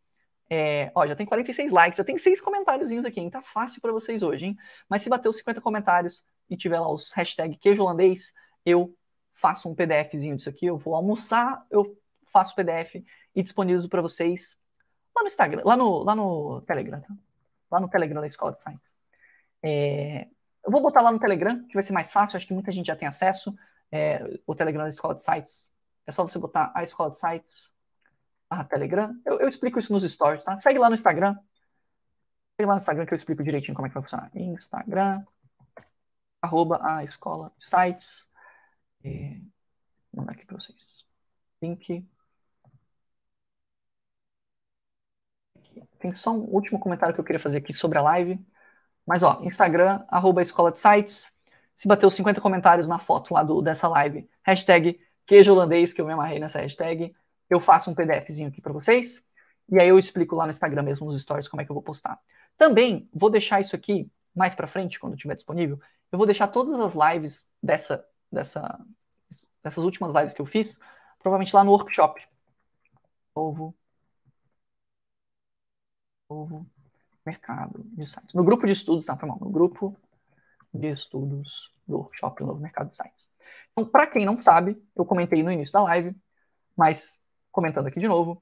É, 0.49 0.89
ó, 0.95 1.05
já 1.05 1.17
tem 1.17 1.25
46 1.25 1.73
likes, 1.73 1.97
já 1.97 2.05
tem 2.05 2.17
seis 2.17 2.39
comentáriozinhos 2.39 3.05
aqui, 3.05 3.19
hein? 3.19 3.29
Tá 3.29 3.41
fácil 3.41 3.81
para 3.81 3.91
vocês 3.91 4.23
hoje, 4.23 4.45
hein? 4.45 4.57
Mas 4.89 5.01
se 5.01 5.09
bater 5.09 5.27
os 5.27 5.37
50 5.37 5.59
comentários 5.59 6.23
e 6.49 6.55
tiver 6.55 6.79
lá 6.79 6.89
os 6.89 7.11
hashtag 7.11 7.57
queijo 7.57 7.83
holandês, 7.83 8.33
eu 8.65 8.95
faço 9.35 9.69
um 9.69 9.75
PDFzinho 9.75 10.37
disso 10.37 10.49
aqui, 10.49 10.65
eu 10.67 10.77
vou 10.77 10.95
almoçar, 10.95 11.65
eu 11.69 11.97
faço 12.31 12.55
PDF 12.55 12.95
e 13.35 13.43
disponibilizo 13.43 13.89
para 13.89 14.01
vocês 14.01 14.57
lá 15.15 15.21
no 15.21 15.27
Instagram, 15.27 15.61
lá 15.65 15.75
no, 15.75 16.03
lá 16.03 16.15
no 16.15 16.61
Telegram, 16.61 17.01
tá? 17.01 17.13
Lá 17.69 17.79
no 17.79 17.89
Telegram 17.89 18.21
da 18.21 18.27
Escola 18.27 18.53
de 18.53 18.61
Sites. 18.61 18.95
É, 19.61 20.27
eu 20.69 20.71
vou 20.71 20.81
botar 20.81 21.01
lá 21.01 21.11
no 21.11 21.19
Telegram, 21.19 21.65
que 21.65 21.73
vai 21.73 21.81
ser 21.81 21.93
mais 21.93 22.11
fácil, 22.11 22.37
acho 22.37 22.45
que 22.45 22.53
muita 22.53 22.71
gente 22.71 22.85
já 22.85 22.95
tem 22.95 23.07
acesso. 23.07 23.55
É, 23.91 24.39
o 24.45 24.53
Telegram 24.53 24.83
da 24.83 24.89
Escola 24.89 25.15
de 25.15 25.23
Sites 25.23 25.73
é 26.05 26.11
só 26.11 26.27
você 26.27 26.37
botar 26.37 26.71
a 26.75 26.83
escola 26.83 27.09
de 27.09 27.17
sites, 27.17 27.71
a 28.49 28.63
Telegram. 28.63 29.19
Eu, 29.25 29.39
eu, 29.39 29.47
explico 29.47 29.79
isso 29.79 29.91
nos 29.91 30.03
stories, 30.03 30.43
tá? 30.43 30.59
Segue 30.59 30.77
lá 30.77 30.89
no 30.89 30.95
Instagram. 30.95 31.35
Segue 32.55 32.67
lá 32.67 32.73
no 32.75 32.79
Instagram 32.79 33.05
que 33.07 33.13
eu 33.13 33.17
explico 33.17 33.43
direitinho 33.43 33.75
como 33.75 33.87
é 33.87 33.89
que 33.89 33.95
vai 33.95 34.03
funcionar. 34.03 34.31
Instagram, 34.35 35.23
arroba 36.39 36.79
a 36.83 37.03
escola 37.03 37.51
de 37.57 37.67
sites. 37.67 38.27
E, 39.03 39.39
vou 40.13 40.21
mandar 40.21 40.33
aqui 40.33 40.45
para 40.45 40.57
vocês. 40.57 41.03
Link. 41.61 42.07
Tem 45.99 46.13
só 46.13 46.31
um 46.31 46.43
último 46.45 46.79
comentário 46.79 47.15
que 47.15 47.19
eu 47.21 47.25
queria 47.25 47.39
fazer 47.39 47.57
aqui 47.57 47.73
sobre 47.73 47.97
a 47.97 48.01
live. 48.01 48.39
Mas, 49.10 49.23
ó, 49.23 49.40
Instagram, 49.41 50.03
arroba 50.07 50.40
escola 50.40 50.72
de 50.72 50.77
sites. 50.77 51.34
Se 51.76 51.88
bater 51.88 52.06
os 52.06 52.14
50 52.14 52.40
comentários 52.40 52.88
na 52.88 52.99
foto 52.99 53.34
lá 53.34 53.41
do, 53.41 53.60
dessa 53.60 53.88
live, 53.88 54.30
hashtag 54.44 54.99
queijo 55.26 55.52
holandês, 55.52 55.91
que 55.91 55.99
eu 55.99 56.06
me 56.06 56.14
amarrei 56.14 56.38
nessa 56.38 56.60
hashtag, 56.61 57.15
eu 57.49 57.60
faço 57.60 57.90
um 57.90 57.95
PDFzinho 57.95 58.49
aqui 58.49 58.61
para 58.61 58.72
vocês, 58.72 59.27
e 59.68 59.80
aí 59.80 59.88
eu 59.90 59.98
explico 59.98 60.36
lá 60.36 60.45
no 60.45 60.52
Instagram 60.52 60.84
mesmo, 60.84 61.07
nos 61.07 61.19
stories, 61.19 61.48
como 61.48 61.60
é 61.60 61.65
que 61.65 61.72
eu 61.72 61.73
vou 61.73 61.81
postar. 61.81 62.19
Também 62.56 63.10
vou 63.11 63.31
deixar 63.31 63.60
isso 63.60 63.76
aqui 63.76 64.11
mais 64.36 64.53
para 64.53 64.68
frente, 64.68 64.99
quando 64.99 65.15
estiver 65.15 65.34
disponível, 65.34 65.80
eu 66.11 66.18
vou 66.19 66.27
deixar 66.27 66.48
todas 66.48 66.80
as 66.80 66.94
lives 66.94 67.49
dessa, 67.64 68.06
dessa, 68.31 68.80
dessas 69.64 69.84
últimas 69.84 70.14
lives 70.14 70.36
que 70.36 70.41
eu 70.41 70.45
fiz, 70.45 70.77
provavelmente 71.18 71.56
lá 71.56 71.64
no 71.64 71.72
workshop. 71.72 72.22
Ovo. 73.34 73.73
Ovo. 76.30 76.78
Mercado 77.30 77.85
de 77.85 78.07
sites. 78.07 78.34
No 78.34 78.43
grupo 78.43 78.65
de 78.65 78.73
estudos, 78.73 79.06
tá, 79.06 79.15
mal, 79.26 79.38
no 79.39 79.49
grupo 79.49 79.95
de 80.73 80.88
estudos 80.88 81.72
do 81.88 81.97
workshop 81.97 82.43
Novo 82.43 82.60
Mercado 82.60 82.89
de 82.89 82.95
Sites. 82.95 83.30
Então, 83.72 83.85
para 83.85 84.07
quem 84.07 84.26
não 84.26 84.41
sabe, 84.41 84.81
eu 84.95 85.06
comentei 85.06 85.41
no 85.43 85.51
início 85.51 85.73
da 85.73 85.84
live, 85.84 86.15
mas 86.76 87.19
comentando 87.51 87.88
aqui 87.88 87.99
de 87.99 88.07
novo, 88.07 88.41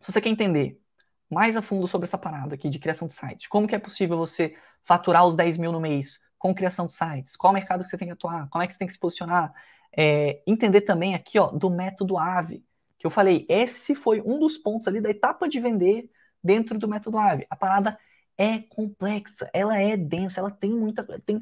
se 0.00 0.12
você 0.12 0.20
quer 0.20 0.28
entender 0.28 0.80
mais 1.28 1.56
a 1.56 1.62
fundo 1.62 1.86
sobre 1.86 2.06
essa 2.06 2.18
parada 2.18 2.54
aqui 2.54 2.68
de 2.68 2.78
criação 2.78 3.06
de 3.06 3.14
sites, 3.14 3.46
como 3.46 3.66
que 3.66 3.74
é 3.74 3.78
possível 3.78 4.16
você 4.16 4.56
faturar 4.84 5.26
os 5.26 5.36
10 5.36 5.58
mil 5.58 5.72
no 5.72 5.80
mês 5.80 6.18
com 6.38 6.54
criação 6.54 6.86
de 6.86 6.92
sites, 6.92 7.36
qual 7.36 7.52
mercado 7.52 7.82
que 7.82 7.88
você 7.88 7.98
tem 7.98 8.08
que 8.08 8.12
atuar, 8.12 8.48
como 8.48 8.62
é 8.62 8.66
que 8.66 8.72
você 8.72 8.78
tem 8.78 8.88
que 8.88 8.94
se 8.94 8.98
posicionar, 8.98 9.52
é, 9.92 10.42
entender 10.46 10.80
também 10.82 11.14
aqui 11.14 11.38
ó, 11.38 11.48
do 11.48 11.70
método 11.70 12.18
AVE, 12.18 12.64
que 12.98 13.06
eu 13.06 13.10
falei, 13.10 13.46
esse 13.48 13.94
foi 13.94 14.20
um 14.20 14.38
dos 14.38 14.58
pontos 14.58 14.88
ali 14.88 15.00
da 15.00 15.10
etapa 15.10 15.48
de 15.48 15.60
vender 15.60 16.10
dentro 16.42 16.78
do 16.78 16.88
método 16.88 17.18
AVE. 17.18 17.46
A 17.48 17.56
parada 17.56 17.98
é 18.36 18.58
complexa, 18.58 19.50
ela 19.52 19.78
é 19.78 19.96
densa, 19.96 20.40
ela 20.40 20.50
tem 20.50 20.70
muita. 20.70 21.04
Tem, 21.20 21.40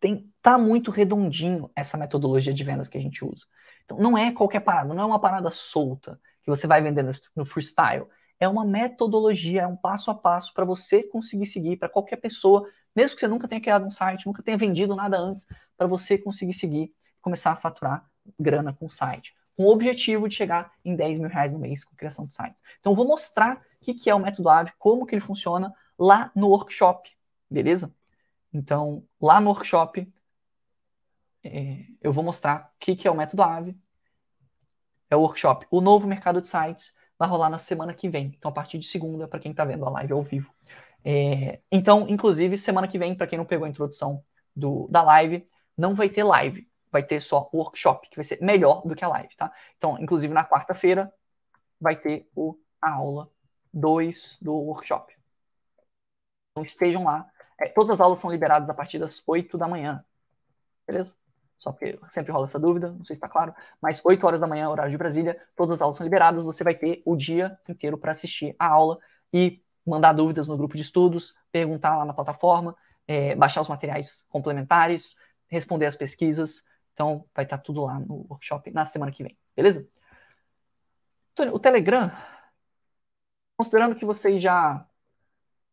tem, 0.00 0.32
tá 0.42 0.58
muito 0.58 0.90
redondinho 0.90 1.70
essa 1.74 1.96
metodologia 1.96 2.52
de 2.52 2.64
vendas 2.64 2.88
que 2.88 2.98
a 2.98 3.00
gente 3.00 3.24
usa. 3.24 3.46
Então, 3.84 3.98
não 3.98 4.18
é 4.18 4.32
qualquer 4.32 4.60
parada, 4.60 4.92
não 4.92 5.02
é 5.02 5.06
uma 5.06 5.20
parada 5.20 5.50
solta 5.50 6.20
que 6.42 6.50
você 6.50 6.66
vai 6.66 6.82
vender 6.82 7.04
no 7.34 7.44
freestyle. 7.46 8.06
É 8.38 8.46
uma 8.46 8.64
metodologia, 8.64 9.62
é 9.62 9.66
um 9.66 9.76
passo 9.76 10.10
a 10.10 10.14
passo 10.14 10.52
para 10.52 10.64
você 10.64 11.02
conseguir 11.02 11.46
seguir, 11.46 11.76
para 11.76 11.88
qualquer 11.88 12.16
pessoa, 12.16 12.68
mesmo 12.94 13.14
que 13.14 13.20
você 13.20 13.28
nunca 13.28 13.48
tenha 13.48 13.60
criado 13.60 13.86
um 13.86 13.90
site, 13.90 14.26
nunca 14.26 14.42
tenha 14.42 14.56
vendido 14.56 14.94
nada 14.94 15.16
antes, 15.16 15.46
para 15.76 15.86
você 15.86 16.18
conseguir 16.18 16.52
seguir 16.52 16.92
começar 17.22 17.52
a 17.52 17.56
faturar 17.56 18.04
grana 18.38 18.72
com 18.72 18.86
o 18.86 18.90
site. 18.90 19.34
Com 19.56 19.64
o 19.64 19.72
objetivo 19.72 20.28
de 20.28 20.34
chegar 20.34 20.72
em 20.84 20.94
10 20.94 21.18
mil 21.18 21.28
reais 21.28 21.52
no 21.52 21.58
mês 21.58 21.84
com 21.84 21.96
criação 21.96 22.26
de 22.26 22.32
sites. 22.32 22.62
Então, 22.78 22.92
eu 22.92 22.96
vou 22.96 23.06
mostrar 23.06 23.62
que, 23.86 23.94
que 23.94 24.10
é 24.10 24.14
o 24.14 24.18
método 24.18 24.48
AVE, 24.48 24.72
como 24.78 25.06
que 25.06 25.14
ele 25.14 25.22
funciona 25.22 25.72
lá 25.98 26.30
no 26.34 26.48
workshop, 26.48 27.10
beleza? 27.48 27.94
Então, 28.52 29.06
lá 29.20 29.40
no 29.40 29.50
workshop, 29.50 30.12
é, 31.44 31.86
eu 32.02 32.12
vou 32.12 32.24
mostrar 32.24 32.72
o 32.74 32.78
que, 32.80 32.96
que 32.96 33.06
é 33.06 33.10
o 33.10 33.16
método 33.16 33.42
AVE. 33.42 33.76
É 35.08 35.14
o 35.14 35.20
workshop. 35.20 35.66
O 35.70 35.80
novo 35.80 36.06
mercado 36.06 36.40
de 36.40 36.48
sites 36.48 36.92
vai 37.16 37.28
rolar 37.28 37.48
na 37.48 37.58
semana 37.58 37.94
que 37.94 38.08
vem. 38.08 38.34
Então, 38.36 38.50
a 38.50 38.54
partir 38.54 38.78
de 38.78 38.86
segunda, 38.86 39.28
para 39.28 39.38
quem 39.38 39.52
está 39.52 39.64
vendo 39.64 39.86
a 39.86 39.90
live 39.90 40.12
ao 40.12 40.22
vivo. 40.22 40.52
É, 41.04 41.60
então, 41.70 42.08
inclusive, 42.08 42.58
semana 42.58 42.88
que 42.88 42.98
vem, 42.98 43.14
para 43.14 43.28
quem 43.28 43.38
não 43.38 43.46
pegou 43.46 43.66
a 43.66 43.68
introdução 43.68 44.24
do, 44.54 44.88
da 44.88 45.02
live, 45.02 45.48
não 45.76 45.94
vai 45.94 46.08
ter 46.08 46.24
live. 46.24 46.68
Vai 46.90 47.04
ter 47.04 47.20
só 47.20 47.48
o 47.52 47.58
workshop, 47.58 48.08
que 48.08 48.16
vai 48.16 48.24
ser 48.24 48.40
melhor 48.42 48.82
do 48.84 48.96
que 48.96 49.04
a 49.04 49.08
live, 49.08 49.36
tá? 49.36 49.52
Então, 49.76 49.96
inclusive, 50.00 50.32
na 50.34 50.44
quarta-feira, 50.44 51.12
vai 51.80 51.94
ter 51.94 52.28
o, 52.34 52.58
a 52.80 52.90
aula 52.94 53.30
2 53.76 54.38
do 54.40 54.54
workshop. 54.54 55.14
Então, 56.50 56.64
estejam 56.64 57.04
lá. 57.04 57.28
É, 57.60 57.68
todas 57.68 57.92
as 57.92 58.00
aulas 58.00 58.18
são 58.18 58.30
liberadas 58.30 58.70
a 58.70 58.74
partir 58.74 58.98
das 58.98 59.22
8 59.26 59.58
da 59.58 59.68
manhã. 59.68 60.04
Beleza? 60.86 61.14
Só 61.58 61.72
porque 61.72 61.98
sempre 62.10 62.32
rola 62.32 62.46
essa 62.46 62.58
dúvida, 62.58 62.90
não 62.90 63.04
sei 63.04 63.14
se 63.14 63.18
está 63.18 63.28
claro. 63.28 63.54
Mas 63.80 64.00
8 64.04 64.26
horas 64.26 64.40
da 64.40 64.46
manhã, 64.46 64.68
horário 64.68 64.90
de 64.90 64.98
Brasília, 64.98 65.40
todas 65.54 65.76
as 65.76 65.82
aulas 65.82 65.96
são 65.96 66.04
liberadas. 66.04 66.42
Você 66.44 66.64
vai 66.64 66.74
ter 66.74 67.02
o 67.04 67.16
dia 67.16 67.58
inteiro 67.68 67.98
para 67.98 68.12
assistir 68.12 68.54
a 68.58 68.66
aula 68.66 68.98
e 69.32 69.62
mandar 69.86 70.12
dúvidas 70.12 70.48
no 70.48 70.56
grupo 70.56 70.76
de 70.76 70.82
estudos, 70.82 71.34
perguntar 71.52 71.96
lá 71.96 72.04
na 72.04 72.12
plataforma, 72.12 72.74
é, 73.06 73.34
baixar 73.34 73.60
os 73.60 73.68
materiais 73.68 74.24
complementares, 74.28 75.16
responder 75.48 75.86
as 75.86 75.96
pesquisas. 75.96 76.62
Então, 76.92 77.24
vai 77.34 77.44
estar 77.44 77.58
tá 77.58 77.62
tudo 77.62 77.84
lá 77.84 77.98
no 78.00 78.26
workshop 78.28 78.70
na 78.70 78.84
semana 78.84 79.12
que 79.12 79.22
vem, 79.22 79.36
beleza? 79.54 79.86
O 81.52 81.58
Telegram, 81.58 82.10
considerando 83.56 83.96
que 83.96 84.04
vocês 84.04 84.40
já 84.40 84.84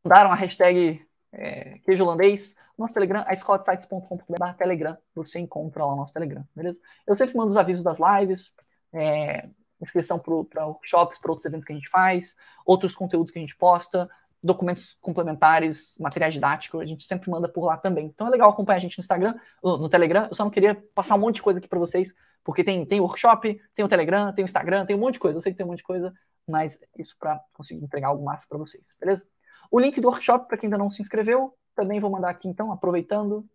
mandaram 0.03 0.31
a 0.31 0.35
hashtag 0.35 1.05
é, 1.31 1.79
queijo 1.79 2.03
holandês, 2.03 2.55
nosso 2.77 2.93
Telegram, 2.93 3.23
a 3.27 3.33
escolasites.com.br 3.33 4.53
Telegram, 4.57 4.97
você 5.13 5.39
encontra 5.39 5.85
lá 5.85 5.93
o 5.93 5.95
nosso 5.95 6.13
Telegram, 6.13 6.43
beleza? 6.55 6.77
Eu 7.05 7.17
sempre 7.17 7.35
mando 7.35 7.51
os 7.51 7.57
avisos 7.57 7.83
das 7.83 7.97
lives, 7.99 8.53
é, 8.93 9.49
inscrição 9.81 10.19
para 10.19 10.65
workshops, 10.65 11.19
para 11.19 11.31
outros 11.31 11.45
eventos 11.45 11.65
que 11.65 11.73
a 11.73 11.75
gente 11.75 11.89
faz, 11.89 12.35
outros 12.65 12.95
conteúdos 12.95 13.31
que 13.31 13.39
a 13.39 13.41
gente 13.41 13.55
posta, 13.55 14.09
documentos 14.41 14.97
complementares, 14.99 15.97
materiais 15.99 16.33
didáticos, 16.33 16.81
a 16.81 16.85
gente 16.85 17.05
sempre 17.05 17.29
manda 17.29 17.47
por 17.47 17.65
lá 17.65 17.77
também. 17.77 18.07
Então 18.07 18.27
é 18.27 18.29
legal 18.29 18.49
acompanhar 18.49 18.77
a 18.77 18.81
gente 18.81 18.97
no 18.97 19.01
Instagram, 19.01 19.35
no 19.63 19.87
Telegram. 19.87 20.27
Eu 20.29 20.35
só 20.35 20.43
não 20.43 20.51
queria 20.51 20.75
passar 20.93 21.15
um 21.15 21.19
monte 21.19 21.35
de 21.35 21.41
coisa 21.41 21.59
aqui 21.59 21.67
para 21.67 21.79
vocês, 21.79 22.13
porque 22.43 22.63
tem, 22.63 22.85
tem 22.85 22.99
workshop, 22.99 23.59
tem 23.73 23.85
o 23.85 23.87
Telegram, 23.87 24.33
tem 24.33 24.43
o 24.43 24.45
Instagram, 24.45 24.85
tem 24.85 24.95
um 24.95 24.99
monte 24.99 25.13
de 25.13 25.19
coisa. 25.19 25.37
Eu 25.37 25.41
sei 25.41 25.53
que 25.53 25.57
tem 25.57 25.65
um 25.65 25.69
monte 25.69 25.77
de 25.77 25.85
coisa, 25.85 26.13
mas 26.47 26.79
isso 26.97 27.15
para 27.19 27.43
conseguir 27.53 27.83
entregar 27.83 28.09
algo 28.09 28.23
massa 28.23 28.45
para 28.47 28.57
vocês, 28.57 28.95
beleza? 28.99 29.27
O 29.71 29.79
link 29.79 29.99
do 29.99 30.07
workshop, 30.07 30.47
para 30.47 30.57
quem 30.57 30.67
ainda 30.67 30.77
não 30.77 30.91
se 30.91 31.01
inscreveu, 31.01 31.57
também 31.75 31.99
vou 31.99 32.09
mandar 32.09 32.29
aqui 32.29 32.47
então, 32.47 32.71
aproveitando. 32.71 33.47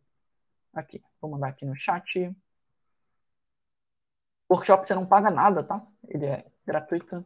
Aqui, 0.72 1.02
vou 1.20 1.30
mandar 1.30 1.48
aqui 1.48 1.64
no 1.64 1.76
chat. 1.76 2.34
Workshop 4.50 4.86
você 4.86 4.94
não 4.94 5.06
paga 5.06 5.30
nada, 5.30 5.62
tá? 5.62 5.86
Ele 6.08 6.26
é 6.26 6.46
gratuito. 6.66 7.24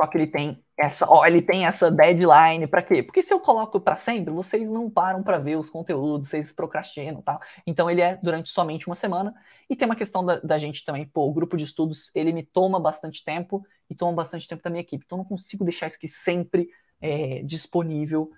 Só 0.00 0.06
que 0.06 0.16
ele 0.16 0.26
tem 0.26 0.64
essa, 0.78 1.06
ó, 1.06 1.26
ele 1.26 1.42
tem 1.42 1.66
essa 1.66 1.90
deadline 1.90 2.66
para 2.66 2.82
quê? 2.82 3.02
Porque 3.02 3.22
se 3.22 3.34
eu 3.34 3.38
coloco 3.38 3.78
para 3.78 3.94
sempre, 3.94 4.32
vocês 4.32 4.70
não 4.70 4.88
param 4.88 5.22
para 5.22 5.38
ver 5.38 5.56
os 5.56 5.68
conteúdos, 5.68 6.28
vocês 6.28 6.52
procrastinam, 6.54 7.20
tá? 7.20 7.38
Então 7.66 7.90
ele 7.90 8.00
é 8.00 8.16
durante 8.16 8.48
somente 8.48 8.86
uma 8.86 8.94
semana. 8.94 9.34
E 9.68 9.76
tem 9.76 9.84
uma 9.84 9.94
questão 9.94 10.24
da, 10.24 10.40
da 10.40 10.56
gente 10.56 10.82
também, 10.82 11.06
pô, 11.06 11.28
o 11.28 11.34
grupo 11.34 11.54
de 11.54 11.64
estudos, 11.64 12.10
ele 12.14 12.32
me 12.32 12.42
toma 12.42 12.80
bastante 12.80 13.22
tempo 13.22 13.62
e 13.90 13.94
toma 13.94 14.14
bastante 14.14 14.48
tempo 14.48 14.62
da 14.62 14.70
minha 14.70 14.80
equipe. 14.80 15.04
Então 15.04 15.18
não 15.18 15.24
consigo 15.24 15.64
deixar 15.64 15.86
isso 15.86 15.96
aqui 15.96 16.08
sempre 16.08 16.70
é, 16.98 17.42
disponível 17.42 18.30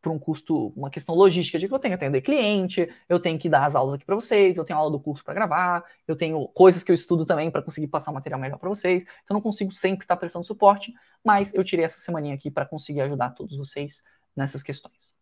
por 0.00 0.10
um 0.10 0.18
custo, 0.18 0.68
uma 0.76 0.90
questão 0.90 1.14
logística 1.14 1.58
de 1.58 1.68
que 1.68 1.74
eu 1.74 1.78
tenho 1.78 1.92
que 1.96 2.04
atender 2.04 2.20
cliente, 2.20 2.88
eu 3.08 3.20
tenho 3.20 3.38
que 3.38 3.48
dar 3.48 3.64
as 3.64 3.74
aulas 3.74 3.94
aqui 3.94 4.04
para 4.04 4.14
vocês, 4.14 4.56
eu 4.56 4.64
tenho 4.64 4.78
aula 4.78 4.90
do 4.90 5.00
curso 5.00 5.24
para 5.24 5.34
gravar, 5.34 5.84
eu 6.06 6.16
tenho 6.16 6.48
coisas 6.48 6.82
que 6.82 6.90
eu 6.90 6.94
estudo 6.94 7.24
também 7.24 7.50
para 7.50 7.62
conseguir 7.62 7.86
passar 7.88 8.12
material 8.12 8.40
melhor 8.40 8.58
para 8.58 8.68
vocês. 8.68 9.04
Então 9.24 9.34
não 9.34 9.40
consigo 9.40 9.72
sempre 9.72 10.04
estar 10.04 10.16
prestando 10.16 10.44
suporte, 10.44 10.92
mas 11.24 11.54
eu 11.54 11.62
tirei 11.62 11.84
essa 11.84 11.98
semaninha 11.98 12.34
aqui 12.34 12.50
para 12.50 12.66
conseguir 12.66 13.00
ajudar 13.02 13.30
todos 13.30 13.56
vocês 13.56 14.02
nessas 14.34 14.62
questões. 14.62 15.14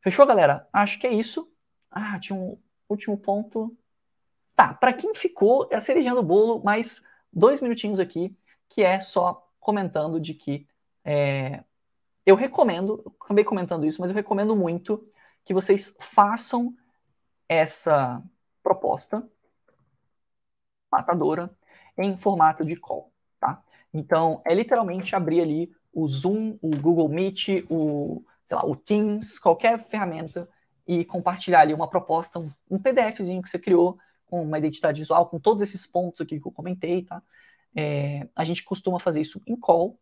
Fechou, 0.00 0.26
galera? 0.26 0.68
Acho 0.72 0.98
que 0.98 1.06
é 1.06 1.12
isso. 1.12 1.50
Ah, 1.90 2.18
tinha 2.18 2.38
um 2.38 2.58
último 2.88 3.16
ponto. 3.16 3.76
Tá, 4.54 4.72
para 4.72 4.92
quem 4.92 5.14
ficou, 5.14 5.68
é 5.70 5.76
a 5.76 5.80
cerejinha 5.80 6.14
do 6.14 6.22
bolo, 6.22 6.62
mais 6.62 7.02
dois 7.32 7.60
minutinhos 7.60 8.00
aqui, 8.00 8.34
que 8.68 8.82
é 8.82 9.00
só 9.00 9.46
comentando 9.60 10.20
de 10.20 10.32
que 10.32 10.66
é, 11.04 11.62
eu 12.26 12.34
recomendo, 12.34 13.14
acabei 13.20 13.44
comentando 13.44 13.86
isso, 13.86 14.00
mas 14.00 14.10
eu 14.10 14.16
recomendo 14.16 14.54
muito 14.56 15.08
que 15.44 15.54
vocês 15.54 15.96
façam 16.00 16.74
essa 17.48 18.20
proposta 18.62 19.26
matadora 20.90 21.56
em 21.96 22.16
formato 22.16 22.64
de 22.64 22.76
call, 22.76 23.12
tá? 23.38 23.62
Então, 23.94 24.42
é 24.44 24.52
literalmente 24.52 25.14
abrir 25.14 25.40
ali 25.40 25.72
o 25.92 26.06
Zoom, 26.08 26.58
o 26.60 26.70
Google 26.70 27.08
Meet, 27.08 27.64
o, 27.70 28.24
sei 28.44 28.56
lá, 28.56 28.66
o 28.66 28.74
Teams, 28.76 29.38
qualquer 29.38 29.86
ferramenta 29.88 30.48
e 30.86 31.04
compartilhar 31.04 31.60
ali 31.60 31.72
uma 31.72 31.88
proposta, 31.88 32.38
um, 32.38 32.50
um 32.70 32.78
PDFzinho 32.78 33.40
que 33.40 33.48
você 33.48 33.58
criou 33.58 33.98
com 34.26 34.42
uma 34.42 34.58
identidade 34.58 35.00
visual, 35.00 35.26
com 35.26 35.38
todos 35.38 35.62
esses 35.62 35.86
pontos 35.86 36.20
aqui 36.20 36.40
que 36.40 36.46
eu 36.46 36.52
comentei, 36.52 37.04
tá? 37.04 37.22
É, 37.74 38.28
a 38.34 38.44
gente 38.44 38.64
costuma 38.64 38.98
fazer 38.98 39.20
isso 39.20 39.40
em 39.46 39.56
call, 39.56 39.98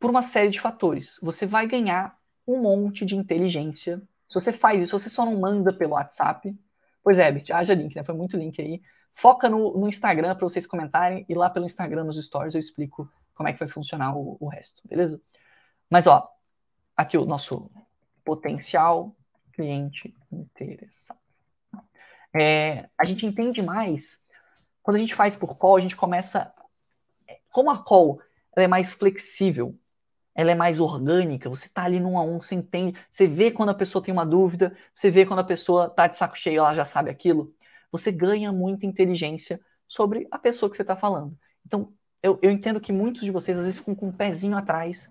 por 0.00 0.10
uma 0.10 0.22
série 0.22 0.50
de 0.50 0.58
fatores. 0.58 1.20
Você 1.22 1.46
vai 1.46 1.68
ganhar 1.68 2.18
um 2.46 2.60
monte 2.60 3.04
de 3.04 3.14
inteligência. 3.14 4.02
Se 4.26 4.34
você 4.34 4.52
faz 4.52 4.82
isso, 4.82 4.98
você 4.98 5.08
só 5.08 5.24
não 5.24 5.38
manda 5.38 5.72
pelo 5.72 5.92
WhatsApp. 5.92 6.58
Pois 7.04 7.18
é, 7.18 7.30
Bert, 7.30 7.50
haja 7.50 7.74
link, 7.74 7.94
né? 7.94 8.02
Foi 8.02 8.14
muito 8.14 8.36
link 8.36 8.60
aí. 8.60 8.82
Foca 9.14 9.48
no, 9.48 9.78
no 9.78 9.86
Instagram 9.86 10.34
para 10.34 10.48
vocês 10.48 10.66
comentarem 10.66 11.24
e 11.28 11.34
lá 11.34 11.50
pelo 11.50 11.66
Instagram, 11.66 12.04
nos 12.04 12.22
stories, 12.24 12.54
eu 12.54 12.60
explico 12.60 13.08
como 13.34 13.48
é 13.48 13.52
que 13.52 13.58
vai 13.58 13.68
funcionar 13.68 14.16
o, 14.16 14.36
o 14.40 14.48
resto, 14.48 14.82
beleza? 14.84 15.20
Mas, 15.88 16.06
ó, 16.06 16.28
aqui 16.96 17.16
o 17.16 17.24
nosso 17.24 17.70
potencial 18.24 19.14
cliente 19.52 20.14
interessado. 20.30 21.18
É, 22.34 22.88
a 22.96 23.04
gente 23.04 23.26
entende 23.26 23.60
mais 23.60 24.20
quando 24.82 24.96
a 24.96 25.00
gente 25.00 25.14
faz 25.14 25.36
por 25.36 25.56
call, 25.56 25.76
a 25.76 25.80
gente 25.80 25.96
começa. 25.96 26.52
Como 27.50 27.70
a 27.70 27.78
call 27.82 28.20
é 28.56 28.66
mais 28.66 28.92
flexível, 28.92 29.78
ela 30.40 30.52
é 30.52 30.54
mais 30.54 30.80
orgânica, 30.80 31.50
você 31.50 31.68
tá 31.68 31.84
ali 31.84 32.00
num 32.00 32.16
a 32.16 32.22
um, 32.22 32.40
você 32.40 32.54
entende, 32.54 32.98
você 33.10 33.26
vê 33.26 33.50
quando 33.50 33.68
a 33.68 33.74
pessoa 33.74 34.02
tem 34.02 34.10
uma 34.10 34.24
dúvida, 34.24 34.74
você 34.94 35.10
vê 35.10 35.26
quando 35.26 35.40
a 35.40 35.44
pessoa 35.44 35.90
tá 35.90 36.06
de 36.06 36.16
saco 36.16 36.34
cheio, 36.34 36.60
ela 36.60 36.74
já 36.74 36.86
sabe 36.86 37.10
aquilo, 37.10 37.54
você 37.92 38.10
ganha 38.10 38.50
muita 38.50 38.86
inteligência 38.86 39.60
sobre 39.86 40.26
a 40.30 40.38
pessoa 40.38 40.70
que 40.70 40.76
você 40.76 40.82
está 40.82 40.96
falando. 40.96 41.38
Então, 41.66 41.92
eu, 42.22 42.38
eu, 42.40 42.50
entendo 42.50 42.80
que 42.80 42.90
muitos 42.90 43.22
de 43.22 43.30
vocês 43.30 43.58
às 43.58 43.64
vezes 43.64 43.80
ficam 43.80 43.94
com 43.94 44.08
um 44.08 44.12
pezinho 44.12 44.56
atrás, 44.56 45.10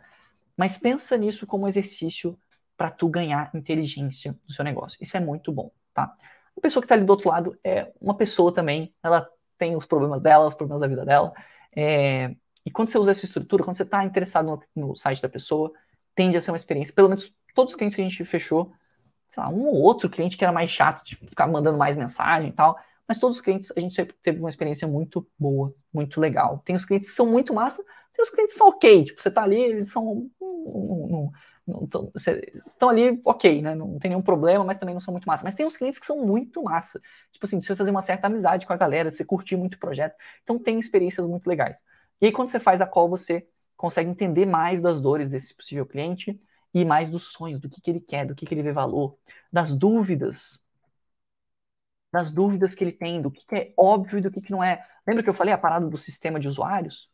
mas 0.57 0.80
pensa 0.80 1.15
nisso 1.15 1.45
como 1.45 1.68
exercício 1.68 2.35
para 2.76 2.89
tu 2.89 3.07
ganhar 3.07 3.51
inteligência 3.53 4.35
no 4.47 4.51
seu 4.51 4.65
negócio. 4.65 4.97
Isso 4.99 5.15
é 5.15 5.19
muito 5.19 5.51
bom, 5.51 5.72
tá? 5.93 6.15
A 6.57 6.61
pessoa 6.61 6.81
que 6.81 6.85
está 6.85 6.95
ali 6.95 7.03
do 7.03 7.11
outro 7.11 7.30
lado 7.30 7.56
é 7.64 7.91
uma 8.01 8.18
pessoa 8.18 8.51
também, 8.51 8.95
ela 9.03 9.30
tem 9.60 9.76
os 9.76 9.85
problemas 9.85 10.23
dela, 10.23 10.47
os 10.47 10.56
problemas 10.56 10.81
da 10.81 10.88
vida 10.88 11.06
dela, 11.06 11.31
é, 11.76 12.35
E 12.65 12.72
quando 12.72 12.90
você 12.90 12.98
usa 12.98 13.11
essa 13.11 13.26
estrutura, 13.26 13.64
quando 13.64 13.77
você 13.77 13.84
está 13.84 14.03
interessado 14.03 14.45
no, 14.76 14.88
no, 14.88 14.95
site 14.95 15.22
da 15.22 15.30
pessoa, 15.30 15.72
tende 16.15 16.38
a 16.38 16.41
ser 16.41 16.52
uma 16.52 16.57
experiência. 16.57 16.94
Pelo 16.94 17.10
menos 17.10 17.34
todos 17.56 17.73
os 17.73 17.77
clientes 17.77 17.95
que 17.95 18.02
a 18.02 18.07
gente 18.07 18.26
fechou, 18.26 18.72
sei 19.27 19.41
lá, 19.44 19.49
um 19.49 19.65
ou 19.68 19.76
outro 19.76 20.10
cliente 20.10 20.38
que 20.38 20.44
era 20.44 20.53
mais 20.53 20.69
chato 20.69 21.03
de 21.03 21.15
ficar 21.15 21.48
mandando 21.48 21.77
mais 21.77 21.95
mensagem 21.95 22.49
e 22.49 22.53
tal, 22.53 22.77
mas 23.07 23.18
todos 23.18 23.38
os 23.38 23.41
clientes 23.41 23.72
a 23.76 23.80
gente 23.80 23.95
sempre 23.95 24.15
teve 24.22 24.40
uma 24.40 24.49
experiência 24.49 24.88
muito 24.88 25.27
boa, 25.38 25.73
muito 25.91 26.19
legal. 26.22 26.61
Tem 26.64 26.76
os 26.76 26.86
clientes 26.86 27.10
que 27.10 27.15
são 27.15 27.26
muito 27.26 27.53
massa, 27.53 27.84
tem 28.14 28.23
os 28.23 28.30
clientes 28.30 28.53
que 28.53 28.60
são 28.60 28.68
ok, 28.68 29.06
tipo, 29.06 29.22
você 29.22 29.31
tá 29.31 29.44
ali, 29.44 29.60
eles 29.60 29.91
são. 29.91 30.30
Não, 30.40 31.31
não, 31.68 31.88
não, 31.88 32.11
estão 32.15 32.90
ali 32.90 33.19
ok, 33.23 33.61
né? 33.61 33.73
Não 33.73 33.98
tem 33.98 34.10
nenhum 34.10 34.22
problema, 34.22 34.64
mas 34.64 34.77
também 34.77 34.94
não 34.94 35.02
são 35.02 35.11
muito 35.11 35.26
massa. 35.26 35.44
Mas 35.44 35.56
tem 35.56 35.65
uns 35.65 35.77
clientes 35.77 35.99
que 35.99 36.06
são 36.06 36.23
muito 36.26 36.61
massa. 36.64 37.02
Tipo 37.31 37.45
assim, 37.45 37.61
você 37.61 37.76
fazer 37.76 37.91
uma 37.91 38.02
certa 38.02 38.27
amizade 38.27 38.65
com 38.68 38.73
a 38.73 38.77
galera, 38.77 39.10
você 39.10 39.23
curtir 39.23 39.56
muito 39.56 39.76
o 39.76 39.80
projeto. 39.80 40.15
Então 40.44 40.60
tem 40.60 40.80
experiências 40.80 41.26
muito 41.26 41.48
legais. 41.48 41.84
E 42.21 42.27
aí, 42.27 42.31
quando 42.31 42.49
você 42.49 42.59
faz 42.59 42.81
a 42.81 42.87
call, 42.87 43.09
você 43.09 43.47
consegue 43.77 44.09
entender 44.09 44.45
mais 44.45 44.81
das 44.81 45.01
dores 45.01 45.29
desse 45.29 45.55
possível 45.55 45.85
cliente 45.85 46.39
e 46.73 46.85
mais 46.85 47.09
dos 47.09 47.31
sonhos, 47.31 47.59
do 47.59 47.69
que, 47.69 47.81
que 47.81 47.89
ele 47.89 47.99
quer, 48.01 48.25
do 48.25 48.35
que, 48.35 48.45
que 48.45 48.53
ele 48.53 48.63
vê 48.63 48.71
valor, 48.71 49.17
das 49.51 49.75
dúvidas 49.75 50.61
das 52.11 52.31
dúvidas 52.31 52.73
que 52.75 52.83
ele 52.83 52.91
tem, 52.91 53.21
do 53.21 53.31
que, 53.31 53.45
que 53.45 53.55
é 53.55 53.73
óbvio 53.77 54.19
e 54.19 54.21
do 54.21 54.31
que, 54.31 54.41
que 54.41 54.51
não 54.51 54.63
é. 54.63 54.85
Lembra 55.07 55.23
que 55.23 55.29
eu 55.29 55.33
falei 55.33 55.53
a 55.53 55.57
parada 55.57 55.87
do 55.87 55.97
sistema 55.97 56.39
de 56.39 56.47
usuários? 56.47 57.09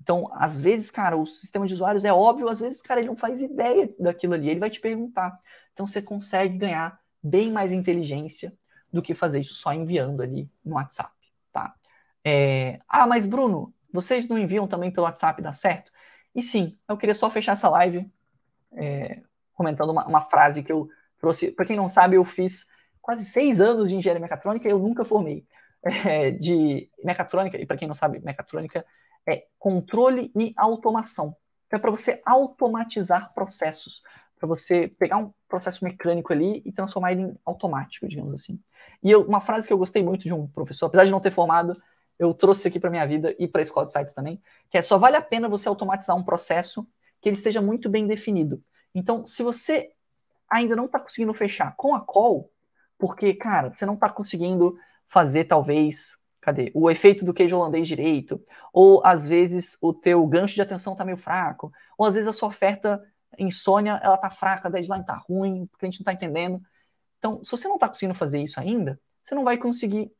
Então, 0.00 0.30
às 0.34 0.60
vezes, 0.60 0.90
cara, 0.90 1.16
o 1.16 1.26
sistema 1.26 1.66
de 1.66 1.74
usuários 1.74 2.04
é 2.04 2.12
óbvio, 2.12 2.48
às 2.48 2.60
vezes, 2.60 2.82
cara, 2.82 3.00
ele 3.00 3.08
não 3.08 3.16
faz 3.16 3.42
ideia 3.42 3.92
daquilo 3.98 4.34
ali, 4.34 4.48
ele 4.48 4.60
vai 4.60 4.70
te 4.70 4.80
perguntar. 4.80 5.38
Então, 5.72 5.86
você 5.86 6.02
consegue 6.02 6.56
ganhar 6.58 7.00
bem 7.22 7.52
mais 7.52 7.72
inteligência 7.72 8.56
do 8.92 9.02
que 9.02 9.14
fazer 9.14 9.40
isso 9.40 9.54
só 9.54 9.72
enviando 9.72 10.22
ali 10.22 10.50
no 10.64 10.76
WhatsApp, 10.76 11.12
tá? 11.52 11.74
É... 12.24 12.80
Ah, 12.88 13.06
mas 13.06 13.26
Bruno, 13.26 13.74
vocês 14.00 14.28
não 14.28 14.38
enviam 14.38 14.66
também 14.68 14.90
pelo 14.90 15.06
WhatsApp, 15.06 15.42
dá 15.42 15.52
certo? 15.52 15.90
E 16.34 16.42
sim, 16.42 16.78
eu 16.88 16.96
queria 16.96 17.14
só 17.14 17.28
fechar 17.28 17.52
essa 17.52 17.68
live 17.68 18.08
é... 18.72 19.22
comentando 19.54 19.90
uma, 19.90 20.06
uma 20.06 20.20
frase 20.22 20.62
que 20.62 20.70
eu 20.70 20.88
trouxe. 21.18 21.50
Para 21.50 21.66
quem 21.66 21.76
não 21.76 21.90
sabe, 21.90 22.16
eu 22.16 22.24
fiz 22.24 22.66
quase 23.02 23.24
seis 23.24 23.60
anos 23.60 23.88
de 23.88 23.96
engenharia 23.96 24.20
mecatrônica 24.20 24.68
e 24.68 24.70
eu 24.70 24.78
nunca 24.78 25.04
formei 25.04 25.44
é, 25.82 26.30
de 26.30 26.88
mecatrônica. 27.02 27.58
E 27.58 27.66
para 27.66 27.76
quem 27.76 27.88
não 27.88 27.94
sabe, 27.94 28.20
mecatrônica 28.20 28.84
é 29.26 29.46
controle 29.58 30.30
e 30.36 30.52
automação. 30.56 31.34
Que 31.68 31.74
é 31.74 31.78
para 31.78 31.90
você 31.90 32.22
automatizar 32.24 33.32
processos, 33.34 34.02
para 34.38 34.46
você 34.46 34.88
pegar 34.88 35.18
um 35.18 35.32
processo 35.48 35.84
mecânico 35.84 36.32
ali 36.32 36.62
e 36.64 36.70
transformar 36.70 37.12
ele 37.12 37.22
em 37.22 37.38
automático, 37.44 38.06
digamos 38.06 38.32
assim. 38.32 38.60
E 39.02 39.10
eu, 39.10 39.22
uma 39.22 39.40
frase 39.40 39.66
que 39.66 39.72
eu 39.72 39.78
gostei 39.78 40.02
muito 40.02 40.22
de 40.22 40.32
um 40.32 40.46
professor, 40.46 40.86
apesar 40.86 41.04
de 41.04 41.10
não 41.10 41.20
ter 41.20 41.30
formado, 41.30 41.72
eu 42.18 42.34
trouxe 42.34 42.68
aqui 42.68 42.80
para 42.80 42.90
minha 42.90 43.06
vida 43.06 43.34
e 43.38 43.46
para 43.46 43.60
a 43.60 43.62
escola 43.62 43.86
de 43.86 43.92
sites 43.92 44.14
também, 44.14 44.40
que 44.70 44.76
é 44.76 44.82
só 44.82 44.98
vale 44.98 45.16
a 45.16 45.22
pena 45.22 45.48
você 45.48 45.68
automatizar 45.68 46.16
um 46.16 46.22
processo 46.22 46.86
que 47.20 47.28
ele 47.28 47.36
esteja 47.36 47.60
muito 47.60 47.88
bem 47.88 48.06
definido. 48.06 48.62
Então, 48.94 49.24
se 49.26 49.42
você 49.42 49.92
ainda 50.50 50.74
não 50.74 50.86
está 50.86 50.98
conseguindo 50.98 51.32
fechar 51.34 51.74
com 51.76 51.94
a 51.94 52.00
call, 52.00 52.50
porque, 52.98 53.34
cara, 53.34 53.72
você 53.72 53.86
não 53.86 53.94
está 53.94 54.08
conseguindo 54.08 54.76
fazer, 55.06 55.44
talvez, 55.44 56.16
cadê? 56.40 56.70
O 56.74 56.90
efeito 56.90 57.24
do 57.24 57.34
queijo 57.34 57.56
holandês 57.56 57.86
direito, 57.86 58.42
ou 58.72 59.04
às 59.04 59.28
vezes 59.28 59.76
o 59.80 59.92
teu 59.92 60.26
gancho 60.26 60.54
de 60.54 60.62
atenção 60.62 60.94
está 60.94 61.04
meio 61.04 61.16
fraco, 61.16 61.72
ou 61.96 62.06
às 62.06 62.14
vezes 62.14 62.28
a 62.28 62.32
sua 62.32 62.48
oferta 62.48 63.02
insônia, 63.38 64.00
ela 64.02 64.16
tá 64.16 64.30
fraca, 64.30 64.68
a 64.68 64.70
deadline 64.70 65.04
tá 65.04 65.14
ruim, 65.14 65.66
porque 65.66 65.86
a 65.86 65.90
gente 65.90 66.00
não 66.00 66.04
tá 66.04 66.12
entendendo. 66.12 66.60
Então, 67.18 67.44
se 67.44 67.50
você 67.50 67.68
não 67.68 67.78
tá 67.78 67.88
conseguindo 67.88 68.14
fazer 68.14 68.40
isso 68.42 68.58
ainda, 68.58 68.98
você 69.22 69.34
não 69.34 69.44
vai 69.44 69.58
conseguir 69.58 70.10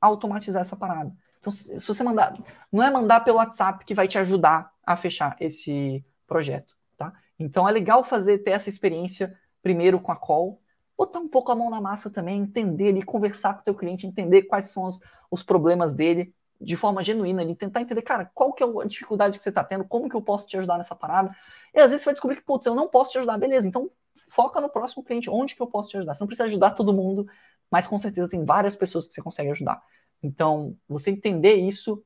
automatizar 0.00 0.62
essa 0.62 0.76
parada. 0.76 1.12
Então, 1.38 1.52
se 1.52 1.86
você 1.86 2.02
mandar, 2.02 2.34
não 2.72 2.82
é 2.82 2.90
mandar 2.90 3.20
pelo 3.20 3.38
WhatsApp 3.38 3.84
que 3.84 3.94
vai 3.94 4.08
te 4.08 4.18
ajudar 4.18 4.72
a 4.84 4.96
fechar 4.96 5.36
esse 5.40 6.04
projeto, 6.26 6.74
tá? 6.96 7.12
Então 7.38 7.68
é 7.68 7.72
legal 7.72 8.02
fazer 8.02 8.38
ter 8.38 8.50
essa 8.50 8.68
experiência 8.68 9.38
primeiro 9.62 10.00
com 10.00 10.10
a 10.10 10.16
call, 10.16 10.60
botar 10.96 11.20
um 11.20 11.28
pouco 11.28 11.52
a 11.52 11.54
mão 11.54 11.70
na 11.70 11.80
massa 11.80 12.10
também, 12.10 12.40
entender 12.40 12.88
ele, 12.88 13.02
conversar 13.02 13.54
com 13.54 13.60
o 13.60 13.64
teu 13.64 13.74
cliente, 13.74 14.06
entender 14.06 14.42
quais 14.42 14.66
são 14.66 14.84
os, 14.84 15.00
os 15.30 15.42
problemas 15.42 15.94
dele 15.94 16.34
de 16.60 16.76
forma 16.76 17.04
genuína, 17.04 17.42
ele 17.42 17.54
tentar 17.54 17.80
entender, 17.80 18.02
cara, 18.02 18.30
qual 18.34 18.52
que 18.52 18.64
é 18.64 18.66
a 18.66 18.84
dificuldade 18.84 19.38
que 19.38 19.44
você 19.44 19.48
está 19.50 19.62
tendo, 19.62 19.84
como 19.84 20.08
que 20.08 20.16
eu 20.16 20.22
posso 20.22 20.44
te 20.46 20.56
ajudar 20.58 20.76
nessa 20.76 20.96
parada. 20.96 21.34
E 21.72 21.78
às 21.78 21.90
vezes 21.90 22.02
você 22.02 22.06
vai 22.06 22.14
descobrir 22.14 22.36
que, 22.36 22.42
putz, 22.42 22.66
eu 22.66 22.74
não 22.74 22.88
posso 22.88 23.12
te 23.12 23.18
ajudar, 23.18 23.38
beleza, 23.38 23.68
então 23.68 23.88
foca 24.28 24.60
no 24.60 24.68
próximo 24.68 25.04
cliente, 25.04 25.30
onde 25.30 25.54
que 25.54 25.62
eu 25.62 25.68
posso 25.68 25.88
te 25.88 25.96
ajudar. 25.96 26.14
Você 26.14 26.22
não 26.22 26.26
precisa 26.26 26.46
ajudar 26.46 26.72
todo 26.72 26.92
mundo, 26.92 27.28
mas 27.70 27.86
com 27.86 27.98
certeza 27.98 28.28
tem 28.28 28.44
várias 28.44 28.74
pessoas 28.74 29.06
que 29.06 29.14
você 29.14 29.22
consegue 29.22 29.50
ajudar. 29.50 29.80
Então, 30.22 30.76
você 30.88 31.10
entender 31.10 31.54
isso 31.54 32.04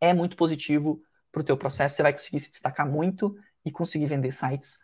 é 0.00 0.12
muito 0.12 0.36
positivo 0.36 1.02
para 1.30 1.40
o 1.40 1.44
teu 1.44 1.56
processo, 1.56 1.96
você 1.96 2.02
vai 2.02 2.12
conseguir 2.12 2.40
se 2.40 2.50
destacar 2.50 2.88
muito 2.88 3.36
e 3.64 3.70
conseguir 3.70 4.06
vender 4.06 4.32
sites 4.32 4.78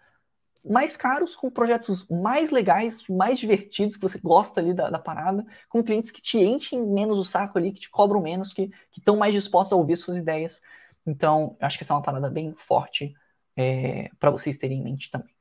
mais 0.64 0.96
caros, 0.96 1.36
com 1.36 1.50
projetos 1.50 2.08
mais 2.08 2.50
legais, 2.50 3.06
mais 3.06 3.38
divertidos, 3.38 3.96
que 3.96 4.02
você 4.02 4.18
gosta 4.18 4.60
ali 4.60 4.72
da, 4.72 4.88
da, 4.88 4.98
parada, 4.98 5.44
com 5.68 5.84
clientes 5.84 6.10
que 6.10 6.22
te 6.22 6.38
enchem 6.38 6.80
menos 6.86 7.18
o 7.18 7.24
saco 7.24 7.58
ali, 7.58 7.70
que 7.70 7.80
te 7.80 7.90
cobram 7.90 8.22
menos, 8.22 8.52
que 8.52 8.70
estão 8.96 9.16
mais 9.16 9.34
dispostos 9.34 9.72
a 9.74 9.76
ouvir 9.76 9.96
suas 9.96 10.16
ideias. 10.16 10.62
Então, 11.06 11.54
eu 11.60 11.66
acho 11.66 11.76
que 11.76 11.84
essa 11.84 11.92
é 11.92 11.96
uma 11.96 12.02
parada 12.02 12.30
bem 12.30 12.54
forte 12.54 13.14
é, 13.54 14.10
para 14.18 14.30
vocês 14.30 14.56
terem 14.56 14.78
em 14.78 14.82
mente 14.82 15.10
também. 15.10 15.34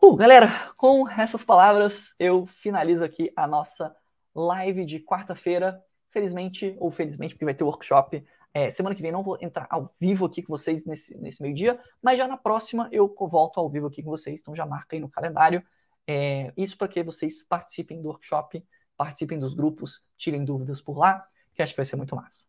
Uh, 0.00 0.14
galera, 0.14 0.72
com 0.76 1.08
essas 1.08 1.44
palavras, 1.44 2.14
eu 2.18 2.46
finalizo 2.46 3.04
aqui 3.04 3.32
a 3.36 3.46
nossa 3.46 3.94
live 4.34 4.84
de 4.84 5.00
quarta-feira. 5.00 5.82
Felizmente, 6.10 6.76
ou 6.80 6.90
felizmente, 6.90 7.34
porque 7.34 7.44
vai 7.44 7.54
ter 7.54 7.62
workshop 7.62 8.24
é, 8.52 8.70
semana 8.70 8.96
que 8.96 9.02
vem 9.02 9.12
não 9.12 9.22
vou 9.22 9.38
entrar 9.40 9.66
ao 9.70 9.94
vivo 10.00 10.26
aqui 10.26 10.42
com 10.42 10.52
vocês 10.52 10.84
nesse, 10.84 11.16
nesse 11.18 11.40
meio-dia, 11.40 11.78
mas 12.02 12.18
já 12.18 12.26
na 12.26 12.36
próxima 12.36 12.88
eu 12.90 13.14
volto 13.16 13.60
ao 13.60 13.70
vivo 13.70 13.86
aqui 13.86 14.02
com 14.02 14.10
vocês, 14.10 14.40
então 14.40 14.54
já 14.54 14.66
marca 14.66 14.96
aí 14.96 15.00
no 15.00 15.08
calendário. 15.08 15.62
É, 16.06 16.52
isso 16.56 16.76
para 16.76 16.88
que 16.88 17.02
vocês 17.02 17.44
participem 17.44 18.02
do 18.02 18.08
workshop, 18.08 18.64
participem 18.96 19.38
dos 19.38 19.54
grupos, 19.54 20.04
tirem 20.16 20.44
dúvidas 20.44 20.80
por 20.80 20.98
lá, 20.98 21.24
que 21.54 21.62
acho 21.62 21.72
que 21.72 21.76
vai 21.76 21.84
ser 21.84 21.96
muito 21.96 22.16
massa. 22.16 22.46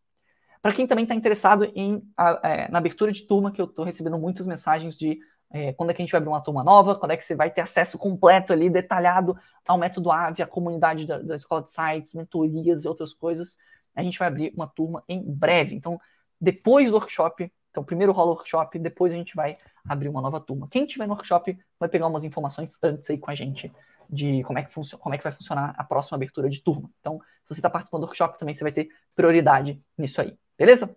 Para 0.60 0.72
quem 0.72 0.86
também 0.86 1.04
está 1.04 1.14
interessado 1.14 1.64
em, 1.74 2.02
a, 2.16 2.40
é, 2.42 2.68
na 2.68 2.78
abertura 2.78 3.12
de 3.12 3.22
turma, 3.22 3.52
que 3.52 3.60
eu 3.60 3.66
estou 3.66 3.84
recebendo 3.84 4.18
muitas 4.18 4.46
mensagens 4.46 4.96
de 4.96 5.20
é, 5.52 5.72
quando 5.72 5.90
é 5.90 5.94
que 5.94 6.02
a 6.02 6.04
gente 6.04 6.12
vai 6.12 6.18
abrir 6.18 6.30
uma 6.30 6.40
turma 6.40 6.64
nova, 6.64 6.96
quando 6.96 7.12
é 7.12 7.16
que 7.16 7.24
você 7.24 7.34
vai 7.34 7.50
ter 7.50 7.60
acesso 7.60 7.98
completo 7.98 8.52
ali, 8.52 8.70
detalhado 8.70 9.36
ao 9.66 9.78
método 9.78 10.10
AVE, 10.10 10.42
a 10.42 10.46
comunidade 10.46 11.06
da, 11.06 11.18
da 11.18 11.36
escola 11.36 11.62
de 11.62 11.70
sites, 11.70 12.14
mentorias 12.14 12.84
e 12.84 12.88
outras 12.88 13.12
coisas 13.12 13.58
a 13.94 14.02
gente 14.02 14.18
vai 14.18 14.28
abrir 14.28 14.52
uma 14.54 14.66
turma 14.66 15.02
em 15.08 15.22
breve. 15.22 15.74
Então, 15.74 16.00
depois 16.40 16.90
do 16.90 16.96
workshop, 16.96 17.52
então 17.70 17.84
primeiro 17.84 18.12
rola 18.12 18.32
o 18.32 18.34
workshop, 18.34 18.78
depois 18.78 19.12
a 19.12 19.16
gente 19.16 19.34
vai 19.34 19.58
abrir 19.86 20.08
uma 20.08 20.20
nova 20.20 20.40
turma. 20.40 20.68
Quem 20.70 20.86
tiver 20.86 21.06
no 21.06 21.14
workshop 21.14 21.56
vai 21.78 21.88
pegar 21.88 22.06
umas 22.06 22.24
informações 22.24 22.78
antes 22.82 23.08
aí 23.10 23.18
com 23.18 23.30
a 23.30 23.34
gente 23.34 23.72
de 24.08 24.42
como 24.44 24.58
é 24.58 24.62
que, 24.62 24.72
funciona, 24.72 25.02
como 25.02 25.14
é 25.14 25.18
que 25.18 25.24
vai 25.24 25.32
funcionar 25.32 25.74
a 25.76 25.84
próxima 25.84 26.16
abertura 26.16 26.50
de 26.50 26.60
turma. 26.60 26.90
Então, 27.00 27.18
se 27.42 27.54
você 27.54 27.60
está 27.60 27.70
participando 27.70 28.02
do 28.02 28.06
workshop, 28.06 28.38
também 28.38 28.54
você 28.54 28.62
vai 28.62 28.72
ter 28.72 28.88
prioridade 29.14 29.82
nisso 29.96 30.20
aí, 30.20 30.36
beleza? 30.58 30.94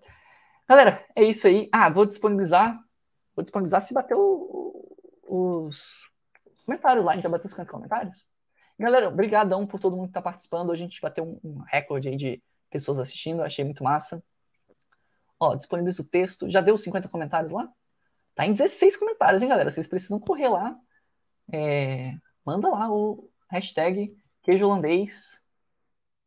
Galera, 0.68 1.06
é 1.16 1.24
isso 1.24 1.48
aí. 1.48 1.70
Ah, 1.72 1.90
vou 1.90 2.06
disponibilizar, 2.06 2.78
vou 3.36 3.44
disponibilizar 3.44 3.82
se 3.82 3.94
bater 3.94 4.16
o, 4.16 4.98
os 5.28 6.10
comentários 6.66 7.04
lá. 7.04 7.12
A 7.12 7.16
gente 7.16 7.24
já 7.24 7.30
bateu 7.30 7.48
os 7.48 7.68
comentários? 7.68 8.26
Galera, 8.78 9.08
obrigadão 9.08 9.66
por 9.66 9.80
todo 9.80 9.96
mundo 9.96 10.08
que 10.08 10.12
está 10.12 10.22
participando. 10.22 10.72
A 10.72 10.76
gente 10.76 11.00
bateu 11.02 11.24
um, 11.24 11.40
um 11.44 11.60
recorde 11.60 12.10
aí 12.10 12.16
de 12.16 12.44
pessoas 12.70 13.00
assistindo, 13.00 13.42
achei 13.42 13.64
muito 13.64 13.84
massa. 13.84 14.24
Ó, 15.40 15.56
disponibiliza 15.56 16.02
o 16.02 16.06
texto. 16.06 16.50
Já 16.50 16.62
deu 16.62 16.78
50 16.78 17.08
comentários 17.10 17.52
lá? 17.52 17.70
Tá 18.34 18.46
em 18.46 18.52
16 18.52 18.98
comentários, 18.98 19.42
hein, 19.42 19.50
galera? 19.50 19.70
Vocês 19.70 19.88
precisam 19.88 20.20
correr 20.20 20.50
lá. 20.50 20.78
É, 21.52 22.14
manda 22.46 22.68
lá 22.68 22.92
o 22.92 23.30
hashtag 23.50 24.16
queijo 24.44 24.66
holandês. 24.66 25.40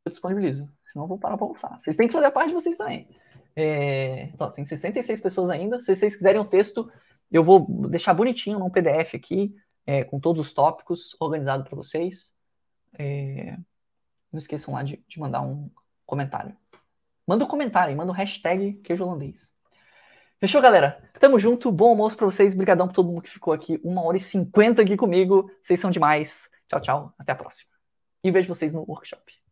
Eu 0.04 0.10
disponibilizo. 0.10 0.70
Senão 0.82 1.04
eu 1.04 1.08
vou 1.08 1.18
parar 1.18 1.36
para 1.36 1.46
almoçar. 1.46 1.78
Vocês 1.80 1.96
têm 1.96 2.06
que 2.06 2.12
fazer 2.12 2.26
a 2.26 2.30
parte 2.30 2.48
de 2.48 2.54
vocês 2.54 2.76
também. 2.76 3.08
É, 3.56 4.24
então, 4.32 4.50
tem 4.50 4.64
66 4.64 5.20
pessoas 5.20 5.50
ainda. 5.50 5.80
Se 5.80 5.94
vocês 5.94 6.14
quiserem 6.14 6.40
o 6.40 6.44
texto, 6.44 6.90
eu 7.30 7.42
vou 7.42 7.66
deixar 7.88 8.14
bonitinho 8.14 8.58
num 8.58 8.70
PDF 8.70 9.14
aqui, 9.14 9.54
é, 9.86 10.04
com 10.04 10.20
todos 10.20 10.46
os 10.46 10.52
tópicos 10.52 11.16
organizado 11.20 11.64
para 11.64 11.76
vocês. 11.76 12.34
É, 12.98 13.56
não 14.32 14.38
esqueçam 14.38 14.74
lá 14.74 14.82
de, 14.82 15.02
de 15.08 15.18
mandar 15.20 15.42
um, 15.42 15.70
comentário. 16.08 16.56
Manda 17.26 17.44
um 17.44 17.48
comentário, 17.48 17.94
manda 17.94 18.10
um 18.10 18.14
hashtag 18.14 18.72
queijo 18.82 19.04
holandês. 19.04 19.52
Fechou, 20.40 20.62
galera? 20.62 21.02
Tamo 21.20 21.38
junto, 21.38 21.70
bom 21.70 21.90
almoço 21.90 22.16
pra 22.16 22.24
vocês. 22.24 22.54
Obrigadão 22.54 22.86
por 22.86 22.94
todo 22.94 23.08
mundo 23.08 23.22
que 23.22 23.30
ficou 23.30 23.52
aqui. 23.52 23.78
Uma 23.84 24.02
hora 24.02 24.16
e 24.16 24.20
cinquenta 24.20 24.80
aqui 24.80 24.96
comigo. 24.96 25.50
Vocês 25.60 25.78
são 25.78 25.90
demais. 25.90 26.48
Tchau, 26.68 26.80
tchau. 26.80 27.14
Até 27.18 27.32
a 27.32 27.36
próxima. 27.36 27.70
E 28.24 28.30
vejo 28.30 28.48
vocês 28.48 28.72
no 28.72 28.84
workshop. 28.88 29.47